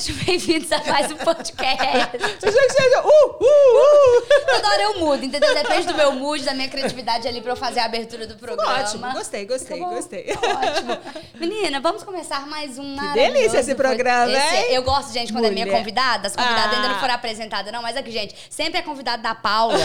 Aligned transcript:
sejam 0.00 0.24
bem-vindos 0.24 0.72
a 0.72 0.82
mais 0.84 1.12
um 1.12 1.16
podcast. 1.16 2.18
Seja, 2.40 2.72
seja, 2.72 3.02
uh, 3.02 3.36
uh, 3.38 3.44
uh. 3.44 4.29
Toda 4.50 4.68
hora 4.68 4.82
eu 4.82 4.98
mudo, 5.00 5.24
entendeu? 5.24 5.54
Depende 5.54 5.86
do 5.86 5.94
meu 5.94 6.12
mood, 6.12 6.44
da 6.44 6.54
minha 6.54 6.68
criatividade 6.68 7.26
ali 7.28 7.40
pra 7.40 7.52
eu 7.52 7.56
fazer 7.56 7.80
a 7.80 7.84
abertura 7.84 8.26
do 8.26 8.36
programa. 8.36 8.80
Ótimo, 8.80 9.12
gostei, 9.12 9.44
gostei, 9.46 9.78
gostei. 9.78 10.26
Ótimo. 10.30 10.98
Menina, 11.34 11.80
vamos 11.80 12.02
começar 12.02 12.46
mais 12.46 12.78
um 12.78 12.96
Que 12.96 13.12
delícia 13.14 13.58
esse 13.58 13.74
programa, 13.74 14.32
esse- 14.32 14.56
hein? 14.56 14.66
Eu 14.74 14.82
gosto, 14.82 15.12
gente, 15.12 15.32
quando 15.32 15.44
é 15.46 15.50
minha 15.50 15.64
Mulher. 15.66 15.78
convidada. 15.78 16.28
As 16.28 16.36
convidadas 16.36 16.72
Ah. 16.72 16.76
ainda 16.76 16.88
não 16.88 17.00
foram 17.00 17.14
apresentadas, 17.14 17.72
não. 17.72 17.82
Mas 17.82 17.96
aqui, 17.96 18.10
gente, 18.10 18.34
sempre 18.50 18.78
é 18.78 18.82
convidada 18.82 19.22
da 19.22 19.34
Paula. 19.34 19.78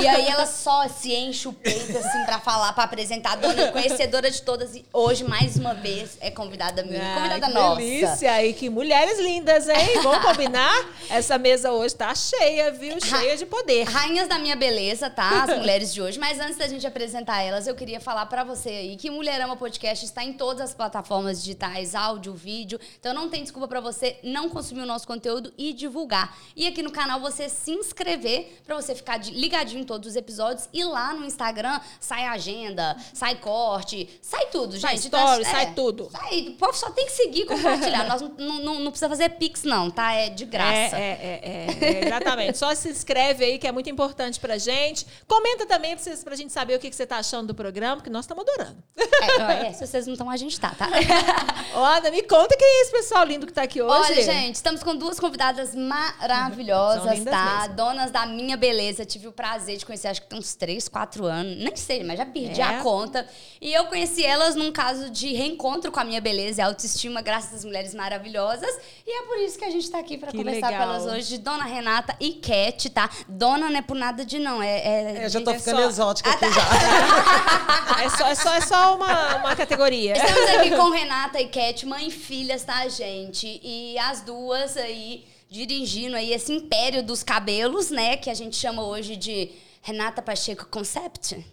e 0.00 0.06
aí 0.08 0.26
ela 0.28 0.46
só 0.46 0.88
se 0.88 1.12
enche 1.14 1.48
o 1.48 1.52
peito, 1.52 1.96
assim, 1.96 2.24
pra 2.24 2.38
falar, 2.40 2.72
pra 2.72 2.84
apresentar. 2.84 3.36
Dona 3.36 3.70
conhecedora 3.72 4.30
de 4.30 4.42
todas. 4.42 4.74
E 4.74 4.84
hoje, 4.92 5.24
mais 5.24 5.56
uma 5.56 5.74
vez, 5.74 6.16
é 6.20 6.30
convidada 6.30 6.82
minha. 6.82 7.02
Ai, 7.02 7.14
convidada 7.16 7.46
que 7.46 7.52
nossa. 7.52 7.76
delícia! 7.76 8.44
E 8.46 8.52
que 8.52 8.68
mulheres 8.70 9.18
lindas, 9.18 9.68
hein? 9.68 10.00
Vamos 10.02 10.24
combinar? 10.24 10.86
Essa 11.10 11.38
mesa 11.38 11.70
hoje 11.72 11.94
tá 11.94 12.14
cheia, 12.14 12.70
viu? 12.72 12.96
Cheia 13.00 13.36
de 13.36 13.46
poder. 13.46 13.86
Rainhas 14.06 14.28
da 14.28 14.38
minha 14.38 14.54
beleza, 14.54 15.10
tá? 15.10 15.42
As 15.42 15.50
mulheres 15.58 15.92
de 15.92 16.00
hoje. 16.00 16.16
Mas 16.16 16.38
antes 16.38 16.56
da 16.56 16.68
gente 16.68 16.86
apresentar 16.86 17.42
elas, 17.42 17.66
eu 17.66 17.74
queria 17.74 17.98
falar 18.00 18.26
pra 18.26 18.44
você 18.44 18.68
aí 18.68 18.96
que 18.96 19.10
Mulherama 19.10 19.56
Podcast 19.56 20.04
está 20.04 20.22
em 20.22 20.32
todas 20.32 20.60
as 20.62 20.72
plataformas 20.72 21.40
digitais, 21.42 21.92
áudio, 21.92 22.32
vídeo. 22.32 22.78
Então 23.00 23.12
não 23.12 23.28
tem 23.28 23.42
desculpa 23.42 23.66
pra 23.66 23.80
você 23.80 24.16
não 24.22 24.48
consumir 24.48 24.82
o 24.82 24.86
nosso 24.86 25.08
conteúdo 25.08 25.52
e 25.58 25.72
divulgar. 25.72 26.38
E 26.54 26.68
aqui 26.68 26.84
no 26.84 26.92
canal 26.92 27.18
você 27.18 27.48
se 27.48 27.72
inscrever 27.72 28.60
pra 28.64 28.76
você 28.76 28.94
ficar 28.94 29.18
ligadinho 29.26 29.80
em 29.80 29.84
todos 29.84 30.08
os 30.10 30.14
episódios. 30.14 30.68
E 30.72 30.84
lá 30.84 31.12
no 31.12 31.24
Instagram 31.24 31.80
sai 31.98 32.26
agenda, 32.26 32.96
sai 33.12 33.34
corte, 33.34 34.08
sai 34.22 34.46
tudo, 34.52 34.78
Sai 34.78 34.92
gente. 34.92 35.06
story, 35.06 35.40
Então, 35.40 35.50
sai 35.50 35.74
tudo. 35.74 36.08
Sai, 36.12 36.40
o 36.50 36.52
povo 36.52 36.74
só 36.74 36.90
tem 36.90 37.06
que 37.06 37.12
seguir 37.12 37.40
e 37.40 37.44
compartilhar. 37.46 38.04
Nós 38.06 38.22
não, 38.22 38.28
não, 38.60 38.80
não- 38.80 38.90
precisa 38.92 39.08
fazer 39.08 39.30
pix, 39.30 39.64
não, 39.64 39.90
tá? 39.90 40.12
É 40.12 40.30
de 40.30 40.44
graça. 40.44 40.96
É, 40.96 41.00
é, 41.00 41.40
é, 41.42 41.86
é, 41.88 41.94
é, 42.02 42.06
exatamente. 42.06 42.56
Só 42.56 42.72
se 42.72 42.88
inscreve 42.88 43.44
aí, 43.44 43.58
que 43.58 43.66
é 43.66 43.72
muito 43.72 43.90
importante 43.90 43.95
pra 44.40 44.58
gente. 44.58 45.06
Comenta 45.26 45.66
também 45.66 45.94
pra, 45.94 46.02
vocês, 46.04 46.22
pra 46.22 46.36
gente 46.36 46.52
saber 46.52 46.76
o 46.76 46.78
que, 46.78 46.90
que 46.90 46.96
você 46.96 47.06
tá 47.06 47.16
achando 47.18 47.48
do 47.48 47.54
programa, 47.54 48.00
que 48.02 48.10
nós 48.10 48.24
estamos 48.24 48.44
adorando. 48.48 48.82
É, 48.96 49.68
é, 49.68 49.72
se 49.72 49.86
vocês 49.86 50.06
não 50.06 50.12
estão, 50.14 50.30
a 50.30 50.36
gente 50.36 50.58
tá, 50.60 50.70
tá? 50.70 50.88
Ana, 51.74 52.10
me 52.10 52.22
conta 52.22 52.56
quem 52.56 52.66
é 52.66 52.82
esse 52.82 52.92
pessoal 52.92 53.24
lindo 53.24 53.46
que 53.46 53.52
tá 53.52 53.62
aqui 53.62 53.80
hoje. 53.82 54.12
Olha, 54.12 54.22
gente, 54.22 54.54
estamos 54.54 54.82
com 54.82 54.94
duas 54.94 55.18
convidadas 55.18 55.74
maravilhosas, 55.74 57.24
tá? 57.24 57.60
mesmo. 57.62 57.74
Donas 57.76 58.10
da 58.10 58.26
minha 58.26 58.56
beleza. 58.56 59.04
Tive 59.04 59.28
o 59.28 59.32
prazer 59.32 59.76
de 59.76 59.86
conhecer, 59.86 60.08
acho 60.08 60.22
que 60.22 60.28
tem 60.28 60.38
uns 60.38 60.54
3, 60.54 60.88
4 60.88 61.24
anos. 61.24 61.56
Nem 61.58 61.76
sei, 61.76 62.02
mas 62.04 62.18
já 62.18 62.26
perdi 62.26 62.60
É. 62.60 62.64
a 62.64 62.82
conta. 62.82 63.26
E 63.60 63.72
eu 63.72 63.86
conheci 63.86 64.24
elas 64.24 64.54
num 64.54 64.70
caso 64.72 65.10
de 65.10 65.32
reencontro 65.32 65.90
com 65.90 66.00
a 66.00 66.04
minha 66.04 66.20
beleza 66.20 66.60
e 66.60 66.64
autoestima, 66.64 67.20
graças 67.22 67.54
às 67.54 67.64
mulheres 67.64 67.94
maravilhosas. 67.94 68.70
E 69.06 69.22
é 69.22 69.26
por 69.26 69.38
isso 69.38 69.58
que 69.58 69.64
a 69.64 69.70
gente 69.70 69.90
tá 69.90 69.98
aqui 69.98 70.16
pra 70.18 70.30
Que 70.30 70.38
conversar 70.38 70.70
legal. 70.70 70.86
com 70.86 70.94
elas 70.94 71.06
hoje, 71.06 71.38
Dona 71.38 71.64
Renata 71.64 72.16
e 72.20 72.34
Cat, 72.34 72.90
tá? 72.90 73.08
Dona 73.28 73.68
por 73.86 73.96
nada 73.96 74.24
de 74.24 74.38
não, 74.38 74.62
é... 74.62 74.78
é 74.78 75.24
É, 75.24 75.28
já 75.28 75.40
tô 75.40 75.50
É 75.50 75.58
ficando 75.58 75.82
só- 75.82 75.88
exótica 75.88 76.28
Ah, 76.30 76.32
aqui 76.32 76.40
tá. 76.46 76.50
já. 76.50 77.96
É 78.06 78.08
só, 78.10 78.26
é 78.28 78.34
só, 78.34 78.54
é 78.54 78.60
só 78.60 78.96
uma, 78.96 79.36
uma 79.36 79.56
categoria. 79.56 80.12
Estamos 80.16 80.50
aqui 80.56 80.70
com 80.76 80.90
Renata 80.90 81.40
e 81.40 81.48
Cat, 81.48 81.86
mãe 81.86 82.08
e 82.08 82.10
filhas, 82.10 82.62
tá, 82.62 82.86
gente? 82.88 83.60
E 83.62 83.98
as 83.98 84.20
duas 84.20 84.76
aí 84.76 85.24
dirigindo 85.48 86.14
aí 86.16 86.32
esse 86.32 86.52
império 86.52 87.02
dos 87.02 87.22
cabelos, 87.22 87.90
né? 87.90 88.16
Que 88.16 88.28
a 88.28 88.34
gente 88.34 88.54
chama 88.56 88.82
hoje 88.82 89.16
de 89.16 89.50
Renata 89.82 90.20
Pacheco 90.20 90.66
Concept. 90.66 91.44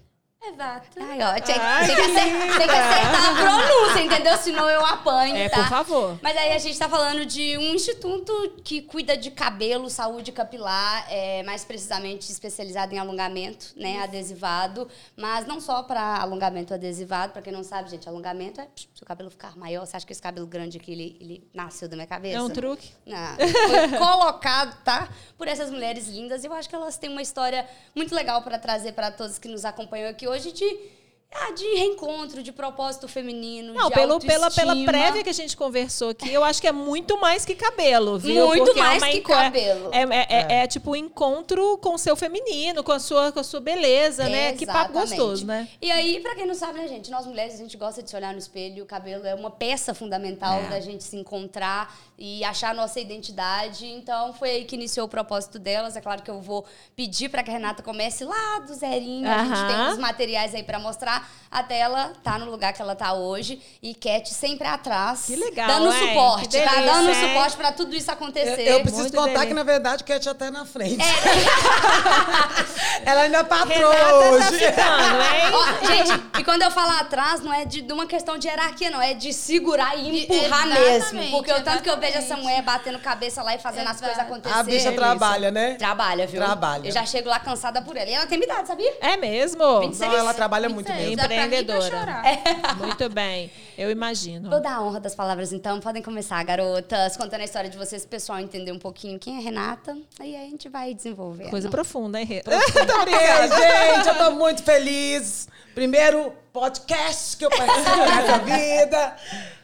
Exato. 0.45 0.87
Ai, 0.99 1.21
ó, 1.21 1.33
tem, 1.41 1.55
Ai, 1.57 1.85
tem 1.87 1.95
que 1.95 2.01
acer- 2.01 2.25
linda. 2.25 2.57
tem 2.57 2.67
que 2.67 2.75
acertar 2.75 3.29
a 3.29 3.35
pronúncia, 3.35 4.01
entendeu? 4.03 4.37
Senão 4.37 4.69
eu 4.69 4.85
apanho, 4.85 5.37
É, 5.37 5.47
tá? 5.47 5.57
por 5.61 5.69
favor. 5.69 6.19
Mas 6.21 6.35
aí 6.35 6.51
a 6.51 6.57
gente 6.57 6.77
tá 6.77 6.89
falando 6.89 7.25
de 7.25 7.57
um 7.57 7.73
instituto 7.73 8.33
que 8.63 8.81
cuida 8.81 9.15
de 9.15 9.31
cabelo, 9.31 9.89
saúde 9.89 10.33
capilar, 10.33 11.05
é, 11.09 11.43
mais 11.43 11.63
precisamente 11.63 12.29
especializado 12.29 12.93
em 12.93 12.99
alongamento, 12.99 13.67
né, 13.77 14.01
adesivado, 14.03 14.87
mas 15.15 15.47
não 15.47 15.61
só 15.61 15.81
para 15.83 16.17
alongamento 16.17 16.73
adesivado, 16.73 17.31
para 17.31 17.41
quem 17.41 17.53
não 17.53 17.63
sabe, 17.63 17.89
gente, 17.89 18.07
alongamento 18.09 18.59
é 18.59 18.65
psh, 18.65 18.89
se 18.95 19.01
o 19.01 19.05
cabelo 19.05 19.29
ficar 19.31 19.55
maior, 19.57 19.85
você 19.85 19.95
acha 19.95 20.05
que 20.05 20.11
esse 20.11 20.21
cabelo 20.21 20.45
grande 20.45 20.77
aqui 20.77 20.91
ele, 20.91 21.17
ele 21.21 21.47
nasceu 21.53 21.87
da 21.87 21.95
minha 21.95 22.07
cabeça? 22.07 22.37
É 22.37 22.41
um 22.41 22.49
truque. 22.49 22.91
Não, 23.05 23.35
foi 23.37 23.87
colocado, 23.97 24.75
tá? 24.83 25.07
Por 25.37 25.47
essas 25.47 25.71
mulheres 25.71 26.07
lindas. 26.09 26.43
E 26.43 26.47
eu 26.47 26.53
acho 26.53 26.67
que 26.67 26.75
elas 26.75 26.97
têm 26.97 27.09
uma 27.09 27.21
história 27.21 27.65
muito 27.95 28.13
legal 28.13 28.41
para 28.41 28.59
trazer 28.59 28.91
para 28.91 29.09
todos 29.09 29.37
que 29.37 29.47
nos 29.47 29.63
acompanham 29.63 30.09
aqui 30.09 30.27
hoje 30.27 30.32
de, 30.41 30.93
ah, 31.35 31.51
de 31.51 31.65
reencontro, 31.75 32.43
de 32.43 32.51
propósito 32.51 33.07
feminino, 33.07 33.73
Não, 33.73 33.87
de 33.89 33.95
pelo, 33.95 34.19
pela, 34.19 34.51
pela 34.51 34.75
prévia 34.85 35.23
que 35.23 35.29
a 35.29 35.33
gente 35.33 35.57
conversou 35.57 36.09
aqui, 36.09 36.31
eu 36.31 36.43
acho 36.43 36.61
que 36.61 36.67
é 36.67 36.71
muito 36.71 37.19
mais 37.19 37.43
que 37.43 37.55
cabelo, 37.55 38.19
viu? 38.19 38.45
Muito 38.47 38.65
Porque 38.65 38.79
é 38.79 38.83
mais 38.83 39.01
uma 39.01 39.09
que 39.11 39.17
enco- 39.17 39.31
cabelo. 39.33 39.89
É, 39.91 40.01
é, 40.03 40.27
é- 40.59 40.63
é 40.63 40.67
tipo 40.67 40.91
um 40.91 40.95
encontro 40.95 41.77
com 41.79 41.95
o 41.95 41.97
seu 41.97 42.15
feminino, 42.15 42.83
com 42.83 42.91
a 42.91 42.99
sua, 42.99 43.31
com 43.31 43.39
a 43.39 43.43
sua 43.43 43.59
beleza, 43.59 44.29
né? 44.29 44.53
Que 44.53 44.65
papo 44.65 44.93
gostoso, 44.93 45.45
né? 45.45 45.67
E 45.81 45.89
aí, 45.91 46.19
pra 46.19 46.35
quem 46.35 46.45
não 46.45 46.53
sabe, 46.53 46.77
né, 46.79 46.87
gente? 46.87 47.09
Nós 47.09 47.25
mulheres, 47.25 47.55
a 47.55 47.57
gente 47.57 47.77
gosta 47.77 48.03
de 48.03 48.09
se 48.11 48.15
olhar 48.15 48.31
no 48.31 48.39
espelho. 48.39 48.83
O 48.83 48.85
cabelo 48.87 49.25
é 49.25 49.33
uma 49.33 49.49
peça 49.49 49.93
fundamental 49.95 50.59
É. 50.59 50.69
da 50.69 50.79
gente 50.79 51.03
se 51.03 51.15
encontrar 51.15 51.95
e 52.25 52.41
achar 52.45 52.69
a 52.69 52.73
nossa 52.73 53.01
identidade. 53.01 53.85
Então, 53.85 54.31
foi 54.31 54.49
aí 54.49 54.63
que 54.63 54.75
iniciou 54.77 55.07
o 55.07 55.09
propósito 55.09 55.59
delas. 55.59 55.97
É 55.97 55.99
claro 55.99 56.21
que 56.23 56.31
eu 56.31 56.39
vou 56.39 56.65
pedir 56.95 57.27
pra 57.27 57.43
que 57.43 57.49
a 57.49 57.53
Renata 57.53 57.83
comece 57.83 58.23
lá 58.23 58.59
do 58.65 58.73
zerinho. 58.73 59.29
A 59.29 59.43
gente 59.43 59.67
tem 59.67 59.91
os 59.91 59.97
materiais 59.97 60.55
aí 60.55 60.63
pra 60.63 60.79
mostrar 60.79 61.29
até 61.51 61.79
ela 61.79 62.13
tá 62.23 62.39
no 62.39 62.49
lugar 62.49 62.71
que 62.71 62.81
ela 62.81 62.95
tá 62.95 63.11
hoje. 63.11 63.61
E 63.81 63.93
Cat 63.93 64.33
sempre 64.33 64.65
atrás. 64.65 65.25
Que 65.25 65.35
legal, 65.35 65.67
Dando 65.67 65.91
hein? 65.93 66.07
suporte, 66.07 66.57
tá? 66.57 66.71
delícia, 66.71 66.93
Dando 66.93 67.09
hein? 67.09 67.15
suporte 67.27 67.57
pra 67.57 67.71
tudo 67.73 67.93
isso 67.93 68.09
Eu, 68.09 68.13
acontecer. 68.13 68.67
eu 68.69 68.79
preciso 68.79 69.01
Muito 69.01 69.15
contar 69.17 69.25
delícia. 69.31 69.47
que, 69.47 69.53
na 69.53 69.63
verdade, 69.63 70.03
Cat 70.05 70.29
até 70.29 70.49
na 70.49 70.65
frente. 70.65 71.03
É. 71.03 73.03
Ela 73.05 73.21
ainda 73.23 73.39
é 73.39 73.43
patroa 73.43 73.93
Renata 73.93 74.09
tá 74.09 74.29
hoje. 74.29 74.59
ficando, 74.59 75.21
hein? 75.21 75.51
Ó, 75.53 75.65
gente, 75.87 76.23
e 76.39 76.43
quando 76.45 76.61
eu 76.61 76.71
falo 76.71 76.91
atrás, 76.99 77.41
não 77.41 77.53
é 77.53 77.65
de, 77.65 77.81
de 77.81 77.91
uma 77.91 78.07
questão 78.07 78.37
de 78.37 78.47
hierarquia, 78.47 78.89
não. 78.89 79.01
É 79.01 79.13
de 79.13 79.33
segurar 79.33 79.97
e 79.97 80.23
empurrar 80.23 80.65
mesmo. 80.67 81.29
Porque 81.31 81.51
o 81.51 81.61
tanto 81.61 81.83
que 81.83 81.89
eu 81.89 81.99
vejo 81.99 82.12
essa 82.13 82.25
exatamente. 82.25 82.45
mulher 82.45 82.61
batendo 82.61 82.99
cabeça 82.99 83.43
lá 83.43 83.55
e 83.55 83.59
fazendo 83.59 83.87
as 83.87 83.99
coisas 83.99 84.19
acontecer. 84.19 84.55
A 84.55 84.63
bicha 84.63 84.91
trabalha, 84.91 85.51
né? 85.51 85.75
Trabalha, 85.75 86.27
viu? 86.27 86.41
Trabalha. 86.41 86.87
Eu 86.87 86.91
já 86.91 87.05
chego 87.05 87.29
lá 87.29 87.39
cansada 87.39 87.81
por 87.81 87.95
ela. 87.95 88.09
E 88.09 88.13
ela 88.13 88.25
tem 88.25 88.37
minha 88.37 88.51
idade, 88.51 88.67
sabia? 88.67 88.93
É 89.01 89.17
mesmo? 89.17 89.81
26. 89.81 90.11
Não, 90.11 90.17
ela 90.17 90.33
trabalha 90.33 90.69
muito 90.69 90.91
Isso 90.91 90.99
aí, 90.99 91.15
mesmo. 91.15 91.23
Empreendedora. 91.23 91.81
chorar. 91.81 92.23
Muito 92.77 93.09
bem, 93.09 93.51
eu 93.77 93.89
imagino. 93.91 94.49
Vou 94.49 94.61
dar 94.61 94.75
a 94.75 94.81
honra 94.81 94.99
das 94.99 95.15
palavras, 95.15 95.53
então. 95.53 95.79
Podem 95.79 96.01
começar, 96.01 96.43
garotas, 96.43 97.15
contando 97.17 97.41
a 97.41 97.45
história 97.45 97.69
de 97.69 97.77
vocês, 97.77 98.03
pro 98.03 98.11
pessoal 98.11 98.39
entender 98.39 98.71
um 98.71 98.79
pouquinho 98.79 99.19
quem 99.19 99.37
é 99.37 99.41
Renata. 99.41 99.95
Aí 100.19 100.35
a 100.35 100.41
gente 100.41 100.69
vai 100.69 100.93
desenvolver. 100.93 101.49
Coisa 101.49 101.69
profunda, 101.69 102.19
hein? 102.19 102.27
Ei, 102.29 102.41
gente, 102.43 104.07
eu 104.07 104.17
tô 104.17 104.31
muito 104.31 104.63
feliz. 104.63 105.47
Primeiro 105.73 106.33
podcast 106.51 107.35
que 107.37 107.45
eu 107.45 107.49
participo 107.49 107.97
nessa 107.97 108.37
vida. 108.39 109.15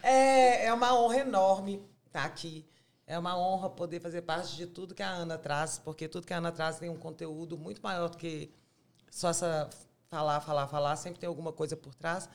É, 0.02 0.66
é 0.66 0.72
uma 0.72 0.98
honra 0.98 1.18
enorme 1.18 1.89
estar 2.10 2.24
aqui. 2.24 2.66
É 3.06 3.18
uma 3.18 3.36
honra 3.36 3.70
poder 3.70 4.00
fazer 4.00 4.22
parte 4.22 4.54
de 4.56 4.66
tudo 4.66 4.94
que 4.94 5.02
a 5.02 5.10
Ana 5.10 5.36
traz, 5.36 5.78
porque 5.78 6.06
tudo 6.06 6.26
que 6.26 6.32
a 6.32 6.38
Ana 6.38 6.52
traz 6.52 6.78
tem 6.78 6.88
um 6.88 6.96
conteúdo 6.96 7.58
muito 7.58 7.80
maior 7.82 8.08
do 8.08 8.16
que 8.16 8.52
só 9.10 9.30
essa 9.30 9.68
falar, 10.08 10.40
falar, 10.40 10.68
falar. 10.68 10.96
Sempre 10.96 11.20
tem 11.20 11.28
alguma 11.28 11.52
coisa 11.52 11.76
por 11.76 11.94
trás. 11.94 12.28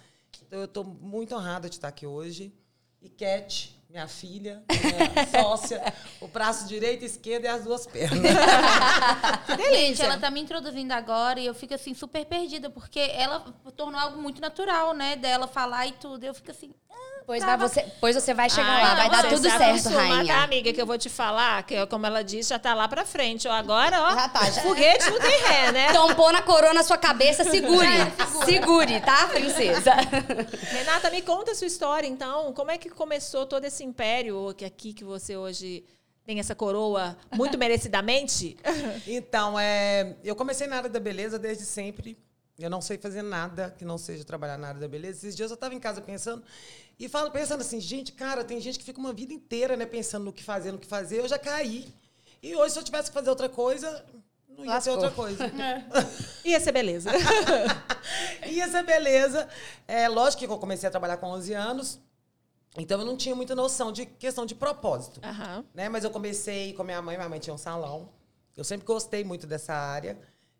Então, 0.45 0.59
eu 0.59 0.65
estou 0.65 0.83
muito 0.83 1.35
honrada 1.35 1.69
de 1.69 1.75
estar 1.75 1.87
aqui 1.87 2.05
hoje. 2.05 2.53
E 3.01 3.09
Cat, 3.09 3.79
minha 3.87 4.07
filha, 4.07 4.63
minha 4.67 5.27
sócia, 5.29 5.81
o 6.19 6.27
braço 6.27 6.67
direito 6.67 7.03
e 7.03 7.05
esquerdo 7.05 7.45
e 7.45 7.47
as 7.47 7.63
duas 7.63 7.85
pernas. 7.85 8.19
Gente, 9.71 10.01
ela 10.01 10.17
tá 10.17 10.31
me 10.31 10.41
introduzindo 10.41 10.91
agora 10.91 11.39
e 11.39 11.45
eu 11.45 11.53
fico 11.53 11.75
assim 11.75 11.93
super 11.93 12.25
perdida, 12.25 12.69
porque 12.69 12.99
ela 12.99 13.41
tornou 13.77 13.99
algo 13.99 14.19
muito 14.19 14.41
natural, 14.41 14.93
né? 14.93 15.15
Dela 15.15 15.47
falar 15.47 15.85
e 15.85 15.91
tudo. 15.91 16.23
Eu 16.23 16.33
fico 16.33 16.49
assim. 16.49 16.73
Pois, 17.25 17.43
vai 17.43 17.57
você, 17.57 17.83
pois 17.99 18.15
você 18.15 18.33
vai 18.35 18.49
chegar 18.49 18.67
Ai, 18.69 18.83
lá, 18.83 18.95
vai 18.95 19.09
dar 19.09 19.29
tudo 19.29 19.49
certo, 19.49 19.63
acostuma, 19.63 19.95
rainha. 19.99 20.33
Tá, 20.35 20.43
amiga, 20.43 20.71
que 20.71 20.79
eu 20.81 20.85
vou 20.85 20.97
te 20.97 21.09
falar, 21.09 21.63
que 21.63 21.83
como 21.87 22.05
ela 22.05 22.23
disse, 22.23 22.49
já 22.49 22.59
tá 22.59 22.73
lá 22.75 22.87
pra 22.87 23.03
frente. 23.03 23.47
Ó, 23.47 23.51
agora, 23.51 23.99
ó, 23.99 24.13
Já 24.13 24.29
tá, 24.29 24.49
já- 24.51 24.61
foguete 24.61 25.09
não 25.09 25.19
tem 25.19 25.41
ré, 25.41 25.71
né? 25.71 25.91
Tompou 25.93 26.31
na 26.31 26.43
coroa 26.43 26.73
na 26.73 26.83
sua 26.83 26.97
cabeça, 26.99 27.43
segure. 27.49 27.87
segure, 28.45 29.01
tá, 29.01 29.27
princesa? 29.27 29.91
Renata, 30.71 31.09
me 31.09 31.21
conta 31.23 31.51
a 31.51 31.55
sua 31.55 31.65
história, 31.67 32.07
então. 32.07 32.53
Como 32.53 32.69
é 32.69 32.77
que 32.77 32.89
começou 32.91 33.45
todo 33.47 33.65
esse 33.65 33.83
império 33.83 34.53
que 34.55 34.63
aqui 34.63 34.93
que 34.93 35.03
você 35.03 35.35
hoje 35.35 35.83
tem 36.23 36.39
essa 36.39 36.53
coroa 36.53 37.17
muito 37.33 37.57
merecidamente? 37.57 38.55
Então, 39.07 39.59
é, 39.59 40.15
eu 40.23 40.35
comecei 40.35 40.67
na 40.67 40.77
área 40.77 40.89
da 40.89 40.99
beleza 40.99 41.39
desde 41.39 41.65
sempre. 41.65 42.17
Eu 42.57 42.69
não 42.69 42.79
sei 42.81 42.97
fazer 42.97 43.21
nada 43.21 43.75
que 43.77 43.83
não 43.83 43.97
seja 43.97 44.23
trabalhar 44.23 44.57
na 44.57 44.69
área 44.69 44.79
da 44.79 44.87
beleza. 44.87 45.17
Esses 45.19 45.35
dias 45.35 45.51
eu 45.51 45.55
estava 45.55 45.73
em 45.75 45.79
casa 45.79 46.01
pensando 46.01 46.41
e 46.99 47.09
falo 47.09 47.31
pensando 47.31 47.61
assim, 47.61 47.79
gente, 47.79 48.11
cara, 48.11 48.43
tem 48.43 48.59
gente 48.61 48.79
que 48.79 48.85
fica 48.85 48.99
uma 48.99 49.13
vida 49.13 49.33
inteira, 49.33 49.75
né, 49.75 49.85
pensando 49.85 50.25
no 50.25 50.33
que 50.33 50.43
fazer, 50.43 50.71
no 50.71 50.79
que 50.79 50.87
fazer. 50.87 51.19
Eu 51.19 51.27
já 51.27 51.37
caí. 51.37 51.87
E 52.41 52.55
hoje 52.55 52.73
se 52.73 52.79
eu 52.79 52.83
tivesse 52.83 53.09
que 53.09 53.13
fazer 53.13 53.29
outra 53.29 53.49
coisa, 53.49 54.05
não 54.47 54.63
ia 54.63 54.79
ser 54.79 54.91
Lascou. 54.91 54.93
outra 54.93 55.11
coisa. 55.11 55.51
Ia 56.45 56.59
ser 56.59 56.71
beleza. 56.71 57.11
Ia 58.47 58.67
ser 58.69 58.83
beleza. 58.83 59.47
É 59.87 60.07
lógico 60.07 60.45
que 60.45 60.51
eu 60.51 60.57
comecei 60.57 60.87
a 60.87 60.91
trabalhar 60.91 61.17
com 61.17 61.27
11 61.27 61.53
anos. 61.53 61.99
Então 62.77 62.99
eu 62.99 63.05
não 63.05 63.15
tinha 63.17 63.35
muita 63.35 63.55
noção 63.55 63.91
de 63.91 64.05
questão 64.05 64.45
de 64.45 64.53
propósito. 64.55 65.19
Aham. 65.23 65.65
Né? 65.73 65.89
Mas 65.89 66.03
eu 66.03 66.11
comecei 66.11 66.73
com 66.73 66.81
a 66.81 66.85
minha 66.85 67.01
mãe, 67.01 67.17
minha 67.17 67.29
mãe 67.29 67.39
tinha 67.39 67.53
um 67.53 67.57
salão. 67.57 68.09
Eu 68.55 68.63
sempre 68.63 68.85
gostei 68.85 69.23
muito 69.23 69.47
dessa 69.47 69.73
área. 69.73 70.17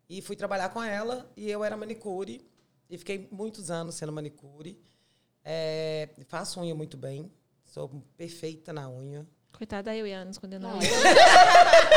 E 0.10 0.22
fui 0.22 0.36
trabalhar 0.36 0.70
com 0.70 0.84
ela 0.84 1.30
e 1.36 1.50
eu 1.50 1.64
era 1.64 1.76
manicure. 1.76 2.46
E 2.90 2.98
fiquei 2.98 3.28
muitos 3.32 3.72
anos 3.72 3.96
sendo 3.96 4.12
manicure. 4.12 4.80
É, 5.46 6.10
faço 6.28 6.60
unha 6.60 6.74
muito 6.74 6.98
bem. 6.98 7.32
Sou 7.64 7.88
perfeita 8.18 8.74
na 8.74 8.90
unha. 8.90 9.28
Coitada 9.58 9.84
da 9.84 9.96
eu 9.96 10.06
e 10.06 10.12
Anos 10.12 10.38
quando 10.38 10.54
eu 10.54 10.60
não. 10.60 10.72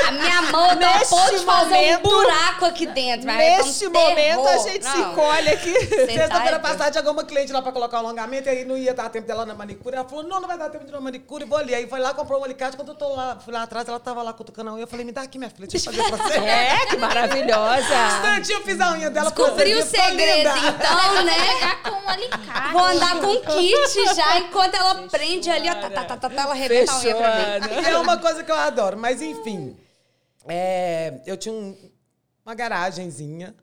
A 0.06 0.12
minha 0.12 0.42
mão 0.42 0.74
não 0.76 0.98
Neste 0.98 1.08
pode 1.10 1.38
fazer 1.44 1.74
momento- 1.74 1.98
um 1.98 2.02
buraco 2.10 2.64
aqui 2.66 2.86
dentro. 2.86 3.26
mas 3.26 3.40
é 3.40 3.56
Neste 3.58 3.86
um 3.86 3.90
momento 3.90 4.14
terror. 4.16 4.48
a 4.48 4.58
gente 4.58 4.84
se 4.86 4.96
Não. 4.96 5.14
colhe 5.14 5.48
aqui. 5.48 5.72
Tá 5.72 5.96
Sexta-feira 6.06 6.56
é 6.56 6.58
passada 6.60 6.92
chegou 6.92 7.12
uma 7.12 7.24
cliente 7.24 7.52
lá 7.52 7.60
pra 7.60 7.72
colocar 7.72 7.96
o 7.96 8.00
alongamento 8.06 8.48
e 8.48 8.50
aí 8.50 8.64
não 8.64 8.76
ia 8.76 8.94
dar 8.94 9.08
tempo 9.10 9.26
dela 9.26 9.44
na 9.44 9.54
manicure. 9.54 9.96
Ela 9.96 10.08
falou: 10.08 10.22
não, 10.24 10.40
não 10.40 10.46
vai 10.46 10.56
dar 10.56 10.70
tempo 10.70 10.84
de 10.84 10.90
ir 10.90 10.94
na 10.94 11.00
manicure, 11.00 11.44
vou 11.44 11.58
ali. 11.58 11.74
Aí 11.74 11.88
foi 11.88 11.98
lá, 11.98 12.14
comprou 12.14 12.40
um 12.40 12.44
alicate. 12.44 12.76
Quando 12.76 12.88
eu 12.90 12.94
tô 12.94 13.08
lá, 13.14 13.38
fui 13.44 13.52
lá 13.52 13.64
atrás, 13.64 13.88
ela 13.88 13.98
tava 13.98 14.22
lá 14.22 14.32
cutucando 14.32 14.70
a 14.70 14.74
unha. 14.74 14.84
Eu 14.84 14.88
falei: 14.88 15.04
me 15.04 15.10
dá 15.12 15.22
aqui, 15.22 15.36
minha 15.36 15.50
filha, 15.50 15.66
deixa 15.66 15.90
eu 15.90 15.94
fazer 15.94 16.08
pra 16.16 16.16
você. 16.28 16.38
É, 16.48 16.86
que 16.86 16.96
maravilhosa. 16.96 17.94
Instante, 18.16 18.52
eu 18.52 18.60
fiz 18.62 18.80
a 18.80 18.92
unha 18.92 19.10
dela. 19.10 19.30
Descobri 19.30 19.74
o 19.74 19.82
segredo, 19.84 20.50
então, 20.56 21.24
né? 21.24 21.34
Pegar 21.58 21.82
com 21.82 21.90
um 21.90 22.08
alicate. 22.08 22.72
Vou 22.72 22.84
andar 22.84 23.16
com 23.20 23.26
um 23.26 23.40
kit 23.40 24.14
já, 24.14 24.38
enquanto 24.38 24.74
ela 24.76 24.94
prende 25.10 25.50
ali, 25.50 25.68
ó, 25.68 25.74
tá, 25.74 25.90
tá, 25.90 26.04
tá, 26.04 26.16
tá, 26.16 26.30
tá, 26.30 26.42
ela 26.42 26.52
arrebenta 26.52 26.92
a 26.92 26.94
unha 26.96 27.02
Fechou, 27.02 27.18
pra 27.20 27.34
mim. 27.36 27.47
É 27.88 27.98
uma 27.98 28.18
coisa 28.18 28.42
que 28.44 28.50
eu 28.50 28.54
adoro. 28.56 28.96
Mas, 28.98 29.20
enfim, 29.22 29.76
é, 30.46 31.20
eu 31.26 31.36
tinha 31.36 31.54
um- 31.54 31.90
uma 32.44 32.54
garagenzinha. 32.54 33.54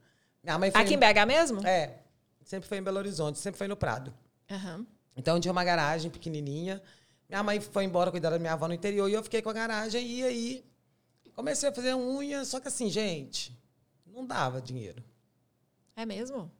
Minha 0.43 0.57
mãe. 0.59 0.71
Aqui 0.73 0.93
em 0.93 0.97
BH 0.99 1.25
mesmo? 1.25 1.65
É, 1.67 1.97
sempre 2.43 2.67
foi 2.69 2.77
em 2.77 2.83
Belo 2.83 2.97
Horizonte, 2.97 3.39
sempre 3.39 3.57
foi 3.57 3.67
no 3.67 3.75
Prado. 3.75 4.13
Aham. 4.49 4.85
Então, 5.17 5.39
tinha 5.39 5.51
uma 5.51 5.63
garagem 5.63 6.11
pequenininha. 6.11 6.81
Minha 7.29 7.41
mãe 7.41 7.59
foi 7.59 7.83
embora 7.85 8.11
cuidar 8.11 8.29
da 8.29 8.37
minha 8.37 8.53
avó 8.53 8.67
no 8.67 8.73
interior 8.73 9.09
e 9.09 9.13
eu 9.13 9.23
fiquei 9.23 9.41
com 9.41 9.49
a 9.49 9.53
garagem. 9.53 10.05
E 10.05 10.23
aí, 10.23 10.65
comecei 11.33 11.67
a 11.69 11.71
fazer 11.71 11.95
unha. 11.95 12.43
Só 12.45 12.59
que 12.59 12.67
assim, 12.67 12.89
gente, 12.89 13.57
não 14.05 14.25
dava 14.25 14.61
dinheiro. 14.61 15.03
É 15.95 16.05
mesmo? 16.05 16.51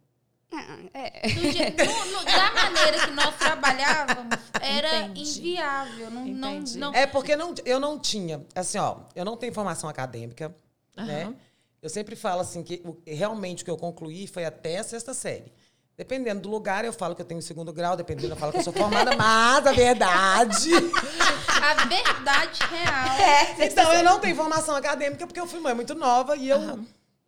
Ah, 0.58 0.78
É. 0.94 1.28
Do 1.28 1.52
je- 1.52 1.74
no- 1.86 2.12
no- 2.20 2.24
da 2.26 2.52
maneira 2.54 3.06
que 3.06 3.12
nós 3.12 3.36
trabalhávamos, 3.36 4.38
era 4.62 5.00
Entendi. 5.02 5.22
inviável. 5.40 6.10
Não, 6.12 6.26
não, 6.26 6.60
não, 6.78 6.94
É 6.94 7.06
porque 7.06 7.36
não, 7.36 7.54
eu 7.66 7.80
não 7.80 8.00
tinha, 8.00 8.46
assim, 8.56 8.78
ó, 8.78 8.98
eu 9.16 9.26
não 9.26 9.36
tenho 9.36 9.54
formação 9.54 9.90
acadêmica, 9.90 10.56
né? 10.96 11.24
Aham. 11.24 11.36
Eu 11.82 11.90
sempre 11.90 12.16
falo 12.16 12.42
assim 12.42 12.64
que 12.64 12.82
o- 12.86 12.98
realmente 13.06 13.62
o 13.62 13.66
que 13.66 13.70
eu 13.72 13.78
concluí 13.78 14.26
foi 14.28 14.46
até 14.46 14.78
a 14.78 14.84
sexta 14.84 15.14
série. 15.14 15.52
Dependendo 15.98 16.42
do 16.42 16.50
lugar, 16.50 16.84
eu 16.84 16.92
falo 16.92 17.16
que 17.16 17.22
eu 17.22 17.26
tenho 17.26 17.42
segundo 17.42 17.72
grau, 17.72 17.96
dependendo, 17.96 18.34
eu 18.34 18.38
falo 18.38 18.52
que 18.52 18.58
eu 18.58 18.64
sou 18.64 18.74
formada, 18.74 19.16
mas 19.16 19.66
a 19.68 19.72
verdade. 19.72 20.70
a 20.74 21.86
verdade 21.86 22.60
real. 22.70 23.20
É, 23.20 23.66
então, 23.66 23.94
eu 23.94 24.04
não 24.04 24.20
tenho 24.20 24.36
formação 24.36 24.76
acadêmica 24.76 25.26
porque 25.28 25.40
eu 25.40 25.48
fui 25.48 25.60
mãe 25.60 25.74
muito 25.74 25.94
nova 25.96 26.36
e 26.36 26.50
eu 26.50 26.80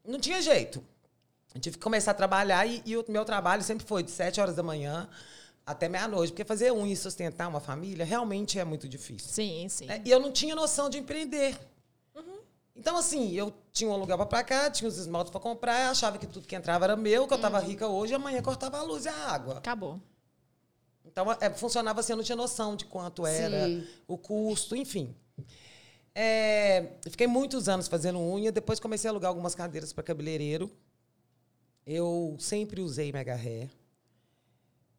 não 0.05 0.19
tinha 0.19 0.41
jeito. 0.41 0.83
Eu 1.53 1.61
tive 1.61 1.77
que 1.77 1.83
começar 1.83 2.11
a 2.11 2.13
trabalhar 2.13 2.65
e, 2.65 2.81
e 2.85 2.97
o 2.97 3.05
meu 3.07 3.25
trabalho 3.25 3.63
sempre 3.63 3.85
foi 3.85 4.03
de 4.03 4.11
sete 4.11 4.39
horas 4.39 4.55
da 4.55 4.63
manhã 4.63 5.09
até 5.65 5.89
meia-noite, 5.89 6.31
porque 6.31 6.45
fazer 6.45 6.71
unha 6.71 6.93
e 6.93 6.95
sustentar 6.95 7.47
uma 7.47 7.59
família 7.59 8.05
realmente 8.05 8.57
é 8.57 8.63
muito 8.63 8.87
difícil. 8.87 9.29
Sim, 9.29 9.67
sim. 9.67 9.85
né? 9.85 10.01
E 10.05 10.09
eu 10.09 10.19
não 10.19 10.31
tinha 10.31 10.55
noção 10.55 10.89
de 10.89 10.97
empreender. 10.97 11.57
Então, 12.77 12.95
assim, 12.95 13.33
eu 13.33 13.51
tinha 13.71 13.89
um 13.89 13.93
aluguel 13.93 14.23
para 14.27 14.43
cá, 14.43 14.69
tinha 14.69 14.87
os 14.87 14.99
esmaltes 14.99 15.31
para 15.31 15.41
comprar, 15.41 15.89
achava 15.89 16.19
que 16.19 16.27
tudo 16.27 16.47
que 16.47 16.55
entrava 16.55 16.85
era 16.85 16.95
meu, 16.95 17.27
que 17.27 17.33
eu 17.33 17.37
estava 17.37 17.59
rica 17.59 17.87
hoje, 17.87 18.13
amanhã 18.13 18.39
cortava 18.41 18.77
a 18.77 18.83
luz 18.83 19.05
e 19.05 19.09
a 19.09 19.13
água. 19.13 19.57
Acabou. 19.57 19.99
Então, 21.03 21.25
é, 21.41 21.49
funcionava 21.49 22.01
assim, 22.01 22.13
eu 22.13 22.17
não 22.17 22.23
tinha 22.23 22.35
noção 22.35 22.75
de 22.75 22.85
quanto 22.85 23.25
era 23.25 23.65
Sim. 23.65 23.87
o 24.07 24.15
custo, 24.15 24.75
enfim. 24.75 25.15
É, 26.13 26.91
fiquei 27.09 27.25
muitos 27.25 27.67
anos 27.67 27.87
fazendo 27.87 28.19
unha, 28.19 28.51
depois 28.51 28.79
comecei 28.79 29.09
a 29.09 29.11
alugar 29.11 29.29
algumas 29.29 29.55
cadeiras 29.55 29.91
para 29.91 30.03
cabeleireiro. 30.03 30.71
Eu 31.87 32.35
sempre 32.37 32.81
usei 32.81 33.13
mega 33.13 33.33
hair. 33.33 33.69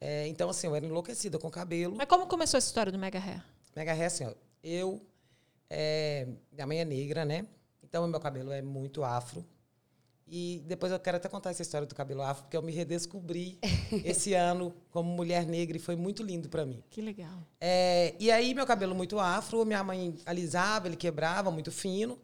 É, 0.00 0.26
então, 0.26 0.48
assim, 0.48 0.66
eu 0.66 0.74
era 0.74 0.86
enlouquecida 0.86 1.38
com 1.38 1.50
cabelo. 1.50 1.94
Mas 1.94 2.08
como 2.08 2.26
começou 2.26 2.56
essa 2.56 2.66
história 2.66 2.90
do 2.90 2.98
Mega 2.98 3.18
Hair? 3.18 3.44
Mega 3.76 3.92
hair, 3.92 4.06
assim, 4.06 4.24
ó, 4.24 4.32
eu... 4.62 5.04
é, 5.68 6.26
minha 6.50 6.66
mãe 6.66 6.80
é 6.80 6.84
negra, 6.84 7.24
né? 7.24 7.46
Então, 7.82 8.06
meu 8.08 8.20
cabelo 8.20 8.52
é 8.52 8.62
muito 8.62 9.04
afro. 9.04 9.44
E 10.30 10.62
depois 10.66 10.92
eu 10.92 11.00
quero 11.00 11.16
até 11.16 11.28
contar 11.28 11.50
essa 11.50 11.62
história 11.62 11.86
do 11.86 11.94
cabelo 11.94 12.22
afro, 12.22 12.44
porque 12.44 12.56
eu 12.56 12.62
me 12.62 12.70
redescobri 12.70 13.58
esse 14.04 14.34
ano 14.34 14.74
como 14.90 15.10
mulher 15.10 15.46
negra 15.46 15.76
e 15.76 15.80
foi 15.80 15.96
muito 15.96 16.22
lindo 16.22 16.48
para 16.48 16.64
mim. 16.66 16.82
Que 16.90 17.00
legal. 17.00 17.42
É, 17.60 18.14
e 18.18 18.30
aí, 18.30 18.54
meu 18.54 18.66
cabelo 18.66 18.94
muito 18.94 19.18
afro, 19.18 19.64
minha 19.64 19.82
mãe 19.82 20.14
alisava, 20.26 20.86
ele 20.86 20.96
quebrava, 20.96 21.50
muito 21.50 21.72
fino. 21.72 22.18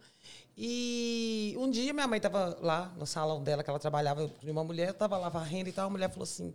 E 0.56 1.54
um 1.58 1.68
dia 1.68 1.92
minha 1.92 2.06
mãe 2.06 2.18
estava 2.18 2.56
lá 2.60 2.94
no 2.96 3.06
salão 3.06 3.42
dela, 3.42 3.62
que 3.64 3.70
ela 3.70 3.78
trabalhava 3.78 4.28
de 4.40 4.50
uma 4.50 4.62
mulher, 4.62 4.90
estava 4.90 5.18
lá 5.18 5.28
varrendo 5.28 5.68
e 5.68 5.72
tal, 5.72 5.86
a 5.88 5.90
mulher 5.90 6.08
falou 6.10 6.22
assim: 6.24 6.54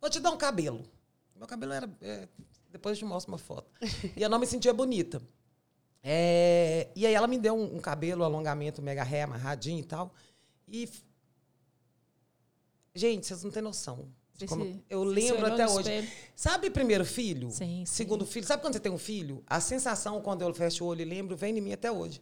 Vou 0.00 0.08
te 0.08 0.18
dar 0.20 0.30
um 0.30 0.38
cabelo. 0.38 0.84
Meu 1.36 1.46
cabelo 1.46 1.72
era. 1.72 1.90
é, 2.00 2.26
depois 2.70 2.96
eu 2.96 3.00
te 3.00 3.04
mostro 3.04 3.32
uma 3.32 3.38
foto. 3.38 3.70
E 4.16 4.22
eu 4.22 4.28
não 4.30 4.38
me 4.38 4.46
sentia 4.46 4.72
bonita. 4.72 5.20
É, 6.02 6.88
e 6.96 7.06
aí 7.06 7.12
ela 7.12 7.26
me 7.26 7.38
deu 7.38 7.54
um, 7.54 7.76
um 7.76 7.80
cabelo, 7.80 8.24
alongamento 8.24 8.80
mega 8.80 9.02
ré, 9.02 9.22
amarradinho 9.22 9.80
e 9.80 9.84
tal. 9.84 10.12
E. 10.66 10.88
Gente, 12.94 13.26
vocês 13.26 13.44
não 13.44 13.50
têm 13.50 13.62
noção. 13.62 14.08
como- 14.48 14.82
eu 14.88 15.02
lembro 15.04 15.46
até 15.46 15.66
hoje. 15.66 15.78
espelho? 15.80 16.08
Sabe 16.34 16.70
primeiro 16.70 17.04
filho? 17.04 17.50
Sim, 17.50 17.84
sim. 17.84 17.86
Segundo 17.86 18.24
filho. 18.24 18.46
Sabe 18.46 18.62
quando 18.62 18.74
você 18.74 18.80
tem 18.80 18.90
um 18.92 18.98
filho? 18.98 19.42
A 19.46 19.60
sensação 19.60 20.20
quando 20.22 20.42
eu 20.42 20.54
fecho 20.54 20.84
o 20.84 20.88
olho 20.88 21.02
e 21.02 21.04
lembro 21.04 21.36
vem 21.36 21.56
em 21.58 21.60
mim 21.60 21.72
até 21.72 21.90
hoje. 21.92 22.20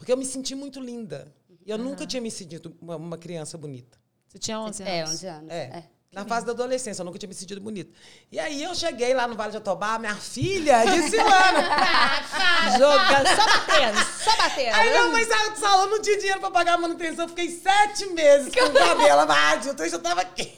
Porque 0.00 0.10
eu 0.10 0.16
me 0.16 0.24
senti 0.24 0.54
muito 0.54 0.80
linda. 0.80 1.30
E 1.66 1.70
eu 1.70 1.76
nunca 1.76 2.06
tinha 2.06 2.22
me 2.22 2.30
sentido 2.30 2.74
uma, 2.80 2.96
uma 2.96 3.18
criança 3.18 3.58
bonita. 3.58 3.98
Você 4.26 4.38
tinha 4.38 4.58
11 4.58 4.82
anos? 4.82 4.94
É, 4.94 5.04
11 5.04 5.26
anos. 5.26 5.50
É. 5.50 5.62
É. 5.62 5.84
Na 6.10 6.24
fase 6.24 6.46
da 6.46 6.52
adolescência, 6.52 7.02
eu 7.02 7.04
nunca 7.04 7.18
tinha 7.18 7.28
me 7.28 7.34
sentido 7.34 7.60
bonita. 7.60 7.92
E 8.32 8.38
aí 8.38 8.62
eu 8.62 8.74
cheguei 8.74 9.12
lá 9.12 9.28
no 9.28 9.34
Vale 9.34 9.50
de 9.50 9.58
Atobá, 9.58 9.98
minha 9.98 10.16
filha, 10.16 10.86
disse 10.86 11.10
Silana. 11.20 12.78
Jogando, 12.78 13.28
só 13.28 13.44
batendo, 13.44 13.98
só 14.24 14.36
batendo. 14.38 14.74
Aí 14.74 14.88
minha 14.88 15.08
mãe 15.08 15.24
saiu 15.26 15.50
do 15.50 15.58
salão, 15.58 15.90
não 15.90 16.00
tinha 16.00 16.16
dinheiro 16.16 16.40
pra 16.40 16.50
pagar 16.50 16.74
a 16.74 16.78
manutenção. 16.78 17.26
Eu 17.26 17.28
Fiquei 17.28 17.50
sete 17.50 18.06
meses 18.06 18.54
com 18.54 18.64
o 18.64 18.72
cabelo. 18.72 19.20
Ah, 19.30 19.60
eu 19.78 19.88
já 19.90 19.98
tava 19.98 20.22
aqui. 20.22 20.50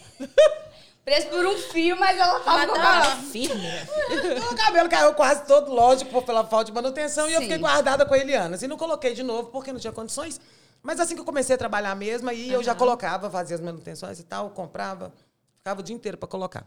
Preso 1.04 1.28
por 1.28 1.44
um 1.44 1.58
fio, 1.58 1.98
mas 1.98 2.16
ela 2.16 2.38
tava 2.40 2.66
com 2.66 2.78
o 2.78 2.80
cabelo. 2.80 3.22
firme. 3.22 3.68
Então, 4.10 4.50
o 4.52 4.56
cabelo 4.56 4.88
caiu 4.88 5.14
quase 5.14 5.44
todo, 5.46 5.72
lógico, 5.72 6.22
pela 6.22 6.44
falta 6.46 6.66
de 6.66 6.72
manutenção, 6.72 7.28
e 7.28 7.32
eu 7.32 7.40
Sim. 7.40 7.46
fiquei 7.46 7.58
guardada 7.58 8.06
com 8.06 8.14
ele 8.14 8.34
anos. 8.34 8.62
E 8.62 8.68
não 8.68 8.76
coloquei 8.76 9.12
de 9.12 9.22
novo, 9.22 9.50
porque 9.50 9.72
não 9.72 9.80
tinha 9.80 9.92
condições. 9.92 10.40
Mas 10.80 11.00
assim 11.00 11.14
que 11.14 11.20
eu 11.20 11.24
comecei 11.24 11.54
a 11.56 11.58
trabalhar 11.58 11.94
mesmo, 11.96 12.28
aí 12.28 12.52
eu 12.52 12.62
já 12.62 12.74
colocava, 12.74 13.28
fazia 13.28 13.56
as 13.56 13.62
manutenções 13.62 14.20
e 14.20 14.24
tal, 14.24 14.50
comprava, 14.50 15.12
ficava 15.58 15.80
o 15.80 15.82
dia 15.82 15.94
inteiro 15.94 16.16
para 16.16 16.28
colocar. 16.28 16.66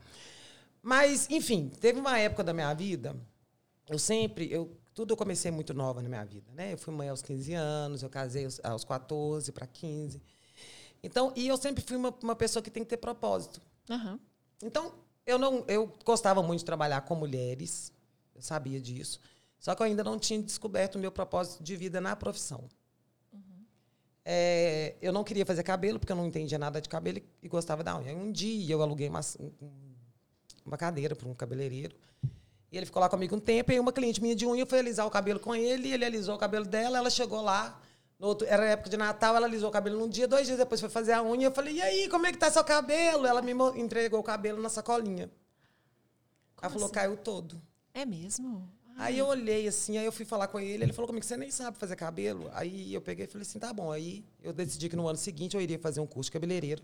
Mas, 0.82 1.28
enfim, 1.30 1.70
teve 1.80 2.00
uma 2.00 2.20
época 2.20 2.44
da 2.44 2.54
minha 2.54 2.74
vida, 2.74 3.16
eu 3.90 3.98
sempre, 3.98 4.52
eu, 4.52 4.72
tudo 4.94 5.14
eu 5.14 5.18
comecei 5.18 5.50
muito 5.50 5.74
nova 5.74 6.02
na 6.02 6.10
minha 6.10 6.26
vida, 6.26 6.52
né? 6.54 6.74
Eu 6.74 6.78
fui 6.78 6.94
mãe 6.94 7.08
aos 7.10 7.22
15 7.22 7.54
anos, 7.54 8.04
eu 8.04 8.10
casei 8.10 8.46
aos, 8.46 8.60
aos 8.64 8.84
14 8.84 9.52
para 9.52 9.66
15. 9.66 10.22
Então, 11.04 11.32
e 11.36 11.48
eu 11.48 11.58
sempre 11.58 11.84
fui 11.86 11.98
uma, 11.98 12.14
uma 12.22 12.36
pessoa 12.36 12.62
que 12.64 12.72
tem 12.72 12.84
que 12.84 12.90
ter 12.90 12.98
propósito. 12.98 13.62
Aham. 13.90 14.20
Então, 14.64 14.94
eu 15.26 15.38
não, 15.38 15.64
eu 15.68 15.92
gostava 16.06 16.42
muito 16.42 16.60
de 16.60 16.66
trabalhar 16.66 17.02
com 17.02 17.16
mulheres, 17.16 17.92
eu 18.36 18.42
sabia 18.42 18.80
disso. 18.80 19.20
Só 19.60 19.74
que 19.76 19.82
eu 19.82 19.86
ainda 19.86 20.04
não 20.04 20.20
tinha 20.20 20.42
descoberto 20.42 20.96
o 20.96 21.00
meu 21.00 21.12
propósito 21.12 21.64
de 21.64 21.76
vida 21.76 22.00
na 22.00 22.16
profissão. 22.16 22.68
É, 24.28 24.96
eu 25.02 25.14
não 25.14 25.24
queria 25.24 25.46
fazer 25.46 25.62
cabelo, 25.62 26.00
porque 26.00 26.12
eu 26.12 26.16
não 26.16 26.26
entendia 26.26 26.58
nada 26.58 26.82
de 26.82 26.90
cabelo 26.90 27.22
e, 27.44 27.48
gostava 27.48 27.84
da 27.84 27.96
unha. 27.98 28.16
Um 28.16 28.32
dia 28.32 28.74
eu 28.74 28.82
aluguei 28.82 29.08
uma, 29.08 29.22
um- 29.40 29.52
uma 30.66 30.78
cadeira 30.78 31.16
para 31.16 31.28
um 31.30 31.34
cabeleireiro. 31.36 31.96
E 32.72 32.78
ele 32.78 32.88
ficou 32.88 33.00
lá 33.00 33.08
comigo 33.08 33.36
um 33.36 33.40
tempo, 33.40 33.72
e 33.72 33.80
uma 33.80 33.94
cliente 33.94 34.20
minha 34.22 34.36
de 34.36 34.46
unha 34.46 34.66
foi 34.66 34.80
alisar 34.80 35.06
o 35.06 35.12
cabelo 35.12 35.40
com 35.40 35.54
ele, 35.56 35.92
ele 35.92 36.04
alisou 36.04 36.36
o 36.36 36.40
cabelo 36.40 36.66
dela, 36.66 36.98
ela 36.98 37.10
chegou 37.12 37.42
lá. 37.42 37.80
No 38.20 38.28
outro- 38.28 38.48
era 38.48 38.66
época 38.66 38.90
de 38.90 38.98
Natal, 38.98 39.36
ela 39.36 39.46
alisou 39.46 39.70
o 39.70 39.72
cabelo 39.72 40.00
num 40.00 40.08
dia, 40.10 40.28
dois 40.28 40.46
dias 40.48 40.58
depois 40.58 40.80
foi 40.80 40.90
fazer 40.90 41.14
a 41.14 41.22
unha. 41.24 41.48
Eu 41.48 41.52
falei, 41.52 41.76
e 41.76 41.82
aí, 41.82 42.08
como 42.10 42.26
é 42.28 42.32
que 42.32 42.38
tá 42.38 42.50
seu 42.52 42.64
cabelo? 42.64 43.26
Ela 43.26 43.42
me 43.42 43.52
entregou 43.80 44.20
o 44.20 44.24
cabelo 44.24 44.62
na 44.62 44.70
sacolinha. 44.70 45.30
ela 46.62 46.72
falou, 46.72 46.90
caiu 46.90 47.18
todo. 47.18 47.62
É 47.94 48.06
mesmo? 48.06 48.68
Aí 48.98 49.18
eu 49.18 49.26
olhei 49.28 49.68
assim, 49.68 49.98
aí 49.98 50.06
eu 50.06 50.12
fui 50.12 50.24
falar 50.24 50.48
com 50.48 50.58
ele, 50.58 50.84
ele 50.86 50.94
falou 50.94 51.08
comigo, 51.08 51.26
você 51.26 51.36
nem 51.36 51.52
sabe 51.52 51.78
fazer 51.78 51.98
cabelo? 51.98 52.50
Aí 52.54 52.94
eu 52.94 53.02
peguei 53.02 53.26
e 53.26 53.28
falei 53.28 53.46
assim, 53.46 53.60
tá 53.60 53.74
bom. 53.74 53.92
Aí 53.92 54.24
eu 54.42 54.54
decidi 54.54 54.88
que 54.88 54.96
no 54.96 55.06
ano 55.08 55.18
seguinte 55.18 55.54
eu 55.56 55.62
iria 55.62 55.78
fazer 55.78 56.00
um 56.00 56.08
curso 56.08 56.30
de 56.30 56.32
cabeleireiro 56.32 56.82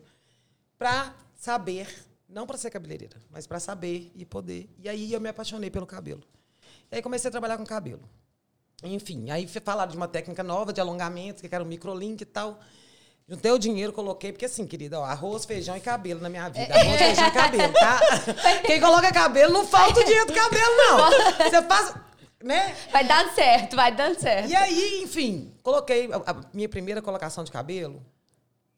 para 0.78 1.16
saber, 1.34 1.88
não 2.28 2.46
para 2.46 2.58
ser 2.58 2.70
cabeleireira, 2.70 3.18
mas 3.30 3.48
para 3.48 3.62
saber 3.62 4.12
e 4.14 4.26
poder. 4.26 4.70
E 4.78 4.90
aí 4.90 5.14
eu 5.14 5.22
me 5.22 5.30
apaixonei 5.30 5.70
pelo 5.72 5.88
cabelo. 5.88 6.22
E 6.92 6.96
aí 6.98 7.02
comecei 7.02 7.30
a 7.30 7.32
trabalhar 7.32 7.58
com 7.58 7.66
cabelo. 7.66 8.04
Enfim, 8.84 9.30
aí 9.30 9.48
falaram 9.48 9.92
de 9.92 9.98
uma 9.98 10.08
técnica 10.08 10.44
nova 10.44 10.74
de 10.74 10.82
alongamento, 10.82 11.48
que 11.48 11.54
era 11.54 11.64
o 11.64 11.68
microlink 11.68 12.22
e 12.22 12.26
tal. 12.26 12.60
Juntei 13.28 13.52
o 13.52 13.58
dinheiro, 13.58 13.94
coloquei, 13.94 14.32
porque 14.32 14.46
assim, 14.46 14.66
querida, 14.68 15.00
ó, 15.00 15.04
arroz, 15.04 15.46
feijão 15.46 15.78
e 15.78 15.80
cabelo 15.80 16.20
na 16.20 16.28
minha 16.28 16.50
vida. 16.50 16.74
Arroz, 16.74 16.98
feijão 16.98 17.28
e 17.28 17.32
cabelo, 17.32 17.74
tá? 17.74 18.00
Quem 18.66 18.82
coloca 18.82 19.12
cabelo, 19.14 19.54
não 19.54 19.66
falta 19.66 20.02
o 20.02 20.04
dinheiro 20.04 20.26
do 20.26 20.34
cabelo, 20.34 20.76
não. 20.78 21.50
Você 21.50 21.62
faz, 21.62 21.96
né? 22.44 22.76
Vai 22.92 23.06
dando 23.06 23.34
certo, 23.34 23.76
vai 23.76 23.96
dando 23.96 24.20
certo. 24.20 24.50
E 24.50 24.56
aí, 24.56 25.04
enfim, 25.04 25.54
coloquei 25.64 26.10
a, 26.12 26.36
minha 26.54 26.68
primeira 26.68 27.02
colocação 27.02 27.44
de 27.44 27.52
cabelo. 27.52 28.04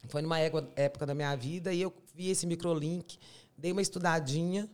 Foi 0.10 0.22
numa 0.22 0.38
época 0.38 1.06
da 1.06 1.16
minha 1.16 1.36
vida 1.36 1.74
e 1.74 1.82
eu 1.82 1.94
vi 2.14 2.30
esse 2.30 2.46
microlink, 2.46 3.18
dei 3.58 3.72
uma 3.72 3.82
estudadinha, 3.82 4.70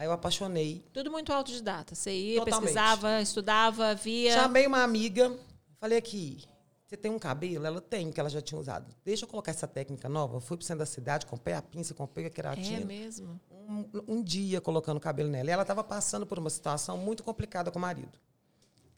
aí 0.00 0.06
eu 0.06 0.12
apaixonei. 0.12 0.82
Tudo 0.94 1.10
muito 1.10 1.30
autodidata. 1.30 1.94
Você 1.94 2.10
ia, 2.10 2.38
Totalmente. 2.40 2.72
pesquisava, 2.72 3.20
estudava, 3.20 3.94
via. 3.94 4.32
Chamei 4.32 4.66
uma 4.66 4.82
amiga, 4.82 5.36
falei 5.78 5.98
aqui, 5.98 6.42
você 6.86 6.96
tem 6.96 7.10
um 7.10 7.18
cabelo? 7.18 7.66
Ela 7.66 7.82
tem, 7.82 8.10
que 8.10 8.18
ela 8.18 8.30
já 8.30 8.40
tinha 8.40 8.58
usado. 8.58 8.86
Deixa 9.04 9.26
eu 9.26 9.28
colocar 9.28 9.50
essa 9.50 9.68
técnica 9.68 10.08
nova. 10.08 10.40
Fui 10.40 10.56
pro 10.56 10.64
centro 10.64 10.78
da 10.78 10.86
cidade, 10.86 11.26
comprei 11.26 11.54
a 11.54 11.60
pinça, 11.60 11.92
comprei 11.92 12.24
a 12.24 12.30
queratina. 12.30 12.80
É 12.80 12.84
mesmo. 12.84 13.38
um, 13.50 13.84
um 14.08 14.22
dia 14.22 14.58
colocando 14.58 14.96
o 14.96 15.00
cabelo 15.00 15.28
nela. 15.28 15.50
E 15.50 15.52
ela 15.52 15.62
estava 15.62 15.84
passando 15.84 16.24
por 16.26 16.38
uma 16.38 16.50
situação 16.50 16.96
muito 16.96 17.22
complicada 17.22 17.70
com 17.70 17.78
o 17.78 17.82
marido. 17.82 18.18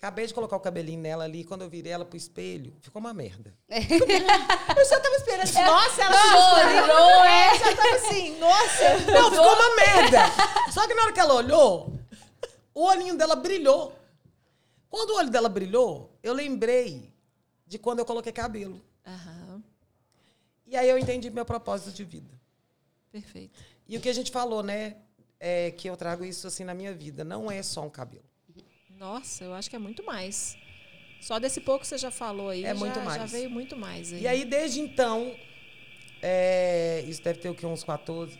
Acabei 0.02 0.26
de 0.26 0.34
colocar 0.34 0.56
o 0.56 0.60
cabelinho 0.60 1.00
nela 1.00 1.22
ali, 1.22 1.44
quando 1.44 1.62
eu 1.62 1.70
virei 1.70 1.92
ela 1.92 2.04
pro 2.04 2.16
espelho, 2.16 2.74
ficou 2.80 2.98
uma 2.98 3.14
merda. 3.14 3.54
Eu 3.70 4.84
só 4.84 4.98
tava 4.98 5.14
esperando. 5.14 5.52
Nossa, 5.64 6.02
ela 6.02 6.82
Chorou, 6.82 7.24
é. 7.24 7.56
já 7.60 7.76
tava 7.76 7.94
assim, 7.94 8.36
nossa. 8.40 8.98
Não, 9.12 9.30
ficou 9.30 9.46
uma 9.54 9.76
merda! 9.76 10.18
Só 10.72 10.88
que 10.88 10.94
na 10.94 11.04
hora 11.04 11.12
que 11.12 11.20
ela 11.20 11.34
olhou, 11.34 12.00
o 12.74 12.82
olhinho 12.84 13.16
dela 13.16 13.36
brilhou. 13.36 13.96
Quando 14.90 15.10
o 15.10 15.18
olho 15.18 15.30
dela 15.30 15.48
brilhou, 15.48 16.12
eu 16.20 16.32
lembrei 16.34 17.14
de 17.64 17.78
quando 17.78 18.00
eu 18.00 18.04
coloquei 18.04 18.32
cabelo. 18.32 18.84
Aham, 19.06 19.62
E 20.66 20.76
aí 20.76 20.90
eu 20.90 20.98
entendi 20.98 21.30
meu 21.30 21.44
propósito 21.44 21.92
de 21.92 22.02
vida. 22.02 22.34
perfeito. 23.12 23.56
E 23.86 23.96
o 23.96 24.00
que 24.00 24.08
a 24.08 24.12
gente 24.12 24.32
falou, 24.32 24.64
né? 24.64 24.96
É 25.38 25.70
que 25.70 25.88
eu 25.88 25.96
trago 25.96 26.24
isso 26.24 26.48
assim 26.48 26.64
na 26.64 26.74
minha 26.74 26.92
vida. 26.92 27.22
Não 27.22 27.48
é 27.48 27.62
só 27.62 27.82
um 27.82 27.90
cabelo. 27.90 28.31
Nossa, 29.02 29.42
eu 29.42 29.52
acho 29.52 29.68
que 29.68 29.74
é 29.74 29.80
muito 29.80 30.04
mais. 30.04 30.56
Só 31.20 31.40
desse 31.40 31.60
pouco 31.60 31.80
que 31.80 31.88
você 31.88 31.98
já 31.98 32.12
falou 32.12 32.50
aí, 32.50 32.64
É 32.64 32.68
já, 32.68 32.74
muito 32.76 32.94
já 32.94 33.04
mais. 33.04 33.32
veio 33.32 33.50
muito 33.50 33.76
mais. 33.76 34.12
Aí. 34.12 34.22
E 34.22 34.28
aí, 34.28 34.44
desde 34.44 34.80
então, 34.80 35.34
é, 36.22 37.04
isso 37.08 37.20
deve 37.20 37.40
ter 37.40 37.48
o 37.48 37.54
quê? 37.54 37.66
Uns 37.66 37.82
14, 37.82 38.38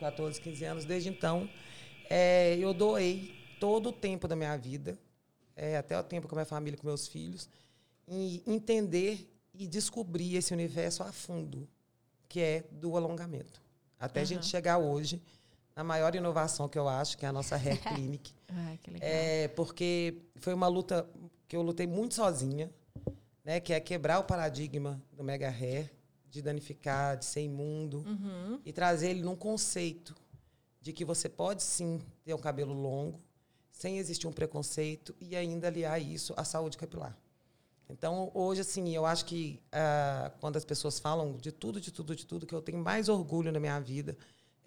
14, 0.00 0.40
15 0.40 0.64
anos. 0.64 0.84
Desde 0.86 1.10
então, 1.10 1.46
é, 2.08 2.56
eu 2.58 2.72
doei 2.72 3.34
todo 3.60 3.90
o 3.90 3.92
tempo 3.92 4.26
da 4.26 4.34
minha 4.34 4.56
vida, 4.56 4.98
é, 5.54 5.76
até 5.76 5.98
o 6.00 6.02
tempo 6.02 6.26
com 6.26 6.34
a 6.36 6.38
minha 6.38 6.46
família, 6.46 6.78
com 6.78 6.86
meus 6.86 7.06
filhos, 7.06 7.46
em 8.08 8.42
entender 8.46 9.30
e 9.52 9.66
descobrir 9.66 10.36
esse 10.36 10.54
universo 10.54 11.02
a 11.02 11.12
fundo, 11.12 11.68
que 12.26 12.40
é 12.40 12.64
do 12.72 12.96
alongamento. 12.96 13.60
Até 14.00 14.22
a 14.22 14.24
gente 14.24 14.46
chegar 14.46 14.78
hoje 14.78 15.20
na 15.78 15.84
maior 15.84 16.12
inovação 16.16 16.68
que 16.68 16.76
eu 16.76 16.88
acho, 16.88 17.16
que 17.16 17.24
é 17.24 17.28
a 17.28 17.32
nossa 17.32 17.54
Hair 17.54 17.78
Clinic. 17.94 18.32
Ai, 18.48 18.80
que 18.82 18.90
legal. 18.90 19.08
É, 19.08 19.46
porque 19.46 20.22
foi 20.34 20.52
uma 20.52 20.66
luta 20.66 21.08
que 21.46 21.54
eu 21.56 21.62
lutei 21.62 21.86
muito 21.86 22.14
sozinha, 22.16 22.68
né? 23.44 23.60
Que 23.60 23.72
é 23.72 23.78
quebrar 23.78 24.18
o 24.18 24.24
paradigma 24.24 25.00
do 25.12 25.22
mega 25.22 25.48
hair, 25.48 25.88
de 26.28 26.42
danificar, 26.42 27.16
de 27.16 27.24
ser 27.24 27.42
imundo, 27.42 27.98
Uhum. 27.98 28.58
e 28.64 28.72
trazer 28.72 29.10
ele 29.10 29.22
num 29.22 29.36
conceito 29.36 30.16
de 30.80 30.92
que 30.92 31.04
você 31.04 31.28
pode 31.28 31.62
sim 31.62 32.00
ter 32.24 32.34
um 32.34 32.38
cabelo 32.38 32.74
longo, 32.74 33.20
sem 33.70 33.98
existir 33.98 34.26
um 34.26 34.32
preconceito, 34.32 35.14
e 35.20 35.36
ainda 35.36 35.68
aliar 35.68 36.02
isso 36.02 36.34
à 36.36 36.42
saúde 36.42 36.76
capilar. 36.76 37.16
Então, 37.88 38.32
hoje, 38.34 38.62
assim, 38.62 38.92
eu 38.96 39.06
acho 39.06 39.24
que 39.26 39.62
ah, 39.70 40.32
quando 40.40 40.56
as 40.56 40.64
pessoas 40.64 40.98
falam 40.98 41.36
de 41.36 41.52
tudo, 41.52 41.80
de 41.80 41.92
tudo, 41.92 42.16
de 42.16 42.26
tudo, 42.26 42.46
que 42.48 42.54
eu 42.54 42.60
tenho 42.60 42.78
mais 42.78 43.08
orgulho 43.08 43.52
na 43.52 43.60
minha 43.60 43.78
vida 43.78 44.16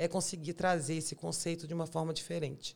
é 0.01 0.07
conseguir 0.07 0.53
trazer 0.53 0.95
esse 0.95 1.15
conceito 1.15 1.67
de 1.67 1.75
uma 1.75 1.85
forma 1.85 2.11
diferente. 2.11 2.75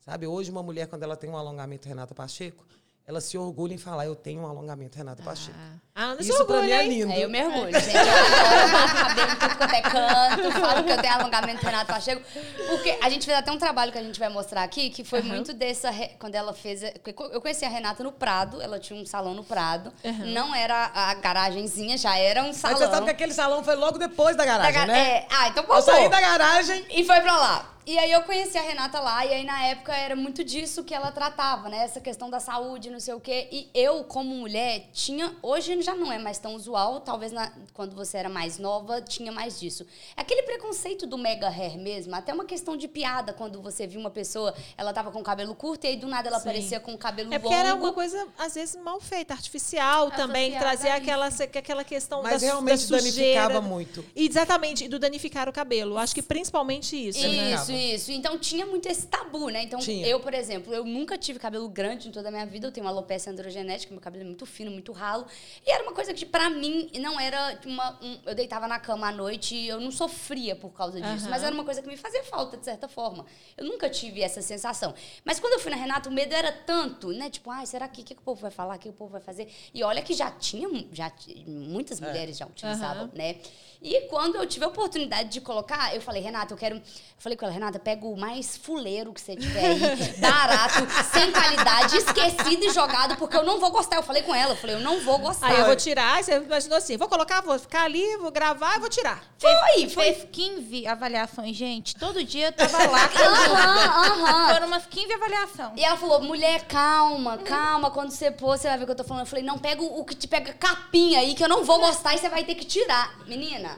Sabe, 0.00 0.26
hoje 0.26 0.50
uma 0.50 0.60
mulher, 0.60 0.88
quando 0.88 1.04
ela 1.04 1.16
tem 1.16 1.30
um 1.30 1.36
alongamento 1.36 1.86
Renata 1.86 2.16
Pacheco, 2.16 2.66
ela 3.06 3.20
se 3.20 3.36
orgulha 3.36 3.74
em 3.74 3.78
falar, 3.78 4.06
eu 4.06 4.14
tenho 4.14 4.40
um 4.42 4.46
alongamento 4.46 4.96
Renata 4.96 5.22
Pacheco. 5.22 5.56
Ah, 5.94 6.02
a 6.02 6.04
Ana 6.06 6.22
se 6.22 6.30
Isso 6.30 6.44
pra 6.46 6.56
orgulha, 6.56 6.78
mim 6.78 6.82
é 6.84 6.88
lindo. 6.88 7.12
É, 7.12 7.24
eu 7.24 7.28
mergulho, 7.28 7.70
gente. 7.72 7.94
Eu 7.94 8.00
adoro 8.00 8.94
cabelo 8.96 9.36
tudo 9.38 9.56
quanto 9.58 9.74
é 9.74 9.82
canto, 9.82 10.52
falo 10.60 10.84
que 10.84 10.90
eu 10.90 11.00
tenho 11.02 11.12
alongamento 11.14 11.64
Renato 11.66 11.86
Pacheco. 11.92 12.22
Porque 12.68 12.98
a 13.02 13.10
gente 13.10 13.26
fez 13.26 13.36
até 13.38 13.52
um 13.52 13.58
trabalho 13.58 13.92
que 13.92 13.98
a 13.98 14.02
gente 14.02 14.18
vai 14.18 14.28
mostrar 14.30 14.62
aqui, 14.62 14.88
que 14.90 15.04
foi 15.04 15.20
muito 15.22 15.52
dessa. 15.52 15.90
Quando 16.18 16.34
ela 16.34 16.54
fez. 16.54 16.82
Eu 17.30 17.40
conheci 17.42 17.64
a 17.64 17.68
Renata 17.68 18.02
no 18.02 18.10
Prado, 18.10 18.60
ela 18.62 18.78
tinha 18.80 18.98
um 19.00 19.04
salão 19.04 19.34
no 19.34 19.44
Prado. 19.44 19.92
Não 20.32 20.54
era 20.54 20.90
a 20.94 21.12
garagenzinha, 21.14 21.98
já 21.98 22.16
era 22.18 22.42
um 22.42 22.46
Mas 22.48 22.56
salão. 22.56 22.78
você 22.78 22.86
sabe 22.86 23.04
que 23.04 23.10
aquele 23.10 23.34
salão 23.34 23.62
foi 23.62 23.74
logo 23.76 23.98
depois 23.98 24.34
da 24.36 24.44
Da 24.44 24.50
garagem, 24.58 24.72
ga- 24.80 24.86
né? 24.86 24.98
é, 25.18 25.26
ah, 25.30 25.48
então 25.48 25.62
Eu 25.62 25.68
passou. 25.68 25.92
saí 25.94 26.08
da 26.08 26.20
garagem, 26.20 26.86
E 26.90 27.04
foi 27.04 27.20
pra 27.20 27.36
lá. 27.36 27.73
E 27.86 27.98
aí 27.98 28.10
eu 28.12 28.22
conheci 28.22 28.56
a 28.56 28.62
Renata 28.62 28.98
lá, 28.98 29.26
e 29.26 29.32
aí 29.34 29.44
na 29.44 29.62
época 29.66 29.94
era 29.94 30.16
muito 30.16 30.42
disso 30.42 30.82
que 30.82 30.94
ela 30.94 31.12
tratava, 31.12 31.68
né? 31.68 31.78
Essa 31.84 32.00
questão 32.00 32.30
da 32.30 32.40
saúde, 32.40 32.88
não 32.88 32.98
sei 32.98 33.12
o 33.12 33.20
quê. 33.20 33.46
E 33.52 33.68
eu, 33.74 34.04
como 34.04 34.34
mulher, 34.34 34.88
tinha. 34.92 35.34
Hoje 35.42 35.80
já 35.82 35.94
não 35.94 36.10
é 36.10 36.18
mais 36.18 36.38
tão 36.38 36.54
usual, 36.54 37.00
talvez 37.00 37.30
na- 37.30 37.52
quando 37.74 37.94
você 37.94 38.16
era 38.16 38.28
mais 38.30 38.58
nova, 38.58 39.02
tinha 39.02 39.30
mais 39.30 39.60
disso. 39.60 39.86
Aquele 40.16 40.42
preconceito 40.44 41.06
do 41.06 41.18
mega 41.18 41.48
hair 41.48 41.76
mesmo, 41.78 42.14
até 42.14 42.32
uma 42.32 42.46
questão 42.46 42.74
de 42.76 42.88
piada, 42.88 43.32
quando 43.34 43.60
você 43.60 43.86
viu 43.86 44.00
uma 44.00 44.10
pessoa, 44.10 44.54
ela 44.78 44.92
tava 44.92 45.10
com 45.10 45.20
o 45.20 45.24
cabelo 45.24 45.54
curto, 45.54 45.84
e 45.84 45.88
aí 45.88 45.96
do 45.96 46.06
nada 46.06 46.28
ela 46.28 46.38
Sim. 46.38 46.48
aparecia 46.48 46.80
com 46.80 46.94
o 46.94 46.98
cabelo 46.98 47.34
É 47.34 47.38
porque 47.38 47.54
longo. 47.54 47.66
era 47.68 47.74
uma 47.76 47.92
coisa, 47.92 48.26
às 48.38 48.54
vezes, 48.54 48.76
mal 48.82 48.98
feita, 48.98 49.34
artificial 49.34 50.10
também, 50.10 50.50
que 50.52 50.56
Associada 50.56 50.76
trazia 50.78 50.94
a 50.94 50.96
aquela, 50.96 51.26
aquela 51.60 51.84
questão 51.84 52.22
mas 52.22 52.40
da, 52.40 52.46
realmente 52.46 52.88
da 52.88 52.98
sujeira. 52.98 53.42
danificava 53.42 53.60
muito. 53.60 54.04
E 54.16 54.26
Exatamente, 54.26 54.84
e 54.84 54.88
do 54.88 54.98
danificar 54.98 55.48
o 55.50 55.52
cabelo. 55.52 55.98
Acho 55.98 56.14
que 56.14 56.22
principalmente 56.22 56.96
isso. 57.08 57.20
né? 57.20 57.73
Isso. 57.74 58.12
Então 58.12 58.38
tinha 58.38 58.64
muito 58.66 58.86
esse 58.88 59.06
tabu, 59.06 59.48
né? 59.48 59.62
Então, 59.62 59.78
Tinha. 59.80 60.06
eu, 60.06 60.20
por 60.20 60.32
exemplo, 60.34 60.72
eu 60.74 60.84
nunca 60.84 61.16
tive 61.18 61.38
cabelo 61.38 61.68
grande 61.68 62.08
em 62.08 62.10
toda 62.12 62.28
a 62.28 62.30
minha 62.30 62.46
vida. 62.46 62.66
Eu 62.68 62.72
tenho 62.72 62.86
uma 62.86 62.90
alopecia 62.92 63.30
androgenética, 63.32 63.92
meu 63.92 64.00
cabelo 64.00 64.22
é 64.24 64.26
muito 64.26 64.46
fino, 64.46 64.70
muito 64.70 64.92
ralo. 64.92 65.26
E 65.66 65.70
era 65.70 65.82
uma 65.82 65.92
coisa 65.92 66.12
que, 66.14 66.24
pra 66.26 66.48
mim, 66.50 66.90
não 67.00 67.18
era 67.18 67.58
uma. 67.66 67.98
um- 68.02 68.18
eu 68.26 68.34
deitava 68.34 68.66
na 68.68 68.78
cama 68.78 69.08
à 69.08 69.12
noite 69.12 69.54
e 69.54 69.68
eu 69.68 69.80
não 69.80 69.90
sofria 69.90 70.54
por 70.56 70.70
causa 70.70 71.00
disso. 71.00 71.24
Aham. 71.24 71.30
Mas 71.30 71.42
era 71.42 71.54
uma 71.54 71.64
coisa 71.64 71.82
que 71.82 71.88
me 71.88 71.96
fazia 71.96 72.22
falta, 72.24 72.56
de 72.56 72.64
certa 72.64 72.88
forma. 72.88 73.26
Eu 73.56 73.64
nunca 73.64 73.88
tive 73.90 74.22
essa 74.22 74.40
sensação. 74.42 74.94
Mas 75.24 75.40
quando 75.40 75.54
eu 75.54 75.60
fui 75.60 75.70
na 75.70 75.76
Renata, 75.76 76.08
o 76.08 76.12
medo 76.12 76.34
era 76.34 76.52
tanto, 76.52 77.08
né? 77.08 77.28
Tipo, 77.30 77.50
ai, 77.50 77.66
será 77.66 77.88
que 77.88 78.00
o 78.02 78.04
que, 78.04 78.14
que 78.14 78.20
o 78.20 78.24
povo 78.24 78.40
vai 78.40 78.50
falar? 78.50 78.76
O 78.76 78.78
que 78.78 78.88
o 78.88 78.92
povo 78.92 79.12
vai 79.12 79.20
fazer? 79.20 79.48
E 79.72 79.82
olha 79.82 80.02
que 80.02 80.14
já 80.14 80.30
tinha, 80.30 80.68
já 80.92 81.12
muitas 81.46 82.00
mulheres 82.00 82.36
já 82.36 82.46
utilizavam, 82.46 83.04
Aham. 83.04 83.10
né? 83.14 83.36
E 83.84 84.00
quando 84.08 84.36
eu 84.36 84.46
tive 84.46 84.64
a 84.64 84.68
oportunidade 84.68 85.28
de 85.28 85.42
colocar, 85.42 85.94
eu 85.94 86.00
falei, 86.00 86.22
Renata, 86.22 86.54
eu 86.54 86.56
quero. 86.56 86.76
Eu 86.76 86.82
falei 87.18 87.36
com 87.36 87.44
ela, 87.44 87.52
Renata, 87.52 87.78
pega 87.78 88.06
o 88.06 88.16
mais 88.16 88.56
fuleiro 88.56 89.12
que 89.12 89.20
você 89.20 89.36
tiver 89.36 89.62
aí, 89.62 89.80
barato, 90.18 90.86
sem 91.12 91.30
qualidade, 91.30 91.98
esquecido 91.98 92.64
e 92.64 92.70
jogado, 92.70 93.16
porque 93.16 93.36
eu 93.36 93.44
não 93.44 93.60
vou 93.60 93.70
gostar. 93.70 93.96
Eu 93.96 94.02
falei 94.02 94.22
com 94.22 94.34
ela, 94.34 94.52
eu 94.52 94.56
falei, 94.56 94.76
eu 94.76 94.80
não 94.80 95.00
vou 95.00 95.18
gostar. 95.18 95.48
Aí 95.48 95.58
eu 95.58 95.66
vou 95.66 95.76
tirar, 95.76 96.24
você 96.24 96.34
imaginou 96.34 96.78
assim, 96.78 96.96
vou 96.96 97.08
colocar, 97.08 97.42
vou 97.42 97.58
ficar 97.58 97.84
ali, 97.84 98.16
vou 98.16 98.30
gravar 98.30 98.76
e 98.76 98.80
vou 98.80 98.88
tirar. 98.88 99.22
Foi, 99.38 99.88
foi. 99.90 100.14
Fez 100.14 100.28
15 100.32 100.86
avaliações, 100.86 101.54
gente. 101.54 101.94
Todo 101.94 102.24
dia 102.24 102.46
eu 102.46 102.52
tava 102.52 102.78
lá. 102.86 103.04
Aham, 103.14 104.24
aham. 104.24 104.54
Foram 104.54 104.66
umas 104.66 104.86
15 104.86 105.12
avaliações. 105.12 105.72
E 105.76 105.84
ela 105.84 105.96
falou, 105.98 106.22
mulher, 106.22 106.62
calma, 106.62 107.36
calma, 107.38 107.90
quando 107.90 108.10
você 108.10 108.30
pôr, 108.30 108.56
você 108.56 108.66
vai 108.68 108.78
ver 108.78 108.84
o 108.84 108.86
que 108.86 108.92
eu 108.92 108.96
tô 108.96 109.04
falando. 109.04 109.24
Eu 109.24 109.26
falei, 109.26 109.44
não, 109.44 109.58
pega 109.58 109.82
o 109.82 110.04
que 110.04 110.14
te 110.14 110.26
pega 110.26 110.54
capinha 110.54 111.20
aí, 111.20 111.34
que 111.34 111.44
eu 111.44 111.48
não 111.48 111.64
vou 111.64 111.78
gostar 111.80 112.14
e 112.14 112.18
você 112.18 112.30
vai 112.30 112.44
ter 112.44 112.54
que 112.54 112.64
tirar. 112.64 113.14
Menina, 113.26 113.73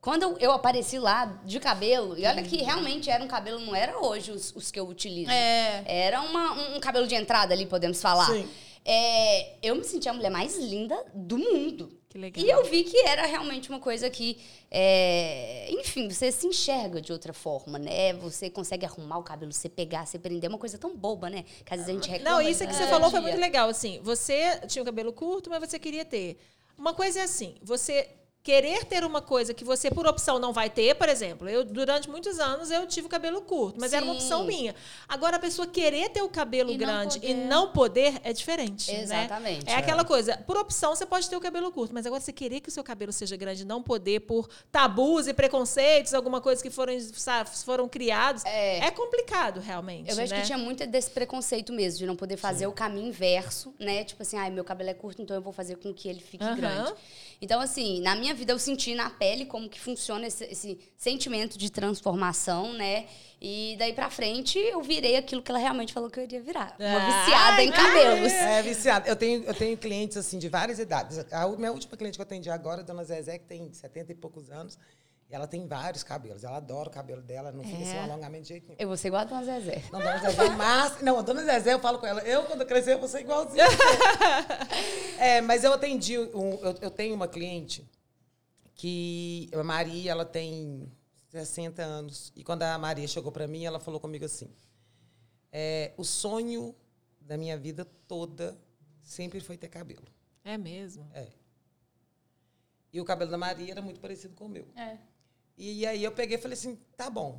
quando 0.00 0.36
eu, 0.38 0.50
apareci 0.52 0.98
lá 0.98 1.26
de 1.44 1.60
cabelo, 1.60 2.18
e 2.18 2.24
olha 2.26 2.42
que 2.42 2.56
realmente 2.62 3.10
era 3.10 3.22
um 3.22 3.28
cabelo, 3.28 3.58
não 3.60 3.76
era 3.76 3.98
hoje 3.98 4.30
os, 4.32 4.54
os 4.56 4.70
que 4.70 4.80
eu 4.80 4.88
utilizo. 4.88 5.30
É. 5.30 5.84
Era 5.86 6.22
uma- 6.22 6.52
um, 6.54 6.76
um 6.76 6.80
cabelo 6.80 7.06
de 7.06 7.14
entrada 7.14 7.52
ali, 7.52 7.66
podemos 7.66 8.00
falar. 8.00 8.26
Sim. 8.26 8.48
É, 8.82 9.56
eu 9.62 9.74
me 9.76 9.84
senti 9.84 10.08
a 10.08 10.12
mulher 10.14 10.30
mais 10.30 10.56
linda 10.56 10.96
do 11.14 11.36
mundo. 11.38 11.98
Que 12.08 12.16
legal. 12.18 12.44
E 12.44 12.48
eu 12.50 12.64
vi 12.64 12.82
que 12.82 12.96
era 13.06 13.24
realmente 13.26 13.68
uma 13.68 13.78
coisa 13.78 14.08
que, 14.10 14.38
é, 14.70 15.68
enfim, 15.70 16.08
você 16.08 16.32
se 16.32 16.46
enxerga 16.46 17.00
de 17.00 17.12
outra 17.12 17.32
forma, 17.32 17.78
né? 17.78 18.14
Você 18.14 18.48
consegue 18.50 18.84
arrumar 18.86 19.18
o 19.18 19.22
cabelo, 19.22 19.52
você 19.52 19.68
pegar, 19.68 20.06
você 20.06 20.18
prender, 20.18 20.46
é 20.46 20.48
uma 20.48 20.58
coisa 20.58 20.76
tão 20.78 20.96
boba, 20.96 21.28
né? 21.30 21.44
Que 21.64 21.74
às 21.74 21.80
vezes 21.80 21.88
a 21.90 21.92
gente 21.92 22.10
reclama. 22.10 22.36
Não, 22.42 22.48
isso 22.48 22.62
é 22.62 22.66
que 22.66 22.72
do 22.72 22.78
você 22.78 22.86
falou 22.88 23.10
foi 23.10 23.20
muito 23.20 23.38
legal. 23.38 23.68
Assim, 23.68 24.00
você 24.02 24.58
tinha 24.66 24.82
o 24.82 24.86
cabelo 24.86 25.12
curto, 25.12 25.50
mas 25.50 25.60
você 25.60 25.78
queria 25.78 26.04
ter. 26.04 26.38
Uma 26.76 26.94
coisa 26.94 27.20
é 27.20 27.22
assim, 27.24 27.54
você 27.62 28.08
querer 28.42 28.84
ter 28.86 29.04
uma 29.04 29.20
coisa 29.20 29.52
que 29.52 29.62
você, 29.62 29.90
por 29.90 30.06
opção, 30.06 30.38
não 30.38 30.52
vai 30.52 30.70
ter, 30.70 30.94
por 30.94 31.08
exemplo, 31.10 31.46
eu, 31.48 31.62
durante 31.62 32.08
muitos 32.08 32.38
anos, 32.40 32.70
eu 32.70 32.86
tive 32.86 33.06
o 33.06 33.10
cabelo 33.10 33.42
curto, 33.42 33.78
mas 33.78 33.92
era 33.92 34.02
uma 34.04 34.14
Sim. 34.14 34.20
opção 34.20 34.44
minha. 34.44 34.74
Agora, 35.06 35.36
a 35.36 35.38
pessoa 35.38 35.66
querer 35.68 36.08
ter 36.08 36.22
o 36.22 36.28
cabelo 36.28 36.70
E 36.70 36.72
não 36.72 36.78
grande 36.78 37.18
e 37.18 37.20
poder. 37.20 37.34
não 37.34 37.68
poder 37.72 38.20
é 38.24 38.32
diferente. 38.32 38.90
né? 38.90 39.02
Exatamente. 39.02 39.68
É 39.68 39.74
aquela 39.76 40.04
coisa, 40.04 40.38
por 40.46 40.56
opção, 40.56 40.94
você 40.96 41.04
pode 41.04 41.28
ter 41.28 41.36
o 41.36 41.40
cabelo 41.40 41.70
curto, 41.70 41.92
mas 41.92 42.06
agora 42.06 42.20
você 42.20 42.32
querer 42.32 42.60
que 42.60 42.68
o 42.70 42.72
seu 42.72 42.82
cabelo 42.82 43.12
seja 43.12 43.36
grande 43.36 43.62
e 43.62 43.66
não 43.66 43.82
poder 43.82 44.20
por 44.20 44.48
tabus 44.72 45.26
e 45.26 45.34
preconceitos, 45.34 46.14
alguma 46.14 46.40
coisa 46.40 46.62
que 46.62 46.70
foram, 46.70 46.98
sa- 47.12 47.44
foram 47.44 47.88
criados, 47.88 48.42
é, 48.46 48.90
complicado, 48.90 49.60
realmente. 49.60 50.08
Eu 50.10 50.16
vejo 50.16 50.32
né? 50.34 50.40
que 50.40 50.46
tinha 50.46 50.58
muito 50.58 50.86
desse 50.86 51.10
preconceito 51.10 51.72
mesmo, 51.72 51.98
de 51.98 52.06
não 52.06 52.16
poder 52.16 52.36
fazer 52.38 52.66
o 52.66 52.72
caminho 52.72 53.08
inverso, 53.08 53.74
né? 53.78 54.02
Tipo 54.04 54.22
assim, 54.22 54.36
ai, 54.38 54.50
meu 54.50 54.64
cabelo 54.64 54.88
é 54.90 54.94
curto, 54.94 55.20
então 55.20 55.36
eu 55.36 55.42
vou 55.42 55.52
fazer 55.52 55.76
com 55.76 55.92
que 55.92 56.08
ele 56.08 56.20
fique 56.20 56.42
Aham. 56.44 56.54
grande. 56.56 56.94
Então, 57.42 57.60
assim, 57.60 58.00
na 58.02 58.14
minha 58.14 58.34
vida 58.34 58.52
eu 58.52 58.58
senti 58.58 58.94
na 58.94 59.08
pele 59.08 59.46
como 59.46 59.68
que 59.68 59.80
funciona 59.80 60.26
esse, 60.26 60.44
esse 60.44 60.78
sentimento 60.96 61.56
de 61.56 61.70
transformação, 61.70 62.72
né? 62.74 63.06
E 63.40 63.76
daí 63.78 63.94
pra 63.94 64.10
frente 64.10 64.58
eu 64.58 64.82
virei 64.82 65.16
aquilo 65.16 65.40
que 65.42 65.50
ela 65.50 65.58
realmente 65.58 65.92
falou 65.94 66.10
que 66.10 66.20
eu 66.20 66.24
iria 66.24 66.42
virar. 66.42 66.76
Uma 66.78 66.96
Ah, 66.96 67.24
viciada 67.24 67.62
em 67.62 67.70
cabelos. 67.70 68.30
É, 68.32 68.62
viciada. 68.62 69.08
Eu 69.08 69.16
tenho, 69.16 69.42
eu 69.44 69.54
tenho 69.54 69.76
clientes, 69.78 70.18
assim, 70.18 70.38
de 70.38 70.48
várias 70.50 70.78
idades. 70.78 71.18
A 71.32 71.48
minha 71.48 71.72
última 71.72 71.96
cliente 71.96 72.18
que 72.18 72.20
eu 72.20 72.26
atendi 72.26 72.50
agora, 72.50 72.82
a 72.82 72.84
dona 72.84 73.02
Zezé, 73.04 73.38
que 73.38 73.46
tem 73.46 73.72
70 73.72 74.12
e 74.12 74.14
poucos 74.14 74.50
anos. 74.50 74.78
E 75.30 75.34
ela 75.34 75.46
tem 75.46 75.64
vários 75.66 76.02
cabelos. 76.02 76.42
Ela 76.42 76.56
adora 76.56 76.88
o 76.88 76.92
cabelo 76.92 77.22
dela, 77.22 77.52
não 77.52 77.62
fica 77.62 77.82
É. 77.82 77.84
sem 77.84 77.98
alongamento 78.00 78.42
de 78.42 78.48
jeito 78.48 78.66
nenhum. 78.66 78.80
Eu 78.80 78.88
vou 78.88 78.96
ser 78.96 79.08
igual 79.08 79.22
a 79.22 79.24
Dona 79.24 79.44
Zezé. 79.44 79.84
Não, 79.92 80.00
dona 80.00 80.18
Zezé, 80.18 80.44
é 80.46 80.50
mas... 80.50 81.02
Não, 81.02 81.18
a 81.20 81.22
dona 81.22 81.44
Zezé, 81.44 81.72
eu 81.72 81.78
falo 81.78 82.00
com 82.00 82.06
ela, 82.06 82.20
eu, 82.22 82.44
quando 82.46 82.62
eu 82.62 82.66
crescer, 82.66 82.94
eu 82.94 82.98
vou 82.98 83.08
ser 83.08 83.20
igualzinha. 83.20 83.64
é, 85.20 85.40
mas 85.40 85.62
eu 85.62 85.72
atendi, 85.72 86.18
um, 86.18 86.54
eu, 86.54 86.74
eu 86.80 86.90
tenho 86.90 87.14
uma 87.14 87.28
cliente 87.28 87.88
que, 88.74 89.48
a 89.52 89.62
Maria, 89.62 90.10
ela 90.10 90.24
tem 90.24 90.90
60 91.28 91.80
anos. 91.80 92.32
E 92.34 92.42
quando 92.42 92.64
a 92.64 92.76
Maria 92.76 93.06
chegou 93.06 93.30
para 93.30 93.46
mim, 93.46 93.64
ela 93.64 93.78
falou 93.78 94.00
comigo 94.00 94.24
assim, 94.24 94.50
é, 95.52 95.92
o 95.96 96.02
sonho 96.02 96.74
da 97.20 97.36
minha 97.36 97.56
vida 97.56 97.84
toda 98.08 98.58
sempre 99.00 99.38
foi 99.38 99.56
ter 99.56 99.68
cabelo. 99.68 100.08
É 100.44 100.58
mesmo? 100.58 101.08
É. 101.14 101.28
E 102.92 103.00
o 103.00 103.04
cabelo 103.04 103.30
da 103.30 103.38
Maria 103.38 103.70
era 103.70 103.80
muito 103.80 104.00
parecido 104.00 104.34
com 104.34 104.46
o 104.46 104.48
meu. 104.48 104.66
É. 104.74 104.98
E 105.62 105.86
aí 105.86 106.02
eu 106.02 106.10
peguei 106.10 106.38
e 106.38 106.40
falei 106.40 106.56
assim, 106.56 106.78
tá 106.96 107.10
bom. 107.10 107.38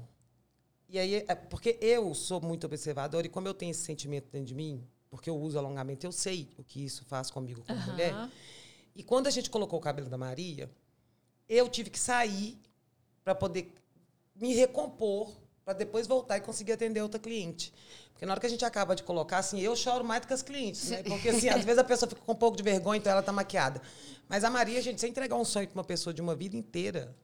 E 0.87 0.99
aí, 0.99 1.25
é 1.27 1.33
porque 1.33 1.75
eu 1.81 2.13
sou 2.13 2.39
muito 2.39 2.65
observadora 2.67 3.25
e 3.25 3.29
como 3.29 3.47
eu 3.47 3.53
tenho 3.53 3.71
esse 3.71 3.81
sentimento 3.81 4.29
dentro 4.31 4.45
de 4.45 4.53
mim, 4.53 4.87
porque 5.09 5.27
eu 5.27 5.35
uso 5.35 5.57
alongamento, 5.57 6.05
eu 6.05 6.11
sei 6.11 6.47
o 6.55 6.63
que 6.63 6.85
isso 6.85 7.03
faz 7.05 7.31
comigo 7.31 7.63
como 7.65 7.79
Aham. 7.79 7.91
mulher. 7.91 8.29
E 8.95 9.01
quando 9.01 9.25
a 9.25 9.31
gente 9.31 9.49
colocou 9.49 9.79
o 9.79 9.81
cabelo 9.81 10.07
da 10.07 10.19
Maria, 10.19 10.69
eu 11.49 11.67
tive 11.67 11.89
que 11.89 11.97
sair 11.97 12.59
para 13.23 13.33
poder 13.33 13.73
me 14.35 14.53
recompor, 14.53 15.31
para 15.65 15.73
depois 15.73 16.05
voltar 16.05 16.37
e 16.37 16.41
conseguir 16.41 16.73
atender 16.73 17.01
outra 17.01 17.19
cliente. 17.19 17.73
Porque 18.13 18.23
na 18.23 18.33
hora 18.33 18.39
que 18.39 18.45
a 18.45 18.49
gente 18.49 18.63
acaba 18.63 18.95
de 18.95 19.01
colocar, 19.01 19.39
assim, 19.39 19.59
eu 19.61 19.75
choro 19.75 20.05
mais 20.05 20.21
do 20.21 20.27
que 20.27 20.33
as 20.33 20.43
clientes, 20.43 20.91
né? 20.91 21.01
Porque, 21.01 21.29
assim, 21.29 21.49
às 21.49 21.65
vezes 21.65 21.79
a 21.79 21.83
pessoa 21.83 22.07
fica 22.07 22.21
com 22.21 22.33
um 22.33 22.35
pouco 22.35 22.55
de 22.55 22.61
vergonha, 22.61 22.99
então 22.99 23.11
ela 23.11 23.23
tá 23.23 23.31
maquiada. 23.31 23.81
Mas 24.29 24.43
a 24.43 24.49
Maria, 24.51 24.79
gente, 24.79 25.01
você 25.01 25.07
entregar 25.07 25.35
um 25.37 25.45
sonho 25.45 25.67
para 25.67 25.79
uma 25.79 25.83
pessoa 25.83 26.13
de 26.13 26.21
uma 26.21 26.35
vida 26.35 26.55
inteira, 26.55 27.15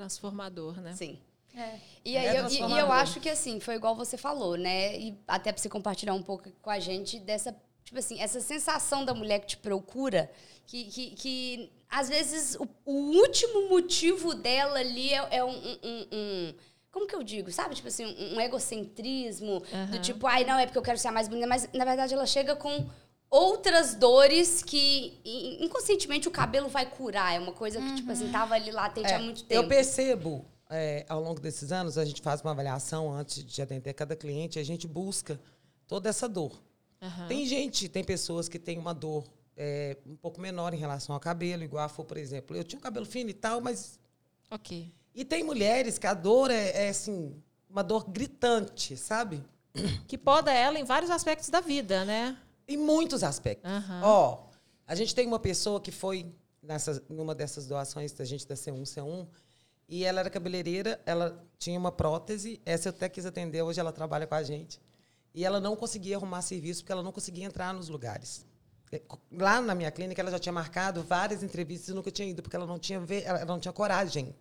transformador, 0.00 0.80
né? 0.80 0.92
Sim. 0.94 1.18
É. 1.56 1.78
E, 2.04 2.16
É 2.16 2.28
aí, 2.30 2.36
eu, 2.36 2.48
e- 2.50 2.78
eu 2.78 2.92
acho 2.92 3.18
que 3.18 3.30
assim, 3.30 3.58
foi 3.58 3.76
igual 3.76 3.96
você 3.96 4.16
falou, 4.18 4.56
né? 4.56 4.96
E 4.98 5.18
até 5.26 5.50
pra 5.50 5.60
você 5.60 5.70
compartilhar 5.70 6.12
um 6.12 6.22
pouco 6.22 6.50
com 6.60 6.68
a 6.70 6.78
gente 6.78 7.18
dessa, 7.18 7.56
tipo 7.82 7.98
assim, 7.98 8.20
essa 8.20 8.38
sensação 8.40 9.04
da 9.06 9.14
mulher 9.14 9.38
que 9.40 9.46
te 9.46 9.56
procura, 9.56 10.30
que, 10.66 10.84
que, 10.84 11.10
que 11.12 11.72
às 11.88 12.10
vezes 12.10 12.56
o, 12.56 12.68
o 12.84 12.92
último 13.16 13.70
motivo 13.70 14.34
dela 14.34 14.78
ali 14.80 15.14
é, 15.14 15.28
é 15.38 15.44
um, 15.44 15.56
um- 15.82 16.06
um- 16.12 16.54
Como 16.92 17.06
que 17.06 17.14
eu 17.14 17.22
digo? 17.22 17.50
Sabe? 17.50 17.74
Tipo 17.74 17.88
assim, 17.88 18.04
um, 18.04 18.36
um 18.36 18.40
egocentrismo, 18.40 19.60
do 19.60 19.74
Aham. 19.74 20.00
tipo, 20.02 20.26
ai, 20.26 20.44
não, 20.44 20.58
é 20.58 20.66
porque 20.66 20.78
eu 20.78 20.82
quero 20.82 20.98
ser 20.98 21.08
a 21.08 21.12
mais 21.12 21.26
bonita, 21.26 21.46
mas 21.46 21.68
na 21.72 21.84
verdade 21.86 22.12
ela 22.12 22.26
chega 22.26 22.54
com 22.54 22.86
outras 23.36 23.94
dores 23.94 24.62
que 24.62 25.18
in- 25.24 25.64
inconscientemente 25.64 26.26
o 26.28 26.30
cabelo 26.30 26.68
vai 26.68 26.86
curar. 26.86 27.34
É 27.34 27.38
uma 27.38 27.52
coisa 27.52 27.80
que, 27.80 27.94
tipo 27.96 28.10
assim, 28.10 28.30
tava 28.30 28.54
ali 28.54 28.70
latente 28.70 29.12
há 29.12 29.16
É, 29.16 29.18
muito 29.18 29.44
tempo. 29.44 29.62
Eu 29.62 29.68
percebo, 29.68 30.44
é, 30.70 31.04
ao 31.08 31.20
longo 31.20 31.40
desses 31.40 31.70
anos, 31.72 31.98
a 31.98 32.04
gente 32.04 32.22
faz 32.22 32.40
uma 32.40 32.50
avaliação 32.52 33.12
antes 33.12 33.44
de 33.44 33.60
atender 33.62 33.92
cada 33.94 34.16
cliente, 34.16 34.58
a 34.58 34.64
gente 34.64 34.86
busca 34.88 35.38
toda 35.86 36.08
essa 36.08 36.28
dor. 36.28 36.60
Aham. 37.02 37.28
Tem 37.28 37.44
gente, 37.46 37.88
tem 37.88 38.02
pessoas 38.02 38.48
que 38.48 38.58
têm 38.58 38.78
uma 38.78 38.94
dor 38.94 39.24
é, 39.56 39.96
um 40.06 40.16
pouco 40.16 40.40
menor 40.40 40.72
em 40.74 40.78
relação 40.78 41.14
ao 41.14 41.20
cabelo, 41.20 41.62
igual 41.62 41.84
a 41.84 41.88
Fô, 41.88 42.04
por 42.04 42.16
exemplo. 42.16 42.56
Eu 42.56 42.64
tinha 42.64 42.78
um 42.78 42.82
cabelo 42.82 43.06
fino 43.06 43.30
e 43.30 43.34
tal, 43.34 43.60
mas. 43.60 43.98
Ok. 44.50 44.92
E 45.14 45.24
tem 45.24 45.42
mulheres 45.44 45.98
que 45.98 46.06
a 46.06 46.14
dor 46.14 46.50
é, 46.50 46.86
é, 46.86 46.88
assim, 46.90 47.34
uma 47.68 47.82
dor 47.82 48.08
gritante, 48.10 48.96
sabe? 48.96 49.42
Que 50.08 50.16
poda 50.18 50.52
ela 50.52 50.78
em 50.78 50.84
vários 50.84 51.10
aspectos 51.10 51.48
da 51.50 51.60
vida, 51.60 52.04
né? 52.04 52.36
Em 52.68 52.76
muitos 52.76 53.22
aspectos. 53.22 53.70
Ó, 54.02 54.46
a 54.86 54.94
gente 54.94 55.14
tem 55.14 55.26
uma 55.26 55.38
pessoa 55.38 55.80
que 55.80 55.90
foi 55.90 56.26
nessa, 56.62 57.02
numa 57.08 57.34
dessas 57.34 57.66
doações 57.66 58.12
da 58.12 58.24
gente 58.24 58.46
da 58.46 58.54
C1, 58.54 58.82
C1, 58.82 59.26
e 59.88 60.04
ela 60.04 60.20
era 60.20 60.28
cabeleireira, 60.30 61.00
ela 61.06 61.44
tinha 61.58 61.78
uma 61.78 61.92
prótese, 61.92 62.60
essa 62.66 62.88
eu 62.88 62.90
até 62.90 63.08
quis 63.08 63.24
atender, 63.24 63.62
hoje 63.62 63.78
ela 63.78 63.92
trabalha 63.92 64.26
com 64.26 64.34
a 64.34 64.42
gente. 64.42 64.80
E 65.32 65.44
ela 65.44 65.60
não 65.60 65.76
conseguia 65.76 66.16
arrumar 66.16 66.42
serviço 66.42 66.80
porque 66.82 66.92
ela 66.92 67.02
não 67.02 67.12
conseguia 67.12 67.44
entrar 67.44 67.72
nos 67.74 67.88
lugares. 67.88 68.44
É, 68.90 69.02
Lá 69.30 69.60
na 69.60 69.74
minha 69.74 69.90
clínica, 69.90 70.20
ela 70.22 70.30
já 70.30 70.38
tinha 70.38 70.52
marcado 70.52 71.02
várias 71.02 71.42
entrevistas 71.42 71.88
e 71.90 71.92
nunca 71.94 72.10
tinha 72.10 72.26
ido, 72.28 72.42
porque 72.42 72.56
ela 72.56 72.66
não 72.66 72.78
tinha, 72.78 72.98
ve- 73.00 73.22
ela 73.22 73.44
não 73.44 73.60
tinha 73.60 73.72
coragem 73.72 74.34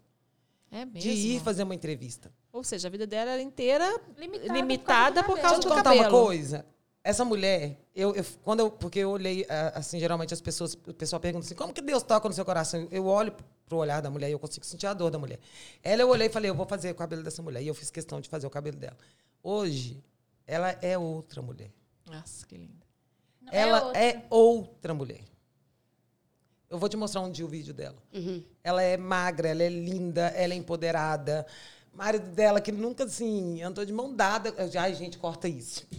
É 0.71 0.85
mesmo. 0.85 0.99
de 0.99 1.09
ir 1.09 1.41
fazer 1.41 1.63
uma 1.63 1.75
entrevista. 1.75 2.31
Ou 2.51 2.63
seja, 2.63 2.88
a 2.88 2.91
vida 2.91 3.05
dela 3.05 3.31
era 3.31 3.41
inteira 3.41 3.85
Limitada 4.17 4.53
limitada, 4.53 5.23
por 5.23 5.38
causa 5.39 5.41
causa 5.41 5.55
Deixa 5.55 5.67
do 5.67 5.67
eu 5.79 5.83
cabelo. 5.83 6.03
contar 6.03 6.15
uma 6.15 6.25
coisa. 6.25 6.65
Essa 7.07 7.23
mulher, 7.23 7.77
eu, 7.95 8.15
eu- 8.15 8.25
quando 8.43 8.61
eu, 8.61 8.71
porque 8.71 8.97
eu 8.97 9.11
olhei, 9.11 9.45
assim, 9.75 9.99
geralmente 9.99 10.33
as 10.33 10.41
pessoas, 10.41 10.73
o 10.73 10.91
pessoal 10.91 11.19
pergunta 11.19 11.45
assim, 11.45 11.53
como 11.53 11.71
que 11.71 11.79
Deus 11.81 12.01
toca 12.01 12.27
no 12.27 12.33
seu 12.33 12.43
coração? 12.43 12.87
Eu 12.89 13.05
olho 13.05 13.31
pro 13.67 13.77
olhar 13.77 14.01
da 14.01 14.09
mulher 14.09 14.27
e 14.29 14.31
eu 14.31 14.39
consigo 14.39 14.65
sentir 14.65 14.87
a 14.87 14.93
dor 14.93 15.11
da 15.11 15.19
mulher. 15.19 15.37
Ela 15.83 16.01
eu 16.01 16.09
olhei 16.09 16.25
e 16.25 16.29
falei, 16.31 16.49
eu 16.49 16.55
vou 16.55 16.65
fazer 16.65 16.89
o 16.89 16.95
cabelo 16.95 17.21
dessa 17.21 17.43
mulher. 17.43 17.61
E 17.61 17.67
eu 17.67 17.75
fiz 17.75 17.91
questão 17.91 18.19
de 18.19 18.27
fazer 18.27 18.47
o 18.47 18.49
cabelo 18.49 18.77
dela. 18.77 18.97
Hoje, 19.43 20.03
ela 20.47 20.71
é 20.81 20.97
outra 20.97 21.43
mulher. 21.43 21.71
Nossa, 22.09 22.43
que 22.47 22.57
linda. 22.57 22.83
Não, 23.39 23.53
ela 23.53 23.83
outra. 23.85 24.01
é 24.03 24.25
outra 24.31 24.93
mulher. 24.95 25.21
Eu 26.67 26.79
vou 26.79 26.89
te 26.89 26.97
mostrar 26.97 27.21
um 27.21 27.31
dia 27.31 27.45
o 27.45 27.47
vídeo 27.47 27.71
dela. 27.71 27.97
Uhum. 28.11 28.43
Ela 28.63 28.81
é 28.81 28.97
magra, 28.97 29.47
ela 29.49 29.61
é 29.61 29.69
linda, 29.69 30.29
ela 30.29 30.53
é 30.53 30.57
empoderada. 30.57 31.45
O 31.95 31.97
marido 31.97 32.27
dela, 32.36 32.60
que 32.60 32.73
nunca, 32.73 33.05
assim, 33.05 33.63
andou 33.63 33.86
de 33.86 33.93
mão 33.93 34.13
dada. 34.13 34.53
Eu, 34.58 34.69
Ai, 34.81 34.93
gente, 34.93 35.17
corta 35.17 35.47
isso. 35.47 35.88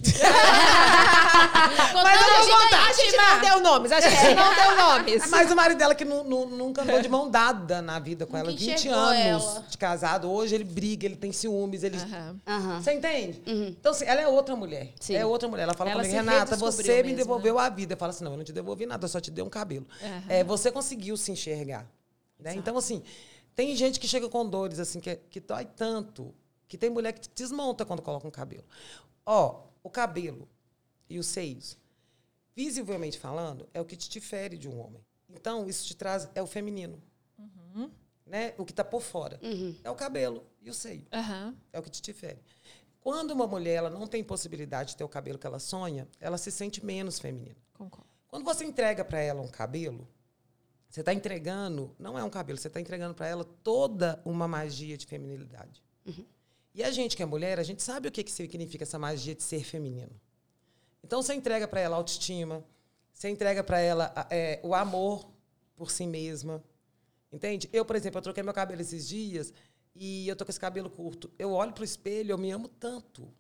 Mas 2.05 2.21
eu 2.21 2.45
vou 2.47 2.59
contar. 2.63 2.87
A 2.89 2.93
gente 2.93 3.17
não 3.17 3.41
deu 3.41 3.61
nomes. 3.61 3.93
A 3.93 4.01
gente 4.01 4.35
não 4.35 4.55
deu 4.55 4.77
nomes. 4.87 5.27
Mas 5.31 5.51
o 5.51 5.57
marido 5.57 5.79
dela, 5.79 5.95
que 5.95 6.05
nu- 6.05 6.23
nu- 6.23 6.47
nunca 6.47 6.83
andou 6.83 7.01
de 7.01 7.09
mão 7.09 7.31
dada 7.31 7.81
na 7.81 7.99
vida 7.99 8.27
com 8.27 8.37
Nunca 8.37 8.51
ela, 8.51 8.57
20 8.59 8.73
enxergou 8.75 8.99
anos 9.01 9.43
ela. 9.45 9.65
de 9.71 9.79
casado. 9.79 10.31
Hoje 10.31 10.55
ele 10.55 10.65
briga, 10.65 11.07
ele 11.07 11.17
tem 11.17 11.33
ciúmes, 11.33 11.83
ele. 11.83 11.97
Aham. 12.47 12.81
Você 12.83 12.93
entende? 12.93 13.41
Então, 13.47 13.93
assim, 13.93 14.05
ela 14.05 14.21
é 14.21 14.29
outra 14.29 14.55
mulher. 14.55 14.93
Sim. 15.01 15.15
É 15.17 15.25
outra 15.25 15.49
mulher. 15.49 15.63
Ela 15.63 15.75
fala 15.75 15.91
Ela 15.93 16.03
comigo, 16.03 16.15
Renata, 16.15 16.57
você 16.57 16.97
me 16.99 17.03
mesmo, 17.05 17.17
devolveu 17.17 17.59
a 17.59 17.69
vida. 17.71 17.95
Eu 17.95 17.99
falo 17.99 18.11
assim, 18.11 18.23
não, 18.25 18.33
eu 18.33 18.37
não 18.37 18.45
te 18.45 18.53
devolvi 18.53 18.85
nada, 18.85 19.03
eu 19.05 19.09
só 19.09 19.19
te 19.19 19.31
dei 19.31 19.43
um 19.43 19.49
cabelo. 19.49 19.87
É, 20.29 20.45
você 20.45 20.71
conseguiu 20.71 21.17
se 21.17 21.33
enxergar. 21.33 21.87
né? 22.39 22.55
Então, 22.55 22.77
assim, 22.77 23.03
tem 23.57 23.75
gente 23.75 23.99
que 23.99 24.07
chega 24.07 24.29
com 24.29 24.49
dores, 24.49 24.79
assim, 24.79 25.01
que, 25.01 25.17
que 25.17 25.41
dói 25.41 25.65
tanto, 25.65 26.35
que 26.69 26.77
tem 26.77 26.91
mulher 26.91 27.13
que 27.13 27.27
desmonta 27.35 27.87
quando 27.87 28.03
coloca 28.03 28.29
um 28.29 28.31
cabelo. 28.31 28.65
Ó, 29.25 29.65
o 29.83 29.89
cabelo 29.89 30.47
e 31.09 31.19
os 31.19 31.27
seios, 31.27 31.79
visivelmente 32.55 33.19
falando, 33.19 33.67
é 33.73 33.81
o 33.81 33.85
que 33.85 33.97
te 33.97 34.11
difere 34.11 34.59
de 34.59 34.69
um 34.69 34.79
homem. 34.79 35.03
Então, 35.31 35.67
isso 35.67 35.87
te 35.87 35.97
traz, 35.97 36.29
é 36.35 36.43
o 36.43 36.47
feminino. 36.47 37.03
Né? 38.27 38.55
O 38.59 38.65
que 38.65 38.73
está 38.73 38.85
por 38.85 39.01
fora. 39.01 39.39
É 39.83 39.91
o 39.91 39.95
cabelo 39.95 40.45
e 40.61 40.69
o 40.69 40.75
seio. 40.75 41.07
Aham. 41.13 41.57
É 41.73 41.79
o 41.79 41.83
que 41.83 41.91
te 41.91 42.03
difere. 42.03 42.39
Quando 43.01 43.31
uma 43.31 43.47
mulher 43.47 43.77
ela 43.77 43.89
não 43.91 44.07
tem 44.07 44.23
possibilidade 44.23 44.91
de 44.91 44.97
ter 44.97 45.05
o 45.05 45.09
cabelo 45.09 45.39
que 45.39 45.47
ela 45.47 45.61
sonha, 45.61 46.09
ela 46.21 46.37
se 46.37 46.51
sente 46.51 46.85
menos 46.85 47.19
feminina. 47.21 47.57
Concordo. 47.73 48.11
Quando 48.27 48.45
você 48.45 48.65
entrega 48.65 49.05
para 49.05 49.21
ela 49.21 49.41
um 49.41 49.49
cabelo, 49.49 50.09
você 50.97 51.03
está 51.03 51.13
entregando, 51.13 51.95
não 51.99 52.19
é 52.19 52.25
um 52.25 52.31
cabelo, 52.31 52.59
você 52.59 52.69
está 52.69 52.81
entregando 52.81 53.15
para 53.15 53.27
ela 53.27 53.45
toda 53.45 54.19
uma 54.25 54.49
magia 54.49 54.97
de 54.97 55.05
feminilidade. 55.05 55.83
E 56.75 56.83
a 56.83 56.91
gente 56.91 57.15
que 57.15 57.23
é 57.23 57.27
mulher, 57.27 57.61
a 57.61 57.63
gente 57.63 57.83
sabe 57.83 58.09
o 58.09 58.11
que, 58.11 58.25
que 58.25 58.33
significa 58.33 58.83
essa 58.83 58.99
magia 58.99 59.35
de 59.35 59.43
ser 59.43 59.63
feminino. 59.63 60.19
Então 61.05 61.21
você 61.21 61.35
entrega 61.35 61.69
para 61.69 61.81
ela 61.81 61.97
autoestima, 61.97 62.65
você 63.13 63.29
entrega 63.29 63.63
para 63.63 63.79
ela 63.79 64.11
é, 64.31 64.59
o 64.63 64.75
amor 64.75 65.31
por 65.77 65.91
si 65.91 66.07
mesma. 66.07 66.65
Entende? 67.31 67.69
Eu, 67.75 67.85
por 67.85 67.95
exemplo, 67.95 68.17
eu 68.17 68.23
troquei 68.23 68.43
meu 68.43 68.55
cabelo 68.55 68.81
esses 68.81 69.07
dias 69.07 69.53
e 69.95 70.27
eu 70.27 70.35
tô 70.35 70.47
com 70.47 70.51
esse 70.51 70.59
cabelo 70.59 70.89
curto. 70.89 71.31
Eu 71.39 71.53
olho 71.53 71.75
pro 71.75 71.85
espelho, 71.85 72.31
eu 72.31 72.39
me 72.39 72.51
amo 72.51 72.69
tanto. 72.69 73.31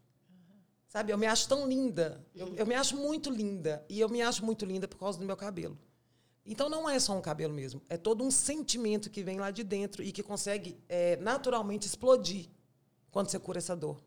Sabe? 0.89 1.11
Eu 1.11 1.17
me 1.17 1.27
acho 1.27 1.49
tão 1.49 1.67
linda. 1.67 2.23
Eu, 2.35 2.55
eu 2.55 2.67
me 2.67 2.75
acho 2.75 2.99
muito 2.99 3.31
linda. 3.31 3.83
E 3.89 3.99
eu 3.99 4.11
me 4.11 4.21
acho 4.21 4.45
muito 4.45 4.67
linda 4.67 4.87
por 4.87 4.99
causa 4.99 5.19
do 5.19 5.25
meu 5.25 5.39
cabelo. 5.39 5.79
Então 6.47 6.69
não 6.69 6.89
é 6.89 6.99
só 6.99 7.17
um 7.17 7.21
cabelo 7.21 7.53
mesmo. 7.53 7.83
É 7.89 7.97
todo 7.97 8.23
um 8.23 8.31
sentimento 8.31 9.11
que 9.11 9.23
vem 9.23 9.39
lá 9.39 9.51
de 9.51 9.65
dentro 9.65 10.03
e 10.03 10.13
que 10.13 10.23
consegue 10.23 10.79
é, 10.89 11.17
naturalmente 11.17 11.87
explodir 11.87 12.49
quando 13.11 13.29
você 13.29 13.39
cura 13.39 13.59
essa 13.59 13.75
dor. 13.75 14.01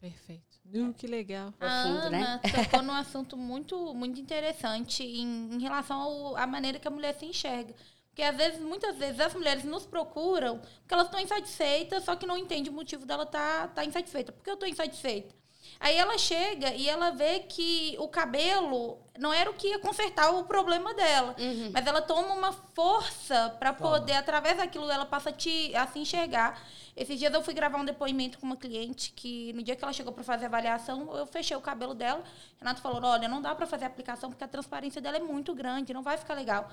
Perfeito. 0.00 0.60
Uh, 0.72 0.92
que 0.94 1.06
legal. 1.06 1.52
A 1.58 1.82
Profundo, 1.82 2.10
né? 2.10 2.22
Ana 2.22 2.40
tocou 2.64 2.82
num 2.82 2.92
assunto 2.92 3.36
muito, 3.36 3.94
muito 3.94 4.20
interessante 4.20 5.02
em, 5.02 5.54
em 5.54 5.60
relação 5.60 6.36
à 6.36 6.46
maneira 6.46 6.78
que 6.78 6.86
a 6.86 6.90
mulher 6.90 7.14
se 7.18 7.26
enxerga. 7.26 7.74
Porque 8.08 8.22
às 8.22 8.36
vezes, 8.36 8.60
muitas 8.60 8.96
vezes, 8.96 9.20
as 9.20 9.34
mulheres 9.34 9.64
nos 9.64 9.86
procuram 9.86 10.58
porque 10.58 10.92
elas 10.92 11.06
estão 11.06 11.20
insatisfeitas, 11.20 12.04
só 12.04 12.16
que 12.16 12.26
não 12.26 12.36
entendem 12.36 12.70
o 12.70 12.74
motivo 12.74 13.06
dela 13.06 13.24
estar 13.24 13.68
tá, 13.68 13.74
tá 13.74 13.84
insatisfeita. 13.84 14.32
Por 14.32 14.42
que 14.42 14.50
eu 14.50 14.54
estou 14.54 14.68
insatisfeita? 14.68 15.34
Aí 15.80 15.96
ela 15.96 16.18
chega 16.18 16.74
e 16.74 16.88
ela 16.88 17.10
vê 17.10 17.40
que 17.40 17.94
o 18.00 18.08
cabelo 18.08 18.98
não 19.18 19.32
era 19.32 19.48
o 19.50 19.54
que 19.54 19.68
ia 19.68 19.78
consertar 19.78 20.30
o 20.30 20.44
problema 20.44 20.92
dela. 20.92 21.36
Uhum. 21.38 21.70
Mas 21.72 21.86
ela 21.86 22.02
toma 22.02 22.34
uma 22.34 22.52
força 22.52 23.54
para 23.58 23.72
poder, 23.72 24.14
através 24.14 24.56
daquilo, 24.56 24.90
ela 24.90 25.06
passa 25.06 25.30
a, 25.30 25.32
te, 25.32 25.74
a 25.76 25.86
se 25.86 25.98
enxergar. 25.98 26.60
Esses 26.96 27.16
dias 27.18 27.32
eu 27.32 27.42
fui 27.42 27.54
gravar 27.54 27.78
um 27.78 27.84
depoimento 27.84 28.38
com 28.38 28.46
uma 28.46 28.56
cliente 28.56 29.12
que, 29.12 29.52
no 29.52 29.62
dia 29.62 29.76
que 29.76 29.84
ela 29.84 29.92
chegou 29.92 30.12
para 30.12 30.24
fazer 30.24 30.46
a 30.46 30.48
avaliação, 30.48 31.16
eu 31.16 31.26
fechei 31.26 31.56
o 31.56 31.60
cabelo 31.60 31.94
dela. 31.94 32.24
Renato 32.58 32.80
falou: 32.80 33.00
olha, 33.04 33.28
não 33.28 33.40
dá 33.40 33.54
para 33.54 33.66
fazer 33.66 33.84
a 33.84 33.86
aplicação 33.88 34.30
porque 34.30 34.42
a 34.42 34.48
transparência 34.48 35.00
dela 35.00 35.16
é 35.16 35.20
muito 35.20 35.54
grande, 35.54 35.94
não 35.94 36.02
vai 36.02 36.16
ficar 36.16 36.34
legal. 36.34 36.68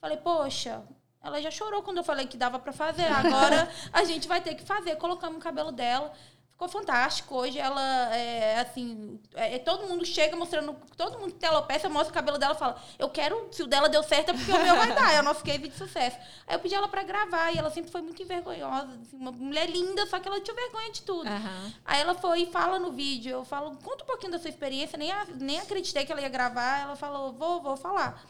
Falei, 0.00 0.16
poxa. 0.16 0.82
Ela 1.20 1.40
já 1.40 1.50
chorou 1.50 1.82
quando 1.82 1.96
eu 1.96 2.04
falei 2.04 2.26
que 2.26 2.36
dava 2.36 2.58
para 2.58 2.72
fazer. 2.72 3.06
Agora 3.06 3.66
a 3.90 4.04
gente 4.04 4.28
vai 4.28 4.42
ter 4.42 4.54
que 4.54 4.62
fazer. 4.62 4.94
Colocamos 4.96 5.38
o 5.38 5.40
cabelo 5.40 5.72
dela. 5.72 6.12
Ficou 6.64 6.68
fantástico. 6.68 7.36
Hoje 7.36 7.58
ela 7.58 8.16
é 8.16 8.60
assim. 8.60 9.20
É, 9.34 9.58
todo 9.58 9.86
mundo 9.86 10.04
chega 10.04 10.36
mostrando. 10.36 10.74
Todo 10.96 11.18
mundo 11.18 11.32
que 11.32 11.38
tem 11.38 11.48
alopecia 11.48 11.90
mostra 11.90 12.10
o 12.10 12.14
cabelo 12.14 12.38
dela 12.38 12.54
e 12.54 12.58
fala: 12.58 12.80
Eu 12.98 13.08
quero, 13.10 13.48
se 13.50 13.62
o 13.62 13.66
dela 13.66 13.88
deu 13.88 14.02
certo, 14.02 14.30
é 14.30 14.32
porque 14.32 14.50
o 14.50 14.62
meu 14.62 14.76
vai 14.76 14.94
dar. 14.94 15.14
É 15.14 15.20
o 15.20 15.22
nosso 15.22 15.42
case 15.42 15.68
de 15.68 15.76
sucesso. 15.76 16.16
Aí 16.46 16.54
eu 16.54 16.58
pedi 16.58 16.74
ela 16.74 16.88
pra 16.88 17.02
gravar 17.02 17.52
e 17.52 17.58
ela 17.58 17.70
sempre 17.70 17.90
foi 17.90 18.00
muito 18.00 18.22
envergonhosa. 18.22 18.88
Assim, 19.02 19.16
uma 19.16 19.32
mulher 19.32 19.68
linda, 19.68 20.06
só 20.06 20.18
que 20.18 20.26
ela 20.26 20.40
tinha 20.40 20.54
vergonha 20.54 20.90
de 20.90 21.02
tudo. 21.02 21.28
Aham. 21.28 21.72
Aí 21.84 22.00
ela 22.00 22.14
foi 22.14 22.42
e 22.42 22.46
fala 22.46 22.78
no 22.78 22.92
vídeo. 22.92 23.32
Eu 23.32 23.44
falo: 23.44 23.76
Conta 23.82 24.04
um 24.04 24.06
pouquinho 24.06 24.32
da 24.32 24.38
sua 24.38 24.50
experiência. 24.50 24.96
Nem, 24.96 25.12
nem 25.38 25.60
acreditei 25.60 26.06
que 26.06 26.12
ela 26.12 26.22
ia 26.22 26.28
gravar. 26.28 26.82
Ela 26.82 26.96
falou: 26.96 27.32
Vou, 27.32 27.60
vou 27.62 27.76
falar. 27.76 28.24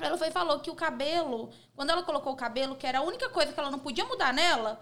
Ela 0.00 0.18
foi 0.18 0.28
e 0.28 0.32
falou 0.32 0.58
que 0.58 0.70
o 0.70 0.74
cabelo, 0.74 1.50
quando 1.76 1.90
ela 1.90 2.02
colocou 2.02 2.32
o 2.32 2.36
cabelo, 2.36 2.74
que 2.74 2.84
era 2.84 2.98
a 2.98 3.02
única 3.02 3.28
coisa 3.28 3.52
que 3.52 3.60
ela 3.60 3.70
não 3.70 3.78
podia 3.78 4.04
mudar 4.04 4.34
nela, 4.34 4.80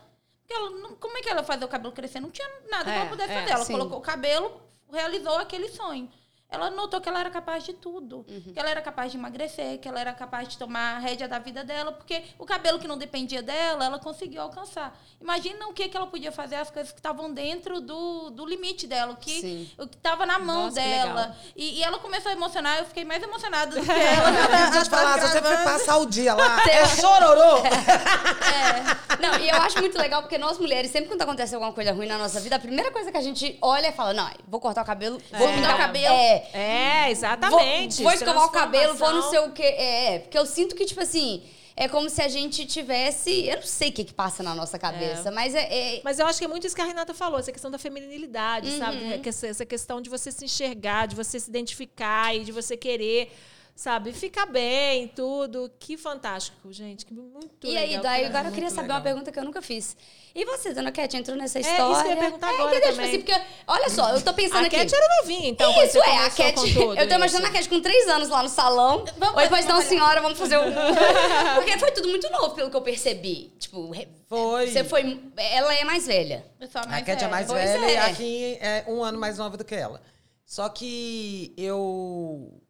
ela 0.53 0.97
como 1.01 1.19
é 1.19 1.23
que 1.23 1.29
ela 1.29 1.43
fazer 1.43 1.65
o 1.65 1.69
cabelo 1.69 1.93
crescer? 1.93 2.21
Não 2.21 2.31
tinha 2.31 2.49
nada 2.71 2.91
É, 2.91 3.07
pudesse 3.07 3.33
é, 3.33 3.41
fazer. 3.41 3.51
Ela 3.53 3.65
sim. 3.65 3.73
colocou 3.73 3.99
o 3.99 4.03
cabelo, 4.03 4.61
realizou 4.91 5.37
aquele 5.39 5.69
sonho. 5.69 6.11
Ela 6.53 6.71
notou 6.71 7.01
que 7.01 7.09
ela 7.09 7.19
era 7.21 7.31
capaz 7.31 7.65
de 7.65 7.73
tudo. 7.73 8.25
Que 8.53 8.59
ela 8.59 8.69
era 8.71 8.83
capaz 8.83 9.11
de 9.11 9.17
emagrecer, 9.19 9.79
que 9.79 9.89
ela 9.89 9.99
era 10.01 10.13
capaz 10.13 10.49
de 10.49 10.59
tomar 10.59 10.97
a 10.97 10.99
rédea 10.99 11.27
da 11.27 11.39
vida 11.39 11.65
dela, 11.65 11.93
porque 11.93 12.23
o 12.39 12.45
cabelo 12.45 12.79
que 12.79 12.87
não 12.87 12.99
dependia 12.99 13.43
dela, 13.43 13.85
ela 13.87 13.99
conseguiu 13.99 14.43
alcançar. 14.43 14.97
Imagina 15.21 15.67
o 15.69 15.73
que, 15.73 15.89
que 15.89 15.97
ela 15.97 16.07
podia 16.07 16.31
fazer, 16.31 16.57
as 16.57 16.71
coisas 16.71 16.93
que 16.93 16.99
estavam 16.99 17.33
dentro 17.33 17.81
do, 17.81 18.31
do 18.31 18.45
limite 18.45 18.87
dela, 18.87 19.13
o 19.13 19.17
que 19.17 19.41
Sim. 19.41 19.71
o 19.79 19.87
que 19.87 19.97
estava 19.97 20.27
na 20.27 20.39
mão 20.39 20.65
Nossa, 20.65 20.75
dela. 20.77 21.37
E, 21.57 21.79
e 21.79 21.83
ela 21.83 21.99
começou 21.99 22.31
a 22.31 22.33
emocionar, 22.35 22.79
eu 22.79 22.85
fiquei 22.85 23.05
mais 23.05 23.23
emocionada 23.23 23.75
do 23.75 23.81
que 23.85 23.91
ela. 23.91 24.31
Deixa 24.31 24.79
eu 24.79 24.83
te 24.85 24.91
falar, 24.91 25.21
se 25.21 25.29
você 25.29 25.41
for 25.41 25.49
Gravando. 25.49 25.71
passar 25.79 25.97
o 25.99 26.07
dia 26.07 26.35
lá, 26.35 26.61
é 26.69 26.87
chororô. 26.87 27.63
Não, 29.21 29.39
e 29.39 29.49
eu 29.49 29.57
acho 29.57 29.79
muito 29.79 29.97
legal 29.99 30.23
porque 30.23 30.39
nós 30.39 30.59
mulheres, 30.59 30.91
sempre 30.91 31.09
quando 31.09 31.23
acontece 31.23 31.55
alguma 31.55 31.73
coisa 31.73 31.93
ruim 31.93 32.07
na 32.07 32.19
nossa 32.19 32.41
vida, 32.41 32.57
a 32.57 32.59
primeira 32.59 32.91
coisa 32.91 33.11
que 33.11 33.17
a 33.17 33.21
gente 33.23 33.57
olha 33.63 33.89
e 33.89 33.93
fala: 33.93 34.13
Não, 34.13 34.29
vou 34.49 34.61
cortar 34.61 34.83
o 34.83 34.85
cabelo, 34.85 35.19
vou 35.33 35.49
É. 35.49 35.55
pintar 35.55 35.75
o 35.75 35.79
cabelo. 35.79 36.15
É. 36.15 36.42
É, 36.53 37.07
É, 37.07 37.11
exatamente. 37.11 37.97
Vou, 38.03 38.05
vou 38.05 38.13
escovar 38.13 38.45
o 38.47 38.51
cabelo, 38.51 38.95
vou 38.95 39.13
não 39.13 39.31
sei 39.31 39.39
o 39.41 39.53
quê. 39.53 39.63
É, 39.63 40.15
é, 40.15 40.19
porque 40.21 40.39
eu 40.39 40.47
sinto 40.47 40.75
que, 40.75 40.85
tipo 40.85 41.01
assim, 41.01 41.43
é 41.77 41.89
como 41.89 42.09
se 42.11 42.21
a 42.23 42.29
gente 42.29 42.67
tivesse. 42.67 43.47
Eu 43.47 43.57
não 43.57 43.63
sei 43.63 43.89
o 43.89 43.93
que, 43.93 44.05
que 44.05 44.13
passa 44.15 44.43
na 44.43 44.55
nossa 44.55 44.79
cabeça, 44.79 45.31
mas 45.31 45.55
é. 45.55 45.97
é- 45.97 46.01
Mas 46.05 46.19
eu 46.19 46.27
acho 46.27 46.39
que 46.39 46.45
é 46.45 46.49
muito 46.49 46.67
isso 46.67 46.77
que 46.77 46.83
a 46.83 46.85
Renata 46.85 47.15
falou, 47.15 47.39
essa 47.39 47.51
questão 47.53 47.71
da 47.71 47.79
feminilidade, 47.79 48.69
Uhum. 48.71 48.79
sabe? 48.79 49.21
Essa, 49.29 49.47
essa 49.47 49.65
questão 49.67 50.01
de 50.01 50.11
você 50.11 50.31
se 50.31 50.45
enxergar, 50.45 51.07
de 51.07 51.15
você 51.17 51.41
se 51.41 51.49
identificar 51.49 52.35
e 52.37 52.41
de 52.45 52.53
você 52.53 52.77
querer, 52.77 53.33
sabe, 53.75 54.13
ficar 54.13 54.47
bem, 54.47 55.09
tudo. 55.09 55.71
Que 55.79 55.97
fantástico, 55.97 56.73
gente. 56.73 57.05
Que 57.05 57.13
muito 57.15 57.67
E 57.67 57.77
aí, 57.77 57.99
daí, 58.01 58.25
agora 58.27 58.49
eu 58.49 58.53
queria 58.53 58.71
saber 58.71 58.83
legal. 58.83 58.97
uma 58.99 59.03
pergunta 59.03 59.33
que 59.33 59.39
eu 59.39 59.45
nunca 59.45 59.61
fiz. 59.61 59.97
E 60.35 60.45
você, 60.47 60.73
dona 60.73 60.91
Cat, 60.93 61.15
entrou 61.17 61.37
nessa 61.37 61.61
isso 61.61 61.69
história? 61.69 62.03
que 62.03 62.09
eu 62.09 62.15
ia 62.15 62.17
perguntar 62.21 62.51
é, 62.51 62.55
agora 62.55 62.77
entendeu? 62.77 62.95
também. 62.97 63.11
Tipo 63.19 63.31
assim, 63.33 63.39
porque, 63.41 63.55
olha 63.67 63.91
só, 63.91 64.11
eu 64.11 64.23
tô 64.23 64.33
pensando 64.33 64.65
A 64.65 64.67
aqui. 64.67 64.77
Cat 64.77 64.95
era 64.95 65.21
novinha, 65.21 65.49
então. 65.49 65.71
isso 65.85 65.93
você 65.93 65.99
é, 65.99 66.19
a 66.19 66.31
Cat. 66.31 66.57
eu 66.77 67.09
tô 67.09 67.15
imaginando 67.15 67.29
isso. 67.29 67.47
a 67.47 67.51
Cat 67.51 67.69
com 67.69 67.81
três 67.81 68.09
anos 68.09 68.29
lá 68.29 68.43
no 68.43 68.49
salão. 68.49 69.05
Vamos 69.19 69.37
Oi, 69.37 69.49
pois 69.49 69.67
não, 69.67 69.83
senhora, 69.83 70.21
vamos 70.23 70.39
fazer 70.39 70.59
um. 70.59 70.73
Porque 71.57 71.79
foi 71.79 71.91
tudo 71.91 72.09
muito 72.09 72.31
novo, 72.31 72.55
pelo 72.55 72.71
que 72.71 72.77
eu 72.77 72.83
percebi. 72.83 73.53
Tipo, 73.59 73.91
Foi. 74.29 74.67
você 74.69 74.85
foi. 74.85 75.21
Ela 75.37 75.75
é 75.75 75.85
mais 75.85 76.07
velha. 76.07 76.45
Eu 76.61 76.69
sou 76.69 76.81
a 76.81 76.85
A 76.85 76.89
mais 76.89 77.05
Cat 77.05 77.17
é 77.17 77.17
velha. 77.21 77.31
mais 77.31 77.47
Pois 77.47 77.63
velha 77.65 77.85
é. 77.87 77.93
e 77.93 77.97
a 77.99 78.15
Kim 78.15 78.57
é 78.61 78.85
um 78.89 79.03
ano 79.03 79.19
mais 79.19 79.37
nova 79.39 79.57
do 79.57 79.65
que 79.65 79.75
ela. 79.75 80.01
Só 80.47 80.69
que 80.69 81.53
eu. 81.57 82.62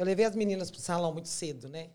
Eu 0.00 0.06
levei 0.06 0.24
as 0.24 0.34
meninas 0.34 0.70
pro 0.70 0.80
salão 0.80 1.12
muito 1.12 1.28
cedo, 1.28 1.68
né? 1.68 1.90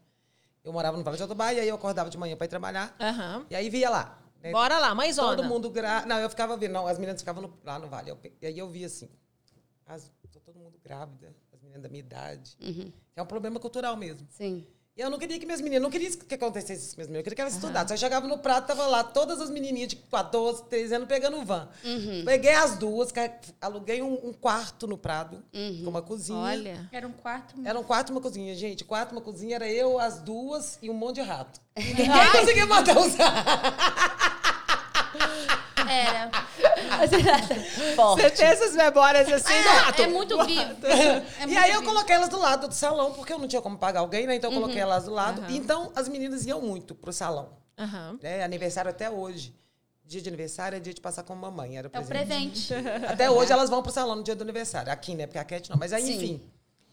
Eu 0.64 0.72
morava 0.72 0.96
no 0.96 1.04
Vale 1.04 1.18
de 1.18 1.24
Autobá 1.24 1.52
e 1.52 1.60
aí 1.60 1.68
eu 1.68 1.74
acordava 1.74 2.08
de 2.08 2.18
manhã 2.20 2.38
pra 2.38 2.46
ir 2.46 2.50
trabalhar. 2.50 2.96
Aham. 3.00 3.48
E 3.50 3.56
aí 3.56 3.68
via 3.68 3.90
lá. 3.90 4.22
né? 4.44 4.52
Bora 4.52 4.78
lá, 4.78 4.94
mãezona. 4.94 5.36
Todo 5.38 5.44
mundo 5.50 5.72
grávida. 5.72 6.08
Não, 6.14 6.20
eu 6.22 6.30
ficava 6.30 6.56
vendo. 6.56 6.72
Não, 6.74 6.86
as 6.86 7.00
meninas 7.00 7.20
ficavam 7.20 7.42
no- 7.42 7.58
lá 7.64 7.80
no 7.80 7.88
Vale. 7.88 8.12
Eu 8.12 8.20
e 8.40 8.46
aí 8.46 8.60
eu 8.60 8.70
via 8.70 8.86
assim. 8.86 9.10
As, 9.88 10.12
todo 10.46 10.60
mundo 10.60 10.78
grávida, 10.84 11.36
as 11.52 11.60
meninas 11.64 11.82
da 11.82 11.90
minha 11.90 12.00
idade. 12.00 12.56
É 13.16 13.22
um 13.24 13.26
problema 13.26 13.60
cultural 13.60 13.98
mesmo. 13.98 14.28
Sim. 14.30 14.68
E 14.98 15.02
eu 15.02 15.10
não 15.10 15.20
queria 15.20 15.38
que 15.38 15.46
minhas 15.46 15.60
meninas, 15.60 15.84
não 15.84 15.90
queria 15.90 16.10
que 16.10 16.36
acontecesse 16.36 16.86
isso 16.86 16.96
com 16.96 17.02
minhas 17.02 17.10
meninas, 17.10 17.20
eu 17.20 17.24
queria 17.24 17.36
que 17.36 17.42
elas 17.42 17.56
estudassem. 17.56 17.92
Aí 17.92 17.96
eu 17.96 17.98
chegava 17.98 18.26
no 18.30 18.38
prato, 18.38 18.68
tava 18.68 18.88
lá 18.88 19.04
todas 19.04 19.42
as 19.42 19.50
menininhas 19.50 19.90
de 19.90 19.98
14, 19.98 20.64
13 20.70 20.96
anos 20.96 21.08
pegando 21.10 21.44
van. 21.44 21.68
Peguei 22.24 22.54
as 22.54 22.78
duas, 22.78 23.12
aluguei 23.60 24.02
um, 24.02 24.14
um 24.30 24.32
quarto 24.32 24.88
no 24.88 24.98
Prado, 24.98 25.44
com 25.52 25.90
uma 25.90 26.02
cozinha. 26.02 26.40
Olha. 26.40 26.90
Era 26.94 27.06
um 27.06 27.12
quarto. 27.12 27.56
Era 27.66 27.78
um 27.78 27.84
quarto 27.84 28.10
e 28.10 28.12
uma 28.14 28.22
cozinha, 28.22 28.56
gente. 28.56 28.86
Quarto 28.86 29.12
e 29.12 29.16
uma 29.16 29.22
cozinha, 29.22 29.58
era 29.58 29.70
eu, 29.70 30.00
as 30.00 30.22
duas 30.22 30.80
e 30.82 30.90
um 30.90 30.94
monte 30.94 31.16
de 31.16 31.24
rato. 31.24 31.60
E 31.76 31.84
ninguém 31.94 32.32
conseguia 32.32 32.66
mandar 32.66 32.98
usar. 32.98 33.44
Era. 35.90 36.32
Você 37.00 37.96
Forte. 37.96 38.32
tem 38.32 38.46
essas 38.48 38.74
memórias 38.76 39.32
assim 39.32 39.62
do 39.62 39.70
rato. 39.70 40.02
É 40.02 40.08
muito 40.08 40.44
vivo. 40.46 40.76
É 40.86 41.44
e 41.44 41.46
muito 41.48 41.60
aí 41.60 41.72
eu 41.72 41.84
coloquei 41.84 42.16
elas 42.16 42.30
do 42.30 42.40
lado 42.40 42.68
do 42.68 42.74
salão, 42.74 43.14
porque 43.14 43.32
eu 43.34 43.38
não 43.40 43.48
tinha 43.48 43.62
como 43.62 43.78
pagar 43.78 44.00
alguém, 44.02 44.26
né? 44.28 44.36
Então 44.36 44.52
eu 44.52 44.60
coloquei 44.60 44.82
elas 44.82 45.06
do 45.06 45.12
lado. 45.12 45.42
Aham. 45.42 45.52
Então 45.52 45.92
as 45.96 46.08
meninas 46.08 46.46
iam 46.46 46.62
muito 46.62 46.94
pro 46.96 47.12
salão. 47.14 47.50
Né? 48.22 48.44
Aniversário 48.44 48.90
até 48.90 49.10
hoje. 49.10 49.56
Dia 50.08 50.22
de 50.22 50.30
aniversário 50.30 50.76
é 50.76 50.80
dia 50.80 50.94
de 50.94 51.02
passar 51.02 51.24
com 51.24 51.34
a 51.34 51.36
mamãe. 51.36 51.78
Era 51.78 51.90
É 51.92 52.00
o 52.00 52.06
presente. 52.06 52.68
presente. 52.68 53.06
Até 53.10 53.28
hoje 53.32 53.52
elas 53.52 53.72
vão 53.72 53.82
pro 53.82 53.92
salão 53.92 54.16
no 54.16 54.22
dia 54.24 54.36
do 54.36 54.44
aniversário. 54.44 54.92
Aqui, 54.92 55.16
né? 55.16 55.26
Porque 55.26 55.40
a 55.40 55.44
Cat 55.44 55.68
não. 55.72 55.78
Mas 55.78 55.92
aí, 55.92 56.04
Sim. 56.06 56.14
enfim. 56.16 56.42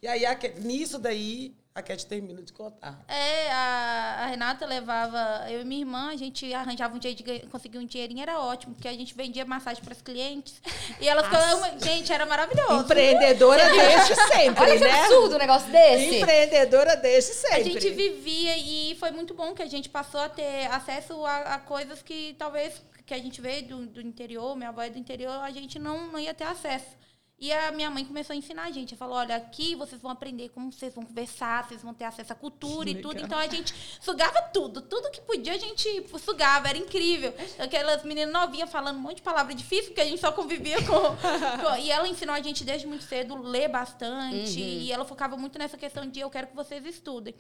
E 0.01 0.09
aí, 0.09 0.25
a 0.25 0.35
Cat- 0.35 0.59
nisso 0.61 0.99
daí, 0.99 1.55
a 1.75 1.81
Cat 1.81 2.05
termina 2.05 2.43
de 2.43 2.53
contar. 2.53 3.03
É, 3.09 3.51
a, 3.51 4.17
a 4.21 4.27
Renata 4.27 4.67
levava, 4.67 5.51
eu 5.51 5.63
e 5.63 5.65
minha 5.65 5.81
irmã, 5.81 6.11
a 6.11 6.17
gente 6.17 6.53
arranjava 6.53 6.95
um 6.95 7.01
jeito 7.01 7.23
de 7.23 7.41
conseguir 7.47 7.79
um 7.79 7.87
dinheirinho, 7.87 8.21
era 8.21 8.39
ótimo, 8.39 8.75
porque 8.75 8.89
a 8.89 8.93
gente 8.93 9.15
vendia 9.15 9.45
massagem 9.45 9.83
para 9.83 9.93
os 9.93 10.03
clientes. 10.03 10.61
E 11.01 11.09
elas 11.09 11.25
ficavam, 11.25 11.79
gente, 11.81 12.13
era 12.13 12.27
maravilhoso. 12.27 12.85
Empreendedora 12.85 13.71
desde 13.71 14.15
sempre, 14.15 14.63
Olha 14.63 14.79
que 14.79 14.85
né? 14.85 15.01
absurdo 15.01 15.35
um 15.35 15.39
negócio 15.39 15.73
desse. 15.73 16.17
Empreendedora 16.17 16.97
desde 16.97 17.33
sempre. 17.33 17.61
A 17.61 17.65
gente 17.65 17.91
vivia 17.91 18.57
e 18.59 18.95
foi 18.97 19.11
muito 19.11 19.33
bom 19.33 19.55
que 19.55 19.63
a 19.63 19.67
gente 19.67 19.89
passou 19.89 20.21
a 20.21 20.29
ter 20.29 20.67
acesso 20.67 21.25
a, 21.25 21.55
a 21.55 21.59
coisas 21.59 22.03
que 22.03 22.37
talvez 22.39 22.83
que 23.07 23.15
a 23.15 23.19
gente 23.19 23.41
veio 23.41 23.67
do, 23.67 23.87
do 23.87 24.01
interior, 24.01 24.55
minha 24.57 24.69
avó 24.69 24.83
é 24.83 24.91
do 24.91 24.99
interior, 24.99 25.41
a 25.43 25.51
gente 25.51 25.79
não, 25.79 26.13
não 26.13 26.19
ia 26.19 26.35
ter 26.35 26.45
acesso. 26.45 26.97
E 27.43 27.53
a 27.53 27.73
minha 27.73 27.91
mãe 27.91 28.05
começou 28.05 28.35
a 28.35 28.37
ensinar 28.37 28.63
a 28.67 28.71
gente. 28.71 28.95
Ela 28.95 28.99
falou: 29.01 29.17
olha, 29.17 29.35
aqui 29.35 29.75
vocês 29.75 30.01
vão 30.01 30.13
aprender 30.13 30.51
como 30.51 30.71
vocês 30.71 30.95
vão 30.95 31.05
conversar, 31.05 31.67
vocês 31.67 31.83
vão 31.83 31.93
ter 31.93 32.05
acesso 32.05 32.33
à 32.33 32.37
cultura 32.37 32.89
e 32.89 33.03
tudo. 33.03 33.15
Então 33.21 33.37
a 33.37 33.49
gente 33.49 33.75
sugava 34.01 34.41
tudo. 34.43 34.81
Tudo 34.81 35.11
que 35.11 35.21
podia 35.23 35.55
a 35.55 35.59
gente 35.59 36.07
sugava, 36.25 36.69
era 36.69 36.79
incrível. 36.79 37.35
Aquelas 37.59 38.05
meninas 38.05 38.33
novinhas 38.33 38.71
falando 38.71 38.97
um 38.97 39.01
monte 39.01 39.17
de 39.17 39.23
palavra 39.23 39.53
difícil, 39.57 39.87
porque 39.87 40.01
a 40.01 40.05
gente 40.05 40.21
só 40.21 40.31
convivia 40.31 40.77
com. 40.87 40.93
com- 40.95 41.77
e 41.83 41.91
ela 41.91 42.07
ensinou 42.07 42.33
a 42.33 42.41
gente 42.41 42.63
desde 42.63 42.87
muito 42.87 43.03
cedo 43.03 43.37
ler 43.43 43.67
bastante. 43.67 44.61
E 44.61 44.93
ela 44.93 45.05
focava 45.05 45.37
muito 45.37 45.59
nessa 45.59 45.77
questão 45.77 46.09
de 46.09 46.21
eu 46.21 46.31
quero 46.31 46.47
que 46.47 46.55
vocês 46.55 46.87
estudem. 46.87 47.35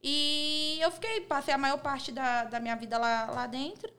E 0.00 0.78
eu 0.80 0.92
fiquei, 0.92 1.22
passei 1.22 1.52
a 1.52 1.58
maior 1.58 1.78
parte 1.78 2.12
da, 2.12 2.44
da 2.44 2.60
minha 2.60 2.76
vida 2.76 2.96
lá, 2.96 3.26
lá 3.26 3.46
dentro. 3.48 3.92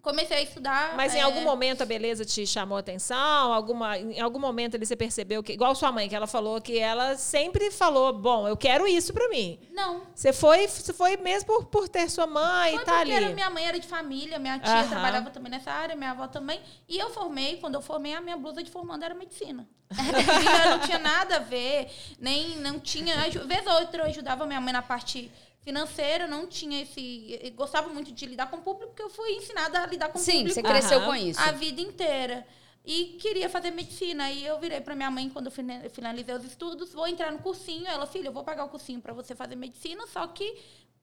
Comecei 0.00 0.36
a 0.38 0.42
estudar. 0.42 0.94
Mas 0.96 1.14
em 1.14 1.18
é, 1.18 1.22
algum 1.22 1.42
momento 1.42 1.82
a 1.82 1.86
beleza 1.86 2.24
te 2.24 2.46
chamou 2.46 2.76
a 2.76 2.80
atenção? 2.80 3.52
Alguma, 3.52 3.98
em 3.98 4.20
algum 4.20 4.38
momento 4.38 4.78
você 4.78 4.94
percebeu 4.96 5.42
que, 5.42 5.52
igual 5.52 5.74
sua 5.74 5.90
mãe, 5.92 6.08
que 6.08 6.14
ela 6.14 6.26
falou 6.26 6.60
que 6.60 6.78
ela 6.78 7.16
sempre 7.16 7.70
falou: 7.70 8.12
bom, 8.12 8.46
eu 8.48 8.56
quero 8.56 8.86
isso 8.86 9.12
pra 9.12 9.28
mim. 9.28 9.58
Não. 9.72 10.02
Você 10.14 10.32
foi, 10.32 10.66
você 10.68 10.92
foi 10.92 11.16
mesmo 11.16 11.46
por, 11.46 11.66
por 11.66 11.88
ter 11.88 12.08
sua 12.10 12.26
mãe 12.26 12.74
Foi 12.74 12.82
e 12.82 12.84
tá 12.84 13.00
ali. 13.00 13.12
era, 13.12 13.28
minha 13.30 13.50
mãe 13.50 13.66
era 13.66 13.78
de 13.78 13.86
família, 13.86 14.38
minha 14.38 14.58
tia 14.58 14.72
Aham. 14.72 14.88
trabalhava 14.88 15.30
também 15.30 15.50
nessa 15.50 15.70
área, 15.72 15.94
minha 15.96 16.12
avó 16.12 16.26
também. 16.28 16.60
E 16.88 16.96
eu 16.98 17.10
formei, 17.10 17.56
quando 17.58 17.74
eu 17.74 17.82
formei, 17.82 18.14
a 18.14 18.20
minha 18.20 18.36
blusa 18.36 18.62
de 18.62 18.70
formando 18.70 19.04
era 19.04 19.14
medicina. 19.14 19.68
Então, 19.98 20.70
não 20.78 20.78
tinha 20.80 20.98
nada 20.98 21.36
a 21.36 21.38
ver, 21.40 21.90
nem 22.18 22.56
não 22.58 22.78
tinha. 22.78 23.14
aju- 23.22 23.46
Vez 23.46 23.66
ou 23.66 23.72
outra 23.74 24.02
eu 24.02 24.06
ajudava 24.06 24.46
minha 24.46 24.60
mãe 24.60 24.72
na 24.72 24.82
parte 24.82 25.30
financeira, 25.62 26.26
não 26.26 26.46
tinha 26.46 26.82
esse. 26.82 27.52
Gostava 27.56 27.88
muito 27.88 28.12
de 28.12 28.26
lidar 28.26 28.50
com 28.50 28.56
o 28.56 28.62
público, 28.62 28.88
porque 28.92 29.02
eu 29.02 29.10
fui 29.10 29.30
ensinada 29.32 29.80
a 29.82 29.86
lidar 29.86 30.08
com 30.10 30.18
o 30.18 30.22
Sim, 30.22 30.38
público 30.38 30.54
você 30.54 30.62
cresceu 30.62 31.00
com 31.02 31.14
isso. 31.14 31.40
a 31.40 31.52
vida 31.52 31.80
inteira. 31.80 32.46
E 32.84 33.18
queria 33.20 33.50
fazer 33.50 33.70
medicina. 33.70 34.30
E 34.30 34.46
eu 34.46 34.58
virei 34.58 34.80
para 34.80 34.94
minha 34.94 35.10
mãe 35.10 35.28
quando 35.28 35.46
eu 35.46 35.52
fina- 35.52 35.90
finalizei 35.90 36.34
os 36.34 36.44
estudos, 36.44 36.92
vou 36.94 37.06
entrar 37.06 37.30
no 37.30 37.38
cursinho. 37.40 37.86
Ela, 37.86 38.06
filha, 38.06 38.28
eu 38.28 38.32
vou 38.32 38.42
pagar 38.44 38.64
o 38.64 38.68
cursinho 38.70 39.00
para 39.00 39.12
você 39.12 39.34
fazer 39.34 39.56
medicina, 39.56 40.06
só 40.06 40.26
que 40.28 40.56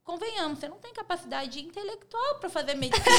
convenhamos, 0.05 0.59
você 0.59 0.69
não 0.69 0.77
tem 0.77 0.93
capacidade 0.93 1.59
intelectual 1.59 2.35
para 2.35 2.47
fazer 2.47 2.75
medicina. 2.75 3.05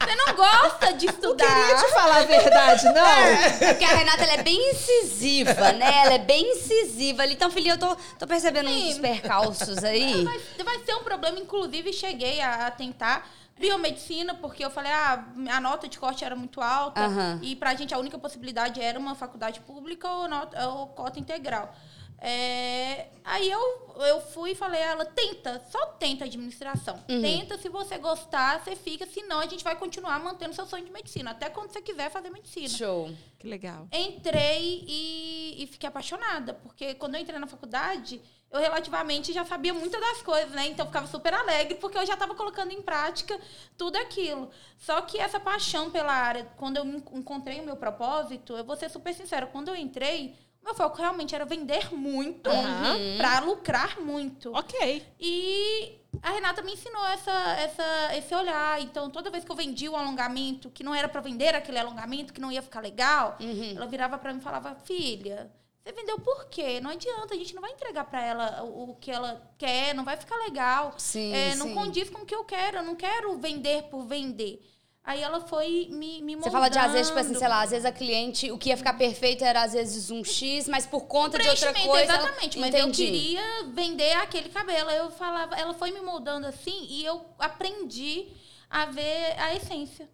você 0.00 0.16
não 0.16 0.34
gosta 0.34 0.92
de 0.94 1.06
estudar. 1.06 1.46
Não 1.46 1.54
queria 1.54 1.76
te 1.76 1.92
falar 1.92 2.16
a 2.16 2.24
verdade, 2.24 2.84
não. 2.86 3.68
Porque 3.68 3.84
a 3.84 3.94
Renata 3.94 4.24
ela 4.24 4.32
é 4.32 4.42
bem 4.42 4.70
incisiva, 4.72 5.72
né? 5.72 6.02
Ela 6.04 6.14
é 6.14 6.18
bem 6.18 6.50
incisiva. 6.50 7.24
Então, 7.26 7.48
filha, 7.48 7.70
eu 7.70 7.78
tô, 7.78 7.94
tô 8.18 8.26
percebendo 8.26 8.68
Sim. 8.68 8.90
uns 8.90 8.98
percalços 8.98 9.84
aí. 9.84 10.24
Vai, 10.24 10.40
vai 10.64 10.84
ser 10.84 10.94
um 10.96 11.04
problema, 11.04 11.38
inclusive 11.38 11.92
cheguei 11.92 12.40
a, 12.40 12.66
a 12.66 12.70
tentar 12.72 13.24
biomedicina, 13.56 14.34
porque 14.34 14.64
eu 14.64 14.70
falei, 14.70 14.90
ah, 14.90 15.24
a 15.50 15.60
nota 15.60 15.88
de 15.88 15.98
corte 15.98 16.24
era 16.24 16.34
muito 16.34 16.60
alta, 16.60 17.00
Aham. 17.00 17.40
e 17.42 17.56
pra 17.56 17.74
gente 17.74 17.92
a 17.92 17.98
única 17.98 18.18
possibilidade 18.18 18.80
era 18.80 18.98
uma 18.98 19.14
faculdade 19.14 19.60
pública 19.60 20.08
ou, 20.08 20.28
nota, 20.28 20.68
ou 20.68 20.88
cota 20.88 21.18
integral. 21.18 21.74
É, 22.20 23.06
aí 23.24 23.50
eu, 23.50 23.94
eu 24.06 24.20
fui 24.20 24.50
e 24.50 24.54
falei 24.54 24.82
a 24.82 24.86
ela, 24.86 25.04
tenta, 25.04 25.62
só 25.70 25.86
tenta 25.92 26.24
administração. 26.24 27.02
Tenta, 27.06 27.56
se 27.58 27.68
você 27.68 27.96
gostar, 27.98 28.60
você 28.62 28.74
fica, 28.74 29.06
senão 29.06 29.38
a 29.40 29.46
gente 29.46 29.62
vai 29.62 29.76
continuar 29.76 30.18
mantendo 30.20 30.54
seu 30.54 30.66
sonho 30.66 30.84
de 30.84 30.90
medicina, 30.90 31.30
até 31.30 31.48
quando 31.48 31.70
você 31.70 31.80
quiser 31.80 32.10
fazer 32.10 32.30
medicina. 32.30 32.68
Show. 32.68 33.10
Que 33.38 33.46
legal. 33.46 33.86
Entrei 33.92 34.84
e, 34.86 35.62
e 35.62 35.66
fiquei 35.68 35.88
apaixonada, 35.88 36.54
porque 36.54 36.94
quando 36.94 37.14
eu 37.14 37.20
entrei 37.20 37.38
na 37.38 37.46
faculdade, 37.46 38.20
eu 38.50 38.60
relativamente 38.60 39.32
já 39.32 39.44
sabia 39.44 39.72
muitas 39.72 40.00
das 40.00 40.22
coisas, 40.22 40.50
né? 40.50 40.66
Então 40.68 40.84
eu 40.84 40.88
ficava 40.88 41.06
super 41.06 41.32
alegre, 41.34 41.76
porque 41.76 41.98
eu 41.98 42.06
já 42.06 42.14
estava 42.14 42.34
colocando 42.34 42.72
em 42.72 42.82
prática 42.82 43.38
tudo 43.76 43.96
aquilo. 43.96 44.50
Só 44.76 45.00
que 45.02 45.18
essa 45.18 45.38
paixão 45.38 45.90
pela 45.90 46.12
área, 46.12 46.44
quando 46.56 46.78
eu 46.78 46.84
en- 46.84 47.02
encontrei 47.12 47.60
o 47.60 47.64
meu 47.64 47.76
propósito, 47.76 48.56
eu 48.56 48.64
vou 48.64 48.74
ser 48.74 48.88
super 48.90 49.14
sincera, 49.14 49.46
quando 49.46 49.68
eu 49.68 49.76
entrei, 49.76 50.34
meu 50.62 50.74
foco 50.74 50.98
realmente 50.98 51.34
era 51.34 51.44
vender 51.44 51.94
muito 51.94 52.48
Aham. 52.50 52.96
para 53.16 53.40
lucrar 53.40 54.00
muito. 54.00 54.52
Ok. 54.54 55.06
E 55.18 55.98
a 56.22 56.30
Renata 56.30 56.62
me 56.62 56.72
ensinou 56.72 57.04
essa, 57.06 57.32
essa, 57.58 58.16
esse 58.16 58.34
olhar. 58.34 58.80
Então, 58.82 59.08
toda 59.10 59.30
vez 59.30 59.44
que 59.44 59.50
eu 59.50 59.56
vendia 59.56 59.90
um 59.90 59.96
alongamento, 59.96 60.70
que 60.70 60.84
não 60.84 60.94
era 60.94 61.08
para 61.08 61.20
vender 61.20 61.54
aquele 61.54 61.78
alongamento, 61.78 62.32
que 62.32 62.40
não 62.40 62.52
ia 62.52 62.62
ficar 62.62 62.80
legal, 62.80 63.36
ela 63.76 63.86
virava 63.86 64.18
para 64.18 64.32
mim 64.32 64.40
e 64.40 64.42
falava: 64.42 64.74
Filha, 64.84 65.50
você 65.82 65.92
vendeu 65.92 66.18
por 66.20 66.46
quê? 66.50 66.80
Não 66.80 66.90
adianta, 66.90 67.32
a 67.34 67.36
gente 67.36 67.54
não 67.54 67.62
vai 67.62 67.72
entregar 67.72 68.04
para 68.04 68.22
ela 68.22 68.62
o, 68.62 68.90
o 68.90 68.94
que 68.96 69.10
ela 69.10 69.40
quer, 69.56 69.94
não 69.94 70.04
vai 70.04 70.16
ficar 70.18 70.36
legal. 70.36 70.92
Sim, 70.98 71.32
É, 71.32 71.54
não 71.54 71.68
sim. 71.68 71.74
condiz 71.74 72.10
com 72.10 72.22
o 72.22 72.26
que 72.26 72.34
eu 72.34 72.44
quero, 72.44 72.78
eu 72.78 72.82
não 72.82 72.94
quero 72.94 73.38
vender 73.38 73.84
por 73.84 74.02
vender. 74.04 74.60
Aí 75.08 75.22
ela 75.22 75.40
foi 75.40 75.88
me, 75.90 76.20
me 76.20 76.36
Você 76.36 76.50
fala 76.50 76.68
de, 76.68 76.78
às 76.78 76.92
vezes, 76.92 77.06
tipo 77.06 77.18
assim, 77.18 77.28
moldando. 77.32 77.38
sei 77.38 77.48
lá, 77.48 77.62
às 77.62 77.70
vezes 77.70 77.86
a 77.86 77.92
cliente, 77.92 78.52
o 78.52 78.58
que 78.58 78.68
ia 78.68 78.76
ficar 78.76 78.92
perfeito 78.92 79.42
era, 79.42 79.62
às 79.62 79.72
vezes, 79.72 80.10
um 80.10 80.22
X, 80.22 80.68
mas 80.68 80.84
por 80.86 81.06
conta 81.06 81.38
de 81.38 81.48
outra 81.48 81.72
coisa. 81.72 82.12
ela- 82.12 82.22
exatamente. 82.24 82.58
Mas 82.58 82.74
Entendi. 82.74 83.04
eu 83.04 83.10
queria 83.12 83.64
vender 83.72 84.12
aquele 84.18 84.50
cabelo. 84.50 84.90
Eu 84.90 85.10
falava, 85.10 85.56
ela 85.56 85.72
foi 85.72 85.90
me 85.92 86.00
moldando 86.02 86.46
assim 86.46 86.86
e 86.90 87.06
eu 87.06 87.24
aprendi 87.38 88.28
a 88.68 88.84
ver 88.84 89.34
a 89.40 89.54
essência. 89.54 90.06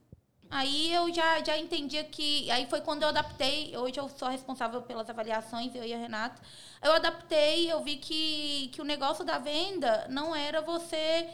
Aí 0.48 0.92
eu 0.94 1.12
já, 1.12 1.42
já 1.42 1.58
entendia 1.58 2.04
que. 2.04 2.48
Aí 2.52 2.66
foi 2.70 2.80
quando 2.80 3.02
eu 3.02 3.08
adaptei. 3.08 3.76
Hoje 3.76 3.98
eu 3.98 4.08
sou 4.08 4.28
responsável 4.28 4.80
pelas 4.82 5.10
avaliações, 5.10 5.74
eu 5.74 5.82
e 5.82 5.92
a 5.92 5.98
Renata. 5.98 6.40
Eu 6.80 6.92
adaptei, 6.92 7.72
eu 7.72 7.82
vi 7.82 7.96
que, 7.96 8.68
que 8.72 8.80
o 8.80 8.84
negócio 8.84 9.24
da 9.24 9.38
venda 9.38 10.06
não 10.08 10.36
era 10.36 10.60
você 10.62 11.26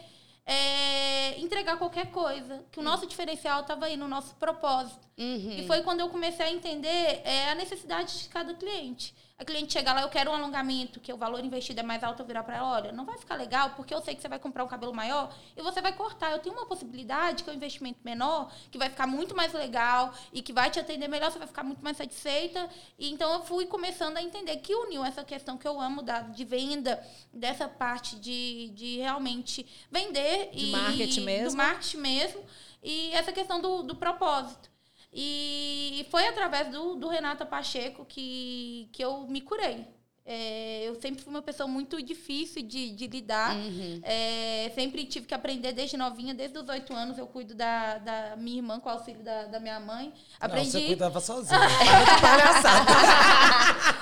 é, 0.45 1.39
entregar 1.39 1.77
qualquer 1.77 2.11
coisa. 2.11 2.65
Que 2.71 2.79
o 2.79 2.83
nosso 2.83 3.05
diferencial 3.05 3.61
estava 3.61 3.85
aí 3.85 3.97
no 3.97 4.07
nosso 4.07 4.35
propósito. 4.35 5.07
Uhum. 5.17 5.57
E 5.59 5.67
foi 5.67 5.81
quando 5.81 5.99
eu 5.99 6.09
comecei 6.09 6.45
a 6.45 6.51
entender 6.51 7.21
é, 7.23 7.49
a 7.49 7.55
necessidade 7.55 8.23
de 8.23 8.29
cada 8.29 8.53
cliente. 8.53 9.13
A 9.41 9.43
cliente 9.43 9.73
chega 9.73 9.91
lá, 9.91 10.03
eu 10.03 10.09
quero 10.09 10.29
um 10.29 10.35
alongamento, 10.35 10.99
que 10.99 11.11
o 11.11 11.17
valor 11.17 11.43
investido 11.43 11.79
é 11.79 11.83
mais 11.83 12.03
alto, 12.03 12.21
eu 12.21 12.27
virar 12.27 12.43
para 12.43 12.57
ela, 12.57 12.73
olha, 12.73 12.91
não 12.91 13.05
vai 13.05 13.17
ficar 13.17 13.33
legal, 13.33 13.71
porque 13.71 13.91
eu 13.91 13.99
sei 13.99 14.13
que 14.13 14.21
você 14.21 14.27
vai 14.27 14.37
comprar 14.37 14.63
um 14.63 14.67
cabelo 14.67 14.93
maior 14.93 15.33
e 15.57 15.63
você 15.63 15.81
vai 15.81 15.93
cortar. 15.93 16.31
Eu 16.31 16.37
tenho 16.37 16.53
uma 16.53 16.67
possibilidade 16.67 17.43
que 17.43 17.49
é 17.49 17.53
um 17.53 17.55
investimento 17.55 17.97
menor, 18.03 18.53
que 18.69 18.77
vai 18.77 18.87
ficar 18.87 19.07
muito 19.07 19.35
mais 19.35 19.51
legal 19.51 20.13
e 20.31 20.43
que 20.43 20.53
vai 20.53 20.69
te 20.69 20.79
atender 20.79 21.07
melhor, 21.07 21.31
você 21.31 21.39
vai 21.39 21.47
ficar 21.47 21.63
muito 21.63 21.83
mais 21.83 21.97
satisfeita. 21.97 22.69
E 22.99 23.11
então 23.11 23.33
eu 23.33 23.41
fui 23.41 23.65
começando 23.65 24.15
a 24.17 24.21
entender 24.21 24.57
que 24.57 24.75
uniu 24.75 25.03
essa 25.03 25.23
questão 25.23 25.57
que 25.57 25.67
eu 25.67 25.81
amo 25.81 26.03
da, 26.03 26.19
de 26.19 26.45
venda, 26.45 27.03
dessa 27.33 27.67
parte 27.67 28.17
de, 28.17 28.69
de 28.75 28.97
realmente 28.97 29.65
vender 29.89 30.51
De 30.51 30.67
e 30.67 30.71
marketing 30.71 31.21
mesmo. 31.21 31.49
do 31.49 31.57
marketing 31.57 31.97
mesmo, 31.97 32.45
e 32.83 33.09
essa 33.13 33.31
questão 33.31 33.59
do, 33.59 33.81
do 33.81 33.95
propósito. 33.95 34.70
E 35.13 36.07
foi 36.09 36.27
através 36.27 36.69
do, 36.69 36.95
do 36.95 37.07
Renata 37.07 37.45
Pacheco 37.45 38.05
que, 38.05 38.89
que 38.93 39.03
eu 39.03 39.27
me 39.27 39.41
curei. 39.41 39.85
É, 40.23 40.83
eu 40.83 40.95
sempre 41.01 41.21
fui 41.21 41.33
uma 41.33 41.41
pessoa 41.41 41.67
muito 41.67 42.01
difícil 42.01 42.61
de, 42.61 42.91
de 42.91 43.07
lidar. 43.07 43.55
Uhum. 43.55 43.99
É, 44.03 44.71
sempre 44.75 45.03
tive 45.05 45.25
que 45.25 45.33
aprender 45.33 45.73
desde 45.73 45.97
novinha, 45.97 46.33
desde 46.33 46.57
os 46.57 46.69
oito 46.69 46.93
anos. 46.93 47.17
Eu 47.17 47.25
cuido 47.25 47.55
da, 47.55 47.97
da 47.97 48.35
minha 48.37 48.57
irmã 48.57 48.79
com 48.79 48.87
o 48.87 48.91
auxílio 48.91 49.23
da, 49.23 49.45
da 49.45 49.59
minha 49.59 49.79
mãe. 49.79 50.05
Não, 50.05 50.13
você 50.13 50.45
Aprendi. 50.45 50.85
cuidava 50.85 51.19
sozinha. 51.19 51.59
Para 51.59 52.03
de 52.05 52.21
palhaçada. 52.21 52.91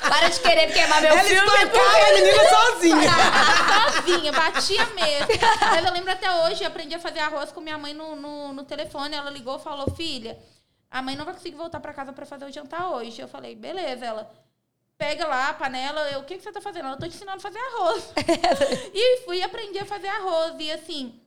Para 0.09 0.29
de 0.29 0.39
querer 0.41 0.73
queimar 0.73 1.01
meu 1.01 1.11
Ela 1.11 1.23
filme. 1.23 1.47
espancava 1.47 1.97
a 1.97 2.13
menina 2.13 2.49
sozinha. 2.49 3.11
sozinha, 3.95 4.31
batia 4.33 4.85
mesmo. 4.87 5.27
Mas 5.61 5.85
eu 5.85 5.93
lembro 5.93 6.11
até 6.11 6.31
hoje, 6.43 6.63
eu 6.63 6.67
aprendi 6.67 6.93
a 6.95 6.99
fazer 6.99 7.19
arroz 7.19 7.51
com 7.51 7.61
minha 7.61 7.77
mãe 7.77 7.93
no, 7.93 8.17
no, 8.17 8.53
no 8.53 8.63
telefone. 8.65 9.15
Ela 9.15 9.29
ligou 9.29 9.55
e 9.55 9.63
falou: 9.63 9.89
Filha, 9.95 10.37
a 10.89 11.01
mãe 11.01 11.15
não 11.15 11.25
vai 11.25 11.33
conseguir 11.33 11.55
voltar 11.55 11.79
pra 11.79 11.93
casa 11.93 12.11
pra 12.11 12.25
fazer 12.25 12.45
o 12.45 12.51
jantar 12.51 12.89
hoje. 12.91 13.21
Eu 13.21 13.27
falei: 13.27 13.55
Beleza. 13.55 14.05
Ela 14.05 14.31
pega 14.97 15.27
lá 15.27 15.49
a 15.49 15.53
panela. 15.53 16.01
Eu, 16.11 16.21
o 16.21 16.23
que, 16.23 16.37
que 16.37 16.43
você 16.43 16.51
tá 16.51 16.61
fazendo? 16.61 16.85
Ela, 16.85 16.95
eu 16.95 16.99
tô 16.99 17.07
te 17.07 17.15
ensinando 17.15 17.37
a 17.37 17.41
fazer 17.41 17.59
arroz. 17.59 18.13
e 18.93 19.17
fui 19.25 19.41
aprendi 19.41 19.79
a 19.79 19.85
fazer 19.85 20.07
arroz. 20.07 20.55
E 20.59 20.71
assim. 20.71 21.19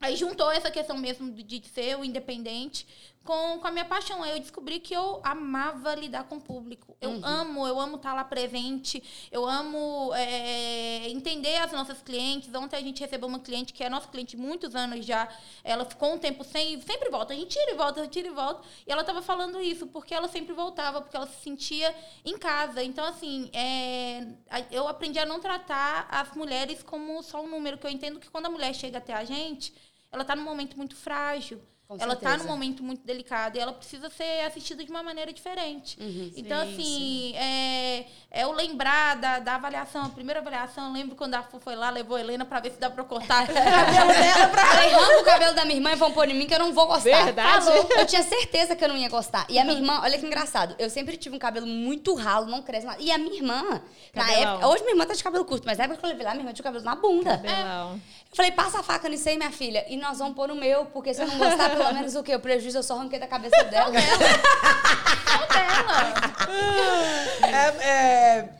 Aí 0.00 0.16
juntou 0.16 0.50
essa 0.50 0.70
questão 0.70 0.96
mesmo 0.96 1.30
de 1.30 1.42
de 1.42 1.68
ser 1.68 1.98
o 1.98 2.04
independente 2.04 2.86
com, 3.24 3.58
com 3.58 3.66
a 3.66 3.70
minha 3.70 3.84
paixão. 3.84 4.24
Eu 4.24 4.38
descobri 4.38 4.80
que 4.80 4.94
eu 4.94 5.20
amava 5.22 5.94
lidar 5.94 6.24
com 6.24 6.36
o 6.36 6.40
público. 6.40 6.96
Eu 7.00 7.20
amo, 7.24 7.66
eu 7.66 7.80
amo 7.80 7.96
estar 7.96 8.14
lá 8.14 8.24
presente, 8.24 9.02
eu 9.30 9.46
amo 9.46 10.12
é, 10.14 11.08
entender 11.08 11.56
as 11.56 11.72
nossas 11.72 12.02
clientes. 12.02 12.52
Ontem 12.54 12.76
a 12.76 12.80
gente 12.80 13.00
recebeu 13.00 13.28
uma 13.28 13.40
cliente 13.40 13.72
que 13.72 13.82
é 13.82 13.88
nossa 13.88 14.08
cliente 14.08 14.36
muitos 14.36 14.74
anos 14.74 15.04
já. 15.04 15.28
Ela 15.64 15.84
ficou 15.84 16.14
um 16.14 16.18
tempo 16.18 16.44
sem, 16.44 16.80
sempre 16.82 17.08
volta. 17.10 17.32
A 17.32 17.36
gente 17.36 17.50
tira 17.58 17.72
e 17.72 17.74
volta, 17.74 18.06
tira 18.06 18.28
e 18.28 18.32
volta. 18.32 18.66
E 18.86 18.92
ela 18.92 19.00
estava 19.02 19.22
falando 19.22 19.60
isso, 19.60 19.86
porque 19.86 20.14
ela 20.14 20.28
sempre 20.28 20.52
voltava, 20.52 21.00
porque 21.00 21.16
ela 21.16 21.26
se 21.26 21.42
sentia 21.42 21.94
em 22.24 22.36
casa. 22.38 22.82
Então, 22.82 23.04
assim, 23.04 23.50
é, 23.52 24.26
eu 24.70 24.88
aprendi 24.88 25.18
a 25.18 25.26
não 25.26 25.40
tratar 25.40 26.06
as 26.10 26.34
mulheres 26.34 26.82
como 26.82 27.22
só 27.22 27.42
um 27.42 27.48
número, 27.48 27.78
que 27.78 27.86
eu 27.86 27.90
entendo 27.90 28.20
que 28.20 28.30
quando 28.30 28.46
a 28.46 28.50
mulher 28.50 28.74
chega 28.74 28.98
até 28.98 29.14
a 29.14 29.24
gente, 29.24 29.74
ela 30.12 30.22
está 30.22 30.34
num 30.34 30.42
momento 30.42 30.76
muito 30.76 30.96
frágil. 30.96 31.62
Com 31.90 31.96
ela 31.98 32.14
está 32.14 32.36
num 32.36 32.44
momento 32.44 32.84
muito 32.84 33.04
delicado 33.04 33.56
e 33.56 33.60
ela 33.60 33.72
precisa 33.72 34.08
ser 34.10 34.42
assistida 34.46 34.84
de 34.84 34.90
uma 34.92 35.02
maneira 35.02 35.32
diferente. 35.32 35.98
Uhum. 36.00 36.30
Então, 36.36 36.64
Sim, 36.64 36.72
assim, 36.72 37.34
É, 37.34 38.04
é 38.30 38.46
o 38.46 38.52
lembrar 38.52 39.16
da, 39.16 39.40
da 39.40 39.56
avaliação, 39.56 40.04
a 40.04 40.08
primeira 40.08 40.38
avaliação, 40.38 40.86
eu 40.86 40.92
lembro 40.92 41.16
quando 41.16 41.34
a 41.34 41.42
Fu 41.42 41.58
foi 41.58 41.74
lá, 41.74 41.90
levou 41.90 42.16
a 42.16 42.20
Helena 42.20 42.44
pra 42.44 42.60
ver 42.60 42.70
se 42.70 42.78
dá 42.78 42.88
pra 42.88 43.02
eu 43.02 43.06
cortar 43.08 43.42
o 43.50 43.52
cabelo 43.52 44.12
dela 44.12 44.48
pra 44.50 44.66
Falei, 44.66 44.94
arranca 44.94 45.20
o 45.20 45.24
cabelo 45.24 45.54
da 45.56 45.64
minha 45.64 45.78
irmã 45.78 45.90
e 45.90 45.96
vão 45.96 46.12
pôr 46.12 46.28
em 46.28 46.34
mim 46.34 46.46
que 46.46 46.54
eu 46.54 46.60
não 46.60 46.72
vou 46.72 46.86
gostar. 46.86 47.24
Verdade. 47.24 47.64
Falou. 47.64 47.88
Eu 47.98 48.06
tinha 48.06 48.22
certeza 48.22 48.76
que 48.76 48.84
eu 48.84 48.88
não 48.88 48.96
ia 48.96 49.08
gostar. 49.08 49.44
E 49.48 49.58
a 49.58 49.64
minha 49.64 49.76
irmã, 49.76 50.00
olha 50.00 50.16
que 50.16 50.24
engraçado, 50.24 50.76
eu 50.78 50.88
sempre 50.88 51.16
tive 51.16 51.34
um 51.34 51.40
cabelo 51.40 51.66
muito 51.66 52.14
ralo, 52.14 52.46
não 52.46 52.62
cresce 52.62 52.86
nada. 52.86 53.02
E 53.02 53.10
a 53.10 53.18
minha 53.18 53.34
irmã, 53.34 53.82
na 54.14 54.30
época, 54.30 54.68
hoje 54.68 54.82
minha 54.84 54.92
irmã 54.92 55.06
tá 55.06 55.14
de 55.14 55.24
cabelo 55.24 55.44
curto, 55.44 55.64
mas 55.66 55.76
na 55.76 55.86
época 55.86 55.98
que 55.98 56.06
eu 56.06 56.10
levei 56.10 56.24
lá, 56.24 56.34
minha 56.34 56.42
irmã 56.42 56.52
tinha 56.52 56.62
o 56.62 56.64
cabelo 56.64 56.84
na 56.84 56.94
bunda. 56.94 57.36
Cabelão. 57.36 58.00
Eu 58.30 58.36
falei, 58.36 58.52
passa 58.52 58.78
a 58.78 58.82
faca 58.82 59.08
nisso 59.08 59.28
aí, 59.28 59.36
minha 59.36 59.50
filha, 59.50 59.84
e 59.88 59.96
nós 59.96 60.18
vamos 60.18 60.36
pôr 60.36 60.46
no 60.46 60.54
meu, 60.54 60.86
porque 60.86 61.12
se 61.12 61.20
eu 61.20 61.26
não 61.26 61.36
gostar, 61.36 61.70
pelo 61.70 61.90
menos 61.92 62.14
o 62.14 62.22
quê? 62.22 62.36
O 62.36 62.40
prejuízo 62.40 62.78
eu 62.78 62.82
só 62.82 62.96
arranquei 62.96 63.18
da 63.18 63.26
cabeça 63.26 63.64
dela. 63.64 63.92
Só 65.26 65.46
dela. 65.46 66.30
É, 67.42 67.86
é, 67.88 68.54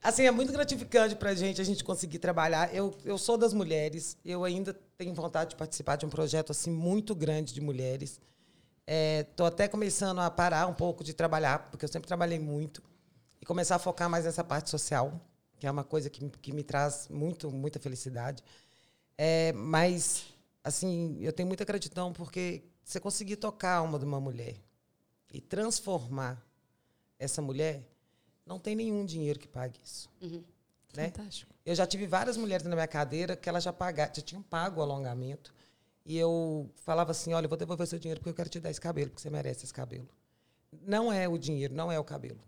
assim, 0.00 0.26
é 0.26 0.30
muito 0.30 0.52
gratificante 0.52 1.16
pra 1.16 1.34
gente 1.34 1.60
a 1.60 1.64
gente 1.64 1.82
conseguir 1.82 2.20
trabalhar. 2.20 2.72
Eu, 2.72 2.96
eu 3.04 3.18
sou 3.18 3.36
das 3.36 3.52
mulheres, 3.52 4.16
eu 4.24 4.44
ainda 4.44 4.78
tenho 4.96 5.12
vontade 5.12 5.50
de 5.50 5.56
participar 5.56 5.96
de 5.96 6.06
um 6.06 6.08
projeto 6.08 6.52
assim 6.52 6.70
muito 6.70 7.12
grande 7.12 7.52
de 7.52 7.60
mulheres. 7.60 8.20
Estou 8.86 9.46
até 9.46 9.66
começando 9.66 10.20
a 10.20 10.30
parar 10.30 10.68
um 10.68 10.74
pouco 10.74 11.02
de 11.02 11.14
trabalhar, 11.14 11.68
porque 11.70 11.84
eu 11.84 11.88
sempre 11.88 12.06
trabalhei 12.06 12.38
muito, 12.38 12.80
e 13.40 13.46
começar 13.46 13.74
a 13.74 13.78
focar 13.78 14.08
mais 14.08 14.24
nessa 14.24 14.44
parte 14.44 14.70
social, 14.70 15.20
que 15.58 15.66
é 15.66 15.70
uma 15.70 15.84
coisa 15.84 16.08
que, 16.08 16.28
que 16.28 16.52
me 16.52 16.62
traz 16.62 17.08
muito, 17.08 17.50
muita 17.50 17.80
felicidade. 17.80 18.42
É, 19.22 19.52
mas, 19.52 20.32
assim, 20.64 21.18
eu 21.20 21.30
tenho 21.30 21.46
muita 21.46 21.62
gratidão 21.62 22.10
porque 22.10 22.62
você 22.82 22.98
conseguir 22.98 23.36
tocar 23.36 23.74
a 23.74 23.76
alma 23.76 23.98
de 23.98 24.06
uma 24.06 24.18
mulher 24.18 24.56
e 25.30 25.42
transformar 25.42 26.42
essa 27.18 27.42
mulher, 27.42 27.86
não 28.46 28.58
tem 28.58 28.74
nenhum 28.74 29.04
dinheiro 29.04 29.38
que 29.38 29.46
pague 29.46 29.78
isso. 29.84 30.08
Né? 30.96 31.10
Fantástico. 31.10 31.54
Eu 31.66 31.74
já 31.74 31.86
tive 31.86 32.06
várias 32.06 32.38
mulheres 32.38 32.66
na 32.66 32.74
minha 32.74 32.88
cadeira 32.88 33.36
que 33.36 33.46
elas 33.46 33.62
já, 33.62 33.74
pagaram, 33.74 34.10
já 34.14 34.22
tinham 34.22 34.42
pago 34.42 34.80
o 34.80 34.82
alongamento. 34.82 35.54
E 36.02 36.16
eu 36.16 36.70
falava 36.76 37.10
assim: 37.10 37.34
olha, 37.34 37.44
eu 37.44 37.48
vou 37.50 37.58
devolver 37.58 37.86
seu 37.86 37.98
dinheiro 37.98 38.20
porque 38.20 38.30
eu 38.30 38.34
quero 38.34 38.48
te 38.48 38.58
dar 38.58 38.70
esse 38.70 38.80
cabelo, 38.80 39.10
porque 39.10 39.20
você 39.20 39.28
merece 39.28 39.66
esse 39.66 39.74
cabelo. 39.74 40.08
Não 40.80 41.12
é 41.12 41.28
o 41.28 41.36
dinheiro, 41.36 41.74
não 41.74 41.92
é 41.92 41.98
o 41.98 42.04
cabelo. 42.04 42.40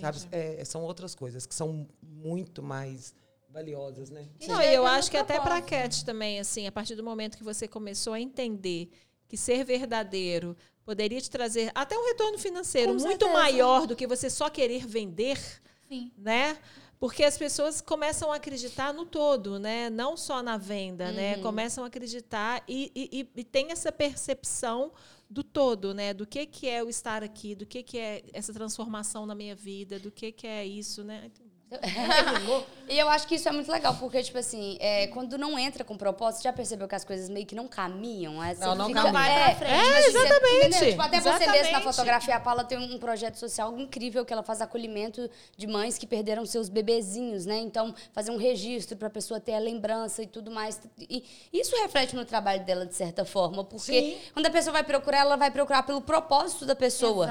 Sabe? 0.00 0.18
É, 0.30 0.64
são 0.64 0.84
outras 0.84 1.16
coisas 1.16 1.44
que 1.44 1.54
são 1.56 1.88
muito 2.00 2.62
mais 2.62 3.16
valiosas, 3.60 4.10
né? 4.10 4.28
Não, 4.46 4.60
e 4.60 4.74
eu 4.74 4.86
acho 4.86 5.10
que 5.10 5.16
até 5.16 5.40
pra 5.40 5.62
Cat 5.62 6.04
também, 6.04 6.38
assim, 6.38 6.66
a 6.66 6.72
partir 6.72 6.94
do 6.94 7.02
momento 7.02 7.38
que 7.38 7.42
você 7.44 7.66
começou 7.66 8.12
a 8.12 8.20
entender 8.20 8.90
que 9.26 9.34
ser 9.36 9.64
verdadeiro 9.64 10.54
poderia 10.84 11.18
te 11.22 11.30
trazer 11.30 11.72
até 11.74 11.96
um 11.98 12.04
retorno 12.04 12.38
financeiro 12.38 12.88
Com 12.92 12.98
muito 13.00 13.24
certeza. 13.24 13.32
maior 13.32 13.86
do 13.86 13.96
que 13.96 14.06
você 14.06 14.28
só 14.28 14.50
querer 14.50 14.86
vender, 14.86 15.38
Sim. 15.88 16.12
né? 16.18 16.58
Porque 17.00 17.24
as 17.24 17.36
pessoas 17.38 17.80
começam 17.80 18.30
a 18.30 18.36
acreditar 18.36 18.92
no 18.92 19.04
todo, 19.06 19.58
né? 19.58 19.88
Não 19.90 20.16
só 20.18 20.42
na 20.42 20.56
venda, 20.58 21.10
né? 21.12 21.38
Começam 21.38 21.82
a 21.84 21.86
acreditar 21.88 22.62
e, 22.68 22.90
e, 22.94 23.20
e- 23.20 23.40
e 23.40 23.44
tem 23.44 23.70
essa 23.72 23.90
percepção 23.90 24.92
do 25.28 25.42
todo, 25.42 25.92
né? 25.94 26.12
Do 26.14 26.26
que, 26.26 26.44
que 26.46 26.68
é 26.68 26.82
o 26.84 26.88
estar 26.90 27.22
aqui, 27.22 27.54
do 27.54 27.66
que, 27.66 27.82
que 27.82 27.98
é 27.98 28.22
essa 28.32 28.52
transformação 28.52 29.24
na 29.26 29.34
minha 29.34 29.54
vida, 29.54 29.98
do 29.98 30.10
que, 30.10 30.30
que 30.30 30.46
é 30.46 30.64
isso, 30.64 31.02
né? 31.04 31.30
E 32.88 32.96
eu 32.96 33.08
acho 33.08 33.26
que 33.26 33.34
isso 33.34 33.48
é 33.48 33.50
muito 33.50 33.68
legal, 33.68 33.96
porque, 33.98 34.22
tipo 34.22 34.38
assim, 34.38 34.76
é, 34.78 35.08
quando 35.08 35.36
não 35.36 35.58
entra 35.58 35.82
com 35.82 35.96
propósito, 35.96 36.44
já 36.44 36.52
percebeu 36.52 36.86
que 36.86 36.94
as 36.94 37.04
coisas 37.04 37.28
meio 37.28 37.44
que 37.44 37.52
não 37.56 37.66
caminham? 37.66 38.40
É, 38.40 38.54
você 38.54 38.64
Não, 38.64 38.76
não 38.76 38.86
fica, 38.86 39.02
caminham. 39.02 39.24
Vai 39.24 39.34
pra 39.34 39.54
frente. 39.56 39.72
É, 39.72 39.98
assim, 39.98 40.12
você- 40.12 40.18
exatamente. 40.18 40.66
entendeu? 40.68 40.90
Tipo, 40.90 41.02
até 41.02 41.20
você 41.20 41.28
mesmo 41.30 41.46
na 41.50 41.56
Exatamente. 41.56 41.82
fotografia, 41.82 42.36
a 42.36 42.40
Paula 42.40 42.62
tem 42.62 42.78
um 42.78 42.96
projeto 42.96 43.34
social 43.40 43.76
incrível 43.76 44.24
que 44.24 44.32
ela 44.32 44.44
faz 44.44 44.60
acolhimento 44.60 45.28
de 45.56 45.66
mães 45.66 45.98
que 45.98 46.06
perderam 46.06 46.46
seus 46.46 46.68
bebezinhos, 46.68 47.44
né? 47.44 47.56
Então, 47.58 47.92
fazer 48.12 48.30
um 48.30 48.36
registro 48.36 48.96
pra 48.96 49.10
pessoa 49.10 49.40
ter 49.40 49.54
a 49.54 49.58
lembrança 49.58 50.22
e 50.22 50.26
tudo 50.28 50.52
mais. 50.52 50.80
E 51.00 51.24
isso 51.52 51.74
reflete 51.82 52.14
no 52.14 52.24
trabalho 52.24 52.64
dela, 52.64 52.86
de 52.86 52.94
certa 52.94 53.24
forma, 53.24 53.64
porque 53.64 54.00
Sim. 54.00 54.16
quando 54.32 54.46
a 54.46 54.50
pessoa 54.50 54.72
vai 54.72 54.84
procurar, 54.84 55.18
ela 55.22 55.34
vai 55.34 55.50
procurar 55.50 55.82
pelo 55.82 56.00
propósito 56.00 56.64
da 56.64 56.76
pessoa. 56.76 57.28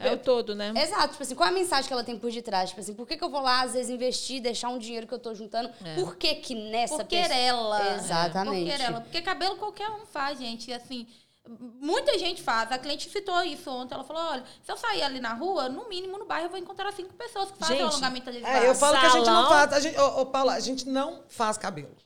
É, 0.00 0.10
é 0.10 0.12
o 0.12 0.16
todo, 0.18 0.54
né? 0.54 0.72
Exato, 0.76 1.08
tipo 1.08 1.24
assim, 1.24 1.34
qual 1.34 1.48
a 1.48 1.52
mensagem 1.52 1.88
que 1.88 1.92
ela 1.92 2.04
tem 2.04 2.16
por 2.16 2.30
detrás? 2.30 2.68
Tipo 2.70 2.80
assim, 2.82 2.94
por 2.94 3.04
que, 3.04 3.16
que 3.16 3.24
eu 3.24 3.28
vou 3.28 3.40
lá, 3.40 3.62
às 3.62 3.71
vezes, 3.74 3.90
investir, 3.90 4.40
deixar 4.40 4.68
um 4.68 4.78
dinheiro 4.78 5.06
que 5.06 5.14
eu 5.14 5.18
tô 5.18 5.34
juntando? 5.34 5.70
Por 5.94 6.16
que 6.16 6.36
que 6.36 6.54
nessa 6.54 6.96
Por 6.96 7.06
pessoa... 7.06 7.28
querela. 7.28 7.94
Exatamente. 7.94 8.64
Por 8.64 8.70
querela. 8.70 9.00
Porque 9.00 9.22
cabelo 9.22 9.56
qualquer 9.56 9.90
um 9.90 10.06
faz, 10.06 10.38
gente. 10.38 10.70
E, 10.70 10.74
Assim, 10.74 11.06
muita 11.80 12.18
gente 12.18 12.42
faz. 12.42 12.70
A 12.70 12.78
cliente 12.78 13.08
citou 13.10 13.42
isso 13.42 13.70
ontem. 13.70 13.94
Ela 13.94 14.04
falou, 14.04 14.22
olha, 14.22 14.44
se 14.62 14.70
eu 14.70 14.76
sair 14.76 15.02
ali 15.02 15.20
na 15.20 15.34
rua, 15.34 15.68
no 15.68 15.88
mínimo 15.88 16.18
no 16.18 16.24
bairro 16.24 16.46
eu 16.46 16.50
vou 16.50 16.58
encontrar 16.58 16.92
cinco 16.92 17.14
pessoas 17.14 17.50
que 17.50 17.58
fazem 17.58 17.78
Gente, 17.78 17.86
o 17.86 17.90
alongamento 17.90 18.30
de 18.30 18.44
É, 18.44 18.68
eu 18.68 18.74
falo 18.74 18.98
que 18.98 19.06
a 19.06 19.08
gente 19.10 19.26
não 19.26 19.42
Salão. 19.42 19.48
faz. 19.48 19.72
A 19.72 19.80
gente, 19.80 19.98
ô, 19.98 20.20
ô, 20.20 20.26
Paula, 20.26 20.54
a 20.54 20.60
gente 20.60 20.88
não 20.88 21.22
faz 21.28 21.58
cabelo. 21.58 21.96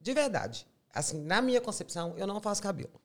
De 0.00 0.14
verdade. 0.14 0.66
Assim, 0.92 1.20
na 1.20 1.40
minha 1.42 1.60
concepção, 1.60 2.14
eu 2.16 2.26
não 2.26 2.40
faço 2.40 2.62
cabelo. 2.62 3.00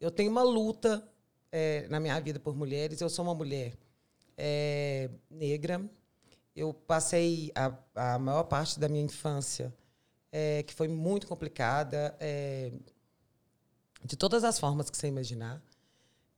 Eu 0.00 0.10
tenho 0.10 0.30
uma 0.30 0.42
luta 0.42 1.02
é, 1.50 1.86
na 1.88 2.00
minha 2.00 2.20
vida 2.20 2.40
por 2.40 2.56
mulheres. 2.56 3.00
Eu 3.00 3.08
sou 3.08 3.24
uma 3.24 3.34
mulher 3.34 3.74
é, 4.36 5.08
negra. 5.30 5.80
Eu 6.54 6.74
passei 6.74 7.50
a, 7.54 8.14
a 8.14 8.18
maior 8.18 8.44
parte 8.44 8.78
da 8.78 8.88
minha 8.88 9.02
infância, 9.02 9.74
é, 10.30 10.62
que 10.62 10.74
foi 10.74 10.88
muito 10.88 11.26
complicada, 11.26 12.14
é, 12.20 12.72
de 14.04 14.16
todas 14.16 14.44
as 14.44 14.58
formas 14.58 14.90
que 14.90 14.96
você 14.96 15.06
imaginar. 15.06 15.62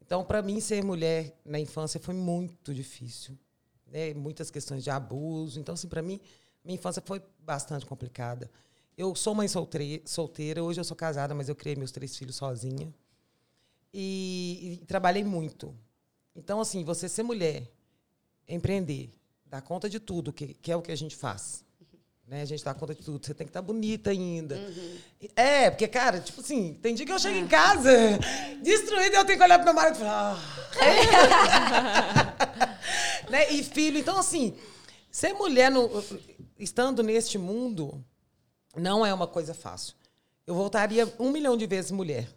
Então, 0.00 0.24
para 0.24 0.42
mim, 0.42 0.60
ser 0.60 0.84
mulher 0.84 1.34
na 1.44 1.58
infância 1.58 1.98
foi 1.98 2.14
muito 2.14 2.74
difícil. 2.74 3.38
Né? 3.86 4.12
Muitas 4.14 4.50
questões 4.50 4.84
de 4.84 4.90
abuso. 4.90 5.58
Então, 5.58 5.74
assim, 5.74 5.88
para 5.88 6.02
mim, 6.02 6.20
minha 6.64 6.76
infância 6.76 7.02
foi 7.04 7.22
bastante 7.38 7.86
complicada. 7.86 8.50
Eu 8.96 9.14
sou 9.14 9.34
mãe 9.34 9.48
solteira, 9.48 10.62
hoje 10.62 10.80
eu 10.80 10.84
sou 10.84 10.96
casada, 10.96 11.34
mas 11.34 11.48
eu 11.48 11.56
criei 11.56 11.74
meus 11.74 11.90
três 11.90 12.16
filhos 12.16 12.36
sozinha. 12.36 12.94
E, 13.92 14.78
e 14.82 14.86
trabalhei 14.86 15.24
muito. 15.24 15.74
Então, 16.34 16.60
assim, 16.60 16.84
você 16.84 17.08
ser 17.08 17.22
mulher, 17.22 17.70
empreender, 18.46 19.10
dar 19.54 19.62
conta 19.62 19.88
de 19.88 20.00
tudo, 20.00 20.32
que, 20.32 20.48
que 20.54 20.72
é 20.72 20.76
o 20.76 20.82
que 20.82 20.90
a 20.90 20.96
gente 20.96 21.14
faz. 21.14 21.64
Né? 22.26 22.42
A 22.42 22.44
gente 22.44 22.64
dá 22.64 22.74
conta 22.74 22.92
de 22.92 23.02
tudo. 23.02 23.24
Você 23.24 23.32
tem 23.32 23.46
que 23.46 23.50
estar 23.50 23.62
bonita 23.62 24.10
ainda. 24.10 24.58
É, 25.36 25.70
porque, 25.70 25.86
cara, 25.86 26.18
tipo 26.18 26.40
assim, 26.40 26.74
tem 26.82 26.92
dia 26.92 27.06
que 27.06 27.12
eu 27.12 27.18
chego 27.20 27.36
em 27.36 27.46
casa 27.46 27.88
destruída 28.62 29.14
e 29.14 29.18
eu 29.20 29.24
tenho 29.24 29.38
que 29.38 29.44
olhar 29.44 29.58
pro 29.58 29.66
meu 29.66 29.74
marido 29.74 29.94
e 29.94 29.98
falar. 30.00 30.36
"Ah." 30.80 32.74
né? 33.30 33.52
E 33.52 33.62
filho. 33.62 33.96
Então, 33.96 34.18
assim, 34.18 34.56
ser 35.08 35.32
mulher 35.34 35.70
no- 35.70 35.88
estando 36.58 37.00
neste 37.00 37.38
mundo 37.38 38.04
não 38.74 39.06
é 39.06 39.14
uma 39.14 39.28
coisa 39.28 39.54
fácil. 39.54 39.94
Eu 40.44 40.56
voltaria 40.56 41.06
um 41.20 41.30
milhão 41.30 41.56
de 41.56 41.64
vezes 41.66 41.92
mulher, 41.92 42.28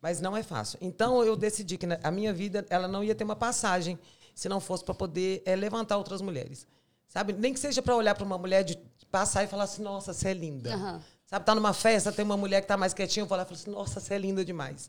mas 0.00 0.22
não 0.22 0.34
é 0.34 0.42
fácil. 0.42 0.78
Então 0.80 1.22
eu 1.22 1.36
decidi 1.36 1.76
que 1.76 1.86
a 2.02 2.10
minha 2.10 2.32
vida 2.32 2.64
ela 2.70 2.88
não 2.88 3.04
ia 3.04 3.14
ter 3.14 3.24
uma 3.24 3.36
passagem 3.36 3.98
se 4.36 4.48
não 4.50 4.60
fosse 4.60 4.84
para 4.84 4.94
poder 4.94 5.42
eh, 5.46 5.56
levantar 5.56 5.96
outras 5.96 6.20
mulheres, 6.20 6.66
sabe? 7.08 7.32
Nem 7.32 7.54
que 7.54 7.58
seja 7.58 7.80
para 7.80 7.96
olhar 7.96 8.14
para 8.14 8.24
uma 8.24 8.36
mulher 8.36 8.62
de 8.62 8.76
passar 9.10 9.42
e 9.42 9.46
falar 9.46 9.64
assim, 9.64 9.82
nossa, 9.82 10.12
você 10.12 10.28
é 10.28 10.34
linda. 10.34 10.74
Aham. 10.74 11.02
Sabe, 11.28 11.44
tá 11.44 11.56
numa 11.56 11.72
festa, 11.72 12.12
tem 12.12 12.24
uma 12.24 12.36
mulher 12.36 12.60
que 12.60 12.68
tá 12.68 12.76
mais 12.76 12.94
quietinha, 12.94 13.24
eu 13.24 13.26
vou 13.26 13.36
lá 13.36 13.42
e 13.42 13.46
falo 13.46 13.56
assim, 13.60 13.70
nossa, 13.72 13.98
você 13.98 14.14
é 14.14 14.18
linda 14.18 14.44
demais. 14.44 14.88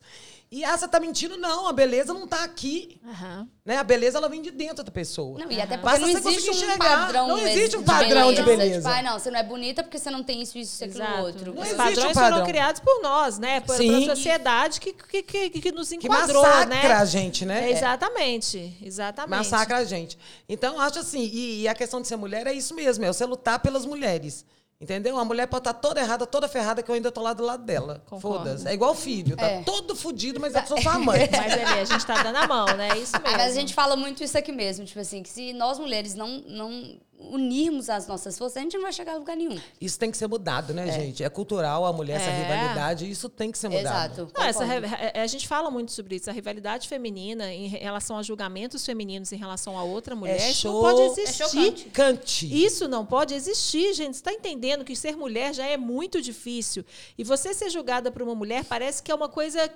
E 0.52 0.64
ah, 0.64 0.78
você 0.78 0.88
tá 0.88 1.00
mentindo? 1.00 1.36
Não, 1.36 1.68
a 1.68 1.74
beleza 1.74 2.14
não 2.14 2.28
tá 2.28 2.44
aqui. 2.44 3.02
Aham. 3.10 3.48
Né? 3.66 3.78
A 3.78 3.84
beleza, 3.84 4.20
ela 4.20 4.30
vem 4.30 4.44
de 4.44 4.52
dentro 4.52 4.84
da 4.84 4.92
pessoa. 4.92 5.40
Não, 5.40 5.52
e 5.52 5.60
até 5.60 5.78
porque 5.78 5.90
Basta 5.90 6.06
não 6.06 6.14
você 6.14 6.30
existe 6.30 6.50
um 6.52 6.54
enxergar. 6.54 6.78
padrão 6.78 7.28
Não 7.30 7.40
existe 7.40 7.76
um 7.78 7.84
padrão 7.84 8.32
de 8.32 8.44
beleza. 8.44 8.76
Tipo, 8.82 8.88
ai, 8.88 9.02
não, 9.02 9.18
você 9.18 9.32
não 9.32 9.40
é 9.40 9.44
bonita 9.44 9.82
porque 9.82 9.98
você 9.98 10.12
não 10.12 10.24
tem 10.24 10.40
isso, 10.40 10.60
isso, 10.60 10.76
isso, 10.76 10.84
aquilo, 10.84 11.04
Exato. 11.04 11.24
outro. 11.24 11.54
Não 11.56 11.62
Os 11.64 11.70
existe 11.70 11.76
padrões 11.76 12.12
um 12.12 12.14
padrão. 12.14 12.38
foram 12.38 12.46
criados 12.46 12.82
por 12.82 13.02
nós, 13.02 13.40
né? 13.40 13.60
Por, 13.62 13.76
Sim. 13.76 13.88
pela 13.88 14.16
sociedade 14.16 14.80
que, 14.80 14.94
que, 14.94 15.24
que, 15.24 15.50
que 15.50 15.72
nos 15.72 15.90
Que 15.90 15.96
enquadrou, 15.96 16.44
massacra 16.44 16.66
né? 16.68 16.92
a 16.94 17.04
gente, 17.06 17.46
né? 17.48 17.68
É, 17.68 17.72
Exatamente, 17.72 18.78
exatamente. 18.84 19.32
Massacra 19.40 19.78
a 19.78 19.84
gente. 19.84 20.20
Então, 20.48 20.76
eu 20.76 20.82
acho 20.82 21.00
assim, 21.00 21.24
e, 21.34 21.62
e 21.64 21.68
a 21.68 21.74
questão 21.74 22.00
de 22.00 22.08
ser 22.08 22.16
mulher 22.16 22.46
é 22.46 22.54
isso 22.54 22.76
mesmo, 22.76 23.04
é 23.04 23.08
você 23.12 23.26
lutar 23.26 23.58
pelas 23.60 23.86
mulheres. 23.88 24.46
Entendeu? 24.80 25.18
A 25.18 25.26
mulher 25.26 25.48
pode 25.48 25.62
estar 25.62 25.74
toda 25.74 26.00
errada, 26.00 26.28
toda 26.28 26.48
ferrada, 26.48 26.84
que 26.84 26.92
eu 26.92 26.94
ainda 26.94 27.12
tô 27.12 27.20
lá 27.22 27.34
do 27.34 27.44
lado 27.44 27.64
dela. 27.64 28.04
Foda-se. 28.22 28.68
É 28.68 28.74
igual 28.74 28.94
filho, 28.94 29.36
tá 29.36 29.46
É. 29.48 29.64
todo 29.64 29.96
fudido, 29.96 30.40
mas 30.40 30.54
eu 30.54 30.64
sou 30.68 30.80
sua 30.80 31.00
mãe. 31.00 31.28
Mas 31.36 31.54
ali, 31.54 31.80
a 31.80 31.84
gente 31.84 32.06
tá 32.06 32.22
dando 32.22 32.36
a 32.36 32.48
mão, 32.48 32.66
né? 32.78 32.90
É 32.92 32.98
isso 33.00 33.12
mesmo. 33.20 33.38
mas 33.38 33.52
a 33.52 33.60
gente 33.60 33.74
fala 33.74 33.96
muito 33.96 34.24
isso 34.24 34.38
aqui 34.38 34.52
mesmo, 34.52 34.86
tipo 34.86 35.00
assim, 35.00 35.24
que 35.24 35.30
se 35.30 35.52
nós 35.54 35.80
mulheres 35.80 36.14
não, 36.14 36.44
não 36.48 36.96
unirmos 37.20 37.90
as 37.90 38.08
nossas 38.08 38.38
forças, 38.38 38.58
a 38.58 38.62
gente 38.62 38.76
não 38.76 38.84
vai 38.84 38.94
chegar 38.94 39.14
a 39.14 39.18
lugar 39.18 39.36
nenhum. 39.36 39.60
Isso 39.82 39.98
tem 39.98 40.12
que 40.12 40.18
ser 40.18 40.28
mudado, 40.28 40.74
né, 40.74 40.92
gente? 40.92 41.24
É 41.24 41.30
cultural 41.30 41.86
a 41.86 41.92
mulher, 41.92 42.16
essa 42.22 42.30
É. 42.30 42.42
rivalidade, 42.44 43.10
isso 43.10 43.28
tem 43.28 43.52
que 43.52 43.58
ser 43.58 43.70
mudado. 43.70 44.22
Exato. 44.22 44.32
Não, 44.38 44.46
essa 44.46 44.64
re- 44.64 45.12
a 45.20 45.28
gente 45.28 45.48
fala 45.48 45.72
muito 45.72 45.92
sobre 45.92 46.16
isso. 46.16 46.30
A 46.30 46.34
rivalidade 46.34 46.88
feminina 46.88 47.52
em 47.52 47.68
relação 47.68 48.18
a 48.18 48.24
julgamentos 48.24 48.86
femininos 48.86 49.32
em 49.32 49.36
relação 49.38 49.78
a 49.78 49.84
outra 49.84 50.16
mulher, 50.16 50.40
É 50.40 50.52
isso 50.52 50.68
não 50.72 50.80
pode 50.80 51.02
É 51.02 51.06
existir. 51.06 51.34
chocante. 51.44 51.86
Cante. 51.90 52.66
Isso 52.66 52.88
não 52.88 53.06
pode 53.06 53.34
existir, 53.34 53.94
gente. 53.94 54.14
Você 54.16 54.20
está 54.22 54.32
entendendo 54.34 54.86
que 54.86 54.96
ser 54.96 55.16
mulher 55.16 55.54
já 55.54 55.66
é 55.66 55.76
muito 55.78 56.22
difícil. 56.22 56.86
E 57.18 57.24
você 57.24 57.54
ser 57.54 57.70
julgada 57.70 58.12
por 58.12 58.22
uma 58.22 58.36
mulher 58.36 58.64
parece 58.64 59.02
que 59.02 59.12
é 59.12 59.16
uma 59.16 59.28
coisa 59.30 59.70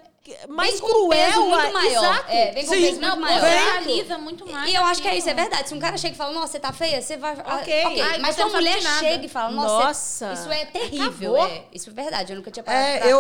mais 0.50 0.72
Vem 0.72 0.80
com 0.82 1.06
um 1.06 1.10
peso 1.10 1.32
cruel. 1.34 1.50
muito 1.50 1.74
maior. 1.74 2.04
Exato. 2.04 2.26
É, 2.32 2.52
vem 2.52 2.66
com 2.66 2.74
Sim. 2.74 2.80
peso 2.82 2.92
muito 2.92 3.02
Não, 3.02 3.20
maior. 3.20 3.40
potencializa 3.42 4.18
muito 4.20 4.52
mais. 4.52 4.72
E 4.72 4.76
eu 4.76 4.84
acho 4.86 5.02
que 5.02 5.08
é 5.08 5.18
isso, 5.18 5.30
é 5.30 5.34
verdade. 5.34 5.68
Se 5.70 5.74
um 5.76 5.80
cara 5.80 5.98
chega 5.98 6.14
e 6.14 6.18
fala, 6.18 6.32
nossa, 6.34 6.48
você 6.54 6.60
tá 6.60 6.72
feia, 6.72 7.02
você 7.02 7.18
vai. 7.18 7.34
Ok. 7.34 8.02
Ai, 8.02 8.20
Mas 8.20 8.36
se 8.36 8.44
uma 8.44 8.50
mulher 8.56 8.80
chega 9.00 9.26
e 9.26 9.30
fala, 9.30 9.52
nossa, 9.52 10.28
Nossa, 10.28 10.34
isso 10.34 10.52
é 10.52 10.66
terrível. 10.66 11.38
É, 11.38 11.64
isso 11.74 11.90
é 11.90 11.94
verdade. 11.94 12.34
Eu 12.34 12.38
nunca 12.38 12.52
tinha 12.52 12.64
parado 12.64 12.86
É, 12.88 13.00
pra 13.00 13.10
eu 13.10 13.20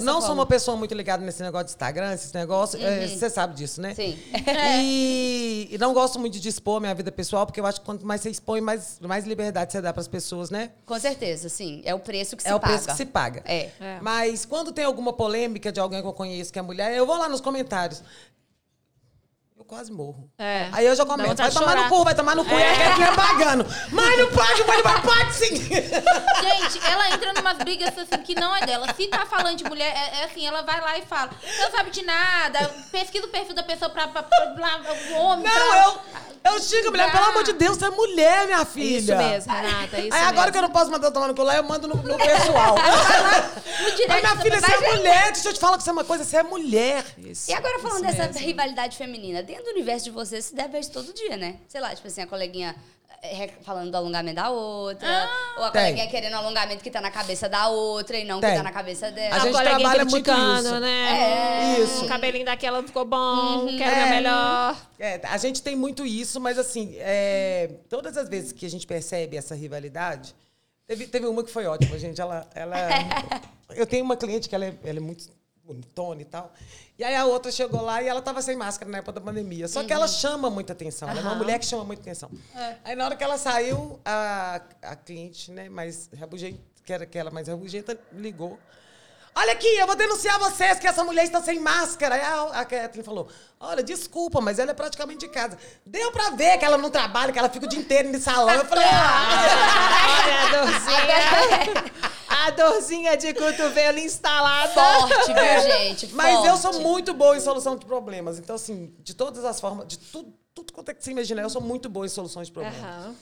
não 0.00 0.14
sou 0.14 0.20
forma. 0.28 0.34
uma 0.34 0.46
pessoa 0.46 0.76
muito 0.76 0.94
ligada 0.94 1.22
nesse 1.24 1.42
negócio 1.42 1.66
de 1.66 1.72
Instagram, 1.72 2.12
esses 2.14 2.32
negócios. 2.32 2.82
é, 2.82 3.06
Você 3.06 3.28
sabe 3.28 3.54
disso, 3.54 3.80
né? 3.80 3.94
Sim. 3.94 4.18
E, 4.80 5.68
e 5.72 5.78
não 5.78 5.92
gosto 5.92 6.18
muito 6.18 6.38
de 6.40 6.48
expor 6.48 6.80
minha 6.80 6.94
vida 6.94 7.12
pessoal, 7.12 7.44
porque 7.46 7.60
eu 7.60 7.66
acho 7.66 7.80
que 7.80 7.86
quanto 7.86 8.06
mais 8.06 8.20
você 8.20 8.30
expõe, 8.30 8.60
mais, 8.60 8.98
mais 9.00 9.26
liberdade 9.26 9.72
você 9.72 9.80
dá 9.80 9.92
para 9.92 10.00
as 10.00 10.08
pessoas, 10.08 10.50
né? 10.50 10.70
Com 10.86 10.98
certeza, 10.98 11.48
sim. 11.48 11.82
É 11.84 11.94
o 11.94 11.98
preço 11.98 12.36
que 12.36 12.42
se 12.42 12.48
é 12.48 12.54
o 12.54 12.60
paga. 12.60 12.72
preço 12.72 12.88
que 12.88 12.96
se 12.96 13.04
paga. 13.06 13.42
É. 13.44 13.68
É. 13.80 13.98
Mas 14.00 14.44
quando 14.44 14.72
tem 14.72 14.84
alguma 14.84 15.12
polêmica 15.12 15.70
de 15.70 15.78
alguém 15.80 16.00
que 16.00 16.06
eu 16.06 16.12
conheço 16.22 16.52
que 16.52 16.58
é 16.58 16.62
mulher, 16.62 16.96
eu 16.96 17.04
vou 17.04 17.16
lá 17.16 17.28
nos 17.28 17.40
comentários. 17.40 18.02
Quase 19.72 19.90
morro. 19.90 20.28
É. 20.38 20.68
Aí 20.70 20.84
eu 20.86 20.94
já 20.94 21.02
vontade 21.02 21.34
vai 21.34 21.50
tomar 21.50 21.76
no 21.76 21.88
cu, 21.88 22.04
vai 22.04 22.14
tomar 22.14 22.36
no 22.36 22.44
cu, 22.44 22.50
e 22.52 22.62
a 22.62 22.76
Kathleen 22.90 23.14
pagando. 23.16 23.66
Mas 23.90 24.18
não 24.18 24.30
paga, 24.30 24.64
mas 24.66 24.82
vai 24.82 25.00
paga 25.00 25.32
sim. 25.32 25.56
Gente, 25.64 26.86
ela 26.86 27.08
entra 27.08 27.32
numas 27.32 27.56
brigas 27.56 27.88
assim 27.96 28.22
que 28.22 28.34
não 28.34 28.54
é 28.54 28.66
dela. 28.66 28.86
Se 28.94 29.06
tá 29.06 29.24
falando 29.24 29.56
de 29.56 29.64
mulher, 29.64 29.90
é, 29.96 30.20
é 30.20 30.24
assim, 30.24 30.46
ela 30.46 30.60
vai 30.60 30.78
lá 30.78 30.98
e 30.98 31.02
fala, 31.06 31.30
não 31.58 31.70
sabe 31.70 31.88
de 31.90 32.02
nada, 32.04 32.68
pesquisa 32.90 33.24
o 33.24 33.30
perfil 33.30 33.54
da 33.54 33.62
pessoa 33.62 33.88
pra, 33.88 34.08
pra, 34.08 34.22
pra, 34.22 34.46
pra- 34.48 34.80
o 35.12 35.14
homem. 35.22 35.46
Não, 35.50 35.68
pra- 35.70 35.84
eu, 36.44 36.52
eu 36.52 36.60
xingo 36.60 36.88
a 36.88 36.90
mulher, 36.90 37.10
pelo 37.10 37.24
amor 37.24 37.42
de 37.42 37.54
Deus, 37.54 37.78
você 37.78 37.86
é 37.86 37.90
mulher, 37.90 38.44
minha 38.44 38.64
filha. 38.66 38.98
Isso 38.98 39.16
mesmo, 39.16 39.52
Renata. 39.54 39.98
Isso 40.00 40.14
Aí 40.14 40.20
agora 40.24 40.34
mesmo. 40.34 40.52
que 40.52 40.58
eu 40.58 40.62
não 40.62 40.70
posso 40.70 40.90
mandar 40.90 41.10
tomar 41.12 41.28
no 41.28 41.34
cu 41.34 41.42
lá, 41.44 41.56
eu 41.56 41.62
mando 41.62 41.88
no, 41.88 41.94
no 41.94 42.18
pessoal. 42.18 42.74
No 43.82 43.90
direct 43.96 44.08
Mas 44.08 44.20
minha 44.22 44.36
filha, 44.36 44.60
você 44.60 44.66
pessoa. 44.66 44.86
é 44.86 44.96
mulher. 44.96 45.32
Deixa 45.32 45.48
eu 45.48 45.52
te 45.54 45.58
falar 45.60 45.76
que 45.78 45.82
você 45.82 45.90
é 45.90 45.92
uma 45.92 46.04
coisa, 46.04 46.24
você 46.24 46.36
é 46.36 46.42
mulher. 46.42 47.04
Isso, 47.18 47.50
E 47.50 47.54
agora 47.54 47.78
falando 47.78 48.02
dessa 48.02 48.26
mesmo. 48.26 48.38
rivalidade 48.40 48.96
feminina, 48.96 49.42
dentro 49.42 49.61
do 49.62 49.70
universo 49.70 50.04
de 50.04 50.10
vocês, 50.10 50.44
se 50.44 50.54
isso 50.80 50.92
todo 50.92 51.12
dia, 51.12 51.36
né? 51.36 51.56
Sei 51.68 51.80
lá, 51.80 51.94
tipo 51.94 52.06
assim, 52.08 52.22
a 52.22 52.26
coleguinha 52.26 52.74
eh, 53.22 53.48
falando 53.62 53.90
do 53.90 53.96
alongamento 53.96 54.36
da 54.36 54.50
outra, 54.50 55.30
ou 55.56 55.64
a 55.64 55.70
Tem. 55.70 55.82
coleguinha 55.82 56.08
querendo 56.08 56.32
o 56.32 56.36
alongamento 56.38 56.82
que 56.82 56.90
tá 56.90 57.00
na 57.00 57.10
cabeça 57.10 57.48
da 57.48 57.68
outra 57.68 58.18
e 58.18 58.24
não 58.24 58.40
que 58.40 58.46
Tem. 58.46 58.56
tá 58.56 58.62
na 58.62 58.72
cabeça 58.72 59.10
dela. 59.12 59.36
A 59.36 59.38
gente 59.38 59.52
coleguinha 59.52 59.78
trabalha 59.78 60.04
muito 60.04 60.30
isso. 60.30 60.80
né? 60.80 61.76
É. 61.76 61.80
Isso. 61.80 62.04
O 62.04 62.08
cabelinho 62.08 62.44
daquela 62.44 62.80
não 62.80 62.86
ficou 62.88 63.04
bom, 63.04 63.66
quero 63.78 63.90
É. 63.96 64.04
ver 64.04 64.10
melhor. 64.10 64.76
É, 64.98 65.20
a 65.24 65.36
gente 65.36 65.62
tem 65.62 65.76
muito 65.76 66.04
isso, 66.04 66.40
mas 66.40 66.58
assim, 66.58 66.94
é, 66.98 67.70
todas 67.88 68.16
as 68.16 68.28
vezes 68.28 68.50
que 68.52 68.66
a 68.66 68.70
gente 68.70 68.86
percebe 68.86 69.36
essa 69.36 69.54
rivalidade, 69.54 70.34
Teve, 70.84 71.06
teve 71.06 71.26
uma 71.26 71.44
que 71.44 71.50
foi 71.50 71.64
ótima, 71.64 71.96
gente. 71.96 72.20
Ela, 72.20 72.46
ela, 72.54 72.76
eu 73.74 73.86
tenho 73.86 74.04
uma 74.04 74.16
cliente 74.16 74.48
que 74.48 74.54
ela 74.54 74.64
é, 74.66 74.74
ela 74.84 74.98
é 74.98 75.00
muito 75.00 75.24
bonitona 75.64 76.22
e 76.22 76.24
tal. 76.24 76.52
E 76.98 77.04
aí 77.04 77.14
a 77.14 77.24
outra 77.24 77.50
chegou 77.50 77.80
lá 77.82 78.02
e 78.02 78.08
ela 78.08 78.20
tava 78.20 78.42
sem 78.42 78.56
máscara 78.56 78.90
na 78.90 78.98
época 78.98 79.12
da 79.12 79.20
pandemia. 79.20 79.68
Só 79.68 79.84
que 79.84 79.92
ela 79.92 80.08
chama 80.08 80.50
muita 80.50 80.72
atenção. 80.72 81.08
Ela 81.08 81.20
é 81.20 81.22
uma 81.22 81.34
mulher 81.34 81.58
que 81.58 81.66
chama 81.66 81.84
muita 81.84 82.02
atenção. 82.02 82.30
Aí 82.84 82.94
na 82.94 83.04
hora 83.04 83.16
que 83.16 83.24
ela 83.24 83.38
saiu, 83.38 84.00
a, 84.04 84.60
a 84.82 84.96
cliente, 84.96 85.50
né, 85.50 85.68
mais 85.68 86.10
rabugenta, 86.18 86.60
que 86.84 86.92
era 86.92 87.04
aquela 87.04 87.30
mais 87.30 87.48
rabugenta, 87.48 87.98
ligou. 88.12 88.58
Olha 89.34 89.52
aqui, 89.52 89.66
eu 89.66 89.86
vou 89.86 89.96
denunciar 89.96 90.38
vocês 90.38 90.78
que 90.78 90.86
essa 90.86 91.02
mulher 91.02 91.24
está 91.24 91.40
sem 91.40 91.58
máscara. 91.58 92.16
Aí 92.16 92.20
a, 92.20 92.42
a 92.60 92.64
Kathleen 92.66 93.02
falou: 93.02 93.28
Olha, 93.58 93.82
desculpa, 93.82 94.42
mas 94.42 94.58
ela 94.58 94.72
é 94.72 94.74
praticamente 94.74 95.20
de 95.20 95.28
casa. 95.28 95.56
Deu 95.86 96.12
pra 96.12 96.30
ver 96.30 96.58
que 96.58 96.64
ela 96.66 96.76
não 96.76 96.90
trabalha, 96.90 97.32
que 97.32 97.38
ela 97.38 97.48
fica 97.48 97.64
o 97.64 97.68
dia 97.68 97.78
inteiro 97.78 98.10
no 98.10 98.20
salão. 98.20 98.52
Eu 98.54 98.66
falei: 98.66 98.84
Ah, 98.84 100.52
Olha. 101.72 102.12
A 102.46 102.50
dorzinha 102.50 103.16
de 103.16 103.32
cotovelo 103.34 103.98
instalada. 103.98 104.72
Forte, 104.72 105.32
viu, 105.32 105.62
gente? 105.78 106.06
Mas 106.14 106.44
eu 106.44 106.56
sou 106.56 106.72
Forte. 106.72 106.86
muito 106.86 107.14
boa 107.14 107.36
em 107.36 107.40
solução 107.40 107.76
de 107.76 107.84
problemas. 107.86 108.38
Então, 108.38 108.56
assim, 108.56 108.94
de 109.00 109.14
todas 109.14 109.44
as 109.44 109.60
formas, 109.60 109.86
de 109.88 109.98
tudo, 109.98 110.32
tudo 110.54 110.72
quanto 110.72 110.90
é 110.90 110.94
que 110.94 111.02
você 111.04 111.10
imaginar, 111.10 111.42
eu 111.42 111.50
sou 111.50 111.60
muito 111.62 111.88
boa 111.88 112.06
em 112.06 112.08
soluções 112.08 112.48
de 112.48 112.52
problemas. 112.52 112.78
Aham. 112.80 113.14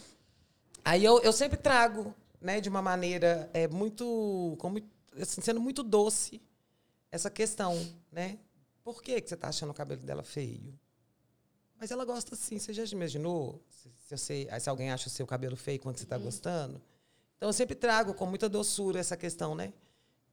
Aí 0.85 1.05
eu, 1.05 1.21
eu 1.21 1.33
sempre 1.33 1.59
trago, 1.59 2.15
né, 2.41 2.61
de 2.61 2.69
uma 2.69 2.81
maneira 2.81 3.51
é, 3.53 3.69
muito, 3.69 4.57
com 4.59 4.71
muito- 4.71 4.89
assim, 5.21 5.41
sendo 5.41 5.61
muito 5.61 5.83
doce, 5.83 6.41
essa 7.13 7.29
questão, 7.31 7.79
né? 8.11 8.39
Por 8.83 9.03
que, 9.03 9.21
que 9.21 9.29
você 9.29 9.37
tá 9.37 9.49
achando 9.49 9.71
o 9.71 9.75
cabelo 9.75 10.01
dela 10.01 10.23
feio? 10.23 10.73
Mas 11.79 11.91
ela 11.91 12.05
gosta 12.05 12.35
assim, 12.35 12.59
você 12.59 12.73
já 12.73 12.85
imaginou? 12.85 13.63
Se, 13.69 14.17
se, 14.17 14.49
se 14.61 14.71
alguém 14.71 14.91
acha 14.91 15.07
o 15.09 15.11
seu 15.11 15.27
cabelo 15.27 15.57
feio 15.57 15.79
quando 15.81 15.97
você 15.97 16.05
está 16.05 16.17
gostando? 16.19 16.81
Então 17.41 17.49
eu 17.49 17.55
sempre 17.55 17.75
trago 17.75 18.13
com 18.13 18.27
muita 18.27 18.51
doçura 18.51 19.01
essa 19.01 19.17
questão, 19.17 19.55
né? 19.55 19.73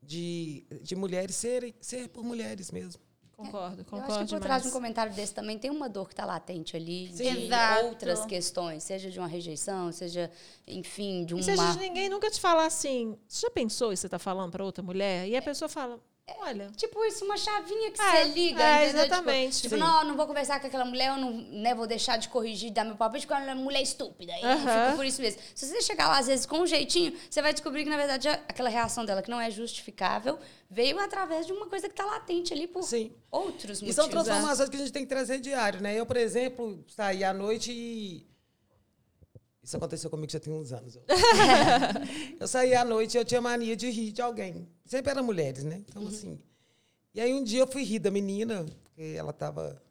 De, 0.03 0.65
de 0.81 0.93
mulheres 0.93 1.37
serem, 1.37 1.73
ser 1.79 2.09
por 2.09 2.21
mulheres 2.21 2.69
mesmo. 2.69 3.01
Concordo, 3.31 3.79
Eu 3.81 3.85
concordo 3.85 4.13
acho 4.13 4.25
que 4.25 4.33
por 4.33 4.41
trás 4.41 4.63
de 4.63 4.67
um 4.67 4.71
comentário 4.71 5.13
desse 5.13 5.33
também 5.33 5.57
tem 5.57 5.71
uma 5.71 5.87
dor 5.87 6.07
que 6.07 6.13
está 6.13 6.25
latente 6.25 6.75
ali, 6.75 7.07
Sim. 7.15 7.31
de 7.33 7.45
Exato. 7.45 7.85
outras 7.85 8.25
questões, 8.25 8.83
seja 8.83 9.09
de 9.09 9.17
uma 9.19 9.27
rejeição, 9.27 9.89
seja, 9.93 10.29
enfim, 10.67 11.23
de 11.23 11.33
E 11.33 11.35
uma. 11.37 11.43
seja 11.43 11.71
de 11.71 11.79
ninguém 11.79 12.09
nunca 12.09 12.29
te 12.29 12.41
falar 12.41 12.65
assim, 12.65 13.17
você 13.25 13.45
já 13.45 13.51
pensou 13.51 13.93
isso 13.93 14.01
que 14.01 14.07
você 14.07 14.09
tá 14.09 14.19
falando 14.19 14.51
pra 14.51 14.65
outra 14.65 14.83
mulher? 14.83 15.29
E 15.29 15.37
a 15.37 15.41
pessoa 15.41 15.69
fala, 15.69 16.01
olha... 16.39 16.69
Tipo 16.75 17.03
isso, 17.05 17.23
uma 17.25 17.37
chavinha 17.37 17.91
que 17.91 18.01
É, 18.01 18.11
você 18.11 18.23
liga, 18.31 18.61
é, 18.63 18.83
entendeu? 18.85 19.05
exatamente. 19.05 19.61
Tipo, 19.61 19.75
tipo, 19.75 19.77
não, 19.77 20.03
não 20.03 20.15
vou 20.15 20.27
conversar 20.27 20.59
com 20.59 20.67
aquela 20.67 20.85
mulher, 20.85 21.09
eu 21.09 21.17
não 21.17 21.31
né, 21.31 21.73
vou 21.73 21.87
deixar 21.87 22.17
de 22.17 22.29
corrigir, 22.29 22.71
dar 22.71 22.83
meu 22.83 22.95
palpite, 22.95 23.25
porque 23.25 23.41
ela 23.41 23.51
é 23.51 23.53
uma 23.53 23.63
mulher 23.63 23.81
estúpida. 23.81 24.33
E 24.39 24.43
Aham. 24.43 24.59
fica 24.59 24.93
por 24.95 25.05
isso 25.05 25.21
mesmo. 25.21 25.41
Se 25.55 25.65
você 25.67 25.81
chegar 25.81 26.07
lá, 26.07 26.19
às 26.19 26.27
vezes, 26.27 26.45
com 26.45 26.59
um 26.59 26.67
jeitinho, 26.67 27.13
você 27.29 27.41
vai 27.41 27.53
descobrir 27.53 27.83
que, 27.83 27.89
na 27.89 27.97
verdade, 27.97 28.27
a- 28.27 28.33
aquela 28.47 28.69
reação 28.69 29.05
dela, 29.05 29.21
que 29.21 29.29
não 29.31 29.39
é 29.39 29.49
justificável, 29.49 30.37
veio 30.69 30.99
através 30.99 31.45
de 31.45 31.53
uma 31.53 31.67
coisa 31.67 31.87
que 31.87 31.95
tá 31.95 32.05
latente 32.05 32.53
ali 32.53 32.67
por 32.67 32.83
Sim. 32.83 33.11
outros 33.31 33.79
E 33.79 33.85
motivos. 33.85 33.95
são 33.95 34.09
transformações 34.09 34.69
que 34.69 34.75
a 34.75 34.79
gente 34.79 34.91
tem 34.91 35.03
que 35.03 35.09
trazer 35.09 35.39
diário, 35.39 35.81
né? 35.81 35.95
Eu, 35.97 36.05
por 36.05 36.17
exemplo, 36.17 36.83
saí 36.87 37.23
à 37.23 37.33
noite 37.33 37.71
e. 37.71 38.25
Isso 39.67 39.75
aconteceu 39.75 40.09
comigo 40.09 40.31
já 40.31 40.39
tem 40.39 40.53
uns 40.53 40.71
anos. 40.71 40.95
Eu, 40.95 41.03
eu 42.39 42.47
saí 42.47 42.73
à 42.73 42.85
noite 42.85 43.15
e 43.15 43.17
eu 43.17 43.25
tinha 43.25 43.41
mania 43.41 43.75
de 43.75 43.89
rir 43.89 44.13
de 44.13 44.21
alguém. 44.21 44.65
Sempre 44.85 45.11
eram 45.11 45.23
mulheres, 45.23 45.65
né? 45.65 45.83
Então, 45.85 46.07
assim. 46.07 46.39
E 47.13 47.19
aí 47.19 47.33
um 47.33 47.43
dia 47.43 47.59
eu 47.59 47.67
fui 47.67 47.83
rir 47.83 47.99
da 47.99 48.09
menina, 48.09 48.65
porque 48.81 49.01
ela 49.17 49.33
tava. 49.33 49.83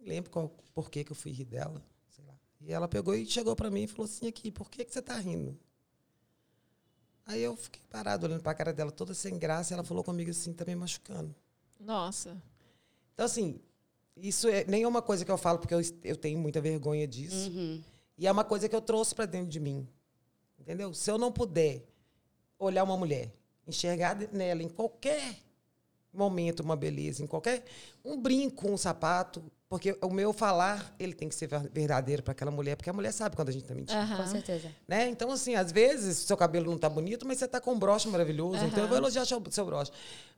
Não 0.00 0.08
lembro 0.08 0.32
qual, 0.32 0.48
por 0.74 0.90
que, 0.90 1.04
que 1.04 1.12
eu 1.12 1.16
fui 1.16 1.30
rir 1.30 1.44
dela. 1.44 1.80
Sei 2.08 2.24
lá. 2.24 2.34
E 2.60 2.72
ela 2.72 2.88
pegou 2.88 3.14
e 3.14 3.24
chegou 3.24 3.54
pra 3.54 3.70
mim 3.70 3.84
e 3.84 3.86
falou 3.86 4.06
assim: 4.06 4.26
aqui, 4.26 4.50
por 4.50 4.68
que, 4.68 4.84
que 4.84 4.92
você 4.92 5.00
tá 5.00 5.14
rindo? 5.14 5.56
Aí 7.24 7.40
eu 7.40 7.54
fiquei 7.56 7.82
parado 7.88 8.26
olhando 8.26 8.42
pra 8.42 8.52
cara 8.52 8.72
dela, 8.72 8.90
toda 8.90 9.14
sem 9.14 9.38
graça, 9.38 9.72
e 9.72 9.74
ela 9.74 9.84
falou 9.84 10.02
comigo 10.02 10.32
assim, 10.32 10.52
tá 10.52 10.64
me 10.64 10.74
machucando. 10.74 11.32
Nossa. 11.78 12.36
Então, 13.14 13.26
assim, 13.26 13.60
isso 14.16 14.48
é 14.48 14.64
nem 14.64 14.82
é 14.82 14.88
uma 14.88 15.00
coisa 15.00 15.24
que 15.24 15.30
eu 15.30 15.38
falo 15.38 15.60
porque 15.60 15.72
eu, 15.72 15.80
eu 16.02 16.16
tenho 16.16 16.36
muita 16.36 16.60
vergonha 16.60 17.06
disso. 17.06 17.48
Uhum. 17.48 17.80
E 18.16 18.26
é 18.26 18.32
uma 18.32 18.44
coisa 18.44 18.68
que 18.68 18.76
eu 18.76 18.80
trouxe 18.80 19.14
para 19.14 19.26
dentro 19.26 19.48
de 19.48 19.60
mim. 19.60 19.86
Entendeu? 20.58 20.94
Se 20.94 21.10
eu 21.10 21.18
não 21.18 21.30
puder 21.32 21.84
olhar 22.58 22.84
uma 22.84 22.96
mulher, 22.96 23.32
enxergar 23.66 24.16
nela 24.32 24.62
em 24.62 24.68
qualquer 24.68 25.36
momento 26.12 26.60
uma 26.60 26.76
beleza, 26.76 27.22
em 27.22 27.26
qualquer. 27.26 27.64
um 28.04 28.20
brinco, 28.20 28.70
um 28.70 28.76
sapato. 28.76 29.42
Porque 29.68 29.98
o 30.02 30.10
meu 30.10 30.32
falar, 30.32 30.94
ele 31.00 31.12
tem 31.14 31.28
que 31.28 31.34
ser 31.34 31.48
ver- 31.48 31.68
verdadeiro 31.72 32.22
para 32.22 32.30
aquela 32.30 32.50
mulher, 32.50 32.76
porque 32.76 32.88
a 32.90 32.92
mulher 32.92 33.10
sabe 33.12 33.34
quando 33.34 33.48
a 33.48 33.52
gente 33.52 33.64
tá 33.64 33.74
mentindo. 33.74 33.98
Aham. 33.98 34.18
Com 34.18 34.26
certeza. 34.28 34.70
Né? 34.86 35.08
Então, 35.08 35.32
assim, 35.32 35.56
às 35.56 35.72
vezes 35.72 36.18
seu 36.18 36.36
cabelo 36.36 36.70
não 36.70 36.78
tá 36.78 36.88
bonito, 36.88 37.26
mas 37.26 37.38
você 37.38 37.48
tá 37.48 37.60
com 37.60 37.72
um 37.72 37.78
broche 37.78 38.06
maravilhoso. 38.08 38.64
Então 38.64 38.84
eu 38.84 38.88
vou 38.88 38.96
elogiar 38.96 39.24
seu, 39.24 39.42
seu 39.50 39.64
broche. 39.66 39.90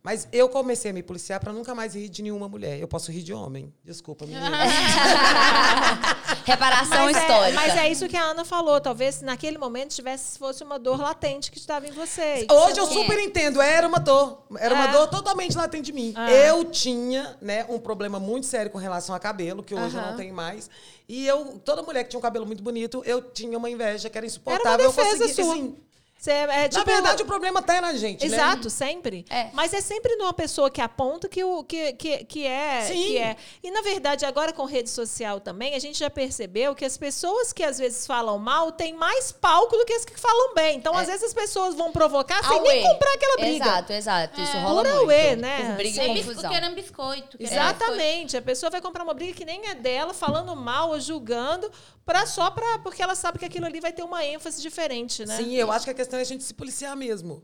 Mas 0.07 0.29
eu 0.33 0.49
comecei 0.49 0.93
a 0.93 0.95
me 0.95 1.03
policiar 1.03 1.41
para 1.41 1.53
nunca 1.53 1.75
mais 1.75 1.97
rir 1.97 2.09
de 2.09 2.23
nenhuma 2.23 2.49
mulher. 2.49 2.79
Eu 2.79 2.87
posso 2.87 3.11
rir 3.11 3.25
de 3.25 3.33
homem. 3.35 3.75
Desculpa, 3.85 4.25
menina. 4.25 4.49
Reparação 6.47 7.07
Mas 7.07 7.17
é, 7.17 7.21
histórica. 7.21 7.61
mas 7.61 7.77
é 7.77 7.91
isso 7.91 8.07
que 8.09 8.17
a 8.17 8.23
Ana 8.23 8.45
falou. 8.45 8.81
Talvez 8.81 9.21
naquele 9.21 9.59
momento 9.59 9.91
tivesse 9.97 10.39
fosse 10.39 10.63
uma 10.63 10.79
dor 10.79 11.01
latente 11.01 11.51
que 11.51 11.59
estava 11.59 11.89
em 11.89 11.91
você. 11.91 12.47
Hoje 12.49 12.79
eu 12.79 12.87
não- 12.87 12.93
super 12.93 13.19
entendo, 13.19 13.61
era 13.61 13.85
uma 13.89 13.99
dor. 13.99 14.45
Era 14.59 14.75
uma 14.77 14.85
É. 14.85 14.93
dor 14.93 15.09
totalmente 15.09 15.57
latente 15.57 15.87
de 15.87 15.93
mim. 15.93 16.13
Ah. 16.17 16.31
Eu 16.31 16.65
tinha, 16.67 17.37
né, 17.43 17.67
um 17.69 17.81
problema 17.81 18.21
muito 18.21 18.47
sério 18.47 18.71
com 18.71 18.79
relação 18.79 19.13
a 19.13 19.19
cabelo, 19.19 19.61
que 19.61 19.75
hoje 19.75 19.97
eu 19.97 20.01
Aham. 20.01 20.11
não 20.11 20.17
tenho 20.17 20.33
mais. 20.33 20.71
E 21.09 21.27
eu, 21.27 21.61
toda 21.65 21.83
mulher 21.83 22.05
que 22.05 22.11
tinha 22.11 22.19
um 22.19 22.23
cabelo 22.23 22.47
muito 22.47 22.63
bonito, 22.63 23.03
eu 23.05 23.21
tinha 23.21 23.59
uma 23.59 23.69
inveja 23.69 24.09
que 24.09 24.17
era 24.17 24.25
Era 24.25 24.31
insuportável. 24.31 24.89
uma 24.89 24.93
defesa 24.97 25.25
eu 25.25 25.29
consegui, 25.29 25.35
sua. 25.43 25.53
assim, 25.53 25.77
Você 26.19 26.31
é, 26.31 26.47
na 26.47 26.69
tipo, 26.69 26.85
verdade, 26.85 27.23
o 27.23 27.27
problema 27.27 27.61
tá 27.61 27.79
na 27.81 27.93
gente, 27.93 28.27
né? 28.27 28.37
Exato, 28.37 28.71
sempre. 28.71 29.25
É. 29.29 29.51
Mas 29.53 29.75
é 29.75 29.81
sempre 29.83 30.17
numa 30.17 30.33
pessoa 30.33 30.71
que 30.71 30.81
aponta 30.81 31.29
que, 31.29 31.45
o, 31.45 31.63
que, 31.63 31.93
que, 31.93 32.25
que, 32.25 32.47
é, 32.47 32.83
Sim. 32.83 32.95
que 32.95 33.19
é. 33.19 33.37
E, 33.63 33.71
na 33.71 33.83
verdade, 33.83 34.25
agora 34.25 34.53
com 34.53 34.65
rede 34.65 34.89
social 34.89 35.41
também, 35.41 35.75
a 35.75 35.79
gente 35.79 35.99
já 35.99 36.09
percebeu 36.09 36.75
que 36.75 36.85
as 36.87 36.97
pessoas 36.97 37.53
que 37.53 37.63
às 37.63 37.79
vezes 37.79 38.07
falam 38.07 38.39
mal 38.39 38.73
têm 38.73 38.95
mais 38.95 39.31
palco 39.31 39.77
do 39.77 39.85
que 39.85 39.93
as 39.93 40.05
que 40.07 40.19
falam 40.19 40.55
bem. 40.55 40.79
Então, 40.79 40.97
às 40.97 41.07
vezes, 41.07 41.23
as 41.23 41.35
pessoas 41.35 41.75
vão 41.75 41.93
provocar 41.93 42.43
sem 42.43 42.61
nem 42.63 42.85
Auê. 42.85 42.93
comprar 42.95 43.13
aquela 43.13 43.37
briga. 43.37 43.65
Exato, 43.65 43.93
exato. 43.93 44.41
Isso 44.41 44.57
É. 44.57 44.61
rola 44.63 44.83
Pura 44.83 44.95
muito. 45.05 45.41
né? 45.41 45.67
Por 45.67 45.77
briga 45.77 46.03
Sim. 46.03 46.15
e 46.15 46.25
confusão. 46.25 46.51
querendo 46.51 46.75
biscoito. 46.75 47.39
querendo 47.39 47.53
Exatamente. 47.53 48.37
A 48.39 48.43
pessoa 48.43 48.71
vai 48.71 48.81
comprar 48.81 49.05
uma 49.05 49.15
briga 49.15 49.35
que 49.35 49.45
nem 49.45 49.67
é 49.69 49.75
dela, 49.75 50.15
falando 50.15 50.57
mal 50.57 50.91
ou 50.91 50.99
julgando, 51.01 51.71
pra, 52.07 52.25
só 52.25 52.51
pra, 52.51 52.79
porque 52.79 53.03
ela 53.03 53.15
sabe 53.15 53.39
que 53.39 53.45
aquilo 53.45 53.67
ali 53.67 53.81
vai 53.81 53.93
ter 53.93 54.03
uma 54.03 54.25
ênfase 54.25 54.63
diferente, 54.63 55.27
né? 55.27 55.37
Sim, 55.37 55.55
eu 55.55 55.71
acho 55.71 55.85
que 55.85 55.91
a 55.91 55.95
questão 56.07 56.19
é 56.21 56.23
a 56.23 56.25
gente 56.25 56.45
se 56.45 56.55
policiar 56.55 56.97
mesmo. 56.97 57.43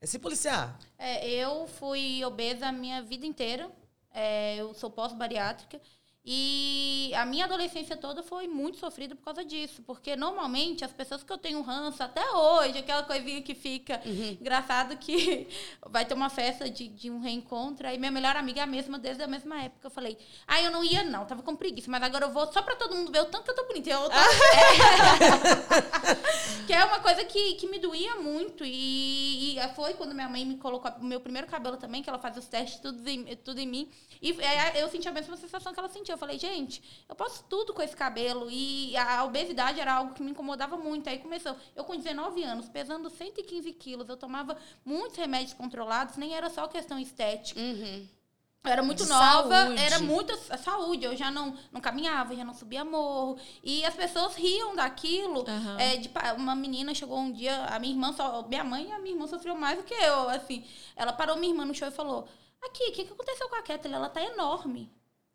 É 0.00 0.06
se 0.06 0.18
policiar. 0.18 0.78
É, 0.98 1.28
eu 1.28 1.68
fui 1.68 2.24
obesa 2.24 2.66
a 2.66 2.72
minha 2.72 3.00
vida 3.02 3.24
inteira. 3.24 3.70
É, 4.12 4.56
eu 4.56 4.74
sou 4.74 4.90
pós-bariátrica. 4.90 5.80
E 6.22 7.10
a 7.14 7.24
minha 7.24 7.46
adolescência 7.46 7.96
toda 7.96 8.22
foi 8.22 8.46
muito 8.46 8.78
sofrida 8.78 9.16
por 9.16 9.24
causa 9.24 9.42
disso. 9.42 9.82
Porque 9.86 10.14
normalmente 10.14 10.84
as 10.84 10.92
pessoas 10.92 11.22
que 11.22 11.32
eu 11.32 11.38
tenho 11.38 11.62
ranço 11.62 12.02
até 12.02 12.30
hoje, 12.30 12.76
aquela 12.78 13.04
coisinha 13.04 13.40
que 13.40 13.54
fica 13.54 14.02
engraçado 14.04 14.98
que 14.98 15.48
vai 15.88 16.04
ter 16.04 16.12
uma 16.12 16.28
festa 16.28 16.68
de, 16.68 16.88
de 16.88 17.10
um 17.10 17.20
reencontro. 17.20 17.88
Aí 17.88 17.96
minha 17.98 18.10
melhor 18.10 18.36
amiga 18.36 18.60
é 18.60 18.64
a 18.64 18.66
mesma 18.66 18.98
desde 18.98 19.22
a 19.22 19.26
mesma 19.26 19.62
época. 19.62 19.86
Eu 19.86 19.90
falei, 19.90 20.18
ah, 20.46 20.60
eu 20.60 20.70
não 20.70 20.84
ia 20.84 21.02
não, 21.02 21.24
tava 21.24 21.42
com 21.42 21.56
preguiça, 21.56 21.90
mas 21.90 22.02
agora 22.02 22.26
eu 22.26 22.32
vou 22.32 22.52
só 22.52 22.60
pra 22.60 22.76
todo 22.76 22.94
mundo 22.94 23.10
ver 23.10 23.22
o 23.22 23.26
tanto 23.26 23.44
que 23.44 23.52
eu 23.52 23.56
tô 23.56 23.66
bonita. 23.66 23.88
Eu 23.88 24.10
tô... 24.10 24.10
que 26.66 26.72
é 26.74 26.84
uma 26.84 27.00
coisa 27.00 27.24
que, 27.24 27.54
que 27.54 27.66
me 27.66 27.78
doía 27.78 28.16
muito. 28.16 28.62
E, 28.62 29.58
e 29.58 29.68
foi 29.74 29.94
quando 29.94 30.14
minha 30.14 30.28
mãe 30.28 30.44
me 30.44 30.58
colocou 30.58 30.90
o 31.00 31.04
meu 31.04 31.20
primeiro 31.20 31.46
cabelo 31.46 31.78
também, 31.78 32.02
que 32.02 32.10
ela 32.10 32.18
faz 32.18 32.36
os 32.36 32.46
testes 32.46 32.78
tudo 32.78 33.08
em, 33.08 33.24
tudo 33.36 33.58
em 33.58 33.66
mim. 33.66 33.90
E 34.20 34.32
é, 34.42 34.82
eu 34.82 34.88
senti 34.90 35.08
a 35.08 35.12
mesma 35.12 35.34
sensação 35.36 35.72
que 35.72 35.78
ela 35.78 35.88
sentiu. 35.88 36.09
Eu 36.10 36.18
falei, 36.18 36.38
gente, 36.38 36.82
eu 37.08 37.14
posso 37.14 37.44
tudo 37.44 37.72
com 37.72 37.82
esse 37.82 37.96
cabelo. 37.96 38.48
E 38.50 38.96
a 38.96 39.24
obesidade 39.24 39.80
era 39.80 39.94
algo 39.94 40.14
que 40.14 40.22
me 40.22 40.30
incomodava 40.30 40.76
muito. 40.76 41.08
Aí 41.08 41.18
começou. 41.18 41.56
Eu 41.74 41.84
com 41.84 41.96
19 41.96 42.42
anos, 42.42 42.68
pesando 42.68 43.08
115 43.10 43.72
quilos, 43.72 44.08
eu 44.08 44.16
tomava 44.16 44.56
muitos 44.84 45.16
remédios 45.16 45.54
controlados, 45.54 46.16
nem 46.16 46.34
era 46.34 46.50
só 46.50 46.66
questão 46.68 46.98
estética. 46.98 47.60
Uhum. 47.60 48.06
Eu 48.62 48.70
era 48.70 48.82
muito 48.82 49.06
nova, 49.06 49.64
saúde. 49.64 49.82
era 49.82 49.98
muito 50.00 50.38
a 50.50 50.58
saúde. 50.58 51.04
Eu 51.04 51.16
já 51.16 51.30
não, 51.30 51.56
não 51.72 51.80
caminhava, 51.80 52.36
já 52.36 52.44
não 52.44 52.52
subia 52.52 52.84
morro. 52.84 53.38
E 53.64 53.84
as 53.86 53.94
pessoas 53.94 54.34
riam 54.34 54.76
daquilo. 54.76 55.44
Aham. 55.48 55.78
É, 55.78 55.96
de 55.96 56.10
uma 56.36 56.54
menina 56.54 56.94
chegou 56.94 57.18
um 57.18 57.32
dia, 57.32 57.64
a 57.64 57.78
minha 57.78 57.94
irmã, 57.94 58.12
só, 58.12 58.42
minha 58.46 58.62
mãe 58.62 58.88
e 58.88 58.92
a 58.92 58.98
minha 58.98 59.14
irmã 59.14 59.26
sofreu 59.26 59.54
mais 59.54 59.78
do 59.78 59.84
que 59.84 59.94
eu, 59.94 60.28
assim. 60.28 60.62
Ela 60.94 61.12
parou 61.12 61.36
minha 61.36 61.52
irmã 61.52 61.64
no 61.64 61.74
show 61.74 61.88
e 61.88 61.92
falou: 61.92 62.28
Aqui, 62.62 62.90
o 62.90 62.92
que, 62.92 63.04
que 63.06 63.12
aconteceu 63.12 63.48
com 63.48 63.56
a 63.56 63.62
Kathleen? 63.62 63.96
Ela 63.96 64.10
tá 64.10 64.22
enorme. 64.22 64.92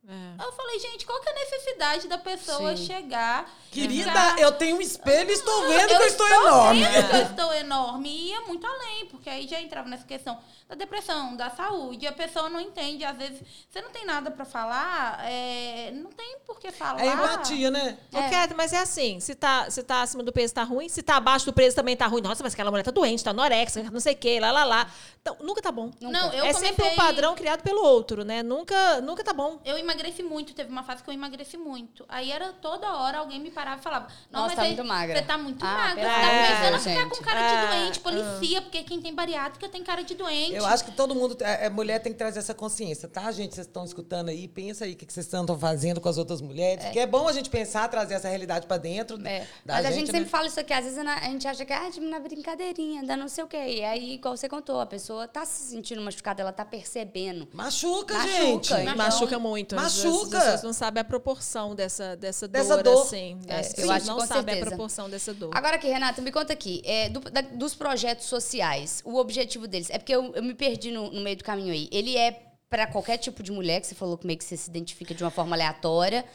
É. 0.07 0.43
Eu 0.43 0.51
falei, 0.51 0.79
gente, 0.79 1.05
qual 1.05 1.19
que 1.21 1.29
é 1.29 1.31
a 1.31 1.35
necessidade 1.35 2.07
da 2.07 2.17
pessoa 2.17 2.75
Sim. 2.75 2.85
chegar... 2.85 3.49
Querida, 3.71 4.09
ficar- 4.09 4.39
eu 4.39 4.53
tenho 4.53 4.77
um 4.77 4.81
espelho 4.81 5.29
e 5.29 5.33
estou 5.33 5.67
vendo 5.67 5.87
que 5.87 5.93
eu 5.95 6.05
estou 6.07 6.25
enorme. 6.29 6.81
vendo 6.85 7.09
que 7.09 7.15
eu 7.17 7.21
estou 7.23 7.53
enorme. 7.55 8.07
E 8.09 8.29
ia 8.29 8.39
muito 8.41 8.65
além, 8.65 9.05
porque 9.07 9.29
aí 9.29 9.45
já 9.49 9.59
entrava 9.59 9.89
nessa 9.89 10.05
questão 10.05 10.39
da 10.69 10.75
depressão, 10.75 11.35
da 11.35 11.49
saúde. 11.49 12.05
E 12.05 12.07
a 12.07 12.13
pessoa 12.13 12.47
não 12.49 12.61
entende. 12.61 13.03
Às 13.03 13.17
vezes, 13.17 13.41
você 13.69 13.81
não 13.81 13.89
tem 13.89 14.05
nada 14.05 14.31
pra 14.31 14.45
falar, 14.45 15.19
é, 15.29 15.91
não 15.93 16.09
tem 16.09 16.37
por 16.47 16.57
que 16.57 16.71
falar. 16.71 17.03
É 17.03 17.07
empatia, 17.07 17.69
né? 17.69 17.97
Ô, 18.13 18.29
Cat, 18.29 18.53
mas 18.55 18.71
é 18.71 18.77
assim, 18.77 19.19
se 19.19 19.35
tá, 19.35 19.69
se 19.69 19.83
tá 19.83 20.03
acima 20.03 20.23
do 20.23 20.31
peso, 20.31 20.53
tá 20.53 20.63
ruim. 20.63 20.87
Se 20.87 21.03
tá 21.03 21.17
abaixo 21.17 21.45
do 21.45 21.51
peso, 21.51 21.75
também 21.75 21.97
tá 21.97 22.07
ruim. 22.07 22.21
Nossa, 22.21 22.41
mas 22.43 22.53
aquela 22.53 22.71
mulher 22.71 22.83
tá 22.83 22.91
doente, 22.91 23.25
tá 23.25 23.31
anorexa, 23.31 23.83
não 23.91 23.99
sei 23.99 24.13
o 24.13 24.17
quê, 24.17 24.39
lá, 24.39 24.53
lá, 24.53 24.63
lá. 24.63 24.89
Então, 25.21 25.35
nunca 25.41 25.61
tá 25.61 25.71
bom. 25.71 25.91
Não, 25.99 26.31
eu 26.31 26.45
é 26.45 26.53
sempre 26.53 26.71
um 26.71 26.75
comecei- 26.75 26.95
padrão 26.95 27.35
criado 27.35 27.61
pelo 27.61 27.83
outro, 27.83 28.23
né? 28.23 28.41
Nunca, 28.41 29.01
nunca 29.01 29.21
tá 29.21 29.33
bom. 29.33 29.59
Eu 29.65 29.77
emagreci 29.95 30.23
muito, 30.23 30.53
teve 30.53 30.69
uma 30.69 30.83
fase 30.83 31.03
que 31.03 31.09
eu 31.09 31.13
emagreci 31.13 31.57
muito. 31.57 32.05
Aí 32.07 32.31
era 32.31 32.53
toda 32.53 32.87
hora 32.97 33.19
alguém 33.19 33.39
me 33.39 33.49
parava 33.49 33.79
e 33.79 33.83
falava: 33.83 34.07
Não, 34.31 34.41
Nossa, 34.41 34.47
mas 34.47 34.55
tá 34.55 34.61
você, 34.61 34.67
muito 34.67 34.85
magra. 34.85 35.15
Você 35.17 35.23
tá 35.25 35.37
muito 35.37 35.65
Ah, 35.65 35.73
magra. 35.73 36.03
Você 36.03 36.09
tá 36.09 36.19
de 36.19 36.25
começando 36.35 36.73
a 36.75 36.79
ficar 36.79 37.03
gente. 37.03 37.17
com 37.17 37.23
cara 37.23 37.39
de 37.39 37.53
Ah, 37.55 37.65
doente, 37.65 37.99
policia, 37.99 38.61
porque 38.61 38.83
quem 38.83 39.01
tem 39.01 39.13
bariátrica 39.13 39.69
tem 39.69 39.83
cara 39.83 40.03
de 40.03 40.15
doente. 40.15 40.53
Eu 40.55 40.65
acho 40.65 40.85
que 40.85 40.91
todo 40.91 41.15
mundo, 41.15 41.37
é, 41.41 41.65
é, 41.65 41.69
mulher 41.69 41.99
tem 41.99 42.11
que 42.11 42.17
trazer 42.17 42.39
essa 42.39 42.53
consciência, 42.53 43.07
tá, 43.07 43.31
gente? 43.31 43.55
Vocês 43.55 43.67
estão 43.67 43.83
escutando 43.85 44.29
aí, 44.29 44.47
pensa 44.47 44.85
aí 44.85 44.93
o 44.93 44.95
que 44.95 45.05
vocês 45.11 45.25
estão 45.25 45.45
fazendo 45.57 45.99
com 46.01 46.09
as 46.09 46.17
outras 46.17 46.41
mulheres. 46.41 46.85
Que 46.89 46.99
é 46.99 47.07
bom 47.07 47.27
a 47.27 47.33
gente 47.33 47.49
pensar, 47.49 47.87
trazer 47.87 48.15
essa 48.15 48.27
realidade 48.27 48.67
pra 48.67 48.77
dentro. 48.77 49.15
É. 49.25 49.47
da 49.65 49.75
Mas 49.75 49.85
a 49.85 49.89
gente, 49.89 49.99
gente 49.99 50.05
sempre 50.07 50.19
né? 50.21 50.27
fala 50.29 50.47
isso 50.47 50.59
aqui, 50.59 50.73
às 50.73 50.83
vezes 50.85 50.99
a 50.99 51.19
gente 51.21 51.47
acha 51.47 51.65
que 51.65 51.73
ah, 51.73 51.89
na 52.01 52.19
brincadeirinha, 52.19 53.03
dá 53.03 53.15
não 53.15 53.27
sei 53.27 53.43
o 53.43 53.47
quê. 53.47 53.57
E 53.57 53.83
aí, 53.83 54.13
igual 54.15 54.35
você 54.35 54.47
contou, 54.49 54.79
a 54.79 54.85
pessoa 54.85 55.27
tá 55.27 55.45
se 55.45 55.71
sentindo 55.71 56.01
machucada, 56.01 56.41
ela 56.41 56.51
tá 56.51 56.65
percebendo. 56.65 57.47
Machuca, 57.53 58.13
Machuca, 58.13 58.31
gente. 58.37 58.73
então- 58.73 58.95
Machuca 58.95 59.39
muito. 59.39 59.75
As- 59.75 59.84
Machuca. 59.85 60.37
As 60.37 60.43
pessoas 60.43 60.63
não 60.63 60.73
sabem 60.73 61.01
a 61.01 61.03
proporção 61.03 61.73
dessa, 61.75 62.15
dessa, 62.15 62.47
Dessa 62.47 62.75
dor, 62.81 62.83
dor. 62.93 63.03
assim. 63.03 63.39
É, 63.47 63.59
As 63.59 63.67
eu 63.69 63.75
pessoas 63.75 63.89
acho 63.91 64.05
que 64.05 64.11
não 64.11 64.19
sabem 64.19 64.43
certeza. 64.45 64.61
a 64.65 64.67
proporção 64.69 65.09
dessa 65.09 65.33
dor. 65.33 65.51
Agora 65.53 65.75
aqui, 65.75 65.87
Renata, 65.87 66.21
me 66.21 66.31
conta 66.31 66.53
aqui, 66.53 66.81
é, 66.85 67.09
do- 67.09 67.19
da- 67.19 67.41
dos 67.41 67.73
projetos 67.75 68.25
sociais, 68.25 69.01
o 69.05 69.15
objetivo 69.17 69.67
deles, 69.67 69.89
é 69.89 69.97
porque 69.97 70.15
eu, 70.15 70.33
eu 70.35 70.43
me 70.43 70.53
perdi 70.53 70.91
no, 70.91 71.11
no 71.11 71.21
meio 71.21 71.37
do 71.37 71.43
caminho 71.43 71.73
aí. 71.73 71.87
Ele 71.91 72.15
é 72.17 72.41
pra 72.69 72.87
qualquer 72.87 73.17
tipo 73.17 73.41
de 73.43 73.51
mulher, 73.51 73.79
que 73.81 73.87
você 73.87 73.95
falou 73.95 74.17
que 74.17 74.25
meio 74.27 74.37
que 74.39 74.45
você 74.45 74.57
se 74.57 74.69
identifica 74.69 75.13
de 75.13 75.23
uma 75.23 75.31
forma 75.31 75.55
aleatória. 75.55 76.25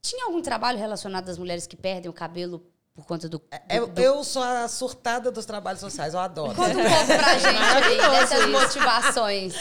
Tinha 0.00 0.26
algum 0.26 0.40
trabalho 0.42 0.78
relacionado 0.78 1.28
às 1.28 1.38
mulheres 1.38 1.66
que 1.66 1.76
perdem 1.76 2.10
o 2.10 2.12
cabelo 2.12 2.62
por 2.94 3.04
conta 3.06 3.28
do... 3.28 3.38
do- 3.38 3.44
Eu, 3.68 3.86
do- 3.88 4.00
eu 4.00 4.22
sou 4.22 4.40
a 4.42 4.68
surtada 4.68 5.30
dos 5.32 5.44
trabalhos 5.44 5.80
sociais, 5.80 6.14
eu 6.14 6.20
adoro. 6.20 6.54
Conta 6.54 6.70
um 6.70 6.74
pouco 6.74 7.06
pra 7.06 7.36
gente 7.38 7.56
aí, 7.58 8.10
dessas 8.10 8.46
motivações. 8.48 9.54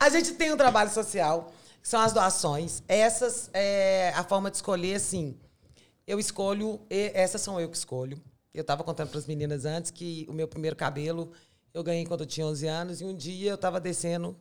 A 0.00 0.08
gente 0.08 0.32
tem 0.32 0.52
um 0.52 0.56
trabalho 0.56 0.90
social, 0.90 1.52
que 1.82 1.88
são 1.88 2.00
as 2.00 2.12
doações. 2.12 2.82
Essas 2.88 3.50
é 3.52 4.10
a 4.14 4.22
forma 4.24 4.50
de 4.50 4.56
escolher, 4.56 4.94
assim. 4.94 5.36
Eu 6.06 6.18
escolho, 6.20 6.80
e- 6.88 7.10
essas 7.12 7.40
são 7.40 7.60
eu 7.60 7.68
que 7.68 7.76
escolho. 7.76 8.18
Eu 8.54 8.62
estava 8.62 8.84
contando 8.84 9.08
para 9.10 9.18
as 9.18 9.26
meninas 9.26 9.64
antes 9.64 9.90
que 9.90 10.24
o 10.28 10.32
meu 10.32 10.46
primeiro 10.46 10.76
cabelo 10.76 11.32
eu 11.74 11.82
ganhei 11.82 12.04
quando 12.06 12.20
eu 12.20 12.26
tinha 12.26 12.46
11 12.46 12.66
anos. 12.66 13.00
E 13.00 13.04
um 13.04 13.14
dia 13.14 13.50
eu 13.50 13.54
estava 13.56 13.80
descendo 13.80 14.36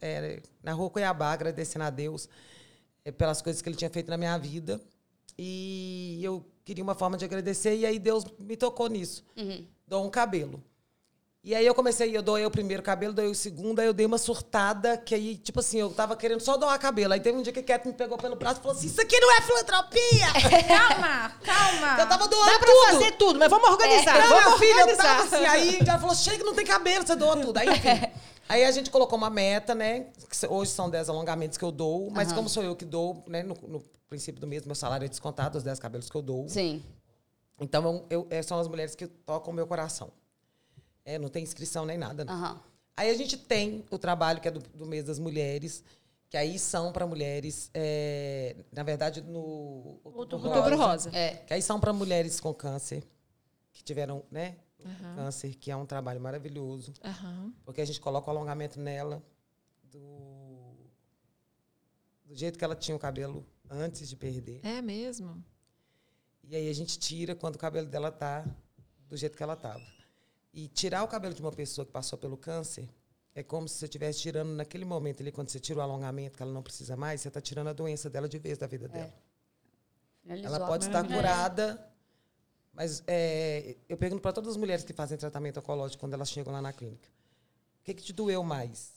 é, 0.00 0.40
na 0.62 0.72
rua 0.72 0.88
Cuiabá, 0.90 1.32
agradecendo 1.32 1.84
a 1.84 1.90
Deus 1.90 2.28
é, 3.04 3.10
pelas 3.12 3.42
coisas 3.42 3.60
que 3.60 3.68
ele 3.68 3.76
tinha 3.76 3.90
feito 3.90 4.08
na 4.08 4.16
minha 4.16 4.36
vida. 4.38 4.80
E 5.38 6.20
eu 6.22 6.44
queria 6.64 6.82
uma 6.82 6.94
forma 6.94 7.16
de 7.16 7.24
agradecer. 7.24 7.76
E 7.76 7.84
aí 7.84 7.98
Deus 7.98 8.24
me 8.38 8.56
tocou 8.56 8.88
nisso. 8.88 9.24
Dou 9.86 10.04
um 10.06 10.10
cabelo. 10.10 10.62
E 11.46 11.54
aí 11.54 11.64
eu 11.64 11.72
comecei, 11.76 12.14
eu 12.16 12.22
doei 12.22 12.44
o 12.44 12.50
primeiro 12.50 12.82
cabelo, 12.82 13.14
doei 13.14 13.28
o 13.30 13.34
segundo, 13.34 13.78
aí 13.78 13.86
eu 13.86 13.92
dei 13.92 14.04
uma 14.04 14.18
surtada, 14.18 14.98
que 14.98 15.14
aí, 15.14 15.36
tipo 15.36 15.60
assim, 15.60 15.78
eu 15.78 15.88
tava 15.90 16.16
querendo 16.16 16.40
só 16.40 16.56
doar 16.56 16.76
cabelo. 16.76 17.12
Aí 17.14 17.20
teve 17.20 17.38
um 17.38 17.42
dia 17.42 17.52
que 17.52 17.60
a 17.60 17.62
Cat 17.62 17.86
me 17.86 17.94
pegou 17.94 18.18
pelo 18.18 18.34
braço 18.34 18.58
e 18.58 18.62
falou 18.64 18.76
assim: 18.76 18.88
Isso 18.88 19.00
aqui 19.00 19.16
não 19.20 19.30
é 19.30 19.40
filantropia! 19.42 20.26
Calma, 20.66 21.32
calma. 21.44 22.00
eu 22.00 22.08
tava 22.08 22.26
doando 22.26 22.50
Dá 22.50 22.58
pra 22.58 22.66
tudo. 22.66 22.86
fazer 22.86 23.12
tudo, 23.12 23.38
mas 23.38 23.48
vamos 23.48 23.68
organizar. 23.70 24.18
Não, 24.18 24.28
vamos 24.28 24.44
minha 24.44 24.58
filha, 24.58 24.70
eu 24.72 24.78
organizar. 24.80 25.02
tava 25.04 25.22
assim. 25.22 25.44
Aí 25.46 25.78
ela 25.86 25.98
falou: 26.00 26.14
Chega, 26.16 26.42
não 26.42 26.52
tem 26.52 26.66
cabelo, 26.66 27.06
você 27.06 27.14
doa 27.14 27.36
tudo. 27.36 27.56
Aí, 27.58 27.68
enfim. 27.68 28.10
Aí 28.48 28.64
a 28.64 28.70
gente 28.72 28.90
colocou 28.90 29.16
uma 29.16 29.30
meta, 29.30 29.72
né? 29.72 30.06
que 30.28 30.46
Hoje 30.48 30.72
são 30.72 30.90
10 30.90 31.08
alongamentos 31.08 31.56
que 31.56 31.64
eu 31.64 31.70
dou, 31.70 32.10
mas 32.10 32.32
como 32.32 32.48
sou 32.48 32.62
eu 32.64 32.74
que 32.74 32.84
dou, 32.84 33.22
né? 33.28 33.44
No, 33.44 33.56
no 33.68 33.80
princípio 34.08 34.40
do 34.40 34.48
mês, 34.48 34.64
meu 34.66 34.74
salário 34.74 35.04
é 35.04 35.08
descontado, 35.08 35.58
os 35.58 35.62
10 35.64 35.78
cabelos 35.78 36.10
que 36.10 36.16
eu 36.16 36.22
dou. 36.22 36.48
Sim. 36.48 36.82
Então, 37.60 38.04
eu, 38.10 38.26
eu- 38.30 38.42
são 38.42 38.58
as 38.58 38.66
mulheres 38.66 38.96
que 38.96 39.06
tocam 39.06 39.52
o 39.52 39.54
meu 39.56 39.66
coração. 39.66 40.10
É, 41.06 41.18
não 41.18 41.28
tem 41.28 41.44
inscrição 41.44 41.86
nem 41.86 41.96
nada. 41.96 42.24
Aham. 42.28 42.60
Aí 42.96 43.10
a 43.10 43.14
gente 43.14 43.36
tem 43.36 43.84
o 43.90 43.98
trabalho 43.98 44.40
que 44.40 44.48
é 44.48 44.50
do, 44.50 44.58
do 44.60 44.84
mês 44.84 45.04
das 45.04 45.18
mulheres, 45.20 45.84
que 46.28 46.36
aí 46.36 46.58
são 46.58 46.92
para 46.92 47.06
mulheres, 47.06 47.70
é, 47.72 48.56
na 48.72 48.82
verdade, 48.82 49.20
no 49.22 50.00
Outubro 50.02 50.48
Outubro 50.48 50.76
Rosa. 50.76 51.10
É. 51.16 51.36
Que 51.46 51.54
aí 51.54 51.62
são 51.62 51.78
para 51.78 51.92
mulheres 51.92 52.40
com 52.40 52.52
câncer, 52.52 53.06
que 53.72 53.84
tiveram, 53.84 54.24
né? 54.30 54.56
Câncer, 55.16 55.54
que 55.56 55.70
é 55.70 55.76
um 55.76 55.86
trabalho 55.86 56.20
maravilhoso. 56.20 56.92
Aham. 57.04 57.52
Porque 57.64 57.80
a 57.80 57.84
gente 57.84 58.00
coloca 58.00 58.28
o 58.28 58.30
alongamento 58.30 58.80
nela 58.80 59.22
do, 59.82 60.76
do 62.24 62.34
jeito 62.34 62.58
que 62.58 62.64
ela 62.64 62.76
tinha 62.76 62.96
o 62.96 63.00
cabelo 63.00 63.44
antes 63.68 64.08
de 64.08 64.16
perder. 64.16 64.60
É 64.64 64.80
mesmo. 64.80 65.42
E 66.44 66.54
aí 66.54 66.68
a 66.68 66.72
gente 66.72 66.98
tira 66.98 67.34
quando 67.34 67.56
o 67.56 67.58
cabelo 67.58 67.88
dela 67.88 68.12
tá 68.12 68.44
do 69.08 69.16
jeito 69.16 69.36
que 69.36 69.42
ela 69.42 69.56
tava. 69.56 69.95
E 70.56 70.68
tirar 70.68 71.04
o 71.04 71.08
cabelo 71.08 71.34
de 71.34 71.42
uma 71.42 71.52
pessoa 71.52 71.84
que 71.84 71.92
passou 71.92 72.18
pelo 72.18 72.34
câncer 72.34 72.88
é 73.34 73.42
como 73.42 73.68
se 73.68 73.74
você 73.74 73.84
estivesse 73.84 74.20
tirando 74.20 74.48
naquele 74.54 74.86
momento 74.86 75.20
ali, 75.20 75.30
quando 75.30 75.50
você 75.50 75.60
tira 75.60 75.80
o 75.80 75.82
alongamento, 75.82 76.38
que 76.38 76.42
ela 76.42 76.50
não 76.50 76.62
precisa 76.62 76.96
mais, 76.96 77.20
você 77.20 77.28
está 77.28 77.42
tirando 77.42 77.68
a 77.68 77.74
doença 77.74 78.08
dela 78.08 78.26
de 78.26 78.38
vez 78.38 78.56
da 78.56 78.66
vida 78.66 78.88
dela. 78.88 79.12
Finalizou. 80.22 80.56
Ela 80.56 80.66
pode 80.66 80.86
estar 80.86 81.06
curada, 81.06 81.92
mas 82.72 83.02
é, 83.06 83.76
eu 83.86 83.98
pergunto 83.98 84.22
para 84.22 84.32
todas 84.32 84.52
as 84.52 84.56
mulheres 84.56 84.82
que 84.82 84.94
fazem 84.94 85.18
tratamento 85.18 85.60
oncológico 85.60 86.00
quando 86.00 86.14
elas 86.14 86.30
chegam 86.30 86.50
lá 86.50 86.62
na 86.62 86.72
clínica: 86.72 87.06
o 87.82 87.84
que, 87.84 87.92
que 87.92 88.02
te 88.02 88.14
doeu 88.14 88.42
mais? 88.42 88.95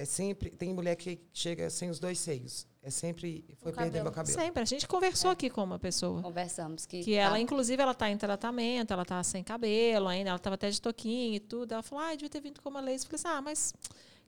É 0.00 0.04
sempre. 0.04 0.48
Tem 0.50 0.72
mulher 0.72 0.94
que 0.94 1.18
chega 1.32 1.68
sem 1.68 1.90
os 1.90 1.98
dois 1.98 2.20
seios. 2.20 2.68
É 2.80 2.88
sempre. 2.88 3.44
Foi 3.60 3.72
O 3.72 3.74
perder 3.74 3.88
cabelo. 3.90 4.04
meu 4.04 4.12
cabelo. 4.12 4.38
Sempre. 4.38 4.62
A 4.62 4.64
gente 4.64 4.86
conversou 4.86 5.28
aqui 5.28 5.50
com 5.50 5.64
uma 5.64 5.78
pessoa. 5.78 6.22
Conversamos 6.22 6.86
que... 6.86 7.02
Que 7.02 7.14
tá. 7.16 7.22
ela, 7.22 7.40
inclusive, 7.40 7.82
ela 7.82 7.92
tá 7.92 8.08
em 8.08 8.16
tratamento, 8.16 8.92
ela 8.92 9.04
tá 9.04 9.20
sem 9.24 9.42
cabelo 9.42 10.06
ainda, 10.06 10.30
ela 10.30 10.38
tava 10.38 10.54
até 10.54 10.70
de 10.70 10.80
toquinho 10.80 11.34
e 11.34 11.40
tudo. 11.40 11.72
Ela 11.72 11.82
falou, 11.82 12.04
ah, 12.04 12.12
devia 12.12 12.28
ter 12.30 12.40
vindo 12.40 12.62
com 12.62 12.68
uma 12.68 12.80
laser. 12.80 13.08
Eu 13.12 13.18
falei 13.18 13.34
assim, 13.34 13.38
ah, 13.38 13.42
mas 13.42 13.74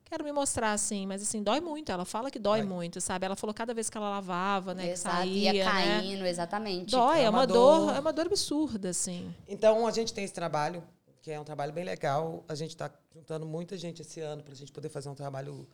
quero 0.04 0.24
me 0.24 0.32
mostrar 0.32 0.72
assim. 0.72 1.06
Mas 1.06 1.22
assim, 1.22 1.40
dói 1.40 1.60
muito. 1.60 1.92
Ela 1.92 2.04
fala 2.04 2.32
que 2.32 2.38
dói 2.40 2.62
muito, 2.64 3.00
sabe? 3.00 3.24
Ela 3.26 3.36
falou 3.36 3.54
cada 3.54 3.72
vez 3.72 3.88
que 3.88 3.96
ela 3.96 4.10
lavava, 4.10 4.74
né, 4.74 4.82
que 4.86 4.90
Exato, 4.90 5.16
saía, 5.18 5.54
ia 5.54 5.64
né? 5.64 5.70
caindo, 5.70 6.26
exatamente. 6.26 6.90
Dói, 6.90 7.20
É 7.20 7.22
é 7.22 7.30
uma 7.30 7.38
uma 7.38 7.46
dor, 7.46 7.86
dor. 7.86 7.94
é 7.94 8.00
uma 8.00 8.12
dor 8.12 8.26
absurda, 8.26 8.88
assim. 8.88 9.32
Então, 9.46 9.86
a 9.86 9.92
gente 9.92 10.12
tem 10.12 10.24
esse 10.24 10.34
trabalho, 10.34 10.82
que 11.22 11.30
é 11.30 11.38
um 11.38 11.44
trabalho 11.44 11.72
bem 11.72 11.84
legal. 11.84 12.44
A 12.48 12.54
gente 12.54 12.70
está 12.70 12.90
juntando 13.14 13.46
muita 13.46 13.76
gente 13.76 14.02
esse 14.02 14.20
ano 14.20 14.42
para 14.42 14.52
a 14.52 14.56
gente 14.56 14.72
poder 14.72 14.88
fazer 14.88 15.08
um 15.08 15.14
trabalho 15.14 15.68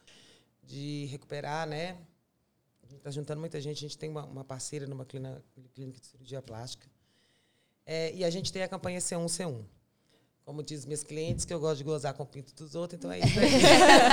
de 0.62 1.06
recuperar, 1.06 1.66
né? 1.66 1.96
A 2.82 2.86
gente 2.86 2.98
está 2.98 3.10
juntando 3.10 3.40
muita 3.40 3.60
gente. 3.60 3.78
A 3.78 3.88
gente 3.88 3.98
tem 3.98 4.10
uma, 4.10 4.24
uma 4.24 4.44
parceira 4.44 4.86
numa 4.86 5.04
clínica, 5.04 5.42
clínica 5.74 6.00
de 6.00 6.06
cirurgia 6.06 6.42
plástica. 6.42 6.88
É, 7.84 8.12
e 8.14 8.24
a 8.24 8.30
gente 8.30 8.52
tem 8.52 8.62
a 8.62 8.68
campanha 8.68 8.98
C1, 8.98 9.24
C1. 9.26 9.64
Como 10.44 10.62
diz 10.62 10.84
minhas 10.84 11.02
clientes, 11.02 11.44
que 11.44 11.52
eu 11.52 11.58
gosto 11.58 11.78
de 11.78 11.84
gozar 11.84 12.14
com 12.14 12.22
o 12.22 12.26
pinto 12.26 12.54
dos 12.54 12.74
outros, 12.74 12.98
então 12.98 13.10
é 13.10 13.18
isso 13.18 13.38
aí. 13.38 13.50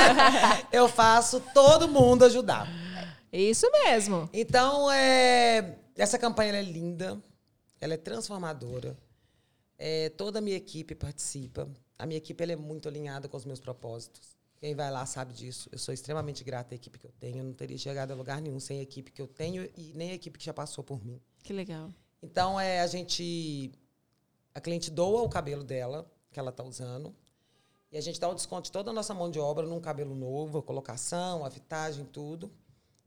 eu 0.72 0.88
faço 0.88 1.40
todo 1.54 1.88
mundo 1.88 2.26
ajudar. 2.26 2.68
Isso 3.32 3.70
mesmo. 3.72 4.30
Então, 4.34 4.92
é, 4.92 5.78
essa 5.96 6.18
campanha 6.18 6.54
é 6.54 6.62
linda, 6.62 7.22
ela 7.80 7.94
é 7.94 7.98
transformadora. 7.98 8.98
É, 9.86 10.08
toda 10.12 10.40
a 10.40 10.42
minha 10.42 10.56
equipe 10.56 10.96
participa. 10.96 11.70
A 12.00 12.06
minha 12.06 12.18
equipe 12.18 12.42
ela 12.42 12.54
é 12.54 12.56
muito 12.56 12.88
alinhada 12.88 13.28
com 13.28 13.36
os 13.36 13.44
meus 13.44 13.60
propósitos. 13.60 14.38
Quem 14.56 14.74
vai 14.74 14.90
lá 14.90 15.06
sabe 15.06 15.34
disso. 15.34 15.68
Eu 15.74 15.78
sou 15.78 15.94
extremamente 15.94 16.42
grata 16.42 16.74
à 16.74 16.78
equipe 16.78 16.98
que 16.98 17.06
eu 17.06 17.12
tenho. 17.20 17.40
Eu 17.40 17.44
não 17.44 17.54
teria 17.54 17.78
chegado 17.78 18.12
a 18.12 18.16
lugar 18.16 18.42
nenhum 18.42 18.62
sem 18.62 18.80
a 18.80 18.82
equipe 18.82 19.12
que 19.12 19.22
eu 19.22 19.28
tenho 19.28 19.70
e 19.76 19.92
nem 19.94 20.12
a 20.12 20.14
equipe 20.14 20.40
que 20.40 20.46
já 20.46 20.54
passou 20.54 20.86
por 20.86 21.04
mim. 21.04 21.20
Que 21.44 21.52
legal. 21.52 21.92
Então, 22.22 22.58
é, 22.58 22.80
a 22.80 22.88
gente. 22.88 23.74
A 24.56 24.62
cliente 24.62 24.90
doa 24.90 25.22
o 25.22 25.28
cabelo 25.28 25.66
dela, 25.66 26.10
que 26.32 26.40
ela 26.40 26.52
está 26.52 26.64
usando. 26.64 27.14
E 27.92 27.98
a 27.98 28.02
gente 28.02 28.22
dá 28.22 28.30
o 28.30 28.34
desconto 28.34 28.68
de 28.68 28.72
toda 28.72 28.90
a 28.90 28.94
nossa 28.94 29.14
mão 29.14 29.30
de 29.30 29.38
obra 29.38 29.68
num 29.68 29.82
cabelo 29.82 30.16
novo, 30.16 30.60
a 30.60 30.64
colocação, 30.64 31.44
a 31.44 31.52
fitagem, 31.52 32.06
tudo. 32.06 32.50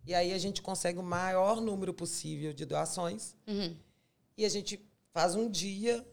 E 0.05 0.13
aí 0.13 0.31
a 0.31 0.39
gente 0.39 0.61
consegue 0.61 0.99
o 0.99 1.03
maior 1.03 1.59
número 1.59 1.95
possível 1.95 2.53
de 2.53 2.67
doações. 2.67 3.35
Uhum. 3.47 3.75
E 4.37 4.45
a 4.45 4.49
gente 4.51 4.87
faz 5.15 5.35
um 5.35 5.49
dia 5.49 6.07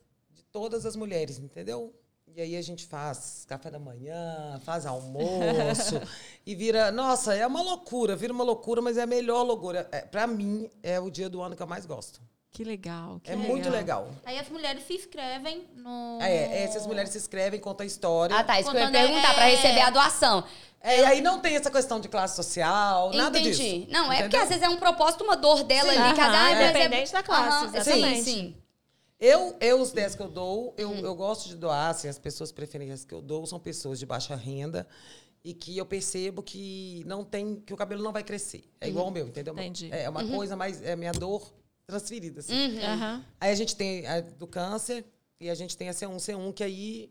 todas 0.54 0.86
as 0.86 0.95
mulheres, 0.95 1.39
entendeu? 1.39 1.93
E 2.36 2.39
aí 2.41 2.56
a 2.56 2.62
gente 2.62 2.86
faz 2.86 3.43
café 3.47 3.70
da 3.70 3.80
manhã, 3.80 4.60
faz 4.64 4.86
almoço 4.86 5.99
e 6.45 6.56
vira, 6.56 6.91
nossa, 6.91 7.36
é 7.36 7.45
uma 7.45 7.62
loucura, 7.62 8.16
vira 8.16 8.32
uma 8.32 8.43
loucura, 8.43 8.82
mas 8.82 8.97
é 8.97 9.01
a 9.01 9.08
melhor 9.08 9.43
loucura. 9.43 9.88
É, 9.91 10.01
para 10.01 10.26
mim 10.26 10.70
é 10.82 10.99
o 10.99 11.10
dia 11.10 11.28
do 11.30 11.41
ano 11.41 11.56
que 11.56 11.62
eu 11.62 11.68
mais 11.68 11.86
gosto. 11.86 12.22
Que 12.51 12.64
legal. 12.64 13.20
que 13.24 13.32
é 13.32 13.36
muito 13.36 13.68
legal. 13.68 14.12
Aí 14.24 14.38
as 14.38 14.47
mulheres 14.47 14.84
se 14.86 14.93
inscrevem 14.93 15.68
no. 15.76 16.20
É, 16.22 16.64
essas 16.64 16.86
mulheres 16.86 17.10
se 17.10 17.18
inscrevem, 17.18 17.60
contam 17.60 17.84
a 17.84 17.88
história. 17.88 18.36
Ah, 18.38 18.43
tá. 18.43 18.60
Isso 18.60 18.70
que 18.70 18.78
eu 18.78 18.80
ia 18.80 18.86
Contando, 18.88 19.01
perguntar, 19.08 19.32
é- 19.32 19.34
pra 19.34 19.45
receber 19.45 19.82
a 19.82 19.89
doação. 19.89 20.43
É, 20.80 20.99
e 20.99 21.06
aí 21.06 21.22
não 21.22 21.39
tem 21.39 21.56
essa 21.56 21.72
questão 21.72 21.99
de 21.99 22.08
classe 22.10 22.36
social, 22.36 23.12
nada 23.14 23.39
Entendi. 23.39 23.58
disso. 23.58 23.91
Não, 23.91 24.12
é 24.12 24.24
porque 24.24 24.38
entendeu? 24.38 24.41
às 24.41 24.49
vezes 24.49 24.64
é 24.64 24.70
um 24.70 24.78
propósito, 24.78 25.24
uma 25.24 25.36
dor 25.36 25.64
dela 25.64 25.91
Sim, 25.93 25.97
ali. 25.97 26.16
Cada, 26.16 26.43
ah, 26.43 26.51
é- 26.51 26.70
independente 26.70 27.12
da 27.12 27.24
classe, 27.24 27.66
Aham, 27.66 27.76
exatamente. 27.76 28.22
Sim, 28.22 28.24
sim. 28.24 28.62
Eu, 29.26 29.56
eu, 29.62 29.80
os 29.82 29.92
10 29.94 30.16
que 30.16 30.22
eu 30.22 30.28
dou, 30.28 30.74
eu, 30.78 30.90
Hum. 30.90 31.00
eu 31.00 31.16
gosto 31.16 31.48
de 31.48 31.56
doar, 31.56 31.92
assim, 31.92 32.10
as 32.10 32.20
pessoas 32.20 32.52
preferências 32.52 33.06
que 33.06 33.14
eu 33.14 33.22
dou 33.22 33.46
são 33.46 33.58
pessoas 33.60 33.98
de 33.98 34.06
baixa 34.06 34.36
renda 34.36 34.86
e 35.44 35.54
que 35.54 35.78
eu 35.78 35.86
percebo 35.86 36.44
que 36.44 37.04
não 37.06 37.24
tem, 37.24 37.56
que 37.56 37.74
o 37.74 37.78
cabelo 37.78 38.04
não 38.04 38.12
vai 38.12 38.24
crescer. 38.24 38.66
É 38.82 38.90
igual 38.90 39.08
o 39.08 39.12
meu, 39.12 39.28
entendeu? 39.28 39.54
Entendi. 39.54 39.90
É 39.94 40.10
uma 40.10 40.24
Uhum. 40.24 40.36
coisa 40.36 40.58
mais, 40.58 40.82
é 40.82 40.96
minha 40.98 41.14
dor 41.14 41.54
transferida, 41.88 42.42
assim. 42.42 42.54
Uhum. 42.54 43.24
Aí 43.40 43.52
a 43.52 43.56
gente 43.56 43.76
tem 43.78 44.06
a 44.08 44.20
do 44.20 44.46
câncer 44.46 45.06
e 45.40 45.50
a 45.50 45.56
gente 45.56 45.78
tem 45.78 45.88
a 45.88 45.94
C1, 45.94 46.18
C1, 46.18 46.52
que 46.54 46.64
aí 46.64 47.10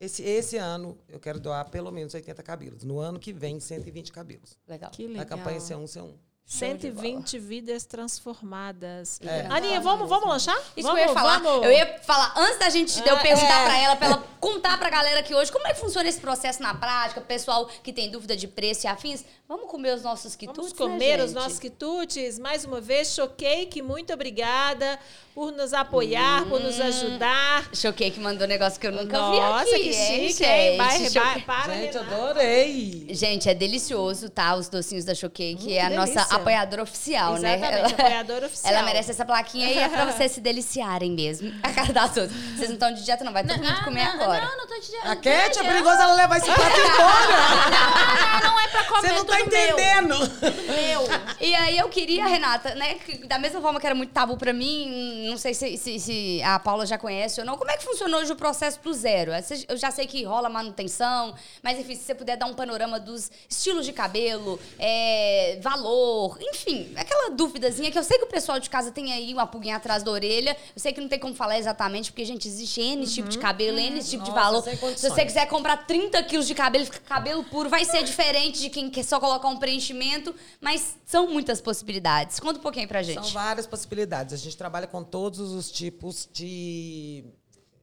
esse, 0.00 0.22
esse 0.22 0.56
ano 0.56 0.98
eu 1.08 1.20
quero 1.20 1.38
doar 1.38 1.68
pelo 1.70 1.92
menos 1.92 2.12
80 2.14 2.42
cabelos. 2.42 2.82
No 2.82 2.98
ano 2.98 3.20
que 3.20 3.32
vem, 3.32 3.60
120 3.60 4.10
cabelos. 4.12 4.56
Legal. 4.66 4.90
Que 4.90 5.06
Na 5.06 5.20
legal. 5.20 5.38
campanha 5.38 5.58
C1, 5.60 5.84
C1. 5.84 6.12
120 6.48 7.38
vidas 7.38 7.84
transformadas. 7.84 9.20
É. 9.22 9.46
Aninha, 9.50 9.82
vamos, 9.82 10.08
vamos 10.08 10.26
lanchar? 10.26 10.56
Isso 10.74 10.88
vamos, 10.88 11.02
que 11.02 11.06
eu 11.06 11.08
ia 11.08 11.14
falar. 11.14 11.38
Vamos. 11.40 11.66
Eu 11.66 11.70
ia 11.70 11.98
falar, 12.02 12.32
antes 12.38 12.58
da 12.58 12.70
gente, 12.70 13.02
de 13.02 13.06
eu 13.06 13.16
Ah, 13.16 13.20
perguntar 13.20 13.60
é. 13.60 13.64
pra 13.64 13.78
ela, 13.78 13.96
pra 13.96 14.06
ela 14.06 14.24
contar 14.40 14.78
pra 14.78 14.88
galera 14.88 15.20
aqui 15.20 15.34
hoje, 15.34 15.52
como 15.52 15.66
é 15.68 15.74
que 15.74 15.80
funciona 15.80 16.08
esse 16.08 16.18
processo 16.18 16.62
na 16.62 16.72
prática, 16.72 17.20
pessoal 17.20 17.66
que 17.66 17.92
tem 17.92 18.10
dúvida 18.10 18.34
de 18.34 18.48
preço 18.48 18.86
e 18.86 18.88
afins, 18.88 19.26
vamos 19.46 19.70
comer 19.70 19.94
os 19.94 20.02
nossos 20.02 20.34
quitutes, 20.34 20.72
Vamos 20.72 20.72
comer 20.72 21.18
né, 21.18 21.24
os 21.24 21.34
nossos 21.34 21.58
quitutes. 21.58 22.38
Mais 22.38 22.64
uma 22.64 22.80
vez, 22.80 23.08
choquei 23.14 23.66
que 23.66 23.82
muito 23.82 24.10
obrigada 24.14 24.98
por 25.38 25.52
nos 25.52 25.72
apoiar, 25.72 26.44
por 26.46 26.60
Hum. 26.60 26.64
nos 26.64 26.80
ajudar. 26.80 27.64
Choquei 27.72 28.10
que 28.10 28.18
mandou 28.18 28.44
um 28.44 28.48
negócio 28.48 28.80
que 28.80 28.88
eu 28.88 28.90
nunca 28.90 29.16
Nossa, 29.16 29.64
vi 29.66 29.70
aqui. 29.70 29.82
que 29.90 29.94
hein, 29.94 30.28
chique, 30.30 30.44
hein? 30.44 30.70
gente? 30.98 31.10
Vai, 31.14 31.24
vai, 31.34 31.40
para, 31.42 31.74
Gente, 31.74 31.92
Renata. 31.96 32.14
adorei! 32.16 33.06
Gente, 33.10 33.48
é 33.48 33.54
delicioso, 33.54 34.28
tá? 34.30 34.56
Os 34.56 34.68
docinhos 34.68 35.04
da 35.04 35.14
Choquei, 35.14 35.54
que 35.54 35.76
é 35.78 35.84
a 35.84 35.90
que 35.90 35.94
nossa 35.94 36.12
delícia. 36.14 36.34
apoiadora 36.36 36.82
oficial, 36.82 37.34
né? 37.38 37.54
Exatamente, 37.54 37.94
apoiadora 37.94 38.46
oficial. 38.50 38.72
Ela 38.74 38.82
merece 38.82 39.12
essa 39.12 39.24
plaquinha 39.24 39.70
e 39.70 39.78
é 39.78 39.88
pra 39.88 40.06
vocês 40.06 40.32
se 40.32 40.40
deliciarem 40.40 41.12
mesmo. 41.12 41.54
A 41.62 41.72
cara 41.72 41.92
das 41.92 42.16
outras. 42.16 42.32
Vocês 42.56 42.68
não 42.68 42.74
estão 42.74 42.92
de 42.92 43.04
dieta, 43.04 43.22
não. 43.22 43.32
Vai 43.32 43.44
todo 43.46 43.58
mundo 43.58 43.76
Ah, 43.80 43.84
comer 43.84 44.06
não, 44.06 44.14
agora. 44.20 44.44
Não, 44.44 44.56
não 44.56 44.66
tô 44.66 44.74
te 44.74 44.80
dizendo. 44.86 45.06
A 45.08 45.14
Cat 45.14 45.56
é 45.56 45.62
perigoso 45.62 46.02
ela 46.02 46.14
levar 46.14 46.36
esse 46.38 46.46
prato 46.50 46.80
embora! 46.80 48.40
Não, 48.42 48.50
não 48.50 48.60
é 48.60 48.66
pra 48.68 48.82
comer 48.86 49.00
Você 49.08 49.12
não 49.14 49.24
tá 49.24 49.36
tudo 49.36 49.50
meu. 49.52 49.68
entendendo! 49.68 50.18
Meu. 50.18 51.08
E 51.40 51.54
aí 51.54 51.78
eu 51.78 51.88
queria, 51.88 52.26
Renata, 52.26 52.74
né? 52.74 52.94
que 52.94 53.24
da 53.28 53.38
mesma 53.38 53.60
forma 53.60 53.78
que 53.78 53.86
era 53.86 53.94
muito 53.94 54.12
tabu 54.12 54.36
pra 54.36 54.52
mim, 54.52 55.27
não 55.28 55.36
sei 55.38 55.54
se, 55.54 55.76
se- 55.76 55.98
se 56.00 56.42
a 56.42 56.58
Paula 56.58 56.84
já 56.86 56.96
conhece 56.98 57.40
ou 57.40 57.46
não. 57.46 57.56
Como 57.56 57.70
é 57.70 57.76
que 57.76 57.84
funciona 57.84 58.16
hoje 58.18 58.32
o 58.32 58.36
processo 58.36 58.80
do 58.80 58.92
zero? 58.92 59.32
Eu 59.68 59.76
já 59.76 59.90
sei 59.90 60.06
que 60.06 60.24
rola 60.24 60.48
manutenção, 60.48 61.34
mas 61.62 61.78
enfim, 61.78 61.94
se 61.94 62.02
você 62.02 62.14
puder 62.14 62.36
dar 62.36 62.46
um 62.46 62.54
panorama 62.54 62.98
dos 63.00 63.30
estilos 63.48 63.84
de 63.86 63.92
cabelo, 63.92 64.58
é, 64.78 65.58
valor, 65.62 66.38
enfim, 66.40 66.92
aquela 66.96 67.30
duvidazinha 67.30 67.90
que 67.90 67.98
eu 67.98 68.02
sei 68.04 68.18
que 68.18 68.24
o 68.24 68.28
pessoal 68.28 68.58
de 68.58 68.68
casa 68.70 68.90
tem 68.90 69.12
aí 69.12 69.32
uma 69.32 69.46
pulguinha 69.46 69.76
atrás 69.76 70.02
da 70.02 70.10
orelha. 70.10 70.56
Eu 70.74 70.80
sei 70.80 70.92
que 70.92 71.00
não 71.00 71.08
tem 71.08 71.18
como 71.18 71.34
falar 71.34 71.58
exatamente, 71.58 72.10
porque, 72.10 72.24
gente, 72.24 72.48
existe 72.48 72.80
N 72.80 73.06
tipo 73.06 73.28
de 73.28 73.38
cabelo, 73.38 73.78
N 73.78 74.02
tipo 74.02 74.22
de 74.24 74.30
Nossa, 74.30 74.42
valor. 74.42 74.62
sem 74.62 74.76
Se 74.96 75.08
você 75.10 75.24
quiser 75.24 75.46
comprar 75.46 75.76
30 75.86 76.22
quilos 76.24 76.46
de 76.46 76.54
cabelo, 76.54 76.86
cabelo 77.06 77.44
puro, 77.44 77.68
vai 77.68 77.84
ser 77.84 78.02
diferente 78.02 78.60
de 78.60 78.70
quem 78.70 78.90
quer 78.90 79.02
só 79.04 79.20
colocar 79.20 79.48
um 79.48 79.56
preenchimento, 79.58 80.34
mas 80.60 80.96
são 81.06 81.26
muitas 81.28 81.60
possibilidades. 81.60 82.38
Conta 82.40 82.58
um 82.58 82.62
pouquinho 82.62 82.88
pra 82.88 83.02
gente. 83.02 83.22
São 83.24 83.32
várias 83.32 83.66
possibilidades. 83.66 84.34
A 84.34 84.36
gente 84.36 84.56
trabalha 84.56 84.86
com 84.86 85.02
todos 85.18 85.50
os 85.50 85.68
tipos 85.68 86.28
de, 86.32 87.24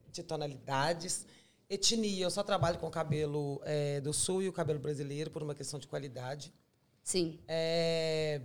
de 0.09 0.23
tonalidades. 0.23 1.25
Etnia, 1.69 2.23
eu 2.23 2.31
só 2.31 2.43
trabalho 2.43 2.79
com 2.79 2.87
o 2.87 2.89
cabelo 2.89 3.61
é, 3.65 3.99
do 3.99 4.13
sul 4.13 4.41
e 4.41 4.47
o 4.47 4.53
cabelo 4.53 4.79
brasileiro 4.79 5.29
por 5.29 5.43
uma 5.43 5.53
questão 5.53 5.77
de 5.77 5.85
qualidade. 5.85 6.53
Sim. 7.03 7.37
É, 7.45 8.39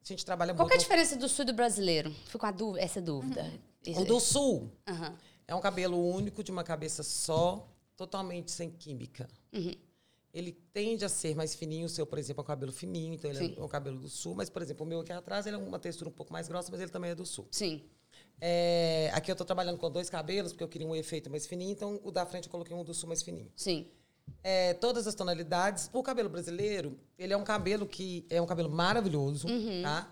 a 0.00 0.06
gente 0.06 0.24
trabalha 0.24 0.54
Qual 0.54 0.68
que 0.68 0.74
é 0.74 0.76
a 0.76 0.78
muito. 0.78 0.88
diferença 0.88 1.16
do 1.16 1.28
sul 1.28 1.42
e 1.42 1.46
do 1.46 1.52
brasileiro? 1.52 2.12
Fico 2.26 2.38
com 2.38 2.76
essa 2.76 3.02
dúvida. 3.02 3.52
O 3.96 4.04
do 4.04 4.20
sul 4.20 4.70
Aham. 4.86 5.18
é 5.48 5.54
um 5.56 5.60
cabelo 5.60 5.98
único, 5.98 6.44
de 6.44 6.52
uma 6.52 6.62
cabeça 6.62 7.02
só, 7.02 7.68
totalmente 7.96 8.52
sem 8.52 8.70
química. 8.70 9.28
Uhum. 9.52 9.74
Ele 10.32 10.52
tende 10.72 11.04
a 11.04 11.08
ser 11.08 11.34
mais 11.34 11.56
fininho, 11.56 11.86
o 11.86 11.88
seu, 11.88 12.06
por 12.06 12.20
exemplo, 12.20 12.42
é 12.42 12.44
um 12.44 12.46
cabelo 12.46 12.70
fininho, 12.70 13.14
então 13.14 13.28
ele 13.28 13.48
Sim. 13.48 13.54
é 13.58 13.62
um 13.64 13.68
cabelo 13.68 13.98
do 13.98 14.08
sul, 14.08 14.36
mas, 14.36 14.48
por 14.48 14.62
exemplo, 14.62 14.86
o 14.86 14.88
meu 14.88 15.00
aqui 15.00 15.10
atrás 15.10 15.44
ele 15.44 15.56
é 15.56 15.58
uma 15.58 15.80
textura 15.80 16.08
um 16.08 16.12
pouco 16.12 16.32
mais 16.32 16.46
grossa, 16.46 16.70
mas 16.70 16.80
ele 16.80 16.92
também 16.92 17.10
é 17.10 17.16
do 17.16 17.26
sul. 17.26 17.48
Sim. 17.50 17.82
É, 18.44 19.08
aqui 19.14 19.30
eu 19.30 19.34
estou 19.34 19.46
trabalhando 19.46 19.78
com 19.78 19.88
dois 19.88 20.10
cabelos, 20.10 20.50
porque 20.52 20.64
eu 20.64 20.68
queria 20.68 20.84
um 20.86 20.96
efeito 20.96 21.30
mais 21.30 21.46
fininho, 21.46 21.70
então 21.70 22.00
o 22.02 22.10
da 22.10 22.26
frente 22.26 22.46
eu 22.46 22.50
coloquei 22.50 22.74
um 22.74 22.82
do 22.82 22.92
sul 22.92 23.06
mais 23.08 23.22
fininho. 23.22 23.48
Sim. 23.54 23.86
É, 24.42 24.74
todas 24.74 25.06
as 25.06 25.14
tonalidades. 25.14 25.88
O 25.92 26.02
cabelo 26.02 26.28
brasileiro, 26.28 26.98
ele 27.16 27.32
é 27.32 27.36
um 27.36 27.44
cabelo 27.44 27.86
que 27.86 28.26
é 28.28 28.42
um 28.42 28.46
cabelo 28.46 28.68
maravilhoso, 28.68 29.46
Uhum. 29.46 29.82
tá? 29.82 30.10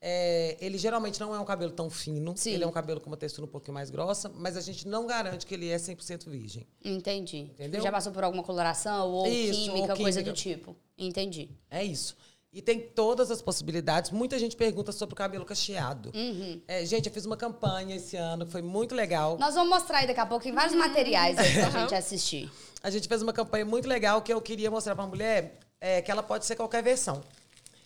É, 0.00 0.56
ele 0.60 0.78
geralmente 0.78 1.18
não 1.20 1.34
é 1.34 1.38
um 1.40 1.44
cabelo 1.44 1.72
tão 1.72 1.88
fino, 1.90 2.36
Sim. 2.36 2.52
ele 2.52 2.62
é 2.64 2.66
um 2.66 2.72
cabelo 2.72 3.00
com 3.00 3.08
uma 3.10 3.16
textura 3.16 3.46
um 3.46 3.50
pouquinho 3.50 3.74
mais 3.74 3.90
grossa, 3.90 4.28
mas 4.28 4.56
a 4.56 4.60
gente 4.60 4.86
não 4.86 5.04
garante 5.06 5.44
que 5.44 5.54
ele 5.54 5.68
é 5.68 5.76
100% 5.76 6.28
virgem. 6.28 6.66
Entendi. 6.84 7.38
Entendeu? 7.52 7.80
Já 7.82 7.90
passou 7.90 8.12
por 8.12 8.22
alguma 8.22 8.42
coloração 8.44 9.08
ou 9.10 9.26
Isso, 9.26 9.60
química, 9.72 9.92
ou 9.92 9.98
coisa 10.00 10.20
química. 10.20 10.32
do 10.32 10.36
tipo. 10.36 10.76
Entendi. 10.98 11.50
É 11.70 11.82
isso. 11.84 12.16
E 12.52 12.60
tem 12.60 12.78
todas 12.78 13.30
as 13.30 13.40
possibilidades. 13.40 14.10
Muita 14.10 14.38
gente 14.38 14.54
pergunta 14.54 14.92
sobre 14.92 15.14
o 15.14 15.16
cabelo 15.16 15.42
cacheado. 15.42 16.12
Uhum. 16.14 16.60
É, 16.68 16.84
gente, 16.84 17.06
eu 17.06 17.12
fiz 17.12 17.24
uma 17.24 17.36
campanha 17.36 17.96
esse 17.96 18.14
ano, 18.14 18.44
que 18.44 18.52
foi 18.52 18.60
muito 18.60 18.94
legal. 18.94 19.38
Nós 19.38 19.54
vamos 19.54 19.70
mostrar 19.70 19.98
aí 19.98 20.06
daqui 20.06 20.20
a 20.20 20.26
pouco, 20.26 20.44
tem 20.44 20.52
vários 20.52 20.74
materiais 20.74 21.38
aí 21.38 21.54
pra 21.54 21.70
gente 21.80 21.94
assistir. 21.94 22.50
A 22.82 22.90
gente 22.90 23.08
fez 23.08 23.22
uma 23.22 23.32
campanha 23.32 23.64
muito 23.64 23.88
legal 23.88 24.20
que 24.20 24.30
eu 24.30 24.40
queria 24.40 24.70
mostrar 24.70 24.94
para 24.94 25.04
a 25.04 25.06
mulher 25.06 25.58
é, 25.80 26.02
que 26.02 26.10
ela 26.10 26.22
pode 26.22 26.44
ser 26.44 26.54
qualquer 26.54 26.82
versão. 26.82 27.22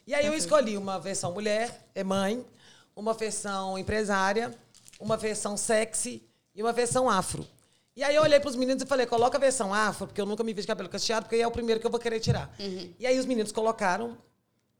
E 0.04 0.12
aí 0.12 0.26
eu 0.26 0.34
escolhi 0.34 0.76
uma 0.76 0.98
versão 0.98 1.32
mulher, 1.32 1.88
é 1.94 2.02
mãe, 2.02 2.44
uma 2.96 3.14
versão 3.14 3.78
empresária, 3.78 4.52
uma 4.98 5.16
versão 5.16 5.56
sexy 5.56 6.22
e 6.54 6.60
uma 6.62 6.72
versão 6.72 7.08
afro. 7.08 7.46
E 7.94 8.02
aí 8.02 8.16
eu 8.16 8.22
olhei 8.22 8.40
para 8.40 8.50
os 8.50 8.56
meninos 8.56 8.82
e 8.82 8.86
falei, 8.86 9.06
coloca 9.06 9.38
a 9.38 9.40
versão 9.40 9.72
afro, 9.72 10.08
porque 10.08 10.20
eu 10.20 10.26
nunca 10.26 10.42
me 10.42 10.52
vi 10.52 10.60
de 10.60 10.66
cabelo 10.66 10.88
cacheado, 10.88 11.26
porque 11.26 11.36
aí 11.36 11.42
é 11.42 11.46
o 11.46 11.52
primeiro 11.52 11.80
que 11.80 11.86
eu 11.86 11.90
vou 11.90 12.00
querer 12.00 12.18
tirar. 12.18 12.52
E 12.98 13.06
aí 13.06 13.16
os 13.18 13.26
meninos 13.26 13.52
colocaram 13.52 14.18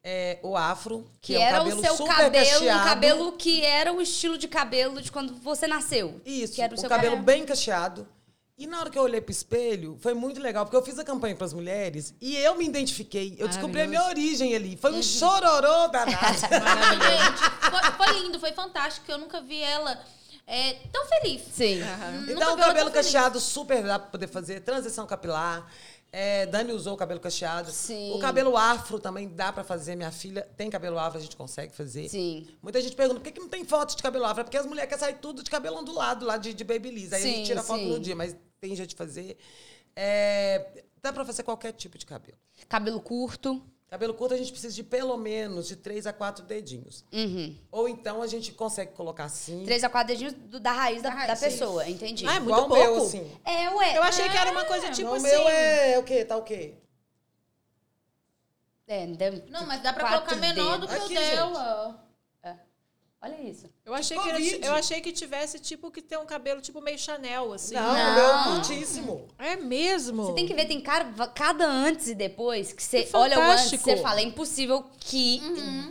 é, 0.08 0.38
o 0.40 0.56
afro, 0.56 1.04
que, 1.20 1.32
Que 1.32 1.36
é 1.36 1.42
era 1.42 1.58
cabelo 1.58 1.80
o 1.80 1.84
seu 1.84 1.96
super 1.96 2.14
cabelo, 2.14 2.46
um 2.46 2.52
cacheado. 2.52 2.84
cabelo 2.84 3.32
que 3.32 3.64
era 3.64 3.92
o 3.92 4.00
estilo 4.00 4.38
de 4.38 4.46
cabelo 4.46 5.02
de 5.02 5.10
quando 5.10 5.34
você 5.34 5.66
nasceu. 5.66 6.20
Isso, 6.24 6.54
Que 6.54 6.62
era 6.62 6.72
o 6.72 6.76
o 6.76 6.78
seu 6.78 6.88
cabelo 6.88 7.16
bem 7.16 7.44
cacheado. 7.44 8.06
E 8.56 8.68
na 8.68 8.78
hora 8.78 8.88
que 8.88 8.96
eu 8.96 9.02
olhei 9.02 9.20
pro 9.20 9.32
espelho, 9.32 9.98
foi 10.00 10.14
muito 10.14 10.40
legal, 10.40 10.64
porque 10.64 10.76
eu 10.76 10.82
fiz 10.82 10.96
a 10.96 11.04
campanha 11.04 11.34
para 11.34 11.44
as 11.44 11.52
mulheres 11.52 12.14
e 12.20 12.36
eu 12.36 12.54
me 12.56 12.64
identifiquei. 12.64 13.34
Eu 13.36 13.48
descobri 13.48 13.80
a 13.82 13.86
minha 13.88 14.04
origem 14.04 14.54
ali. 14.54 14.76
Foi 14.76 14.92
um 14.92 15.02
chororô 15.02 15.88
danado. 15.88 16.38
Gente, 16.38 17.70
foi, 17.70 18.06
foi 18.06 18.20
lindo, 18.20 18.38
foi 18.38 18.52
fantástico. 18.52 19.10
Eu 19.10 19.18
nunca 19.18 19.42
vi 19.42 19.60
ela 19.60 20.00
é, 20.46 20.74
tão 20.92 21.04
feliz. 21.06 21.42
Sim. 21.52 21.80
Nunca 22.20 22.32
então, 22.32 22.54
o 22.54 22.56
cabelo 22.56 22.90
feliz. 22.90 23.06
cacheado 23.06 23.40
super 23.40 23.82
dá 23.82 23.98
pra 23.98 24.08
poder 24.08 24.28
fazer. 24.28 24.60
Transição 24.60 25.04
capilar. 25.04 25.66
É, 26.18 26.46
Dani 26.46 26.72
usou 26.72 26.94
o 26.94 26.96
cabelo 26.96 27.20
cacheado. 27.20 27.70
Sim. 27.70 28.14
O 28.14 28.18
cabelo 28.18 28.56
afro 28.56 28.98
também 28.98 29.28
dá 29.28 29.52
pra 29.52 29.62
fazer. 29.62 29.94
Minha 29.96 30.10
filha 30.10 30.48
tem 30.56 30.70
cabelo 30.70 30.98
afro, 30.98 31.18
a 31.18 31.20
gente 31.20 31.36
consegue 31.36 31.76
fazer. 31.76 32.08
Sim. 32.08 32.48
Muita 32.62 32.80
gente 32.80 32.96
pergunta 32.96 33.20
por 33.20 33.24
que, 33.24 33.32
que 33.32 33.38
não 33.38 33.50
tem 33.50 33.66
foto 33.66 33.94
de 33.94 34.02
cabelo 34.02 34.24
afro? 34.24 34.40
É 34.40 34.44
porque 34.44 34.56
as 34.56 34.64
mulheres 34.64 34.88
querem 34.88 35.04
sair 35.04 35.18
tudo 35.18 35.42
de 35.42 35.50
cabelo 35.50 35.76
ondulado 35.76 36.24
lá 36.24 36.38
de, 36.38 36.54
de 36.54 36.64
Babyliss. 36.64 37.12
Aí 37.12 37.20
a 37.20 37.22
Sim, 37.22 37.34
gente 37.34 37.46
tira 37.48 37.62
foto 37.62 37.84
no 37.84 38.00
dia, 38.00 38.16
mas 38.16 38.34
tem 38.58 38.74
jeito 38.74 38.88
de 38.88 38.96
fazer. 38.96 39.36
É, 39.94 40.84
dá 41.02 41.12
pra 41.12 41.22
fazer 41.22 41.42
qualquer 41.42 41.72
tipo 41.72 41.98
de 41.98 42.06
cabelo. 42.06 42.38
Cabelo 42.66 42.98
curto. 42.98 43.62
Cabelo 43.88 44.14
curto 44.14 44.34
a 44.34 44.36
gente 44.36 44.50
precisa 44.50 44.74
de 44.74 44.82
pelo 44.82 45.16
menos 45.16 45.68
de 45.68 45.76
três 45.76 46.06
a 46.08 46.12
quatro 46.12 46.44
dedinhos. 46.44 47.04
Uhum. 47.12 47.56
Ou 47.70 47.88
então 47.88 48.20
a 48.20 48.26
gente 48.26 48.50
consegue 48.52 48.92
colocar 48.92 49.24
assim. 49.24 49.64
Três 49.64 49.84
a 49.84 49.88
quatro 49.88 50.08
dedinhos 50.08 50.32
do- 50.32 50.58
da 50.58 50.72
raiz 50.72 51.02
da, 51.02 51.10
raiz, 51.10 51.28
da 51.28 51.36
sim. 51.36 51.44
pessoa, 51.44 51.88
entendi. 51.88 52.26
Ah, 52.26 52.34
é 52.36 52.40
muito 52.40 52.50
igual 52.52 52.66
o 52.66 52.72
meu, 52.72 52.86
pouco. 52.94 53.06
assim. 53.06 53.30
É, 53.44 53.70
ué. 53.70 53.96
Eu 53.96 54.02
achei 54.02 54.28
que 54.28 54.36
era 54.36 54.50
uma 54.50 54.64
coisa 54.64 54.90
tipo 54.90 55.08
o 55.08 55.14
assim. 55.14 55.28
meu 55.28 55.48
é 55.48 55.98
o 55.98 56.02
quê? 56.02 56.24
Tá 56.24 56.36
o 56.36 56.42
quê? 56.42 56.74
É, 58.88 59.06
Não, 59.48 59.66
mas 59.66 59.82
dá 59.82 59.92
pra 59.92 60.08
colocar 60.08 60.36
menor 60.36 60.78
do 60.78 60.86
que 60.88 60.94
Aqui, 60.94 61.04
o 61.04 61.20
dela. 61.20 62.05
Olha 63.22 63.40
isso. 63.42 63.66
Eu 63.84 63.94
achei, 63.94 64.16
que 64.18 64.28
era- 64.28 64.38
eu 64.66 64.74
achei 64.74 65.00
que 65.00 65.10
tivesse 65.10 65.58
tipo 65.58 65.90
que 65.90 66.02
tem 66.02 66.18
um 66.18 66.26
cabelo 66.26 66.60
tipo 66.60 66.80
meio 66.80 66.98
Chanel, 66.98 67.52
assim. 67.52 67.74
Não, 67.74 67.82
Não. 67.92 68.10
o 68.10 68.14
meu 68.14 68.34
é 68.34 68.44
curtíssimo. 68.56 69.26
É 69.38 69.56
mesmo? 69.56 70.26
Você 70.26 70.32
tem 70.34 70.46
que 70.46 70.54
ver, 70.54 70.66
tem 70.66 70.80
cara, 70.80 71.06
cada 71.34 71.66
antes 71.66 72.08
e 72.08 72.14
depois 72.14 72.72
que 72.72 72.82
você 72.82 73.02
Que 73.04 73.16
olha 73.16 73.38
o 73.38 73.42
antes 73.42 73.64
fantástico. 73.70 73.84
você 73.84 73.96
fala, 73.96 74.20
é 74.20 74.22
impossível 74.24 74.84
que 75.00 75.40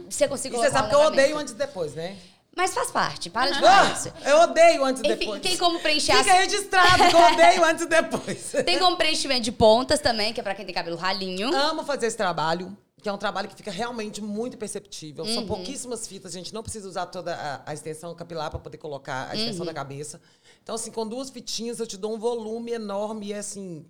você 0.10 0.26
E 0.26 0.28
consiga 0.28 0.58
você 0.58 0.70
sabe 0.72 0.90
que 0.90 0.96
eu 0.96 1.00
odeio 1.02 1.38
antes 1.38 1.54
e 1.54 1.58
depois, 1.58 1.94
né? 1.96 2.16
Mas 2.56 2.74
faz 2.74 2.90
parte, 2.90 3.30
para 3.30 3.52
de 3.52 3.60
falar 3.60 3.92
isso. 3.92 4.14
Ah, 4.24 4.30
eu 4.30 4.38
odeio 4.42 4.86
antes 4.86 5.02
e 5.04 5.08
depois. 5.10 5.42
tem 5.42 5.58
como 5.58 5.78
preencher 5.82 6.16
Fica 6.16 6.32
as... 6.32 6.40
registrado 6.40 7.10
que 7.10 7.14
eu 7.16 7.20
odeio 7.34 7.66
antes 7.66 7.84
e 7.84 7.88
depois. 7.90 8.52
Tem 8.66 8.80
como 8.80 8.96
preenchimento 8.96 9.42
de 9.42 9.52
pontas 9.52 10.00
também, 10.00 10.32
que 10.32 10.40
é 10.40 10.44
pra 10.44 10.56
quem 10.56 10.66
tem 10.66 10.74
cabelo 10.74 10.96
ralinho. 10.96 11.54
Amo 11.54 11.84
fazer 11.84 12.06
esse 12.08 12.16
trabalho, 12.16 12.76
que 13.06 13.10
é 13.10 13.14
um 13.14 13.20
trabalho 13.20 13.48
que 13.48 13.54
fica 13.56 13.70
realmente 13.70 14.20
muito 14.20 14.58
perceptível. 14.58 15.26
Uhum. 15.26 15.34
São 15.36 15.46
pouquíssimas 15.46 16.08
fitas, 16.08 16.34
a 16.34 16.40
gente 16.40 16.52
não 16.52 16.64
precisa 16.64 16.90
usar 16.90 17.06
toda 17.06 17.36
a, 17.36 17.62
a 17.70 17.72
extensão 17.72 18.16
capilar 18.16 18.50
para 18.50 18.58
poder 18.58 18.80
colocar 18.80 19.30
a 19.30 19.36
extensão 19.36 19.60
Uhum. 19.60 19.66
da 19.68 19.74
cabeça. 19.76 20.20
Então, 20.64 20.74
assim, 20.74 20.90
com 20.90 21.08
duas 21.08 21.30
fitinhas 21.30 21.80
eu 21.80 21.86
te 21.86 21.98
dou 21.98 22.16
um 22.16 22.18
volume 22.18 22.72
enorme 22.72 23.28
e, 23.28 23.34
assim, 23.36 23.86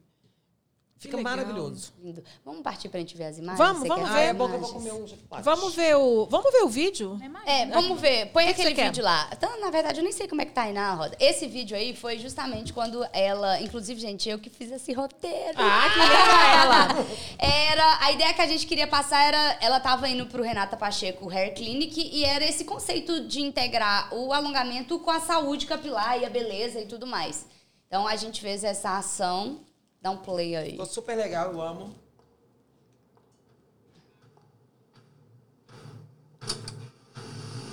Fica 0.97 1.17
legal. 1.17 1.35
maravilhoso. 1.35 1.93
Lindo. 2.01 2.23
Vamos 2.43 2.61
partir 2.61 2.87
pra 2.87 2.99
gente 3.01 3.17
ver 3.17 3.25
as 3.25 3.37
imagens? 3.37 3.57
Vamos, 3.59 3.87
vamos 3.87 4.09
Ah, 4.09 4.13
ver 4.13 4.21
é 4.21 4.33
bom 4.33 4.47
que 4.47 4.55
eu 4.55 4.59
vou 4.61 4.73
comer 4.73 4.93
um. 4.93 5.05
Vamos 5.41 5.75
ver 5.75 5.95
o. 5.97 6.25
Vamos 6.27 6.51
ver 6.51 6.63
o 6.63 6.69
vídeo? 6.69 7.19
É, 7.45 7.65
vamos 7.65 7.99
ver. 7.99 8.27
Põe 8.27 8.45
que 8.47 8.53
que 8.53 8.61
aquele 8.61 8.75
quer? 8.75 8.85
vídeo 8.85 9.03
lá. 9.03 9.27
Então, 9.31 9.59
na 9.59 9.69
verdade, 9.69 9.99
eu 9.99 10.03
nem 10.03 10.13
sei 10.13 10.25
como 10.27 10.41
é 10.41 10.45
que 10.45 10.53
tá 10.53 10.63
aí 10.63 10.73
na 10.73 10.93
roda. 10.93 11.15
Esse 11.19 11.47
vídeo 11.47 11.75
aí 11.75 11.93
foi 11.95 12.17
justamente 12.17 12.71
quando 12.71 13.05
ela... 13.11 13.59
Inclusive, 13.61 13.99
gente, 13.99 14.29
eu 14.29 14.39
que 14.39 14.49
fiz 14.49 14.71
esse 14.71 14.93
roteiro. 14.93 15.57
Ah, 15.57 15.89
que 15.93 15.99
linda 15.99 16.63
ela! 16.63 17.05
Era... 17.37 17.97
A 18.05 18.11
ideia 18.13 18.33
que 18.33 18.41
a 18.41 18.47
gente 18.47 18.65
queria 18.65 18.87
passar 18.87 19.21
era... 19.21 19.57
Ela 19.61 19.81
tava 19.81 20.07
indo 20.07 20.25
pro 20.27 20.41
Renata 20.41 20.77
Pacheco 20.77 21.29
Hair 21.29 21.53
Clinic 21.55 21.99
e 22.01 22.23
era 22.23 22.45
esse 22.45 22.63
conceito 22.63 23.27
de 23.27 23.41
integrar 23.41 24.13
o 24.13 24.31
alongamento 24.31 24.97
com 24.99 25.11
a 25.11 25.19
saúde 25.19 25.65
capilar 25.67 26.17
e 26.19 26.25
a 26.25 26.29
beleza 26.29 26.79
e 26.79 26.85
tudo 26.85 27.05
mais. 27.05 27.45
Então, 27.85 28.07
a 28.07 28.15
gente 28.15 28.39
fez 28.41 28.63
essa 28.63 28.97
ação. 28.97 29.59
Dá 30.05 30.11
um 30.11 30.17
play 30.17 30.55
aí. 30.55 30.71
Ficou 30.73 30.85
super 30.85 31.17
legal, 31.17 31.51
eu 31.51 31.59
amo. 31.59 31.95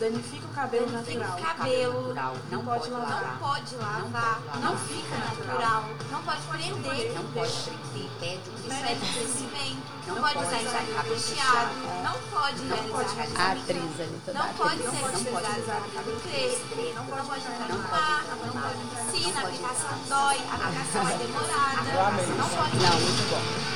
Danifica 0.02 0.46
o 0.46 0.48
cabelo 0.48 0.90
natural. 0.90 1.38
cabelo. 1.38 2.14
Não 2.50 2.64
pode 2.64 2.90
lavar. 2.90 3.22
Não 3.22 3.38
pode 3.38 3.76
lavar, 3.76 4.42
não 4.60 4.76
fica 4.76 5.16
natural, 5.16 5.84
não 6.10 6.22
pode 6.24 6.42
prender, 6.42 7.14
Não 7.14 7.24
pode 7.26 7.52
prender. 7.52 8.10
Pede 8.18 8.50
o 8.50 8.52
o 8.52 9.12
crescimento, 9.12 9.82
não 10.08 10.16
pode 10.16 10.38
usar 10.38 10.58
cabelo 10.92 11.14
recheado, 11.14 11.74
não 12.02 12.18
pode 12.32 13.14
realizar 13.14 13.52
atriz 13.52 14.00
ali 14.00 14.20
toda. 14.26 14.38
não 14.40 14.54
pode 14.54 14.82
o 14.82 15.90
cabelo 15.94 16.20
crespo, 16.20 16.76
não 16.96 17.06
pode 17.24 17.40
entrar 17.46 17.68
no 17.68 17.78
mar, 17.78 18.24
não 18.28 18.36
pode 18.38 18.56
entrar 18.56 18.74
na 18.74 19.12
piscina, 19.12 19.38
a 19.38 19.42
aplicação 19.44 19.98
dói, 20.08 20.36
a 20.50 20.54
aplicação 20.54 21.08
é 21.08 21.16
demorada, 21.16 22.22
não 22.38 22.48
pode 22.48 22.76
Não, 22.76 23.00
muito 23.00 23.30
bom. 23.30 23.71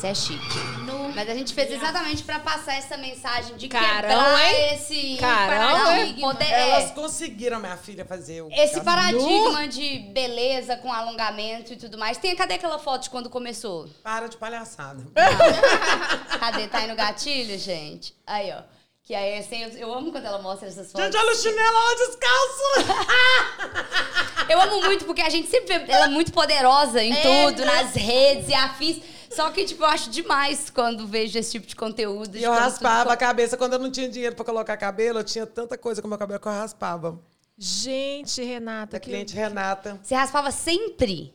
Esse 0.00 0.06
é 0.06 0.14
chique. 0.14 0.58
Mas 1.14 1.28
a 1.28 1.34
gente 1.34 1.52
fez 1.52 1.70
exatamente 1.72 2.22
pra 2.22 2.38
passar 2.38 2.74
essa 2.74 2.96
mensagem 2.96 3.56
de 3.56 3.68
Carão, 3.68 3.94
quebrar 3.96 4.44
hein? 4.54 4.74
esse 4.74 5.16
Carão, 5.18 5.72
paradigma. 5.84 6.28
Poder- 6.32 6.44
é, 6.50 6.70
Elas 6.70 6.90
conseguiram, 6.92 7.58
minha 7.60 7.76
filha, 7.76 8.04
fazer 8.06 8.42
o. 8.42 8.48
esse 8.52 8.80
paradigma 8.80 9.66
de 9.68 9.98
beleza 10.14 10.76
com 10.76 10.90
alongamento 10.92 11.72
e 11.72 11.76
tudo 11.76 11.98
mais. 11.98 12.16
Tem, 12.16 12.34
cadê 12.34 12.54
aquela 12.54 12.78
foto 12.78 13.02
de 13.02 13.10
quando 13.10 13.28
começou? 13.28 13.88
Para 14.02 14.28
de 14.28 14.36
palhaçada. 14.36 15.04
Cadê? 16.38 16.66
Tá 16.68 16.78
aí 16.78 16.86
no 16.88 16.94
gatilho, 16.96 17.58
gente? 17.58 18.14
Aí, 18.26 18.50
ó. 18.52 18.62
Que 19.02 19.14
aí, 19.14 19.38
assim, 19.38 19.60
eu, 19.62 19.70
eu 19.70 19.92
amo 19.94 20.12
quando 20.12 20.24
ela 20.26 20.38
mostra 20.40 20.68
essas 20.68 20.90
fotos. 20.92 21.04
Gente, 21.06 21.16
olha 21.16 21.32
o 21.32 21.34
chinelo, 21.36 21.76
olha 21.76 21.96
descalço! 22.06 23.00
Eu 24.48 24.60
amo 24.60 24.82
muito, 24.82 25.04
porque 25.04 25.20
a 25.22 25.28
gente 25.28 25.48
sempre 25.48 25.78
vê 25.80 25.92
ela 25.92 26.08
muito 26.08 26.32
poderosa 26.32 27.02
em 27.02 27.12
É, 27.12 27.20
tudo, 27.22 27.64
né? 27.64 27.82
nas 27.82 27.94
redes 27.94 28.48
e 28.48 28.54
afins. 28.54 28.98
Só 29.30 29.50
que, 29.50 29.64
tipo, 29.64 29.82
eu 29.82 29.86
acho 29.86 30.10
demais 30.10 30.70
quando 30.70 31.06
vejo 31.06 31.38
esse 31.38 31.52
tipo 31.52 31.66
de 31.66 31.76
conteúdo. 31.76 32.36
E 32.36 32.40
de 32.40 32.44
eu 32.44 32.52
raspava 32.52 33.04
tudo- 33.04 33.12
a 33.12 33.16
cabeça. 33.16 33.56
Quando 33.56 33.74
eu 33.74 33.78
não 33.78 33.90
tinha 33.90 34.08
dinheiro 34.08 34.34
pra 34.34 34.44
colocar 34.44 34.76
cabelo, 34.76 35.20
eu 35.20 35.24
tinha 35.24 35.46
tanta 35.46 35.78
coisa 35.78 36.02
com 36.02 36.08
meu 36.08 36.18
cabelo 36.18 36.40
que 36.40 36.48
eu 36.48 36.52
raspava. 36.52 37.18
Gente, 37.56 38.42
Renata. 38.42 38.92
Da 38.92 39.00
que- 39.00 39.08
cliente 39.10 39.34
Renata. 39.34 40.00
Você 40.02 40.14
raspava 40.14 40.50
sempre? 40.50 41.32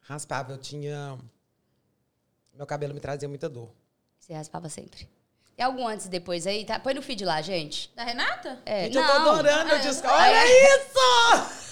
Raspava, 0.00 0.52
eu 0.52 0.58
tinha. 0.58 1.18
Meu 2.54 2.66
cabelo 2.66 2.92
me 2.92 3.00
trazia 3.00 3.28
muita 3.28 3.48
dor. 3.48 3.70
Você 4.18 4.34
raspava 4.34 4.68
sempre. 4.68 5.08
Tem 5.56 5.64
algum 5.64 5.86
antes 5.86 6.06
e 6.06 6.08
depois 6.08 6.46
aí? 6.46 6.64
Tá? 6.64 6.78
Põe 6.78 6.94
no 6.94 7.02
feed 7.02 7.24
lá, 7.24 7.40
gente. 7.40 7.90
Da 7.94 8.04
Renata? 8.04 8.58
É, 8.66 8.84
Gente, 8.84 8.96
eu 8.96 9.06
tô 9.06 9.12
não. 9.18 9.30
adorando. 9.32 9.70
Eu 9.70 9.78
disse, 9.80 10.04
É. 10.04 10.08
olha 10.08 10.44
isso! 10.76 11.71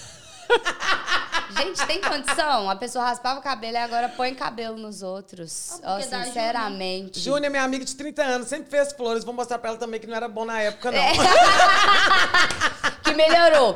Gente, 1.57 1.85
tem 1.85 2.01
condição? 2.01 2.69
A 2.69 2.75
pessoa 2.75 3.03
raspava 3.05 3.39
o 3.39 3.43
cabelo 3.43 3.73
e 3.73 3.77
agora 3.77 4.09
põe 4.09 4.33
cabelo 4.33 4.77
nos 4.77 5.01
outros. 5.03 5.79
Ah, 5.83 5.95
Ó, 5.95 5.97
dá 6.09 6.23
sinceramente. 6.23 7.19
Júnia 7.19 7.47
é 7.47 7.49
minha 7.49 7.63
amiga 7.63 7.83
de 7.85 7.93
30 7.95 8.23
anos, 8.23 8.47
sempre 8.47 8.69
fez 8.69 8.93
flores. 8.93 9.23
Vou 9.23 9.33
mostrar 9.33 9.59
pra 9.59 9.71
ela 9.71 9.77
também 9.79 9.99
que 9.99 10.07
não 10.07 10.15
era 10.15 10.27
bom 10.29 10.45
na 10.45 10.61
época, 10.61 10.91
não. 10.91 10.97
É. 10.99 11.11
Que 13.03 13.13
melhorou. 13.15 13.75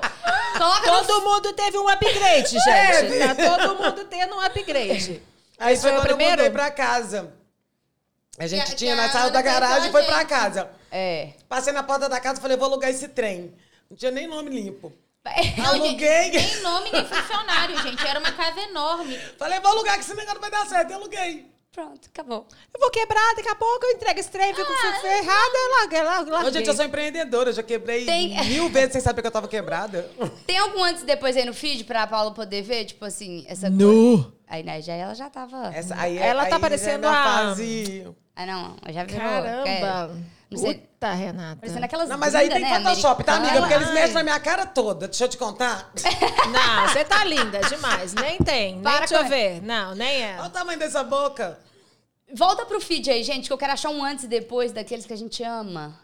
Coloca 0.58 0.92
no 0.92 1.04
Todo 1.06 1.22
mundo 1.26 1.54
teve 1.54 1.78
um 1.78 1.90
upgrade, 1.90 2.50
gente. 2.52 2.64
Teve. 2.64 3.20
Tá 3.20 3.36
todo 3.58 3.76
mundo 3.84 4.06
tendo 4.06 4.36
um 4.36 4.40
upgrade. 4.40 5.22
Aí 5.60 5.74
Esse 5.74 5.82
foi 5.82 5.92
foi 5.92 6.00
o 6.00 6.02
quando 6.02 6.12
eu 6.12 6.16
primeiro? 6.16 6.38
mudei 6.44 6.50
pra 6.52 6.72
casa. 6.72 7.34
A 8.38 8.48
gente 8.48 8.66
Que- 8.72 8.76
tinha, 8.76 8.96
que 8.96 9.02
nós 9.02 9.10
a 9.10 9.20
saiu 9.20 9.32
da 9.32 9.42
garagem 9.42 9.90
e 9.90 9.92
foi 9.92 10.04
pra 10.04 10.24
casa. 10.26 10.70
É. 10.92 11.30
Passei 11.50 11.74
na 11.74 11.84
porta 11.84 12.08
da 12.08 12.20
casa 12.20 12.40
e 12.40 12.42
falei, 12.42 12.56
vou 12.56 12.68
alugar 12.68 12.90
esse 12.90 13.10
trem. 13.10 13.54
Não 13.90 13.98
tinha 13.98 14.12
nem 14.12 14.28
nome 14.28 14.50
limpo. 14.50 14.94
Gente, 15.42 15.62
Aluguei. 15.62 16.32
nem 16.32 16.62
nome, 16.62 16.92
nem 16.92 17.06
funcionário, 17.06 17.82
gente. 17.82 18.06
Era 18.08 18.20
uma 18.20 18.32
casa 18.32 18.60
enorme. 18.62 19.18
Falei, 19.38 19.60
vou 19.60 19.72
alugar 19.72 19.96
que 19.96 20.02
esse 20.02 20.14
negócio 20.14 20.40
vai 20.40 20.52
dar 20.52 20.66
certo. 20.68 20.92
Eu 20.92 20.98
aluguei. 20.98 21.54
Pronto, 21.72 22.08
acabou. 22.08 22.48
Eu 22.74 22.80
vou 22.80 22.90
quebrar, 22.90 23.36
daqui 23.36 23.50
a 23.50 23.56
pouco 23.56 23.86
eu 23.86 23.92
entrego 23.92 24.18
esse 24.18 24.30
trem, 24.32 24.54
fico 24.54 24.72
ferrada, 25.02 25.58
larga, 25.82 26.04
larga, 26.04 26.30
Ô, 26.30 26.34
larguei. 26.36 26.54
gente, 26.54 26.68
eu 26.70 26.74
sou 26.74 26.86
empreendedora. 26.86 27.50
Eu 27.50 27.54
já 27.54 27.64
quebrei 27.64 28.06
Tem- 28.06 28.46
mil 28.46 28.70
vezes 28.70 28.94
sem 28.94 29.02
saber 29.02 29.22
que 29.22 29.28
eu 29.28 29.32
tava 29.32 29.48
quebrada. 29.50 30.10
Tem 30.48 30.58
algum 30.58 30.82
antes 30.82 31.04
e 31.04 31.06
depois 31.06 31.36
aí 31.36 31.44
no 31.44 31.54
feed 31.54 31.84
pra 31.84 32.08
Paula 32.08 32.32
poder 32.34 32.62
ver? 32.62 32.86
Tipo 32.86 33.04
assim, 33.04 33.44
essa 33.50 33.68
coisa. 33.70 33.84
Nu. 33.84 34.32
Aí, 34.48 34.64
né, 34.64 34.82
já 34.82 34.94
ela 34.94 35.14
já 35.16 35.30
tava. 35.30 35.70
Essa, 35.76 35.96
aí, 36.00 36.18
Ela 36.18 36.44
tá 36.44 36.46
aí 36.46 36.52
já 36.52 36.56
é 36.56 36.60
parecendo 36.60 37.08
a- 37.08 37.24
fase... 37.24 38.08
Ah, 38.38 38.46
não, 38.46 38.76
já 38.94 39.04
virou. 39.04 39.22
Caramba. 39.22 39.70
é, 39.70 40.10
não 40.50 40.58
sei. 40.58 40.76
Puta, 40.76 41.12
Renata. 41.12 41.56
Parecendo 41.58 41.86
aquelas 41.86 42.10
Não, 42.10 42.18
mas 42.18 42.36
aí 42.36 42.50
tem 42.50 42.62
né, 42.62 42.80
Photoshop, 42.84 43.24
tá, 43.24 43.36
amiga? 43.36 43.60
Porque 43.60 43.74
eles 43.74 43.92
mexem 43.94 44.14
na 44.14 44.24
minha 44.24 44.40
cara 44.40 44.66
toda. 44.66 45.08
Deixa 45.08 45.26
eu 45.26 45.30
te 45.30 45.38
contar. 45.38 45.92
Não, 46.52 46.88
você 46.88 47.04
tá 47.04 47.24
linda 47.26 47.60
demais. 47.62 48.14
Nem 48.14 48.38
tem. 48.38 48.74
Nem 48.74 48.84
Para 48.84 49.00
deixa 49.00 49.16
eu 49.18 49.26
ver. 49.26 49.62
Não, 49.62 49.94
nem 49.96 50.24
é. 50.24 50.36
Olha 50.40 50.48
o 50.48 50.50
tamanho 50.50 50.80
dessa 50.80 51.04
boca. 51.04 51.60
Volta 52.34 52.66
pro 52.66 52.82
feed 52.82 53.10
aí, 53.10 53.24
gente, 53.24 53.48
que 53.48 53.54
eu 53.54 53.58
quero 53.58 53.74
achar 53.74 53.90
um 53.90 54.04
antes 54.04 54.24
e 54.26 54.28
depois 54.28 54.72
daqueles 54.72 55.06
que 55.06 55.14
a 55.14 55.18
gente 55.18 55.44
ama. 55.44 56.00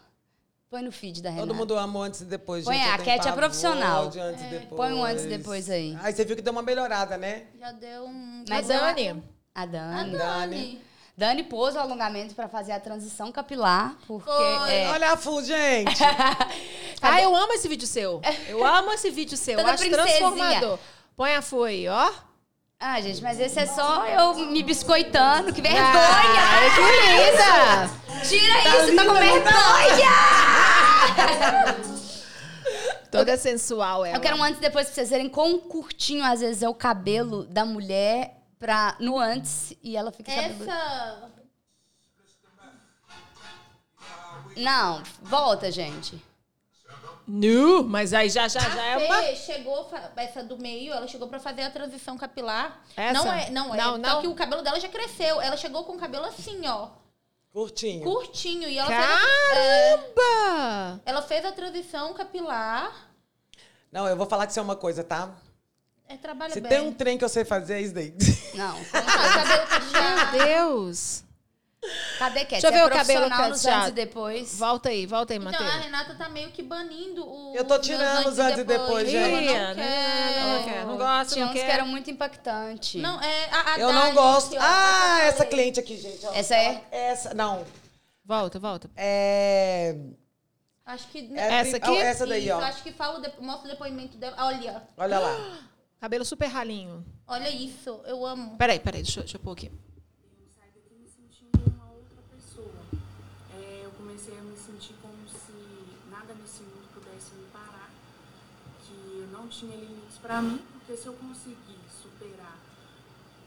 Põe 0.70 0.82
no 0.82 0.90
feed 0.92 1.20
da 1.20 1.28
Renata. 1.28 1.46
Todo 1.48 1.56
mundo 1.56 1.76
ama 1.76 2.00
antes 2.00 2.22
e 2.22 2.24
depois, 2.24 2.64
Põe 2.64 2.76
gente. 2.78 2.88
a 2.88 2.92
eu 2.96 3.04
tenho 3.04 3.16
Cat 3.18 3.28
é 3.28 3.32
profissional. 3.32 4.08
de 4.08 4.18
antes 4.18 4.42
e 4.42 4.46
depois. 4.46 4.76
põe 4.76 4.92
um 4.94 5.04
antes 5.04 5.24
e 5.24 5.28
depois 5.28 5.68
aí. 5.68 5.98
Aí 6.00 6.12
você 6.14 6.24
viu 6.24 6.34
que 6.34 6.40
deu 6.40 6.52
uma 6.52 6.62
melhorada, 6.62 7.18
né? 7.18 7.42
Já 7.60 7.72
deu 7.72 8.04
um. 8.06 8.44
Mas 8.48 8.70
A 8.70 8.78
Dani. 8.78 9.22
A 9.54 9.62
A 9.62 9.66
Dani. 9.66 10.80
Dani. 11.22 11.44
Pôs 11.44 11.76
o 11.76 11.78
alongamento 11.78 12.34
pra 12.34 12.48
fazer 12.48 12.72
a 12.72 12.80
transição 12.80 13.30
capilar, 13.30 13.94
porque... 14.08 14.28
Foi. 14.28 14.72
é, 14.74 14.90
Olha 14.90 15.12
a 15.12 15.16
Fu, 15.16 15.40
gente. 15.42 16.02
Ah, 17.04 17.20
eu 17.20 17.34
amo 17.34 17.52
esse 17.54 17.66
vídeo 17.68 17.86
seu. 17.86 18.22
Eu 18.46 18.62
amo 18.64 18.92
esse 18.92 19.10
vídeo 19.10 19.36
seu. 19.36 19.56
Toda 19.56 19.72
Acho 19.72 19.82
princesinha. 19.82 20.06
transformador. 20.06 20.78
Põe 21.16 21.34
a 21.34 21.42
Fu 21.42 21.64
aí, 21.64 21.88
ó. 21.88 22.12
Ah, 22.78 23.00
gente, 23.00 23.20
mas 23.20 23.40
esse 23.40 23.58
é 23.58 23.66
só 23.66 24.06
eu 24.06 24.34
me 24.46 24.62
biscoitando. 24.62 25.52
Que 25.52 25.60
vergonha! 25.60 25.82
Ai, 25.82 26.70
que 26.70 26.80
linda! 27.10 27.90
Tira 28.28 28.62
Tá 28.62 28.76
isso, 28.84 28.94
tá 28.94 29.04
com 29.04 29.14
linda, 29.14 29.50
vergonha! 29.50 30.12
Toda 33.10 33.36
sensual 33.36 34.06
ela. 34.06 34.16
Eu 34.16 34.20
quero 34.20 34.36
um 34.36 34.42
antes 34.44 34.58
e 34.58 34.62
depois 34.62 34.86
pra 34.86 34.94
vocês 34.94 35.10
verem 35.10 35.28
quão 35.28 35.58
curtinho, 35.58 36.24
às 36.24 36.40
vezes, 36.40 36.62
é 36.62 36.68
o 36.68 36.74
cabelo 36.74 37.44
da 37.44 37.64
mulher 37.64 38.41
pra, 38.62 38.94
no 39.00 39.18
antes 39.18 39.74
e 39.82 39.96
ela 39.96 40.12
fica 40.12 40.32
cabelo... 40.32 40.62
Essa. 40.62 41.30
Não, 44.56 45.02
volta, 45.20 45.68
gente. 45.72 46.22
Nu, 47.26 47.82
mas 47.82 48.12
aí 48.14 48.28
já, 48.30 48.46
já, 48.46 48.60
já 48.60 48.84
é 48.84 48.94
A 48.94 48.98
uma... 48.98 49.22
Fê 49.22 49.36
chegou, 49.36 49.88
fa- 49.88 50.12
essa 50.16 50.42
do 50.44 50.56
meio, 50.58 50.92
ela 50.92 51.08
chegou 51.08 51.26
pra 51.26 51.40
fazer 51.40 51.62
a 51.62 51.70
transição 51.70 52.16
capilar. 52.16 52.80
Essa? 52.96 53.12
Não 53.12 53.32
é, 53.32 53.50
não, 53.50 53.74
é. 53.74 53.76
Não, 53.78 53.90
Só 53.92 53.98
não. 53.98 54.20
que 54.20 54.26
o 54.28 54.34
cabelo 54.34 54.62
dela 54.62 54.78
já 54.78 54.88
cresceu. 54.88 55.40
Ela 55.40 55.56
chegou 55.56 55.82
com 55.84 55.94
o 55.94 55.98
cabelo 55.98 56.24
assim, 56.26 56.66
ó. 56.68 56.90
Curtinho. 57.52 58.04
Curtinho. 58.04 58.68
E 58.68 58.78
ela 58.78 58.88
fez, 58.88 59.00
a- 59.00 59.56
é, 59.56 59.96
Caramba! 59.98 61.02
ela 61.04 61.22
fez 61.22 61.44
a 61.44 61.52
transição 61.52 62.14
capilar. 62.14 62.92
Não, 63.90 64.06
eu 64.06 64.16
vou 64.16 64.26
falar 64.26 64.46
que 64.46 64.52
isso 64.52 64.60
é 64.60 64.62
uma 64.62 64.76
coisa, 64.76 65.02
tá? 65.02 65.30
É, 66.12 66.16
trabalha 66.18 66.52
Se 66.52 66.60
bem. 66.60 66.68
tem 66.68 66.80
um 66.80 66.92
trem 66.92 67.16
que 67.16 67.24
eu 67.24 67.28
sei 67.28 67.44
fazer, 67.44 67.74
é 67.74 67.80
isso 67.80 67.94
daí. 67.94 68.14
Não. 68.54 68.76
Meu 70.32 70.44
Deus! 70.46 71.24
Cadê 72.18 72.40
Cat? 72.44 72.50
Deixa 72.50 72.66
eu 72.68 72.70
Você 72.70 72.76
ver 72.76 72.78
é 72.78 72.86
o 72.86 72.90
cabelo 72.90 73.28
nos 73.28 73.66
antes 73.66 73.88
e 73.88 73.92
depois. 73.92 74.56
Volta 74.56 74.88
aí, 74.90 75.04
volta 75.04 75.32
aí, 75.32 75.38
Então, 75.38 75.50
Matheus. 75.50 75.68
a 75.68 75.78
Renata 75.78 76.14
tá 76.14 76.28
meio 76.28 76.50
que 76.50 76.62
banindo 76.62 77.26
o. 77.26 77.56
Eu 77.56 77.64
tô 77.64 77.76
tirando 77.78 78.28
os 78.28 78.38
antes 78.38 78.60
e 78.60 78.64
depois, 78.64 79.10
gente. 79.10 79.30
Não 79.30 79.74
né? 79.74 79.74
quer. 79.74 80.44
Não 80.44 80.64
quer, 80.64 80.86
não 80.86 80.96
gosta, 80.96 81.34
Tinha 81.34 81.46
não 81.46 81.52
uns 81.52 81.58
que 81.58 81.64
quer. 81.66 81.74
eram 81.74 81.86
muito 81.88 82.08
impactantes. 82.08 83.02
Não, 83.02 83.20
é. 83.20 83.48
A, 83.50 83.74
a 83.74 83.78
Eu 83.80 83.92
não 83.92 84.14
gosto. 84.14 84.54
Ah, 84.60 85.16
que 85.22 85.26
essa 85.26 85.44
cliente 85.46 85.80
aqui, 85.80 85.96
gente. 85.96 86.24
ó. 86.24 86.32
Essa 86.34 86.54
é? 86.54 86.84
Essa, 86.92 87.34
não. 87.34 87.64
Volta, 88.24 88.60
volta. 88.60 88.88
É... 88.96 89.96
Acho 90.86 91.08
que. 91.08 91.32
é 91.34 91.54
Essa 91.54 91.76
aqui? 91.78 91.96
Essa 91.96 92.26
daí, 92.26 92.46
Isso, 92.46 92.54
ó. 92.54 92.60
Acho 92.60 92.82
que 92.84 92.92
fala 92.92 93.20
mostra 93.40 93.68
o 93.68 93.70
depoimento 93.72 94.16
dela. 94.18 94.36
Olha, 94.38 94.82
Olha 94.96 95.18
lá. 95.18 95.58
Cabelo 96.02 96.24
super 96.24 96.48
ralinho. 96.48 97.04
olha 97.28 97.48
isso. 97.48 98.00
Eu 98.06 98.26
amo. 98.26 98.56
Peraí, 98.58 98.80
peraí, 98.80 99.02
deixa, 99.04 99.20
eu- 99.20 99.22
deixa 99.22 99.36
eu 99.36 99.40
pôr 99.40 99.52
aqui. 99.52 99.66
Eu 99.70 100.48
saí 100.58 100.70
daqui 100.74 100.94
me 100.98 101.06
sentindo 101.06 101.62
uma 101.70 101.86
outra 101.92 102.18
pessoa. 102.34 102.74
É, 103.54 103.82
eu 103.84 103.90
comecei 103.92 104.36
a 104.36 104.42
me 104.42 104.56
sentir 104.56 104.94
como 105.00 105.14
se 105.28 105.54
nada 106.10 106.34
nesse 106.34 106.62
mundo 106.64 106.88
pudesse 106.92 107.32
me 107.36 107.46
parar. 107.52 107.88
Que 108.84 109.18
eu 109.20 109.28
não 109.30 109.46
tinha 109.46 109.76
limites 109.76 110.18
para 110.18 110.42
mim, 110.42 110.58
porque 110.72 110.96
se 110.96 111.06
eu 111.06 111.12
conseguir 111.12 111.78
superar 112.02 112.58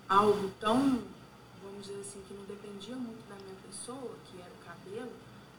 algo 0.07 0.49
tão, 0.57 1.03
vamos 1.61 1.85
dizer 1.87 1.99
assim, 1.99 2.21
que 2.25 2.33
não 2.33 2.45
dependia 2.45 2.95
muito 2.95 3.27
da 3.27 3.35
minha 3.35 3.55
pessoa, 3.67 4.15
que 4.31 4.39
era 4.39 4.49
o 4.53 4.63
cabelo, 4.63 5.11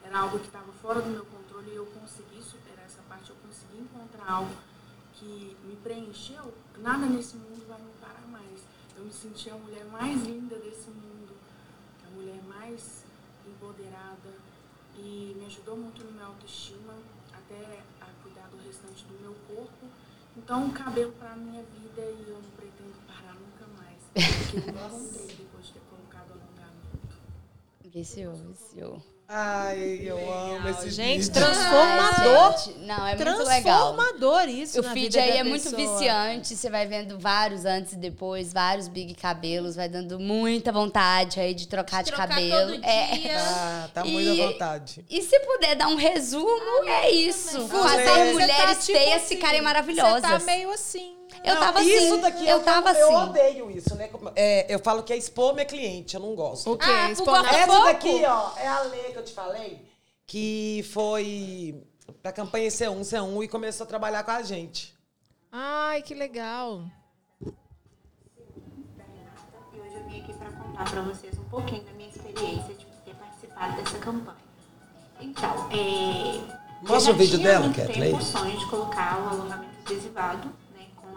era 0.02 0.18
algo 0.20 0.38
que 0.38 0.46
estava 0.46 0.72
fora 0.80 1.02
do 1.02 1.10
meu 1.10 1.26
controle 1.26 1.72
e 1.72 1.76
eu 1.76 1.84
consegui 1.84 2.40
superar 2.42 2.86
essa 2.86 3.02
parte, 3.06 3.28
eu 3.28 3.36
consegui 3.44 3.82
encontrar 3.82 4.30
algo 4.32 4.50
que 5.16 5.56
me 5.64 5.76
preencheu, 5.76 6.52
nada 6.78 7.06
nesse 7.06 7.36
mundo 7.36 7.66
vai 7.66 7.80
me 7.80 7.90
parar 8.00 8.26
mais. 8.28 8.60
Eu 8.96 9.04
me 9.04 9.12
senti 9.12 9.50
a 9.50 9.54
mulher 9.54 9.84
mais 9.86 10.22
linda 10.22 10.56
desse 10.56 10.90
mundo, 10.90 11.34
a 12.06 12.10
mulher 12.10 12.42
mais 12.44 13.04
empoderada 13.46 14.34
e 14.98 15.34
me 15.38 15.46
ajudou 15.46 15.76
muito 15.76 16.04
na 16.04 16.10
minha 16.10 16.26
autoestima, 16.26 16.94
até 17.32 17.82
a 18.00 18.06
cuidar 18.22 18.48
do 18.48 18.56
restante 18.58 19.04
do 19.04 19.14
meu 19.20 19.34
corpo. 19.48 19.86
Então, 20.36 20.68
o 20.68 20.72
cabelo 20.72 21.12
para 21.12 21.32
a 21.32 21.36
minha 21.36 21.62
vida 21.62 22.02
e 22.02 22.24
eu 22.28 22.40
não 22.42 22.50
pretendo 22.50 22.94
parar 23.06 23.34
nunca 23.34 23.66
mais, 23.76 24.02
porque 24.12 24.56
eu 24.58 24.62
me 24.62 24.70
encontrei 24.70 25.36
depois 25.36 25.66
de 25.66 25.72
ter 25.72 25.80
colocado 25.90 26.32
alongamento. 26.32 27.18
Viciou, 27.84 28.34
viciou. 28.34 29.15
Ai, 29.28 30.02
eu 30.04 30.16
amo 30.32 30.68
esse 30.68 30.88
Gente, 30.90 31.22
vídeo. 31.26 31.32
transformador. 31.32 32.52
Ai, 32.52 32.58
gente, 32.58 32.78
Não, 32.78 33.06
é 33.08 33.16
muito 33.16 33.42
legal. 33.48 33.94
Transformador 33.94 34.48
isso 34.48 34.78
O 34.78 34.82
na 34.84 34.92
feed 34.92 35.02
vida 35.14 35.20
aí 35.20 35.32
da 35.32 35.38
é 35.38 35.42
muito 35.42 35.64
pessoa. 35.70 35.98
viciante, 35.98 36.54
você 36.54 36.70
vai 36.70 36.86
vendo 36.86 37.18
vários 37.18 37.64
antes 37.64 37.94
e 37.94 37.96
depois, 37.96 38.52
vários 38.52 38.86
big 38.86 39.14
cabelos, 39.14 39.74
vai 39.74 39.88
dando 39.88 40.20
muita 40.20 40.70
vontade 40.70 41.40
aí 41.40 41.54
de 41.54 41.66
trocar 41.66 42.04
de, 42.04 42.10
Trocar 42.12 42.28
cabelo. 42.28 42.72
todo 42.74 42.84
É. 42.84 43.06
dia. 43.16 43.36
Ah, 43.40 43.88
tá 43.92 44.06
E- 44.06 44.12
muito 44.12 44.42
à 44.42 44.46
vontade. 44.46 45.04
E 45.10 45.20
se 45.22 45.40
puder 45.40 45.74
dar 45.74 45.88
um 45.88 45.96
resumo, 45.96 46.84
é 46.86 47.10
isso. 47.10 47.66
Fazer 47.66 48.04
Você 48.04 48.32
mulheres 48.32 48.56
tá, 48.64 48.74
tipo 48.76 48.96
feias 48.98 49.22
assim, 49.24 49.34
ficarem 49.34 49.60
maravilhosas. 49.60 50.22
Você 50.22 50.38
tá 50.38 50.38
meio 50.44 50.70
assim. 50.70 51.16
Eu 51.44 51.54
Não, 51.54 51.60
tava 51.60 51.82
isso 51.82 52.12
assim. 52.14 52.20
daqui 52.20 52.48
eu 52.48 52.56
não- 52.58 52.64
tava 52.64 52.90
Eu 52.92 53.16
assim. 53.16 53.28
odeio 53.30 53.70
isso, 53.70 53.94
né? 53.94 54.10
É, 54.34 54.72
eu 54.74 54.78
falo 54.78 55.02
que 55.02 55.12
é 55.12 55.16
expor 55.16 55.52
minha 55.54 55.64
cliente, 55.66 56.14
eu 56.14 56.20
não 56.20 56.34
gosto. 56.34 56.72
O 56.72 56.78
quê? 56.78 56.86
Ah, 56.88 57.10
Expor 57.10 57.42
na- 57.42 57.50
Essa 57.50 57.66
pouco? 57.66 57.84
daqui, 57.84 58.24
ó, 58.24 58.50
é 58.56 58.66
a 58.66 58.80
lei 58.82 59.12
que 59.12 59.18
eu 59.18 59.24
te 59.24 59.32
falei, 59.32 59.86
que 60.26 60.84
foi 60.92 61.82
pra 62.22 62.32
campanha 62.32 62.68
C1, 62.70 63.00
C1 63.04 63.42
e 63.44 63.48
começou 63.48 63.84
a 63.84 63.86
trabalhar 63.88 64.22
com 64.24 64.30
a 64.32 64.42
gente. 64.42 64.94
Ai, 65.52 66.02
que 66.02 66.14
legal. 66.14 66.82
E 69.72 69.80
hoje 69.80 69.94
eu 69.94 70.04
vim 70.04 70.20
aqui 70.22 70.32
para 70.34 70.50
contar 70.50 70.90
para 70.90 71.02
vocês 71.02 71.38
um 71.38 71.44
pouquinho 71.44 71.82
da 71.84 71.92
minha 71.92 72.08
experiência 72.08 72.74
de 72.74 72.84
ter 73.04 73.14
participado 73.14 73.76
dessa 73.76 73.98
campanha. 73.98 74.36
Então, 75.20 75.68
é, 75.70 76.56
Mostra 76.82 76.96
eu 76.96 77.00
já 77.00 77.10
o 77.10 77.14
vídeo 77.14 77.38
dela, 77.38 77.64
muito 77.66 77.76
Kathleen. 77.76 78.10
tempo 78.12 78.22
o 78.22 78.26
sonho 78.26 78.58
de 78.58 78.66
colocar 78.68 79.18
o 79.22 79.28
alongamento 79.28 79.74
adesivado 79.86 80.52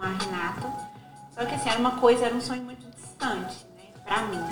a 0.02 0.08
Renata. 0.08 0.90
Só 1.34 1.44
que 1.44 1.54
assim, 1.54 1.68
era 1.68 1.78
uma 1.78 1.98
coisa, 1.98 2.26
era 2.26 2.34
um 2.34 2.40
sonho 2.40 2.62
muito 2.62 2.84
distante 2.90 3.66
né, 3.76 3.84
para 4.04 4.22
mim. 4.26 4.44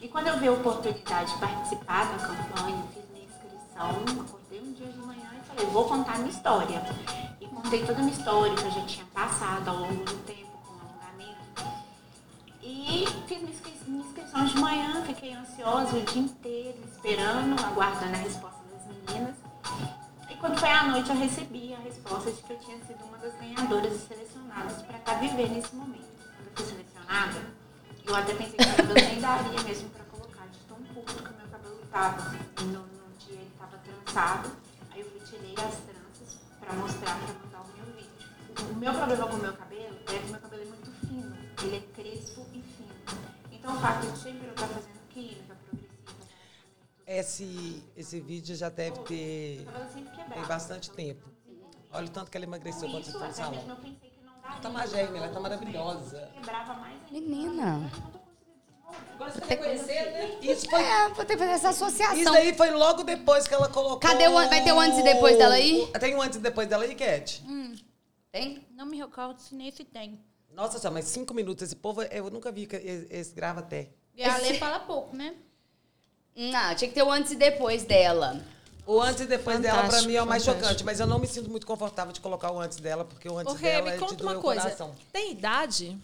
E 0.00 0.08
quando 0.08 0.28
eu 0.28 0.38
vi 0.38 0.48
a 0.48 0.52
oportunidade 0.52 1.32
de 1.32 1.38
participar 1.38 2.06
da 2.12 2.18
campanha, 2.18 2.82
fiz 2.94 3.04
minha 3.10 3.24
inscrição, 3.24 4.24
acordei 4.24 4.60
um 4.60 4.72
dia 4.72 4.86
de 4.86 4.98
manhã 4.98 5.30
e 5.40 5.46
falei, 5.46 5.66
vou 5.66 5.84
contar 5.84 6.14
a 6.14 6.18
minha 6.18 6.30
história. 6.30 6.82
E 7.40 7.46
contei 7.46 7.80
toda 7.80 8.00
a 8.00 8.02
minha 8.02 8.12
história 8.12 8.54
que 8.54 8.64
eu 8.64 8.70
já 8.70 8.80
tinha 8.82 9.06
passado 9.06 9.68
ao 9.68 9.76
longo 9.76 10.04
do 10.04 10.24
tempo 10.24 10.58
com 10.64 10.74
alongamento. 10.74 11.64
E 12.62 13.06
fiz 13.26 13.38
minha 13.86 14.04
inscrição 14.04 14.44
de 14.44 14.58
manhã, 14.58 15.02
fiquei 15.06 15.32
ansiosa 15.32 15.96
o 15.96 16.02
dia 16.02 16.22
inteiro, 16.22 16.78
esperando, 16.92 17.64
aguardando 17.64 18.14
a 18.14 18.18
resposta 18.18 18.60
das 18.72 18.86
meninas. 18.86 19.45
E 20.36 20.38
quando 20.38 20.60
foi 20.60 20.68
à 20.68 20.82
noite, 20.88 21.08
eu 21.08 21.16
recebi 21.16 21.72
a 21.72 21.78
resposta 21.78 22.30
de 22.30 22.42
que 22.42 22.52
eu 22.52 22.58
tinha 22.58 22.76
sido 22.84 23.02
uma 23.06 23.16
das 23.16 23.32
ganhadoras 23.36 23.94
e 23.94 23.98
selecionadas 24.00 24.82
para 24.82 24.98
estar 24.98 25.14
vivendo 25.14 25.56
esse 25.56 25.74
momento. 25.74 26.04
Quando 26.36 26.46
eu 26.46 26.52
fui 26.54 26.66
selecionada, 26.66 27.40
eu 28.04 28.14
até 28.14 28.34
pensei 28.34 28.58
que 28.58 28.76
cabelo 28.76 28.94
nem 28.94 29.18
daria 29.18 29.62
mesmo 29.62 29.88
para 29.88 30.04
colocar, 30.04 30.46
de 30.48 30.58
tão 30.68 30.76
curto 30.92 31.22
que 31.24 31.30
o 31.30 31.36
meu 31.38 31.48
cabelo 31.48 31.80
estava. 31.82 32.36
No, 32.60 32.80
no 32.84 33.16
dia 33.18 33.40
ele 33.40 33.50
estava 33.50 33.78
trançado, 33.78 34.52
aí 34.90 35.00
eu 35.00 35.10
retirei 35.14 35.54
as 35.54 35.74
tranças 35.88 36.38
para 36.60 36.72
mostrar, 36.74 37.16
para 37.16 37.34
mandar 37.40 37.62
o 37.62 37.72
meu 37.74 37.96
vídeo. 37.96 38.72
O 38.72 38.74
meu 38.74 38.92
problema 38.92 39.26
com 39.28 39.36
o 39.36 39.40
meu 39.40 39.52
cabelo 39.54 39.96
é 40.06 40.18
que 40.18 40.30
meu 40.30 40.40
cabelo 40.40 40.62
é 40.62 40.66
muito 40.66 40.90
fino, 41.00 41.34
ele 41.62 41.76
é 41.76 41.80
crespo 41.94 42.46
e 42.52 42.60
fino. 42.60 42.94
Então 43.50 43.74
o 43.74 43.80
fato 43.80 44.06
de 44.06 44.18
sempre 44.18 44.48
eu 44.48 44.52
estar 44.52 44.66
fazendo 44.66 44.95
Esse, 47.06 47.82
esse 47.96 48.20
vídeo 48.20 48.56
já 48.56 48.68
deve 48.68 48.98
ter 49.00 49.64
tem 50.34 50.42
bastante 50.46 50.90
tempo. 50.90 51.24
Olha 51.92 52.06
o 52.06 52.10
tanto 52.10 52.30
que 52.30 52.36
ela 52.36 52.44
emagreceu 52.44 52.90
quando 52.90 53.04
você 53.04 53.10
Isso, 53.10 53.18
foi 53.18 53.28
no 53.28 53.34
salão. 53.34 53.64
daria. 53.64 53.96
Tá 54.60 54.86
gêmea, 54.86 55.18
ela 55.22 55.28
tá 55.28 55.40
maravilhosa. 55.40 56.30
Quebrava 56.34 56.74
mais 56.74 56.94
ainda. 56.94 57.12
Menina. 57.12 57.92
Agora 59.14 59.30
você 59.30 59.40
vai 59.40 59.56
conhecer, 59.56 60.12
né? 60.12 60.38
Isso 60.40 60.68
foi 60.68 60.82
É, 60.82 61.08
vou 61.08 61.24
ter 61.24 61.34
que 61.34 61.38
fazer 61.38 61.52
essa 61.52 61.68
associação. 61.68 62.16
Isso 62.16 62.32
daí 62.32 62.54
foi 62.54 62.70
logo 62.70 63.04
depois 63.04 63.46
que 63.46 63.54
ela 63.54 63.68
colocou. 63.68 63.98
Cadê 63.98 64.26
o 64.26 64.32
vai 64.32 64.62
ter 64.64 64.72
o 64.72 64.80
antes 64.80 64.98
e 64.98 65.02
depois 65.02 65.38
dela 65.38 65.54
aí? 65.54 65.90
Tem 66.00 66.14
um 66.14 66.22
antes 66.22 66.38
e 66.38 66.40
depois 66.40 66.68
dela 66.68 66.84
aí, 66.84 66.94
Cat? 66.94 67.42
Tem? 68.32 68.66
Não 68.72 68.84
me 68.84 68.96
recordo 68.96 69.38
se 69.38 69.54
nem 69.54 69.70
se 69.70 69.84
tem. 69.84 70.20
Nossa 70.52 70.78
senhora, 70.78 70.94
mas 70.94 71.04
cinco 71.06 71.32
minutos. 71.34 71.62
Esse 71.62 71.76
povo, 71.76 72.02
eu 72.02 72.30
nunca 72.30 72.50
vi 72.50 72.66
que 72.66 72.76
esse 72.76 73.06
esse 73.10 73.34
grava 73.34 73.60
até. 73.60 73.90
E 74.14 74.24
a 74.24 74.38
Lê 74.38 74.54
fala 74.54 74.80
pouco, 74.80 75.14
né? 75.14 75.34
Não, 76.36 76.74
tinha 76.74 76.88
que 76.88 76.94
ter 76.94 77.02
o 77.02 77.10
antes 77.10 77.32
e 77.32 77.36
depois 77.36 77.84
dela. 77.84 78.40
O 78.86 79.00
antes 79.00 79.22
e 79.22 79.26
depois 79.26 79.58
dela, 79.58 79.74
pra 79.78 79.84
Fantástico, 79.86 80.10
mim, 80.10 80.16
é 80.16 80.22
o 80.22 80.26
mais 80.26 80.44
fantástico. 80.44 80.64
chocante. 80.68 80.84
Mas 80.84 81.00
eu 81.00 81.06
não 81.06 81.18
me 81.18 81.26
sinto 81.26 81.50
muito 81.50 81.66
confortável 81.66 82.12
de 82.12 82.20
colocar 82.20 82.52
o 82.52 82.60
antes 82.60 82.78
dela, 82.78 83.04
porque 83.04 83.28
o 83.28 83.36
antes 83.38 83.54
Rê, 83.54 83.70
dela 83.72 83.82
me 83.84 83.88
é 83.90 83.92
de 83.94 83.98
conta 84.00 84.14
doer 84.14 84.32
uma 84.34 84.40
coisa. 84.42 84.62
coração. 84.62 84.94
Tem 85.12 85.32
idade? 85.32 85.96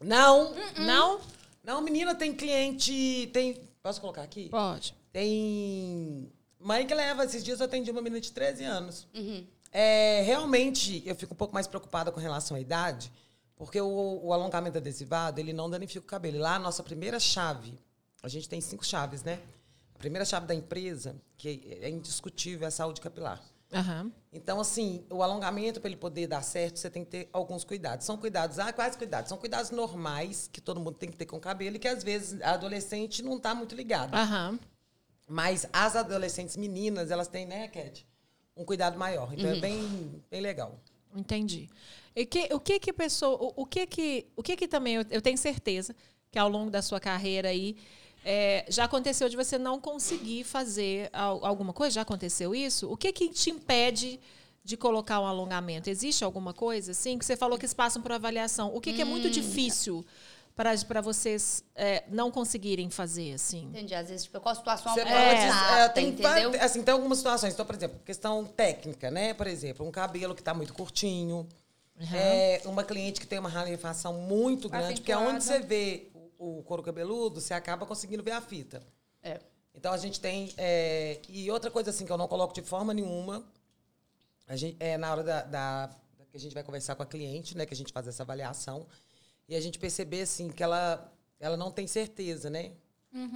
Não, 0.00 0.54
Não? 0.78 1.20
não, 1.64 1.80
menina, 1.80 2.14
tem 2.14 2.32
cliente, 2.34 3.28
tem... 3.32 3.60
Posso 3.82 4.00
colocar 4.00 4.22
aqui? 4.22 4.48
Pode. 4.48 4.94
Tem 5.12 6.30
mãe 6.58 6.86
que 6.86 6.94
leva. 6.94 7.24
Esses 7.24 7.42
dias 7.42 7.60
eu 7.60 7.66
atendi 7.66 7.90
uma 7.90 8.00
menina 8.02 8.20
de 8.20 8.30
13 8.30 8.64
anos. 8.64 9.06
Uhum. 9.14 9.44
É, 9.72 10.22
realmente, 10.22 11.02
eu 11.06 11.14
fico 11.14 11.32
um 11.34 11.36
pouco 11.36 11.54
mais 11.54 11.66
preocupada 11.66 12.12
com 12.12 12.20
relação 12.20 12.56
à 12.56 12.60
idade, 12.60 13.10
porque 13.56 13.80
o, 13.80 14.20
o 14.22 14.32
alongamento 14.32 14.78
adesivado, 14.78 15.40
ele 15.40 15.52
não 15.52 15.68
danifica 15.70 16.00
o 16.04 16.08
cabelo. 16.08 16.36
E 16.36 16.40
lá, 16.40 16.56
a 16.56 16.58
nossa 16.58 16.82
primeira 16.82 17.18
chave, 17.18 17.78
a 18.22 18.28
gente 18.28 18.48
tem 18.48 18.60
cinco 18.60 18.84
chaves, 18.84 19.22
né? 19.22 19.38
A 20.00 20.02
primeira 20.02 20.24
chave 20.24 20.46
da 20.46 20.54
empresa, 20.54 21.14
que 21.36 21.78
é 21.82 21.90
indiscutível, 21.90 22.64
é 22.64 22.68
a 22.68 22.70
saúde 22.70 23.02
capilar. 23.02 23.38
Aham. 23.70 24.10
Então, 24.32 24.58
assim, 24.58 25.04
o 25.10 25.22
alongamento, 25.22 25.78
para 25.78 25.90
ele 25.90 25.96
poder 25.98 26.26
dar 26.26 26.40
certo, 26.40 26.78
você 26.78 26.88
tem 26.88 27.04
que 27.04 27.10
ter 27.10 27.28
alguns 27.34 27.64
cuidados. 27.64 28.06
São 28.06 28.16
cuidados, 28.16 28.58
ah, 28.58 28.72
quais 28.72 28.96
cuidados? 28.96 29.28
São 29.28 29.36
cuidados 29.36 29.70
normais 29.70 30.48
que 30.50 30.58
todo 30.58 30.80
mundo 30.80 30.94
tem 30.94 31.10
que 31.10 31.18
ter 31.18 31.26
com 31.26 31.36
o 31.36 31.40
cabelo 31.40 31.76
e 31.76 31.78
que, 31.78 31.86
às 31.86 32.02
vezes, 32.02 32.40
a 32.40 32.52
adolescente 32.52 33.22
não 33.22 33.36
está 33.36 33.54
muito 33.54 33.74
ligada. 33.74 34.16
Aham. 34.16 34.58
Mas 35.28 35.66
as 35.70 35.94
adolescentes 35.94 36.56
meninas, 36.56 37.10
elas 37.10 37.28
têm, 37.28 37.44
né, 37.44 37.68
Cat? 37.68 38.06
Um 38.56 38.64
cuidado 38.64 38.98
maior. 38.98 39.34
Então 39.34 39.50
Uhum. 39.50 39.56
é 39.58 39.60
bem, 39.60 40.24
bem 40.30 40.40
legal. 40.40 40.80
Entendi. 41.14 41.68
E 42.16 42.24
que, 42.24 42.48
o 42.54 42.58
que 42.58 42.80
que 42.80 42.90
pessoa, 42.90 43.36
o, 43.38 43.52
o 43.54 43.66
que 43.66 43.86
que, 43.86 44.26
o 44.34 44.42
que 44.42 44.56
que 44.56 44.66
também 44.66 44.94
eu, 44.94 45.04
eu 45.10 45.20
tenho 45.20 45.36
certeza 45.36 45.94
que 46.30 46.38
ao 46.38 46.48
longo 46.48 46.70
da 46.70 46.80
sua 46.80 46.98
carreira 46.98 47.50
aí 47.50 47.76
é, 48.24 48.64
já 48.68 48.84
aconteceu 48.84 49.28
de 49.28 49.36
você 49.36 49.58
não 49.58 49.80
conseguir 49.80 50.44
fazer 50.44 51.08
al- 51.12 51.44
alguma 51.44 51.72
coisa? 51.72 51.94
Já 51.94 52.02
aconteceu 52.02 52.54
isso? 52.54 52.90
O 52.90 52.96
que 52.96 53.12
que 53.12 53.28
te 53.28 53.50
impede 53.50 54.20
de 54.62 54.76
colocar 54.76 55.20
um 55.20 55.26
alongamento? 55.26 55.88
Existe 55.88 56.22
alguma 56.22 56.52
coisa 56.52 56.92
assim 56.92 57.18
que 57.18 57.24
você 57.24 57.36
falou 57.36 57.58
que 57.58 57.64
eles 57.64 57.74
passam 57.74 58.02
por 58.02 58.12
avaliação? 58.12 58.74
O 58.74 58.80
que, 58.80 58.92
que 58.92 59.00
é 59.02 59.04
muito 59.04 59.30
difícil 59.30 60.04
para 60.54 60.76
para 60.86 61.00
vocês 61.00 61.64
é, 61.74 62.04
não 62.08 62.30
conseguirem 62.30 62.90
fazer 62.90 63.32
assim? 63.32 63.62
Entendi. 63.64 63.94
Às 63.94 64.08
vezes, 64.10 64.24
tipo, 64.24 64.38
qual 64.40 64.52
a 64.52 64.56
situação 64.56 64.92
Você 64.92 65.00
é, 65.00 65.84
é, 65.84 65.88
tem, 65.88 66.08
entendeu? 66.08 66.52
assim, 66.60 66.82
tem 66.82 66.92
algumas 66.92 67.16
situações. 67.18 67.54
Então, 67.54 67.64
por 67.64 67.74
exemplo, 67.74 67.98
questão 68.04 68.44
técnica, 68.44 69.10
né? 69.10 69.32
Por 69.32 69.46
exemplo, 69.46 69.86
um 69.86 69.90
cabelo 69.90 70.34
que 70.34 70.42
está 70.42 70.52
muito 70.52 70.74
curtinho. 70.74 71.48
É, 72.14 72.62
uma 72.64 72.82
cliente 72.82 73.20
que 73.20 73.26
tem 73.26 73.38
uma 73.38 73.48
ralefação 73.50 74.14
muito 74.14 74.70
grande, 74.70 75.00
porque 75.00 75.12
Acentuada. 75.12 75.34
onde 75.36 75.44
você 75.44 75.58
vê 75.60 76.09
o, 76.40 76.62
couro 76.62 76.82
cabeludo, 76.82 77.40
você 77.40 77.52
acaba 77.52 77.84
conseguindo 77.84 78.22
ver 78.22 78.32
a 78.32 78.40
fita. 78.40 78.82
É. 79.22 79.38
Então 79.74 79.92
a 79.92 79.98
gente 79.98 80.18
tem. 80.18 80.52
é, 80.56 81.20
e 81.28 81.50
outra 81.50 81.70
coisa 81.70 81.90
assim 81.90 82.06
que 82.06 82.10
eu 82.10 82.16
não 82.16 82.26
coloco 82.26 82.54
de 82.54 82.62
forma 82.62 82.94
nenhuma, 82.94 83.44
a 84.48 84.56
gente, 84.56 84.76
é 84.80 84.96
na 84.96 85.12
hora 85.12 85.22
da, 85.22 85.42
da- 85.42 85.90
que 86.30 86.36
a 86.36 86.40
gente 86.40 86.54
vai 86.54 86.62
conversar 86.62 86.94
com 86.94 87.02
a 87.02 87.06
cliente, 87.06 87.56
né? 87.56 87.66
Que 87.66 87.74
a 87.74 87.76
gente 87.76 87.92
faz 87.92 88.06
essa 88.08 88.22
avaliação, 88.22 88.86
e 89.48 89.54
a 89.54 89.60
gente 89.60 89.78
perceber 89.78 90.22
assim 90.22 90.48
que 90.48 90.62
ela, 90.62 91.12
ela 91.38 91.56
não 91.56 91.70
tem 91.70 91.86
certeza, 91.86 92.48
né? 92.48 92.72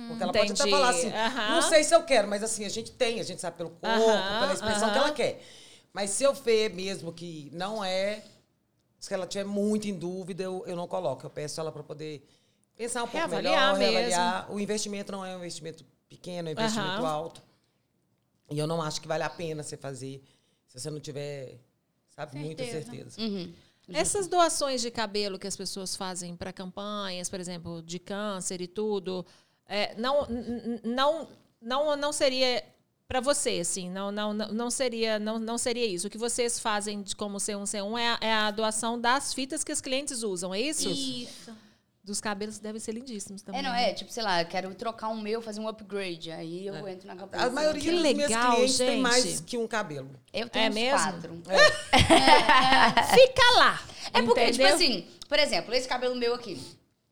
Porque 0.07 0.23
ela 0.23 0.33
pode 0.33 0.53
até 0.53 0.63
Entendi. 0.63 0.71
falar 0.71 0.91
assim, 0.91 1.09
Aham. 1.11 1.55
não 1.57 1.63
sei 1.63 1.83
se 1.83 1.93
eu 1.95 2.05
quero, 2.05 2.29
mas 2.29 2.43
assim, 2.43 2.65
a 2.65 2.69
gente 2.69 2.93
tem, 2.93 3.19
a 3.19 3.25
gente 3.25 3.41
sabe 3.41 3.57
pelo 3.57 3.71
corpo, 3.71 3.89
Aham, 3.89 4.39
pela 4.39 4.53
expressão 4.53 4.93
que 4.93 4.99
ela 4.99 5.11
quer. 5.11 5.43
Mas 5.93 6.11
se 6.11 6.23
eu 6.23 6.33
ver 6.33 6.73
mesmo 6.73 7.13
que 7.13 7.51
não 7.53 7.85
é, 7.85 8.23
se 8.99 9.13
ela 9.13 9.27
tiver 9.27 9.45
muito 9.45 9.89
em 9.89 9.95
dúvida, 9.95 10.45
eu, 10.45 10.65
eu 10.67 10.77
não 10.77 10.87
coloco. 10.87 11.27
Eu 11.27 11.31
peço 11.31 11.61
ela 11.61 11.73
para 11.73 11.83
poder 11.83 12.25
pensar 12.77 13.03
um 13.03 13.07
pouco 13.09 13.17
Reavaliar 13.19 13.77
melhor, 13.77 13.79
mesmo. 13.79 13.93
reavaliar. 14.11 14.53
O 14.53 14.61
investimento 14.61 15.13
não 15.13 15.25
é 15.25 15.35
um 15.35 15.39
investimento 15.41 15.85
pequeno, 16.09 16.49
é 16.49 16.51
um 16.51 16.53
investimento 16.53 16.91
Aham. 17.03 17.07
alto. 17.07 17.43
E 18.51 18.59
eu 18.59 18.67
não 18.67 18.81
acho 18.83 19.01
que 19.01 19.09
vale 19.09 19.23
a 19.23 19.31
pena 19.31 19.63
você 19.63 19.77
fazer 19.77 20.23
se 20.67 20.79
você 20.81 20.91
não 20.91 21.01
tiver, 21.01 21.59
sabe, 22.11 22.37
muita 22.37 22.65
Certeza. 22.65 22.91
certeza. 22.91 23.21
Uhum. 23.21 23.53
Essas 23.93 24.27
doações 24.27 24.81
de 24.81 24.91
cabelo 24.91 25.39
que 25.39 25.47
as 25.47 25.57
pessoas 25.57 25.95
fazem 25.95 26.35
para 26.37 26.53
campanhas, 26.53 27.29
por 27.29 27.39
exemplo, 27.39 27.83
de 27.83 27.99
câncer 27.99 28.61
e 28.61 28.67
tudo, 28.67 29.25
é, 29.69 29.95
não, 29.97 30.27
n- 30.27 30.41
n- 30.41 30.81
não, 30.85 31.29
não, 31.61 31.95
não 31.97 32.13
seria 32.13 32.65
para 33.07 33.21
você, 33.21 33.61
assim, 33.61 33.91
não, 33.91 34.11
não, 34.11 34.33
não 34.33 34.49
não 34.53 34.71
seria, 34.71 35.19
não, 35.19 35.39
não 35.39 35.59
seria 35.59 35.85
isso. 35.87 36.07
O 36.07 36.11
que 36.11 36.17
vocês 36.19 36.59
fazem 36.59 37.03
de 37.03 37.15
como 37.15 37.37
C1C1 37.37 37.99
é 37.99 38.09
a, 38.09 38.19
é 38.23 38.33
a 38.33 38.51
doação 38.51 38.99
das 38.99 39.33
fitas 39.35 39.63
que 39.63 39.71
os 39.71 39.81
clientes 39.83 40.23
usam, 40.23 40.55
é 40.55 40.61
isso? 40.61 40.89
Isso. 40.89 41.55
Dos 42.05 42.21
cabelos 42.21 42.59
devem 42.59 42.79
ser 42.79 42.93
lindíssimos 42.93 43.41
também. 43.41 43.61
É, 43.61 43.63
não, 43.65 43.75
é, 43.75 43.95
tipo, 43.95 44.13
sei 44.13 44.23
lá, 44.23 44.43
eu 44.43 44.47
quero 44.47 44.75
trocar 44.75 45.09
um 45.09 45.19
meu, 45.19 45.41
fazer 45.41 45.59
um 45.61 45.67
upgrade. 45.67 46.31
Aí 46.31 46.67
eu 46.67 46.87
entro 46.87 47.07
na 47.07 47.17
campanha. 47.17 47.45
A 47.47 47.51
maioria 47.51 47.81
Que 47.81 47.91
dos 47.91 48.03
meus 48.03 48.17
legal, 48.19 48.55
clientes 48.57 48.77
tem 48.77 48.89
gente. 48.91 49.01
mais 49.01 49.41
que 49.41 49.57
um 49.57 49.67
cabelo. 49.67 50.11
Eu 50.31 50.47
tenho 50.51 50.67
É 50.67 50.69
uns 50.69 50.75
mesmo? 50.75 50.99
quatro. 50.99 51.43
Fica 53.15 53.57
lá! 53.57 53.83
É 54.13 54.23
porque, 54.23 54.41
entendeu? 54.43 54.53
tipo 54.53 54.75
assim, 54.75 55.07
por 55.29 55.39
exemplo, 55.39 55.73
esse 55.75 55.89
cabelo 55.89 56.15
meu 56.15 56.35
aqui. 56.35 56.61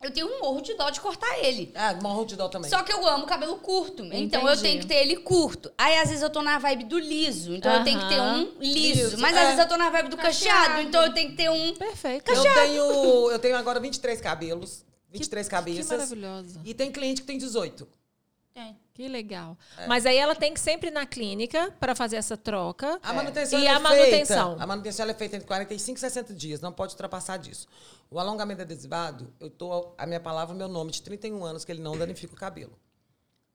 Eu 0.03 0.11
tenho 0.11 0.27
um 0.27 0.41
morro 0.41 0.61
de 0.61 0.75
dó 0.75 0.91
de 0.91 1.01
cortar 1.01 1.39
ele. 1.39 1.71
Ah, 1.77 1.95
morro 2.03 2.25
de 2.25 2.35
dó 2.35 2.49
também. 2.49 2.69
Só 2.69 2.83
que 2.83 2.93
eu 2.93 3.07
amo 3.07 3.25
cabelo 3.25 3.57
curto. 3.59 4.03
Então 4.13 4.41
eu 4.43 4.49
Entendi. 4.55 4.63
tenho 4.63 4.81
que 4.81 4.87
ter 4.87 4.97
ele 4.97 5.17
curto. 5.19 5.73
Aí 5.79 5.97
às 5.99 6.09
vezes 6.09 6.23
eu 6.23 6.29
tô 6.31 6.43
na 6.43 6.59
vibe 6.59 6.85
do 6.85 6.99
liso. 6.99 7.55
Então 7.55 7.73
eu 7.73 7.85
tenho 7.85 8.01
que 8.01 8.09
ter 8.09 8.21
um 8.21 8.53
liso. 8.59 9.03
Liso, 9.05 9.19
Mas 9.21 9.37
é. 9.37 9.41
às 9.41 9.45
vezes 9.47 9.61
eu 9.61 9.69
tô 9.69 9.77
na 9.77 9.91
vibe 9.91 10.09
do 10.09 10.17
cacheado. 10.17 10.59
Cacheado. 10.61 10.83
Então 10.89 11.05
eu 11.05 11.15
tenho 11.15 11.31
que 11.31 11.37
ter 11.37 11.49
um. 11.51 11.75
Perfeito. 11.77 12.31
Eu 12.33 12.43
tenho, 12.43 13.31
eu 13.31 13.39
tenho 13.39 13.57
agora 13.57 13.79
23 13.79 14.21
cabelos, 14.21 14.85
23 15.11 15.47
Que 15.47 15.51
cabeças. 15.55 15.89
maravilhoso. 15.91 16.61
E 16.65 16.75
tem 16.75 16.91
cliente 16.91 17.21
que 17.21 17.27
tem 17.27 17.39
18. 17.39 17.87
Tem. 18.53 18.77
Que 18.95 19.09
legal. 19.09 19.57
É. 19.79 19.87
Mas 19.87 20.05
aí 20.05 20.17
ela 20.19 20.35
tem 20.35 20.53
que 20.53 20.61
sempre 20.61 20.89
ir 20.89 20.93
na 20.93 21.07
clínica 21.07 21.75
para 21.81 21.95
fazer 21.95 22.17
essa 22.17 22.37
troca. 22.37 22.99
A 23.03 23.13
manutenção 23.15 23.59
E 23.59 23.67
ela 23.67 23.77
a 23.77 23.81
é 23.81 23.83
manutenção? 23.83 24.49
Feita, 24.51 24.63
a 24.63 24.67
manutenção 24.67 25.03
ela 25.05 25.13
é 25.13 25.15
feita 25.15 25.37
entre 25.37 25.47
45 25.49 25.97
e 25.97 26.01
60 26.01 26.35
dias, 26.35 26.61
não 26.61 26.73
pode 26.73 26.93
ultrapassar 26.93 27.39
disso. 27.39 27.67
O 28.11 28.19
alongamento 28.19 28.61
adesivado, 28.61 29.33
eu 29.41 29.49
tô 29.49 29.95
a 29.97 30.07
minha 30.07 30.21
palavra, 30.21 30.55
o 30.55 30.59
meu 30.59 30.69
nome 30.69 30.91
de 30.93 31.01
31 31.03 31.43
anos 31.43 31.65
que 31.65 31.73
ele 31.73 31.81
não 31.81 31.97
danifica 31.97 32.35
o 32.35 32.37
cabelo. 32.37 32.79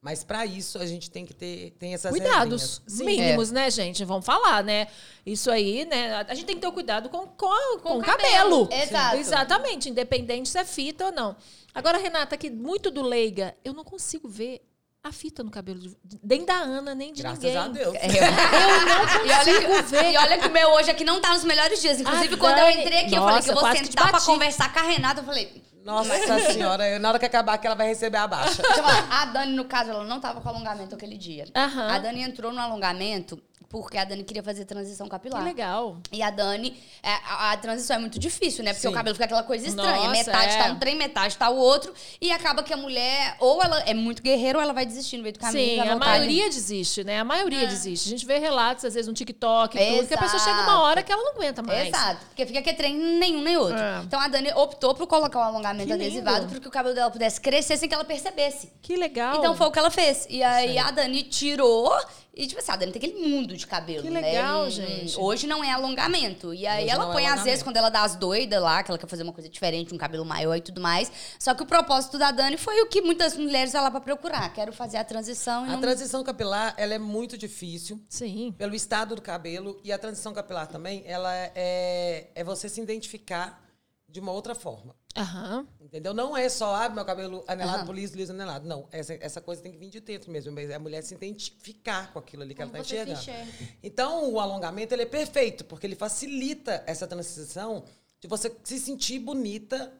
Mas 0.00 0.22
para 0.22 0.46
isso 0.46 0.78
a 0.78 0.86
gente 0.86 1.10
tem 1.10 1.26
que 1.26 1.34
ter 1.34 1.72
tem 1.78 1.92
essas 1.94 2.10
Cuidados. 2.10 2.82
Sim, 2.86 3.04
mínimos, 3.04 3.50
né, 3.50 3.68
gente? 3.70 4.04
Vamos 4.04 4.24
falar, 4.24 4.62
né? 4.62 4.86
Isso 5.26 5.50
aí, 5.50 5.84
né? 5.86 6.14
A 6.28 6.34
gente 6.34 6.46
tem 6.46 6.54
que 6.56 6.60
ter 6.60 6.68
o 6.68 6.72
cuidado 6.72 7.08
com, 7.08 7.26
com, 7.28 7.46
a- 7.52 7.80
com 7.80 7.94
o 7.94 7.98
o 7.98 8.02
cabelo. 8.04 8.66
cabelo. 8.68 8.82
Exato. 8.82 9.16
Exatamente, 9.16 9.88
independente 9.90 10.48
se 10.48 10.58
é 10.58 10.64
fita 10.64 11.06
ou 11.06 11.12
não. 11.12 11.36
Agora, 11.74 11.98
Renata, 11.98 12.34
aqui, 12.36 12.48
muito 12.48 12.90
do 12.92 13.02
leiga, 13.02 13.56
eu 13.64 13.72
não 13.72 13.82
consigo 13.84 14.28
ver 14.28 14.62
a 15.08 15.12
fita 15.12 15.42
no 15.42 15.50
cabelo, 15.50 15.78
de, 15.80 15.96
nem 16.22 16.44
da 16.44 16.54
Ana, 16.54 16.94
nem 16.94 17.12
de 17.12 17.22
Graças 17.22 17.38
ninguém. 17.42 17.56
a 17.56 17.68
Deus. 17.68 17.94
É, 17.96 18.06
Eu 18.06 18.86
não 18.86 19.04
E 19.26 19.30
olha, 19.30 19.36
consigo 19.38 19.74
que, 19.74 19.82
ver. 19.90 20.12
e 20.12 20.16
olha 20.16 20.38
que 20.38 20.46
o 20.46 20.50
meu 20.52 20.68
hoje 20.74 20.90
aqui 20.90 21.04
não 21.04 21.20
tá 21.20 21.30
nos 21.34 21.44
melhores 21.44 21.80
dias. 21.80 22.00
Inclusive, 22.00 22.34
A 22.34 22.38
quando 22.38 22.58
eu 22.58 22.64
Dani- 22.66 22.80
entrei 22.82 23.00
aqui, 23.00 23.14
eu 23.14 23.20
Nossa, 23.20 23.28
falei 23.30 23.42
que 23.42 23.50
eu 23.50 23.54
vou 23.54 23.70
que 23.70 23.78
sentar 23.86 24.10
pra 24.10 24.20
conversar 24.20 24.72
com 24.72 24.78
a 24.78 24.82
Renata. 24.82 25.20
Eu 25.20 25.24
falei. 25.24 25.62
Nossa 25.84 26.18
senhora, 26.52 26.86
eu- 26.86 27.00
na 27.00 27.08
hora 27.08 27.18
que 27.18 27.24
acabar 27.24 27.54
aqui 27.54 27.66
ela 27.66 27.74
vai 27.76 27.86
receber 27.86 28.18
a 28.18 28.26
baixa. 28.26 28.60
Deixa 28.62 28.78
eu 28.80 28.84
falar, 28.84 29.06
a 29.10 29.24
Dani, 29.26 29.52
no 29.54 29.64
caso, 29.64 29.90
ela 29.90 30.04
não 30.04 30.20
tava 30.20 30.40
com 30.40 30.48
alongamento 30.48 30.94
aquele 30.94 31.16
dia. 31.16 31.46
Aham. 31.56 31.88
A 31.94 31.98
Dani 31.98 32.22
entrou 32.22 32.52
no 32.52 32.60
alongamento 32.60 33.40
porque 33.68 33.98
a 33.98 34.04
Dani 34.04 34.24
queria 34.24 34.42
fazer 34.42 34.64
transição 34.64 35.06
Que 35.06 35.10
capilar. 35.10 35.44
legal. 35.44 35.98
E 36.10 36.22
a 36.22 36.30
Dani, 36.30 36.76
é, 37.02 37.10
a, 37.10 37.52
a 37.52 37.56
transição 37.58 37.96
é 37.96 37.98
muito 37.98 38.18
difícil, 38.18 38.64
né? 38.64 38.72
Porque 38.72 38.86
Sim. 38.86 38.88
o 38.88 38.92
cabelo 38.92 39.14
fica 39.14 39.26
aquela 39.26 39.42
coisa 39.42 39.66
estranha. 39.66 39.96
Nossa, 39.96 40.10
metade 40.10 40.54
é. 40.54 40.62
tá 40.62 40.72
um 40.72 40.78
trem, 40.78 40.96
metade 40.96 41.36
tá 41.36 41.50
o 41.50 41.56
outro. 41.56 41.92
E 42.20 42.32
acaba 42.32 42.62
que 42.62 42.72
a 42.72 42.76
mulher, 42.76 43.36
ou 43.38 43.62
ela 43.62 43.80
é 43.80 43.92
muito 43.92 44.22
guerreira, 44.22 44.58
ou 44.58 44.62
ela 44.62 44.72
vai 44.72 44.86
desistir 44.86 45.18
no 45.18 45.22
meio 45.22 45.34
do 45.34 45.38
caminho. 45.38 45.82
Sim, 45.82 45.88
a 45.88 45.96
maioria 45.96 46.48
desiste, 46.48 47.04
né? 47.04 47.20
A 47.20 47.24
maioria 47.24 47.66
desiste. 47.66 48.08
A 48.08 48.10
gente 48.10 48.24
vê 48.24 48.38
relatos, 48.38 48.86
às 48.86 48.94
vezes, 48.94 49.06
no 49.06 49.12
TikTok 49.12 49.76
e 49.76 49.96
tudo, 49.96 50.08
que 50.08 50.14
a 50.14 50.18
pessoa 50.18 50.38
chega 50.38 50.56
uma 50.56 50.62
Exato. 50.62 50.80
hora 50.80 51.02
que 51.02 51.12
ela 51.12 51.22
não 51.22 51.32
aguenta 51.32 51.62
mais. 51.62 51.88
Exato, 51.88 52.24
porque 52.26 52.46
fica 52.46 52.62
que 52.62 52.72
trem 52.72 52.96
nenhum 52.96 53.42
nem 53.42 53.56
outro. 53.56 53.78
É. 53.78 54.00
Então 54.02 54.18
a 54.18 54.28
Dani 54.28 54.50
optou 54.54 54.94
por 54.94 55.06
colocar 55.06 55.38
o 55.40 55.42
alongamento 55.42 55.86
Que 55.86 55.92
adesivado 55.92 56.46
para 56.46 56.60
que 56.60 56.68
o 56.68 56.70
cabelo 56.70 56.94
dela 56.94 57.10
pudesse 57.10 57.40
crescer 57.40 57.76
sem 57.76 57.88
que 57.88 57.94
ela 57.94 58.04
percebesse. 58.04 58.72
Que 58.80 58.96
legal. 58.96 59.36
Então 59.36 59.54
foi 59.54 59.66
o 59.66 59.70
que 59.70 59.78
ela 59.78 59.90
fez. 59.90 60.26
E 60.30 60.42
aí 60.42 60.78
a 60.78 60.90
Dani 60.90 61.22
tirou. 61.24 61.92
E, 62.38 62.46
tipo 62.46 62.60
assim, 62.60 62.70
a 62.70 62.76
Dani 62.76 62.92
tem 62.92 63.02
aquele 63.02 63.28
mundo 63.28 63.56
de 63.56 63.66
cabelo. 63.66 64.00
Que 64.00 64.10
né? 64.10 64.20
legal, 64.20 64.70
gente. 64.70 65.18
Hoje 65.18 65.48
não 65.48 65.64
é 65.64 65.72
alongamento. 65.72 66.54
E 66.54 66.68
aí 66.68 66.84
Hoje 66.84 66.94
ela 66.94 67.08
é 67.08 67.12
põe, 67.12 67.22
às 67.22 67.26
alongamento. 67.26 67.44
vezes, 67.44 67.62
quando 67.64 67.76
ela 67.78 67.88
dá 67.90 68.04
as 68.04 68.14
doidas 68.14 68.62
lá, 68.62 68.80
que 68.80 68.92
ela 68.92 68.98
quer 68.98 69.08
fazer 69.08 69.24
uma 69.24 69.32
coisa 69.32 69.48
diferente, 69.48 69.92
um 69.92 69.98
cabelo 69.98 70.24
maior 70.24 70.54
e 70.54 70.60
tudo 70.60 70.80
mais. 70.80 71.10
Só 71.36 71.52
que 71.52 71.64
o 71.64 71.66
propósito 71.66 72.16
da 72.16 72.30
Dani 72.30 72.56
foi 72.56 72.80
o 72.80 72.86
que 72.86 73.02
muitas 73.02 73.36
mulheres 73.36 73.72
vão 73.72 73.82
lá 73.82 73.90
pra 73.90 74.00
procurar. 74.00 74.52
Quero 74.54 74.72
fazer 74.72 74.98
a 74.98 75.04
transição 75.04 75.66
e 75.66 75.70
A 75.70 75.72
não... 75.72 75.80
transição 75.80 76.22
capilar, 76.22 76.74
ela 76.76 76.94
é 76.94 76.98
muito 76.98 77.36
difícil. 77.36 78.00
Sim. 78.08 78.54
pelo 78.56 78.74
estado 78.74 79.16
do 79.16 79.20
cabelo 79.22 79.80
e 79.82 79.90
a 79.90 79.98
transição 79.98 80.32
capilar 80.32 80.68
também, 80.68 81.02
ela 81.06 81.34
é, 81.34 82.30
é 82.36 82.44
você 82.44 82.68
se 82.68 82.80
identificar 82.80 83.60
de 84.08 84.20
uma 84.20 84.30
outra 84.30 84.54
forma. 84.54 84.94
Aham. 85.16 85.66
Entendeu? 85.80 86.12
Não 86.14 86.36
é 86.36 86.48
só, 86.48 86.74
ah, 86.74 86.88
meu 86.88 87.04
cabelo 87.04 87.42
anelado 87.48 87.78
Aham. 87.78 87.86
por 87.86 87.94
liso, 87.94 88.16
liso, 88.16 88.32
anelado. 88.32 88.68
Não, 88.68 88.86
essa, 88.92 89.14
essa 89.14 89.40
coisa 89.40 89.62
tem 89.62 89.72
que 89.72 89.78
vir 89.78 89.88
de 89.90 90.00
dentro 90.00 90.30
mesmo. 90.30 90.52
mas 90.52 90.70
A 90.70 90.78
mulher 90.78 91.02
se 91.02 91.14
identificar 91.14 92.12
com 92.12 92.18
aquilo 92.18 92.42
ali 92.42 92.54
que 92.54 92.62
Como 92.62 92.74
ela 92.76 92.82
está 92.82 92.94
enxergando. 92.94 93.18
enxerga. 93.20 93.52
Então, 93.82 94.30
o 94.32 94.38
alongamento, 94.38 94.94
ele 94.94 95.02
é 95.02 95.06
perfeito, 95.06 95.64
porque 95.64 95.86
ele 95.86 95.96
facilita 95.96 96.82
essa 96.86 97.06
transição 97.06 97.84
de 98.20 98.28
você 98.28 98.54
se 98.64 98.78
sentir 98.78 99.18
bonita, 99.18 99.92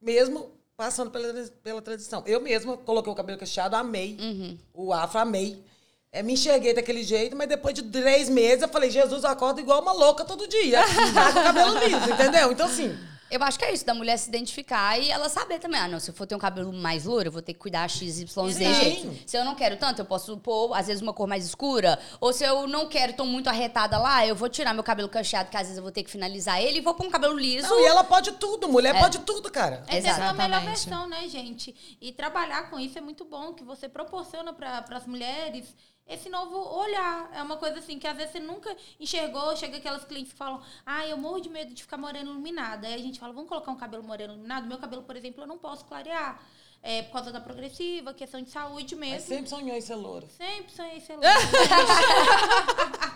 mesmo 0.00 0.50
passando 0.76 1.10
pela, 1.10 1.32
pela 1.62 1.82
transição. 1.82 2.22
Eu 2.24 2.40
mesma 2.40 2.76
coloquei 2.76 3.12
o 3.12 3.16
cabelo 3.16 3.38
cacheado, 3.38 3.74
amei. 3.74 4.16
Uhum. 4.20 4.58
O 4.72 4.92
afro, 4.92 5.18
amei. 5.18 5.62
É, 6.12 6.22
me 6.22 6.34
enxerguei 6.34 6.72
daquele 6.72 7.02
jeito, 7.02 7.36
mas 7.36 7.48
depois 7.48 7.74
de 7.74 7.82
três 7.82 8.28
meses 8.30 8.62
eu 8.62 8.68
falei, 8.68 8.88
Jesus, 8.88 9.24
eu 9.24 9.30
acordo 9.30 9.60
igual 9.60 9.82
uma 9.82 9.92
louca 9.92 10.24
todo 10.24 10.46
dia. 10.48 10.80
Com 11.34 11.40
o 11.40 11.42
cabelo 11.42 11.78
liso, 11.80 12.10
entendeu? 12.12 12.50
Então, 12.52 12.66
assim, 12.66 12.96
Eu 13.30 13.42
acho 13.42 13.58
que 13.58 13.64
é 13.64 13.72
isso, 13.72 13.84
da 13.84 13.94
mulher 13.94 14.16
se 14.16 14.28
identificar 14.28 14.98
e 14.98 15.10
ela 15.10 15.28
saber 15.28 15.58
também. 15.58 15.78
Ah, 15.80 15.88
não, 15.88 16.00
se 16.00 16.10
eu 16.10 16.14
for 16.14 16.26
ter 16.26 16.34
um 16.34 16.38
cabelo 16.38 16.72
mais 16.72 17.04
louro, 17.04 17.28
eu 17.28 17.32
vou 17.32 17.42
ter 17.42 17.52
que 17.52 17.58
cuidar 17.58 17.88
XYZ 17.88 18.30
Sim. 18.30 18.74
jeito. 18.74 19.18
Se 19.26 19.36
eu 19.36 19.44
não 19.44 19.54
quero 19.54 19.76
tanto, 19.76 20.00
eu 20.00 20.04
posso 20.04 20.36
pôr, 20.38 20.74
às 20.74 20.86
vezes, 20.86 21.02
uma 21.02 21.12
cor 21.12 21.26
mais 21.26 21.44
escura. 21.44 21.98
Ou 22.20 22.32
se 22.32 22.44
eu 22.44 22.66
não 22.66 22.88
quero, 22.88 23.12
tô 23.12 23.24
muito 23.24 23.48
arretada 23.48 23.98
lá, 23.98 24.26
eu 24.26 24.34
vou 24.34 24.48
tirar 24.48 24.72
meu 24.72 24.82
cabelo 24.82 25.08
cacheado, 25.08 25.50
que 25.50 25.56
às 25.56 25.64
vezes 25.64 25.76
eu 25.76 25.82
vou 25.82 25.92
ter 25.92 26.02
que 26.02 26.10
finalizar 26.10 26.62
ele, 26.62 26.78
e 26.78 26.80
vou 26.80 26.94
pôr 26.94 27.06
um 27.06 27.10
cabelo 27.10 27.38
liso. 27.38 27.68
não, 27.68 27.80
e 27.80 27.84
ela 27.84 28.02
pode 28.02 28.32
tudo, 28.32 28.68
mulher 28.68 28.98
pode 28.98 29.18
tudo, 29.20 29.50
cara. 29.50 29.84
É 29.88 30.00
ter 30.00 30.08
a 30.08 30.32
melhor 30.32 30.64
versão, 30.64 31.06
né, 31.06 31.28
gente? 31.28 31.98
E 32.00 32.12
trabalhar 32.12 32.70
com 32.70 32.78
isso 32.78 32.96
é 32.96 33.00
muito 33.00 33.24
bom, 33.24 33.52
que 33.52 33.62
você 33.62 33.88
proporciona 33.88 34.52
para 34.52 34.84
as 34.90 35.06
mulheres 35.06 35.74
esse 36.08 36.28
novo 36.28 36.56
olhar. 36.56 37.30
É 37.34 37.42
uma 37.42 37.56
coisa 37.56 37.78
assim 37.78 37.98
que 37.98 38.06
às 38.06 38.16
vezes 38.16 38.32
você 38.32 38.40
nunca 38.40 38.74
enxergou. 38.98 39.54
Chega 39.56 39.76
aquelas 39.76 40.04
clientes 40.04 40.32
que 40.32 40.38
falam, 40.38 40.62
ah, 40.86 41.06
eu 41.06 41.16
morro 41.16 41.40
de 41.40 41.48
medo 41.48 41.74
de 41.74 41.82
ficar 41.82 41.96
morena 41.98 42.30
iluminada. 42.30 42.86
Aí 42.86 42.94
a 42.94 42.98
gente 42.98 43.20
fala, 43.20 43.32
vamos 43.32 43.48
colocar 43.48 43.70
um 43.70 43.76
cabelo 43.76 44.02
moreno 44.02 44.32
iluminado? 44.32 44.66
Meu 44.66 44.78
cabelo, 44.78 45.02
por 45.02 45.16
exemplo, 45.16 45.42
eu 45.42 45.46
não 45.46 45.58
posso 45.58 45.84
clarear. 45.84 46.40
É 46.80 47.02
por 47.02 47.12
causa 47.14 47.32
da 47.32 47.40
progressiva, 47.40 48.14
questão 48.14 48.40
de 48.40 48.50
saúde 48.50 48.94
Mas 48.94 49.10
mesmo. 49.10 49.28
sempre 49.28 49.50
sonhou 49.50 49.76
em 49.76 49.80
ser 49.80 49.96
loura. 49.96 50.28
Sempre 50.28 50.72
sonhei 50.72 51.00
ser 51.00 51.18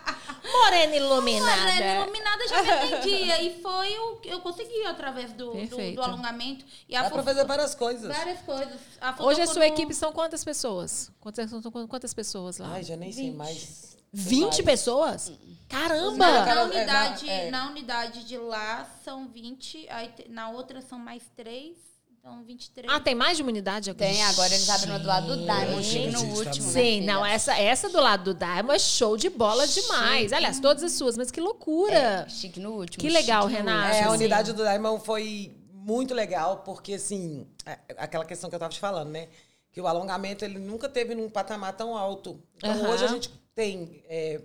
Morena 0.52 0.96
iluminada. 0.96 1.60
Morena 1.62 2.02
iluminada 2.02 2.48
já 2.48 2.62
me 2.62 2.70
atendia. 2.70 3.42
E 3.42 3.60
foi 3.62 3.98
o 3.98 4.16
que 4.16 4.28
eu 4.28 4.40
consegui 4.40 4.84
através 4.84 5.32
do, 5.32 5.52
do, 5.52 5.92
do 5.94 6.02
alongamento. 6.02 6.64
E 6.88 6.94
a 6.96 7.02
Dá 7.02 7.10
fo- 7.10 7.22
fazer 7.22 7.44
várias 7.44 7.74
coisas. 7.74 8.14
várias 8.16 8.40
coisas. 8.42 8.80
A 9.00 9.14
Hoje 9.22 9.40
a 9.42 9.46
sua 9.46 9.66
equipe 9.66 9.94
são 9.94 10.12
quantas 10.12 10.44
pessoas? 10.44 11.10
Quantas, 11.20 11.50
são 11.50 11.62
quantas 11.62 12.12
pessoas 12.14 12.58
lá? 12.58 12.72
Ai, 12.72 12.82
já 12.84 12.96
nem 12.96 13.12
sei 13.12 13.26
20. 13.30 13.36
mais. 13.36 13.96
20 14.12 14.42
mais. 14.44 14.60
pessoas? 14.62 15.32
Caramba! 15.68 16.10
Não, 16.26 16.32
Na, 16.40 16.44
Cara, 16.44 16.60
é, 16.60 16.64
unidade, 16.64 17.26
na- 17.26 17.32
é. 17.32 17.50
na 17.50 17.70
unidade 17.70 18.24
de 18.24 18.36
lá 18.36 18.86
são 19.04 19.26
20, 19.28 19.86
aí 19.88 20.12
na 20.28 20.50
outra 20.50 20.82
são 20.82 20.98
mais 20.98 21.22
3, 21.34 21.76
então 22.24 22.44
23. 22.44 22.86
Ah, 22.88 23.00
tem 23.00 23.16
mais 23.16 23.36
de 23.36 23.42
uma 23.42 23.50
unidade 23.50 23.90
agora? 23.90 24.08
Tem, 24.08 24.22
agora 24.22 24.54
eles 24.54 24.68
abrem 24.70 24.96
do 24.96 25.06
lado 25.08 25.26
do 25.26 25.42
Diamond, 25.44 25.82
chique 25.82 26.12
no 26.12 26.20
último. 26.20 26.44
né, 26.44 26.52
Sim, 26.72 27.00
filha? 27.00 27.06
não, 27.14 27.26
essa, 27.26 27.58
essa 27.58 27.88
do 27.88 28.00
lado 28.00 28.32
do 28.32 28.38
Diamond 28.38 28.76
é 28.76 28.78
show 28.78 29.16
de 29.16 29.28
bola 29.28 29.66
demais. 29.66 30.32
Aliás, 30.32 30.60
todas 30.60 30.84
as 30.84 30.92
suas, 30.92 31.16
mas 31.16 31.32
que 31.32 31.40
loucura. 31.40 31.96
É, 31.96 32.28
chique 32.28 32.60
no 32.60 32.74
último. 32.74 33.00
Que 33.00 33.10
legal, 33.10 33.48
chique 33.48 33.60
último. 33.60 33.70
É, 33.76 34.04
a 34.04 34.10
unidade 34.12 34.52
do 34.52 34.62
Diamond 34.62 35.04
foi 35.04 35.52
muito 35.72 36.14
legal, 36.14 36.58
porque, 36.58 36.94
assim, 36.94 37.44
é- 37.66 37.80
aquela 37.98 38.24
questão 38.24 38.48
que 38.48 38.54
eu 38.54 38.60
tava 38.60 38.72
te 38.72 38.78
falando, 38.78 39.10
né? 39.10 39.26
que 39.72 39.80
o 39.80 39.86
alongamento 39.86 40.44
ele 40.44 40.58
nunca 40.58 40.86
teve 40.86 41.14
num 41.14 41.30
patamar 41.30 41.72
tão 41.72 41.96
alto. 41.96 42.38
Então 42.56 42.70
Aham. 42.72 42.90
hoje 42.90 43.04
a 43.06 43.08
gente 43.08 43.30
tem 43.54 44.04
é, 44.06 44.38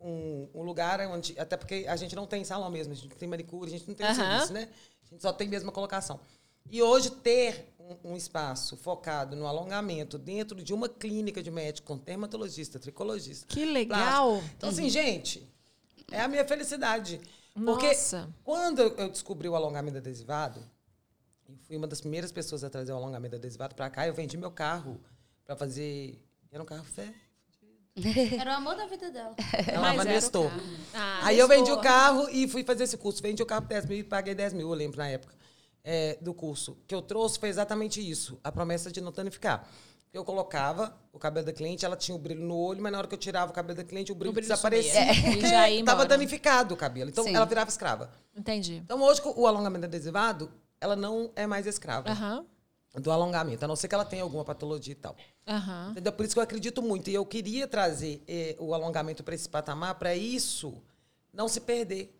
um, 0.00 0.48
um 0.54 0.62
lugar 0.62 1.00
onde. 1.08 1.34
Até 1.38 1.56
porque 1.56 1.84
a 1.88 1.96
gente 1.96 2.14
não 2.14 2.26
tem 2.28 2.44
salão 2.44 2.70
mesmo, 2.70 2.92
a 2.92 2.96
gente 2.96 3.08
não 3.08 3.16
tem 3.16 3.28
manicure, 3.28 3.68
a 3.68 3.76
gente 3.76 3.88
não 3.88 3.94
tem 3.96 4.06
Aham. 4.06 4.14
serviço, 4.14 4.52
né? 4.52 4.68
A 5.02 5.06
gente 5.10 5.20
só 5.20 5.32
tem 5.32 5.48
mesmo 5.48 5.70
a 5.70 5.72
colocação. 5.72 6.20
E 6.70 6.82
hoje 6.82 7.10
ter 7.10 7.72
um, 7.78 8.12
um 8.12 8.16
espaço 8.16 8.76
focado 8.76 9.34
no 9.34 9.46
alongamento 9.46 10.18
dentro 10.18 10.62
de 10.62 10.74
uma 10.74 10.88
clínica 10.88 11.42
de 11.42 11.50
médico 11.50 11.86
com 11.88 11.96
dermatologista, 11.96 12.78
tricologista. 12.78 13.46
Que 13.48 13.64
legal. 13.64 14.26
plástico. 14.32 14.54
Então, 14.56 14.68
assim, 14.68 14.88
gente, 14.88 15.48
é 16.10 16.20
a 16.20 16.28
minha 16.28 16.44
felicidade. 16.44 17.20
Porque 17.64 17.88
Nossa. 17.88 18.28
quando 18.44 18.82
eu 18.82 19.08
descobri 19.08 19.48
o 19.48 19.56
alongamento 19.56 19.98
adesivado, 19.98 20.60
eu 21.48 21.56
fui 21.66 21.76
uma 21.76 21.86
das 21.86 22.00
primeiras 22.00 22.30
pessoas 22.30 22.62
a 22.62 22.70
trazer 22.70 22.92
o 22.92 22.96
alongamento 22.96 23.36
adesivado 23.36 23.74
para 23.74 23.90
cá. 23.90 24.06
Eu 24.06 24.14
vendi 24.14 24.36
meu 24.36 24.50
carro 24.50 25.00
para 25.44 25.56
fazer. 25.56 26.22
Era 26.52 26.62
um 26.62 26.66
carro 26.66 26.84
fé. 26.84 27.12
Era 28.38 28.52
o 28.52 28.54
amor 28.54 28.76
da 28.76 28.86
vida 28.86 29.10
dela. 29.10 29.34
Ela 29.66 29.80
Mas 29.80 30.00
era 30.00 30.10
o 30.10 30.12
Nestor. 30.12 30.50
carro. 30.50 30.62
Ah, 30.94 31.20
Aí 31.24 31.38
eu 31.38 31.48
vendi 31.48 31.70
o 31.72 31.80
carro 31.80 32.28
e 32.30 32.46
fui 32.46 32.62
fazer 32.62 32.84
esse 32.84 32.96
curso. 32.96 33.20
Vendi 33.20 33.42
o 33.42 33.46
carro 33.46 33.62
por 33.62 33.68
10 33.70 33.86
mil 33.86 33.98
e 33.98 34.04
paguei 34.04 34.34
10 34.34 34.52
mil, 34.52 34.68
eu 34.68 34.74
lembro 34.74 34.98
na 34.98 35.08
época, 35.08 35.34
é, 35.84 36.18
do 36.20 36.32
curso. 36.34 36.72
O 36.72 36.76
que 36.86 36.94
eu 36.94 37.02
trouxe 37.02 37.38
foi 37.38 37.48
exatamente 37.48 38.00
isso, 38.00 38.38
a 38.42 38.50
promessa 38.52 38.90
de 38.90 39.00
não 39.00 39.12
tanificar. 39.12 39.66
Eu 40.12 40.24
colocava 40.24 40.96
o 41.12 41.18
cabelo 41.18 41.44
da 41.44 41.52
cliente, 41.52 41.84
ela 41.84 41.94
tinha 41.96 42.14
o 42.14 42.18
brilho 42.18 42.40
no 42.42 42.56
olho, 42.56 42.80
mas 42.82 42.90
na 42.90 42.98
hora 42.98 43.06
que 43.06 43.14
eu 43.14 43.18
tirava 43.18 43.50
o 43.52 43.54
cabelo 43.54 43.76
da 43.76 43.84
cliente, 43.84 44.10
o 44.10 44.14
brilho, 44.14 44.32
brilho 44.32 44.48
desaparecia. 44.48 44.98
É. 45.00 45.12
E 45.36 45.40
já 45.42 45.68
ia 45.68 45.84
Tava 45.84 46.02
embora. 46.02 46.08
danificado 46.08 46.72
o 46.74 46.76
cabelo. 46.76 47.10
Então 47.10 47.24
Sim. 47.24 47.34
ela 47.34 47.44
virava 47.44 47.68
escrava. 47.68 48.10
Entendi. 48.34 48.76
Então 48.76 49.02
hoje, 49.02 49.20
o 49.24 49.46
alongamento 49.46 49.84
adesivado, 49.84 50.50
ela 50.80 50.96
não 50.96 51.30
é 51.36 51.46
mais 51.46 51.66
escrava 51.66 52.08
Aham. 52.10 52.46
do 52.94 53.10
alongamento, 53.10 53.64
a 53.64 53.68
não 53.68 53.76
ser 53.76 53.86
que 53.86 53.94
ela 53.94 54.04
tenha 54.04 54.22
alguma 54.22 54.44
patologia 54.46 54.92
e 54.92 54.96
tal. 54.96 55.14
Aham. 55.46 55.90
Entendeu? 55.90 56.12
Por 56.12 56.24
isso 56.24 56.34
que 56.34 56.38
eu 56.38 56.42
acredito 56.44 56.80
muito. 56.80 57.10
E 57.10 57.14
eu 57.14 57.26
queria 57.26 57.68
trazer 57.68 58.22
eh, 58.26 58.56
o 58.58 58.72
alongamento 58.72 59.22
para 59.22 59.34
esse 59.34 59.48
patamar, 59.48 59.94
para 59.96 60.14
isso 60.16 60.82
não 61.34 61.48
se 61.48 61.60
perder. 61.60 62.17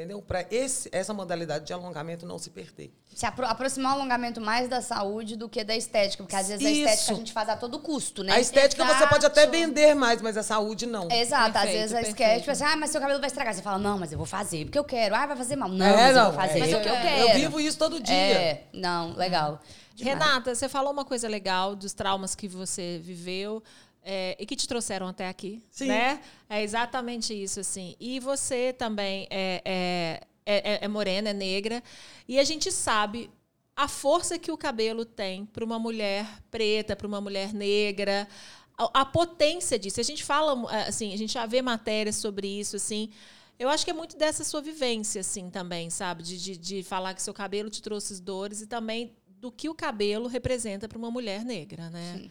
Entendeu? 0.00 0.22
Para 0.22 0.46
essa 0.50 1.12
modalidade 1.12 1.66
de 1.66 1.74
alongamento 1.74 2.24
não 2.24 2.38
se 2.38 2.48
perder. 2.48 2.90
Se 3.14 3.26
apro 3.26 3.44
aproximar 3.44 3.92
o 3.92 4.00
alongamento 4.00 4.40
mais 4.40 4.66
da 4.66 4.80
saúde 4.80 5.36
do 5.36 5.46
que 5.46 5.62
da 5.62 5.76
estética, 5.76 6.22
porque 6.22 6.34
às 6.34 6.48
vezes 6.48 6.64
a 6.66 6.70
Isso. 6.70 6.80
estética 6.88 7.12
a 7.12 7.16
gente 7.16 7.32
faz 7.34 7.48
a 7.50 7.56
todo 7.56 7.78
custo, 7.78 8.24
né? 8.24 8.32
A 8.32 8.40
estética 8.40 8.82
você 8.82 9.06
pode 9.08 9.26
até 9.26 9.42
Exato. 9.42 9.58
vender 9.58 9.94
mais, 9.94 10.22
mas 10.22 10.38
a 10.38 10.42
saúde 10.42 10.86
não. 10.86 11.06
Exato, 11.10 11.48
às 11.48 11.64
Perfeito, 11.64 11.78
vezes 11.80 11.94
a 11.94 12.00
estética, 12.00 12.38
tipo 12.38 12.50
assim, 12.50 12.64
ah, 12.64 12.76
mas 12.76 12.88
seu 12.88 12.98
cabelo 12.98 13.20
vai 13.20 13.26
estragar. 13.28 13.52
Você 13.52 13.60
fala, 13.60 13.78
não, 13.78 13.98
mas 13.98 14.10
eu 14.10 14.16
vou 14.16 14.26
fazer 14.26 14.64
porque 14.64 14.78
eu 14.78 14.84
quero. 14.84 15.14
Ah, 15.14 15.26
vai 15.26 15.36
fazer 15.36 15.56
mal. 15.56 15.68
Não, 15.68 15.84
É, 15.84 15.92
mas 15.94 16.16
eu 16.16 16.22
não, 16.22 16.32
vou 16.32 16.40
fazer 16.40 16.58
é, 16.60 16.60
porque 16.62 16.88
eu, 16.88 16.94
eu- 16.94 17.00
quero. 17.02 17.28
Eu 17.28 17.34
vivo 17.34 17.60
isso 17.60 17.76
todo 17.76 18.00
dia. 18.00 18.14
É, 18.14 18.64
não, 18.72 19.12
legal. 19.12 19.60
Renata, 19.98 20.54
você 20.54 20.66
falou 20.66 20.92
uma 20.94 21.04
coisa 21.04 21.28
legal 21.28 21.76
dos 21.76 21.92
traumas 21.92 22.34
que 22.34 22.48
você 22.48 22.98
viveu 23.04 23.62
é, 24.02 24.36
e 24.38 24.46
que 24.46 24.56
te 24.56 24.66
trouxeram 24.66 25.08
até 25.08 25.28
aqui, 25.28 25.62
Sim. 25.70 25.86
né? 25.86 26.20
É 26.48 26.62
exatamente 26.62 27.34
isso, 27.34 27.60
assim. 27.60 27.94
E 28.00 28.18
você 28.20 28.72
também 28.72 29.26
é, 29.30 29.62
é, 29.64 30.22
é, 30.46 30.84
é 30.84 30.88
morena, 30.88 31.30
é 31.30 31.34
negra, 31.34 31.82
e 32.26 32.38
a 32.38 32.44
gente 32.44 32.70
sabe 32.72 33.30
a 33.76 33.88
força 33.88 34.38
que 34.38 34.52
o 34.52 34.58
cabelo 34.58 35.04
tem 35.04 35.46
para 35.46 35.64
uma 35.64 35.78
mulher 35.78 36.26
preta, 36.50 36.94
para 36.94 37.06
uma 37.06 37.20
mulher 37.20 37.52
negra, 37.52 38.28
a, 38.76 39.00
a 39.00 39.04
potência 39.04 39.78
disso. 39.78 40.00
A 40.00 40.04
gente 40.04 40.24
fala, 40.24 40.70
assim, 40.86 41.12
a 41.12 41.16
gente 41.18 41.32
já 41.32 41.46
vê 41.46 41.62
matérias 41.62 42.16
sobre 42.16 42.46
isso, 42.46 42.76
assim. 42.76 43.10
Eu 43.58 43.68
acho 43.68 43.84
que 43.84 43.90
é 43.90 43.94
muito 43.94 44.16
dessa 44.16 44.42
sua 44.42 44.62
vivência, 44.62 45.20
assim, 45.20 45.50
também, 45.50 45.90
sabe? 45.90 46.22
De, 46.22 46.38
de, 46.38 46.56
de 46.56 46.82
falar 46.82 47.14
que 47.14 47.22
seu 47.22 47.34
cabelo 47.34 47.68
te 47.68 47.82
trouxe 47.82 48.20
dores 48.20 48.62
e 48.62 48.66
também 48.66 49.14
do 49.26 49.50
que 49.50 49.68
o 49.68 49.74
cabelo 49.74 50.28
representa 50.28 50.88
para 50.88 50.98
uma 50.98 51.10
mulher 51.10 51.44
negra, 51.44 51.88
né? 51.90 52.18
Sim. 52.18 52.30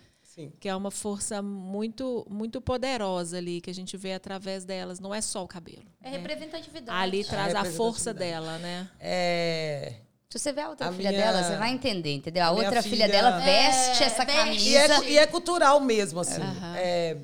Que 0.59 0.69
é 0.69 0.75
uma 0.75 0.91
força 0.91 1.41
muito 1.41 2.25
muito 2.29 2.61
poderosa 2.61 3.37
ali 3.37 3.59
que 3.61 3.69
a 3.69 3.73
gente 3.73 3.95
vê 3.97 4.13
através 4.13 4.63
delas. 4.65 4.99
Não 4.99 5.13
é 5.13 5.21
só 5.21 5.43
o 5.43 5.47
cabelo. 5.47 5.83
É 6.01 6.11
né? 6.11 6.17
representatividade. 6.17 6.97
Ali 6.97 7.23
traz 7.23 7.53
a 7.55 7.65
força 7.65 8.11
representatividade. 8.11 8.19
dela, 8.19 8.57
né? 8.59 8.89
É, 8.99 9.95
Se 10.29 10.37
você 10.39 10.53
vê 10.53 10.61
a 10.61 10.69
outra 10.69 10.89
A 10.89 10.93
filha 10.93 11.09
minha- 11.09 11.21
dela, 11.21 11.43
você 11.43 11.57
vai 11.57 11.71
entender, 11.71 12.13
entendeu? 12.15 12.43
A, 12.43 12.47
a 12.47 12.53
minha 12.53 12.65
outra 12.65 12.83
filha, 12.83 13.05
filha- 13.05 13.07
dela 13.09 13.39
veste 13.39 14.03
É, 14.03 14.05
essa 14.05 14.23
veste. 14.25 14.37
camisa. 14.43 14.69
E 14.69 14.75
é, 14.75 15.09
e 15.11 15.17
é 15.17 15.25
cultural 15.27 15.79
mesmo, 15.79 16.19
assim. 16.19 16.41
Aham. 16.41 16.75
É, 16.77 17.17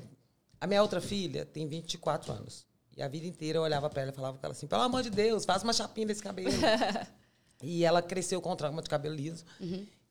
a 0.60 0.66
minha 0.66 0.82
outra 0.82 1.00
filha 1.00 1.44
tem 1.46 1.66
24 1.68 2.32
anos. 2.32 2.66
E 2.96 3.02
a 3.02 3.08
vida 3.08 3.26
inteira 3.26 3.58
eu 3.58 3.62
olhava 3.62 3.88
pra 3.90 4.02
ela 4.02 4.10
e 4.10 4.14
falava 4.14 4.38
com 4.38 4.44
ela 4.46 4.52
assim, 4.52 4.66
pelo 4.66 4.80
amor 4.82 5.02
de 5.02 5.10
Deus, 5.10 5.44
faz 5.44 5.62
uma 5.62 5.72
chapinha 5.72 6.06
desse 6.06 6.22
cabelo. 6.22 6.50
e 7.62 7.84
ela 7.84 8.00
cresceu 8.02 8.40
com 8.40 8.56
trauma 8.56 8.82
de 8.82 8.88
cabelo 8.88 9.14
liso. 9.14 9.44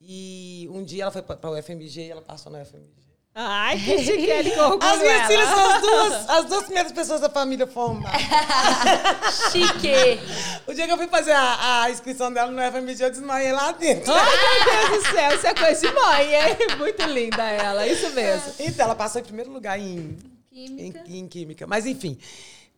E 0.07 0.69
um 0.71 0.83
dia 0.83 1.03
ela 1.03 1.11
foi 1.11 1.21
pra, 1.21 1.35
pra 1.35 1.51
UFMG 1.51 2.01
e 2.01 2.11
ela 2.11 2.21
passou 2.21 2.51
na 2.51 2.61
UFMG. 2.61 3.05
Ai, 3.37 3.77
que 3.83 4.51
com 4.51 4.61
orgulho 4.61 4.83
As 4.83 4.99
minhas 4.99 5.19
ela. 5.19 5.27
filhas 5.27 5.49
são 5.49 5.71
as 5.71 5.81
duas, 5.81 6.29
as 6.29 6.45
duas 6.45 6.63
primeiras 6.63 6.91
pessoas 6.93 7.19
da 7.19 7.29
família 7.29 7.67
formadas. 7.67 8.21
Chique. 9.51 10.19
O 10.65 10.73
dia 10.73 10.85
que 10.85 10.93
eu 10.93 10.97
fui 10.97 11.07
fazer 11.07 11.33
a, 11.33 11.81
a 11.81 11.91
inscrição 11.91 12.31
dela 12.31 12.49
no 12.49 12.61
UFMG, 12.61 13.03
eu 13.03 13.09
desmaiei 13.09 13.51
lá 13.51 13.73
dentro. 13.73 14.13
Ai, 14.13 14.25
meu 14.65 14.89
Deus 14.89 15.03
do 15.03 15.11
céu, 15.11 15.35
isso 15.35 15.47
é 15.47 15.53
coisa 15.53 15.81
de 15.81 15.93
mãe, 15.93 16.33
é 16.33 16.75
muito 16.77 17.03
linda 17.03 17.43
ela, 17.43 17.85
isso 17.85 18.09
mesmo. 18.11 18.53
Então, 18.59 18.85
ela 18.85 18.95
passou 18.95 19.19
em 19.19 19.25
primeiro 19.25 19.51
lugar 19.51 19.77
em 19.77 20.17
Química. 20.49 21.03
Em, 21.05 21.19
em 21.19 21.27
química. 21.27 21.67
Mas 21.67 21.85
enfim. 21.85 22.17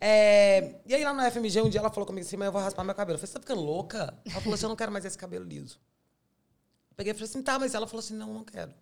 É, 0.01 0.71
e 0.87 0.95
aí 0.95 1.03
lá 1.03 1.13
no 1.13 1.31
FMG, 1.31 1.61
um 1.61 1.69
dia 1.69 1.79
ela 1.79 1.91
falou 1.91 2.07
comigo 2.07 2.25
assim, 2.25 2.37
mas 2.37 2.47
eu 2.47 2.51
vou 2.51 2.61
raspar 2.61 2.83
meu 2.83 2.95
cabelo. 2.95 3.15
Eu 3.15 3.19
falei, 3.19 3.27
você 3.27 3.33
tá 3.33 3.39
ficando 3.39 3.61
louca? 3.61 4.13
Ela 4.25 4.41
falou 4.41 4.55
assim, 4.55 4.65
eu 4.65 4.69
não 4.69 4.75
quero 4.75 4.91
mais 4.91 5.05
esse 5.05 5.17
cabelo 5.17 5.45
liso. 5.45 5.79
Peguei 6.97 7.11
e 7.11 7.13
falei 7.13 7.29
assim, 7.29 7.43
tá, 7.43 7.59
mas 7.59 7.75
ela 7.75 7.85
falou 7.85 7.99
assim, 7.99 8.15
não, 8.15 8.33
não 8.33 8.43
quero. 8.43 8.73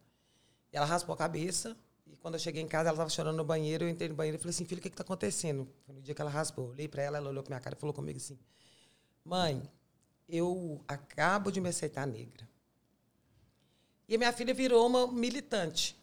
E 0.71 0.77
ela 0.77 0.85
raspou 0.85 1.13
a 1.13 1.17
cabeça. 1.17 1.75
E 2.07 2.15
quando 2.15 2.35
eu 2.35 2.39
cheguei 2.39 2.61
em 2.61 2.67
casa, 2.67 2.87
ela 2.87 2.97
tava 2.97 3.09
chorando 3.09 3.35
no 3.35 3.43
banheiro. 3.43 3.83
Eu 3.83 3.89
entrei 3.89 4.07
no 4.07 4.15
banheiro 4.15 4.37
e 4.37 4.39
falei 4.39 4.51
assim, 4.51 4.63
filho, 4.63 4.79
o 4.79 4.81
que 4.81 4.89
que 4.89 4.95
tá 4.95 5.03
acontecendo? 5.03 5.67
Foi 5.85 5.93
no 5.93 6.01
dia 6.01 6.15
que 6.15 6.21
ela 6.21 6.31
raspou. 6.31 6.67
Eu 6.67 6.71
olhei 6.71 6.87
pra 6.87 7.03
ela, 7.03 7.17
ela 7.17 7.29
olhou 7.29 7.43
pra 7.43 7.51
minha 7.51 7.59
cara 7.59 7.75
e 7.75 7.79
falou 7.79 7.93
comigo 7.93 8.17
assim, 8.17 8.39
mãe, 9.25 9.61
eu 10.29 10.81
acabo 10.87 11.51
de 11.51 11.59
me 11.59 11.67
aceitar 11.67 12.07
negra. 12.07 12.47
E 14.07 14.15
a 14.15 14.17
minha 14.17 14.31
filha 14.31 14.53
virou 14.53 14.87
uma 14.87 15.11
militante. 15.11 15.97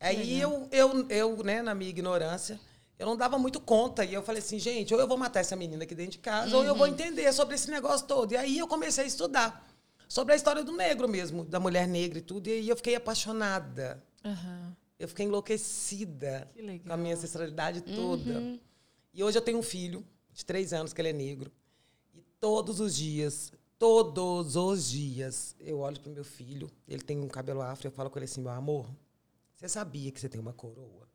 Aí 0.00 0.40
eu, 0.40 0.68
eu, 0.72 1.08
eu, 1.08 1.44
né, 1.44 1.62
na 1.62 1.74
minha 1.74 1.90
ignorância, 1.90 2.58
eu 2.98 3.06
não 3.06 3.16
dava 3.16 3.38
muito 3.38 3.60
conta. 3.60 4.04
E 4.04 4.12
eu 4.12 4.24
falei 4.24 4.42
assim, 4.42 4.58
gente, 4.58 4.92
ou 4.92 4.98
eu 4.98 5.06
vou 5.06 5.16
matar 5.16 5.38
essa 5.38 5.54
menina 5.54 5.84
aqui 5.84 5.94
dentro 5.94 6.12
de 6.12 6.18
casa, 6.18 6.56
ou 6.56 6.64
eu 6.64 6.74
vou 6.74 6.88
entender 6.88 7.32
sobre 7.32 7.54
esse 7.54 7.70
negócio 7.70 8.08
todo. 8.08 8.32
E 8.32 8.36
aí 8.36 8.58
eu 8.58 8.66
comecei 8.66 9.04
a 9.04 9.06
estudar 9.06 9.67
sobre 10.08 10.32
a 10.32 10.36
história 10.36 10.64
do 10.64 10.72
negro 10.72 11.08
mesmo, 11.08 11.44
da 11.44 11.60
mulher 11.60 11.86
negra 11.86 12.18
e 12.18 12.22
tudo. 12.22 12.48
E 12.48 12.52
aí 12.52 12.68
eu 12.68 12.76
fiquei 12.76 12.94
apaixonada. 12.94 14.02
Aham. 14.24 14.76
Eu 14.98 15.06
fiquei 15.06 15.26
enlouquecida 15.26 16.50
com 16.84 16.92
a 16.92 16.96
minha 16.96 17.14
ancestralidade 17.14 17.82
toda. 17.82 18.58
E 19.14 19.22
hoje 19.22 19.38
eu 19.38 19.42
tenho 19.42 19.58
um 19.58 19.62
filho 19.62 20.04
de 20.32 20.44
três 20.44 20.72
anos 20.72 20.92
que 20.92 21.00
ele 21.00 21.10
é 21.10 21.12
negro. 21.12 21.52
E 22.12 22.20
todos 22.40 22.80
os 22.80 22.96
dias, 22.96 23.52
todos 23.78 24.56
os 24.56 24.90
dias, 24.90 25.54
eu 25.60 25.78
olho 25.78 26.00
pro 26.00 26.10
meu 26.10 26.24
filho, 26.24 26.68
ele 26.88 27.02
tem 27.02 27.20
um 27.20 27.28
cabelo 27.28 27.62
afro, 27.62 27.86
eu 27.86 27.92
falo 27.92 28.10
com 28.10 28.18
ele 28.18 28.24
assim, 28.24 28.40
meu 28.40 28.50
amor, 28.50 28.90
você 29.54 29.68
sabia 29.68 30.10
que 30.10 30.20
você 30.20 30.28
tem 30.28 30.40
uma 30.40 30.52
coroa? 30.52 31.08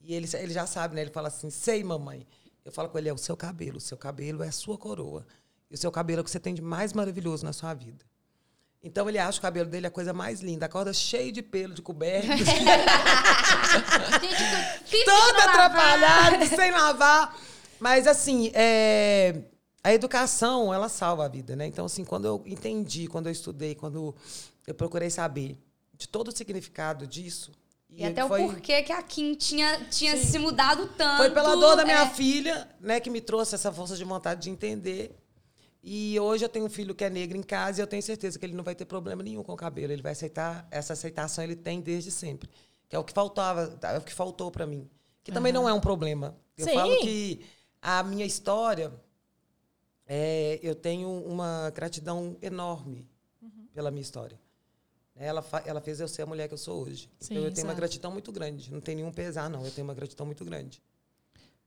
E 0.00 0.14
ele, 0.14 0.28
ele 0.34 0.52
já 0.52 0.66
sabe, 0.66 0.94
né? 0.94 1.02
Ele 1.02 1.10
fala 1.10 1.28
assim, 1.28 1.50
sei, 1.50 1.82
mamãe. 1.84 2.26
Eu 2.64 2.72
falo 2.72 2.88
com 2.88 2.98
ele, 2.98 3.08
é 3.08 3.12
o 3.12 3.18
seu 3.18 3.36
cabelo, 3.36 3.78
o 3.78 3.80
seu 3.80 3.96
cabelo 3.96 4.42
é 4.42 4.48
a 4.48 4.52
sua 4.52 4.76
coroa. 4.76 5.24
E 5.70 5.74
o 5.74 5.78
seu 5.78 5.90
cabelo 5.90 6.20
é 6.20 6.22
o 6.22 6.24
que 6.24 6.30
você 6.30 6.40
tem 6.40 6.54
de 6.54 6.62
mais 6.62 6.92
maravilhoso 6.92 7.44
na 7.44 7.52
sua 7.52 7.74
vida. 7.74 8.04
Então 8.82 9.08
ele 9.08 9.18
acha 9.18 9.38
o 9.38 9.42
cabelo 9.42 9.68
dele 9.68 9.88
a 9.88 9.90
coisa 9.90 10.12
mais 10.12 10.40
linda. 10.40 10.66
Acorda 10.66 10.92
cheio 10.92 11.32
de 11.32 11.42
pelo, 11.42 11.74
de 11.74 11.82
coberto. 11.82 12.28
Todo 15.04 15.36
lavar. 15.36 15.48
atrapalhado, 15.48 16.46
sem 16.46 16.70
lavar. 16.70 17.36
Mas, 17.80 18.06
assim, 18.06 18.52
é, 18.54 19.42
a 19.82 19.92
educação, 19.92 20.72
ela 20.72 20.88
salva 20.88 21.24
a 21.24 21.28
vida, 21.28 21.56
né? 21.56 21.66
Então, 21.66 21.86
assim, 21.86 22.04
quando 22.04 22.26
eu 22.26 22.42
entendi, 22.46 23.08
quando 23.08 23.26
eu 23.26 23.32
estudei, 23.32 23.74
quando 23.74 24.14
eu 24.66 24.74
procurei 24.74 25.10
saber 25.10 25.58
de 25.96 26.08
todo 26.08 26.28
o 26.28 26.36
significado 26.36 27.06
disso... 27.06 27.50
E 27.88 28.04
até 28.04 28.26
foi, 28.26 28.44
o 28.44 28.50
porquê 28.50 28.82
que 28.82 28.92
a 28.92 29.02
Kim 29.02 29.34
tinha, 29.34 29.86
tinha 29.86 30.16
se 30.16 30.38
mudado 30.38 30.86
tanto. 30.98 31.16
Foi 31.18 31.30
pela 31.30 31.56
dor 31.56 31.76
da 31.76 31.84
minha 31.84 32.02
é. 32.02 32.10
filha, 32.10 32.68
né, 32.78 33.00
que 33.00 33.08
me 33.08 33.22
trouxe 33.22 33.54
essa 33.54 33.72
força 33.72 33.96
de 33.96 34.04
vontade 34.04 34.42
de 34.42 34.50
entender. 34.50 35.16
E 35.88 36.18
hoje 36.18 36.44
eu 36.44 36.48
tenho 36.48 36.64
um 36.64 36.68
filho 36.68 36.96
que 36.96 37.04
é 37.04 37.08
negro 37.08 37.38
em 37.38 37.44
casa 37.44 37.80
e 37.80 37.82
eu 37.82 37.86
tenho 37.86 38.02
certeza 38.02 38.36
que 38.36 38.44
ele 38.44 38.56
não 38.56 38.64
vai 38.64 38.74
ter 38.74 38.84
problema 38.84 39.22
nenhum 39.22 39.44
com 39.44 39.52
o 39.52 39.56
cabelo. 39.56 39.92
Ele 39.92 40.02
vai 40.02 40.10
aceitar, 40.10 40.66
essa 40.68 40.94
aceitação 40.94 41.44
ele 41.44 41.54
tem 41.54 41.80
desde 41.80 42.10
sempre. 42.10 42.50
Que 42.88 42.96
é 42.96 42.98
o 42.98 43.04
que 43.04 43.12
faltava, 43.12 43.78
é 43.80 43.96
o 43.96 44.00
que 44.00 44.12
faltou 44.12 44.50
para 44.50 44.66
mim. 44.66 44.90
Que 45.22 45.30
também 45.30 45.52
não 45.52 45.68
é 45.68 45.72
um 45.72 45.80
problema. 45.80 46.36
Eu 46.58 46.64
Sim. 46.64 46.74
falo 46.74 46.98
que 47.02 47.40
a 47.80 48.02
minha 48.02 48.26
história, 48.26 48.92
é, 50.08 50.58
eu 50.60 50.74
tenho 50.74 51.08
uma 51.08 51.70
gratidão 51.70 52.36
enorme 52.42 53.08
pela 53.72 53.88
minha 53.88 54.02
história. 54.02 54.40
Ela, 55.14 55.44
ela 55.64 55.80
fez 55.80 56.00
eu 56.00 56.08
ser 56.08 56.22
a 56.22 56.26
mulher 56.26 56.48
que 56.48 56.54
eu 56.54 56.58
sou 56.58 56.82
hoje. 56.82 57.08
Sim, 57.20 57.34
então 57.34 57.44
eu 57.44 57.54
tenho 57.54 57.68
uma 57.68 57.74
gratidão 57.74 58.10
muito 58.10 58.32
grande. 58.32 58.72
Não 58.72 58.80
tem 58.80 58.96
nenhum 58.96 59.12
pesar, 59.12 59.48
não. 59.48 59.64
Eu 59.64 59.70
tenho 59.70 59.86
uma 59.86 59.94
gratidão 59.94 60.26
muito 60.26 60.44
grande. 60.44 60.82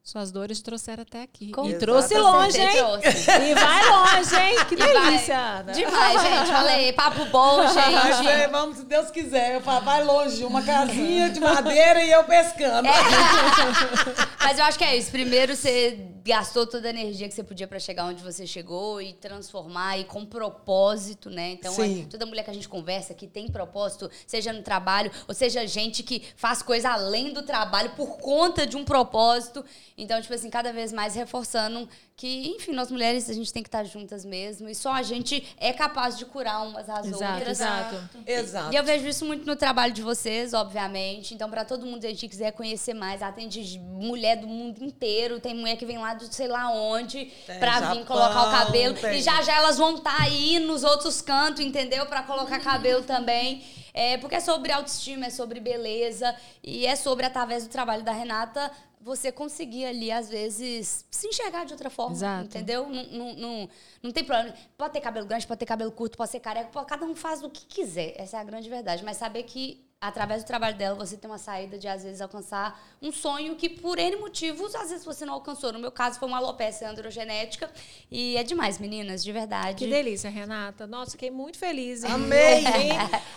Suas 0.02 0.32
dores 0.32 0.60
trouxeram 0.62 1.04
até 1.04 1.22
aqui. 1.22 1.52
Com 1.52 1.70
e 1.70 1.78
trouxe 1.78 2.18
longe, 2.18 2.60
hein? 2.60 2.70
trouxe. 2.76 3.30
E 3.30 3.54
vai 3.54 3.90
longe, 3.90 4.36
hein? 4.36 4.56
Que 4.68 4.74
E 4.74 4.78
vai- 4.78 4.94
delícia, 5.12 5.38
Ana. 5.38 5.72
Demais, 5.72 6.22
gente. 6.22 6.48
Falei, 6.48 6.94
papo 6.94 7.26
bom, 7.26 7.62
gente. 7.68 8.28
é, 8.28 8.48
vamos, 8.48 8.78
se 8.78 8.86
Deus 8.86 9.12
quiser. 9.12 9.56
Eu 9.56 9.62
falo, 9.62 9.86
vai 9.86 10.04
longe, 10.04 10.44
uma 10.44 10.64
casinha 10.64 11.30
de 11.30 11.40
madeira 11.40 12.04
e 12.04 12.10
eu 12.12 12.24
pescando. 12.24 12.88
É. 12.88 12.92
Mas 14.42 14.58
eu 14.58 14.66
acho 14.66 14.80
que 14.80 14.84
é 14.86 14.98
isso. 14.98 15.12
Primeiro, 15.12 15.56
você 15.56 16.00
gastou 16.26 16.66
toda 16.66 16.88
a 16.88 16.92
energia 16.92 17.28
que 17.28 17.34
você 17.34 17.44
podia 17.44 17.68
pra 17.68 17.80
chegar 17.80 18.06
onde 18.06 18.24
você 18.24 18.46
chegou 18.48 19.02
e 19.02 19.14
transformar 19.14 19.98
e 20.00 20.04
com 20.06 20.26
propósito, 20.26 21.30
né? 21.30 21.52
Então, 21.52 21.74
Sim. 21.74 22.04
é, 22.04 22.06
toda 22.10 22.26
mulher 22.26 22.44
que 22.44 22.50
a 22.52 22.54
gente 22.54 22.70
conversa 22.70 23.14
que 23.14 23.28
tem 23.28 23.48
propósito, 23.50 24.10
seja 24.28 24.52
no 24.54 24.62
trabalho, 24.62 25.12
ou 25.28 25.34
seja, 25.36 25.66
gente 25.68 26.02
que 26.04 26.24
faz 26.36 26.62
coisa 26.62 26.90
além 26.90 27.32
do 27.34 27.42
trabalho 27.44 27.92
por 27.92 28.18
conta 28.18 28.66
de 28.66 28.76
um 28.78 28.84
propósito. 28.84 29.64
Então, 30.02 30.22
tipo 30.22 30.34
assim, 30.34 30.50
cada 30.50 30.72
vez 30.72 30.94
mais 30.94 31.14
reforçando 31.16 31.88
que, 32.16 32.48
enfim, 32.50 32.72
nós 32.74 32.90
mulheres, 32.92 33.30
a 33.30 33.34
gente 33.34 33.52
tem 33.52 33.62
que 33.64 33.68
estar 33.68 33.84
juntas 33.84 34.26
mesmo. 34.26 34.68
E 34.70 34.76
só 34.76 34.94
a 34.94 35.04
gente 35.04 35.46
é 35.58 35.72
capaz 35.74 36.18
de 36.18 36.26
curar 36.26 36.66
umas 36.68 36.90
às 36.90 37.06
Exato, 37.08 37.34
outras. 37.34 37.60
exato. 37.60 38.10
Exato. 38.26 38.74
E 38.74 38.76
eu 38.76 38.84
vejo 38.84 39.08
isso 39.08 39.26
muito 39.26 39.46
no 39.46 39.56
trabalho 39.56 39.94
de 39.94 40.02
vocês, 40.02 40.54
obviamente. 40.54 41.34
Então, 41.34 41.50
pra 41.50 41.64
todo 41.64 41.86
mundo 41.86 42.02
que 42.02 42.28
quiser 42.28 42.52
conhecer 42.52 42.94
mais, 42.94 43.22
atende 43.22 43.80
mulher 43.80 44.38
do 44.38 44.48
mundo 44.48 44.84
inteiro. 44.84 45.40
Tem 45.40 45.54
mulher 45.54 45.76
que 45.78 45.86
vem 45.86 45.98
lá 45.98 46.14
do 46.14 46.26
sei 46.34 46.48
lá 46.48 46.72
onde 46.72 47.32
Japão, 47.48 47.96
vir 47.96 48.06
colocar 48.06 48.48
o 48.48 48.52
cabelo. 48.52 48.96
tem. 48.96 49.20
E 49.20 49.22
já 49.22 49.42
já 49.42 49.56
elas 49.56 49.78
vão 49.78 49.96
estar 49.96 50.22
aí 50.22 50.60
nos 50.60 50.84
outros 50.84 51.22
cantos, 51.22 51.64
entendeu? 51.64 52.06
Pra 52.06 52.24
colocar 52.24 52.60
cabelo 52.60 53.04
também. 53.04 53.64
É, 53.94 54.18
porque 54.18 54.36
é 54.36 54.40
sobre 54.40 54.72
autoestima, 54.72 55.26
é 55.26 55.30
sobre 55.30 55.60
beleza. 55.60 56.34
E 56.64 56.86
é 56.86 56.96
sobre, 56.96 57.26
através 57.26 57.64
do 57.64 57.70
trabalho 57.70 58.04
da 58.04 58.12
Renata, 58.12 58.72
você 59.02 59.32
conseguir 59.32 59.86
ali, 59.86 60.12
às 60.12 60.30
vezes, 60.30 61.06
se 61.10 61.28
enxergar 61.28 61.66
de 61.66 61.74
outra 61.74 61.90
forma. 61.90 62.14
Exato. 62.16 62.46
Entendeu? 62.46 62.88
Não, 62.90 63.04
não, 63.06 63.34
não, 63.36 63.70
não 64.04 64.12
tem 64.12 64.24
problema. 64.24 64.54
Pode 64.78 64.94
ter 64.94 65.02
cabelo 65.02 65.26
grande, 65.26 65.48
pode 65.48 65.60
ter 65.60 65.66
cabelo 65.66 65.92
curto, 65.92 66.18
pode 66.18 66.32
ser 66.32 66.40
careca, 66.40 66.70
pode- 66.70 66.88
cada 66.88 67.06
um 67.06 67.16
faz 67.16 67.42
o 67.44 67.50
que 67.50 67.66
quiser. 67.66 68.14
Essa 68.18 68.38
é 68.38 68.40
a 68.40 68.44
grande 68.44 68.70
verdade. 68.70 69.04
Mas 69.04 69.18
saber 69.18 69.44
que, 69.44 69.86
através 70.02 70.44
do 70.44 70.48
trabalho 70.48 70.78
dela, 70.78 70.96
você 70.96 71.18
tem 71.18 71.30
uma 71.30 71.38
saída 71.38 71.78
de, 71.78 71.86
às 71.88 72.04
vezes, 72.04 72.22
alcançar 72.22 72.80
um 73.02 73.12
sonho 73.12 73.56
que, 73.58 73.68
por 73.68 74.00
N 74.00 74.16
motivos, 74.16 74.74
às 74.74 74.90
vezes 74.90 75.04
você 75.04 75.26
não 75.26 75.34
alcançou. 75.34 75.74
No 75.74 75.80
meu 75.80 75.92
caso, 75.92 76.18
foi 76.20 76.28
uma 76.28 76.38
alopecia 76.38 76.90
androgenética. 76.90 77.70
E 78.10 78.38
é 78.38 78.44
demais, 78.44 78.78
meninas, 78.80 79.22
de 79.24 79.32
verdade. 79.34 79.76
Que 79.78 79.88
delícia, 79.90 80.30
Renata. 80.30 80.88
Nossa, 80.88 81.12
fiquei 81.12 81.30
muito 81.30 81.58
feliz. 81.58 82.06
Amei! 82.06 82.64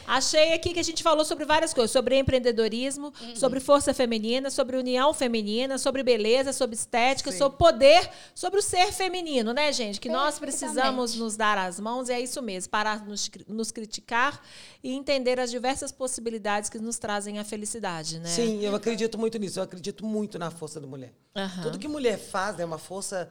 Achei 0.06 0.52
aqui 0.52 0.72
que 0.72 0.78
a 0.78 0.84
gente 0.84 1.02
falou 1.02 1.24
sobre 1.24 1.44
várias 1.44 1.74
coisas. 1.74 1.90
Sobre 1.90 2.16
empreendedorismo, 2.16 3.12
Uhum. 3.20 3.34
sobre 3.36 3.58
força 3.58 3.92
feminina, 3.92 4.48
sobre 4.50 4.76
união 4.76 5.12
feminina, 5.12 5.78
sobre 5.78 6.02
beleza, 6.04 6.52
sobre 6.52 6.76
estética, 6.76 7.32
sobre 7.32 7.58
poder, 7.58 8.08
sobre 8.34 8.60
o 8.60 8.62
ser 8.62 8.92
feminino, 8.92 9.52
né, 9.52 9.72
gente? 9.72 10.00
Que 10.00 10.08
nós 10.08 10.38
precisamos 10.38 11.16
nos 11.16 11.36
dar 11.36 11.58
as 11.58 11.80
mãos. 11.80 12.08
E 12.08 12.12
é 12.12 12.20
isso 12.20 12.40
mesmo. 12.40 12.70
Parar 12.70 13.00
de 13.00 13.08
nos, 13.08 13.28
nos 13.48 13.70
criticar 13.72 14.40
e 14.82 14.92
entender 14.92 15.40
as 15.40 15.50
diversas 15.50 15.90
possibilidades 15.90 16.51
que 16.68 16.78
nos 16.78 16.98
trazem 16.98 17.38
a 17.38 17.44
felicidade, 17.44 18.18
né? 18.18 18.28
Sim, 18.28 18.60
eu 18.60 18.74
acredito 18.74 19.18
muito 19.18 19.38
nisso. 19.38 19.58
Eu 19.58 19.64
acredito 19.64 20.04
muito 20.04 20.38
na 20.38 20.50
força 20.50 20.80
da 20.80 20.86
mulher. 20.86 21.12
Aham. 21.34 21.62
Tudo 21.62 21.78
que 21.78 21.88
mulher 21.88 22.18
faz 22.18 22.58
é 22.58 22.64
uma 22.64 22.78
força, 22.78 23.28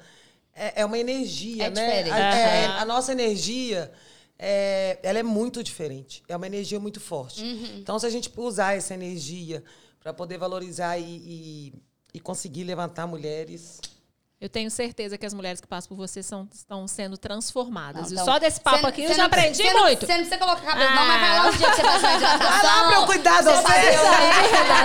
é, 0.54 0.82
é 0.82 0.86
uma 0.86 0.98
energia, 0.98 1.66
É 1.66 1.70
né? 1.70 2.04
diferente. 2.04 2.14
A, 2.14 2.38
é, 2.38 2.66
a 2.66 2.86
nossa 2.86 3.12
energia, 3.12 3.92
é, 4.38 5.00
ela 5.04 5.20
é 5.20 5.24
muito 5.24 5.64
diferente. 5.64 6.24
É 6.28 6.36
uma 6.36 6.48
energia 6.48 6.80
muito 6.80 7.00
forte. 7.00 7.44
Uhum. 7.44 7.78
Então, 7.80 8.00
se 8.00 8.06
a 8.06 8.10
gente 8.10 8.32
usar 8.38 8.76
essa 8.76 8.94
energia 8.94 9.64
para 10.00 10.14
poder 10.14 10.38
valorizar 10.38 10.98
e, 10.98 11.04
e, 11.04 11.74
e 12.16 12.20
conseguir 12.20 12.64
levantar 12.64 13.06
mulheres, 13.06 13.80
Eu 14.42 14.50
tenho 14.50 14.72
certeza 14.72 15.20
que 15.20 15.26
as 15.26 15.36
mulheres 15.36 15.62
que 15.62 15.68
passam 15.68 15.88
por 15.90 15.96
você 15.96 16.24
são, 16.24 16.48
estão 16.52 16.88
sendo 16.88 17.16
transformadas. 17.16 18.08
Não, 18.12 18.14
então, 18.14 18.26
só 18.26 18.40
desse 18.40 18.60
papo 18.60 18.80
cê- 18.80 18.88
aqui 18.88 19.04
eu 19.04 19.10
já 19.10 19.18
não- 19.18 19.26
aprendi 19.28 19.58
cê 19.58 19.72
não- 19.72 19.82
muito. 19.84 20.04
Você 20.04 20.12
não 20.14 20.20
precisa 20.22 20.38
colocar 20.40 20.62
cabelo, 20.66 20.90
não, 20.96 21.06
mas 21.06 21.16
Ah. 21.16 21.20
vai 21.28 21.38
lá 21.38 21.46
um 21.46 21.52
dia 21.52 21.70
que 21.70 21.76
você 21.76 21.84
fazer 21.84 22.08
uma 22.08 22.16
hidratação. 22.18 22.50
Vai 22.50 22.64
lá 22.82 22.88
pra 22.88 22.96
eu 22.96 23.06
cuidar 23.06 23.38
de 23.38 23.44
Você 23.44 23.52
você. 23.52 23.62
fazer 23.62 23.92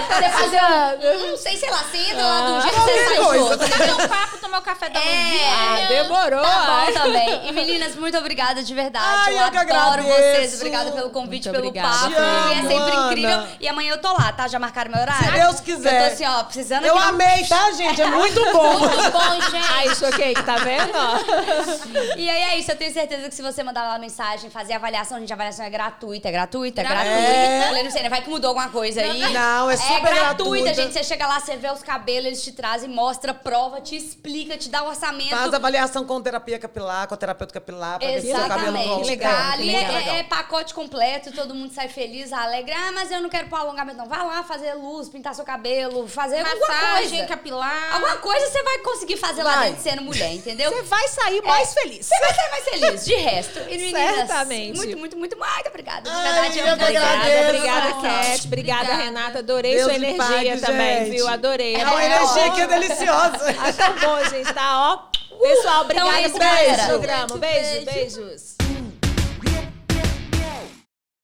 Você 0.06 0.30
fazer 0.30 0.60
um... 0.62 1.30
Não 1.30 1.36
sei, 1.38 1.56
sei 1.56 1.70
lá, 1.70 1.78
você 1.78 1.96
entra 1.96 2.22
lá 2.26 2.40
do 2.50 2.60
jeito 2.60 2.74
que 2.74 2.80
você 2.80 3.78
sai 3.78 3.92
um 3.94 4.08
papo, 4.08 4.38
tomar 4.38 4.58
o 4.58 4.62
café 4.62 4.88
da 4.90 5.00
manhã. 5.00 5.10
É, 5.12 5.48
Ah, 5.48 5.86
demorou. 5.88 6.42
Tá 6.42 6.84
bom 6.86 6.92
também. 6.92 7.48
E 7.48 7.52
meninas, 7.52 7.94
muito 7.96 8.18
obrigada 8.18 8.62
de 8.62 8.74
verdade. 8.74 9.04
Ai, 9.06 9.36
eu, 9.38 9.40
eu 9.42 9.50
que 9.50 9.56
adoro 9.58 10.02
agradeço. 10.02 10.16
vocês. 10.16 10.54
Obrigada 10.56 10.90
pelo 10.92 11.08
convite, 11.10 11.48
Muito 11.48 11.56
pelo 11.56 11.68
obrigada. 11.68 11.96
papo. 11.96 12.08
Te 12.08 12.12
e 12.12 12.16
é 12.16 12.58
amo, 12.60 12.68
sempre 12.68 12.92
Ana. 12.96 13.06
incrível. 13.06 13.46
E 13.60 13.68
amanhã 13.68 13.92
eu 13.92 13.98
tô 14.02 14.12
lá, 14.12 14.32
tá? 14.32 14.48
Já 14.48 14.58
marcaram 14.58 14.90
meu 14.90 15.00
horário? 15.00 15.24
Se 15.24 15.32
Deus 15.40 15.60
quiser. 15.60 15.94
Eu 16.02 16.08
tô 16.08 16.12
assim, 16.14 16.26
ó, 16.26 16.44
precisando 16.44 16.84
eu 16.84 16.98
amei, 16.98 17.46
tá, 17.46 17.70
gente? 17.72 18.02
É 18.02 18.06
muito 18.06 18.42
bom. 18.52 18.76
Muito 18.86 19.10
bom, 19.10 19.40
gente. 19.50 19.72
Aí, 19.72 19.94
choquei, 19.94 20.34
que 20.34 20.42
tá 20.42 20.56
vendo? 20.56 20.92
ó? 20.94 22.16
E 22.16 22.28
aí 22.28 22.42
é 22.54 22.58
isso, 22.58 22.70
eu 22.70 22.76
tenho 22.76 22.92
certeza 22.92 23.28
que 23.28 23.34
se 23.34 23.42
você 23.42 23.62
mandar 23.62 23.82
lá 23.84 23.98
mensagem, 23.98 24.50
fazer 24.50 24.74
avaliação, 24.74 25.18
gente, 25.18 25.32
a 25.32 25.34
avaliação 25.34 25.64
é 25.64 25.70
gratuita, 25.70 26.28
é 26.28 26.32
gratuita, 26.32 26.80
é 26.80 26.84
Gratuita. 26.84 27.10
gratuita. 27.10 27.66
Falei, 27.66 27.82
não 27.82 27.90
sei, 27.90 28.02
né? 28.02 28.08
vai 28.08 28.22
que 28.22 28.30
mudou 28.30 28.48
alguma 28.48 28.68
coisa 28.68 29.00
aí. 29.00 29.32
Não, 29.32 29.70
é 29.70 29.76
super 29.76 30.14
gratuita. 30.14 30.74
gente. 30.74 30.92
Você 30.92 31.04
chega 31.04 31.26
lá, 31.26 31.40
você 31.40 31.56
vê 31.56 31.70
os 31.70 31.82
cabelos, 31.82 32.26
eles 32.26 32.42
te 32.42 32.52
trazem, 32.52 32.88
mostra, 32.88 33.34
prova, 33.34 33.80
te 33.80 33.96
explica, 33.96 34.56
te 34.56 34.68
dá 34.68 34.82
o 34.82 34.88
orçamento. 34.88 35.30
Faz 35.30 35.52
avaliação 35.54 36.04
com 36.04 36.20
terapia 36.20 36.58
capilar, 36.58 37.06
com 37.06 37.14
a 37.14 37.16
terapeuta 37.16 37.52
capilar, 37.54 37.98
pra 37.98 38.08
ver 38.08 38.20
se 38.20 38.26
seu 38.28 38.36
cabelo 38.36 38.56
Exatamente. 38.76 38.88
volta. 38.88 39.06
legal, 39.06 39.52
Ali 39.52 39.68
que 39.68 39.74
é, 39.74 39.88
legal. 39.88 40.14
é 40.16 40.22
pacote 40.22 40.74
completo, 40.74 41.32
todo 41.32 41.54
mundo 41.54 41.72
sai 41.72 41.88
feliz, 41.88 42.32
alegre. 42.32 42.72
Ah, 42.74 42.92
mas 42.92 43.10
eu 43.10 43.20
não 43.20 43.28
quero 43.28 43.48
pôr 43.48 43.56
alongamento, 43.58 43.98
não. 43.98 44.06
Vai 44.06 44.24
lá 44.24 44.42
fazer 44.42 44.74
luz, 44.74 45.08
pintar 45.08 45.34
seu 45.34 45.44
cabelo, 45.44 46.06
fazer 46.08 46.38
alguma 46.38 46.66
Massagem 46.68 47.10
coisa. 47.10 47.26
capilar. 47.26 47.94
Alguma 47.94 48.16
coisa 48.16 48.46
você 48.46 48.62
vai 48.62 48.78
conseguir 48.78 49.16
fazer 49.16 49.35
lá 49.42 49.56
Vai. 49.56 49.68
dentro 49.70 49.82
sendo 49.82 50.02
mulher, 50.02 50.32
entendeu? 50.32 50.70
Você 50.72 50.82
vai 50.82 51.08
sair 51.08 51.42
mais 51.42 51.74
feliz. 51.74 52.06
Você 52.06 52.18
vai 52.20 52.34
ser 52.34 52.50
mais 52.50 52.64
feliz, 52.64 53.04
de 53.04 53.14
resto. 53.14 53.58
E 53.60 53.78
meninas, 53.78 54.14
Certamente. 54.16 54.76
Muito, 54.76 54.98
muito, 54.98 55.16
muito, 55.16 55.36
muito 55.38 55.68
obrigada. 55.68 56.02
De 56.02 56.10
Ai, 56.10 56.22
verdade, 56.32 56.52
que 56.52 56.70
Obrigada, 56.70 57.06
agradeço. 57.06 57.48
obrigada. 57.48 57.92
Cat. 57.92 58.46
Obrigada, 58.46 58.82
Obrigada. 58.82 58.94
Renata. 59.04 59.38
Adorei 59.38 59.74
Deus 59.74 59.84
sua 59.84 59.94
energia 59.94 60.16
pague, 60.26 60.60
também, 60.60 60.98
gente. 61.06 61.10
viu? 61.10 61.28
Adorei. 61.28 61.74
É 61.76 61.84
uma 61.84 62.02
É, 62.02 62.06
energia 62.06 62.42
ó. 62.42 62.46
aqui 62.52 62.66
deliciosa. 62.66 63.54
Ah, 63.58 63.72
tão 63.72 63.94
bom, 63.98 64.24
gente. 64.28 64.52
Tá, 64.52 64.92
ó. 64.92 65.16
Pessoal, 65.38 65.82
obrigada 65.82 66.08
Então 66.08 66.18
é 66.18 66.22
isso, 66.26 66.32
por 66.38 66.42
esse 66.42 66.86
programa. 66.86 67.36
Beijo, 67.36 67.84
Beijo. 67.84 68.20
beijos. 68.22 68.55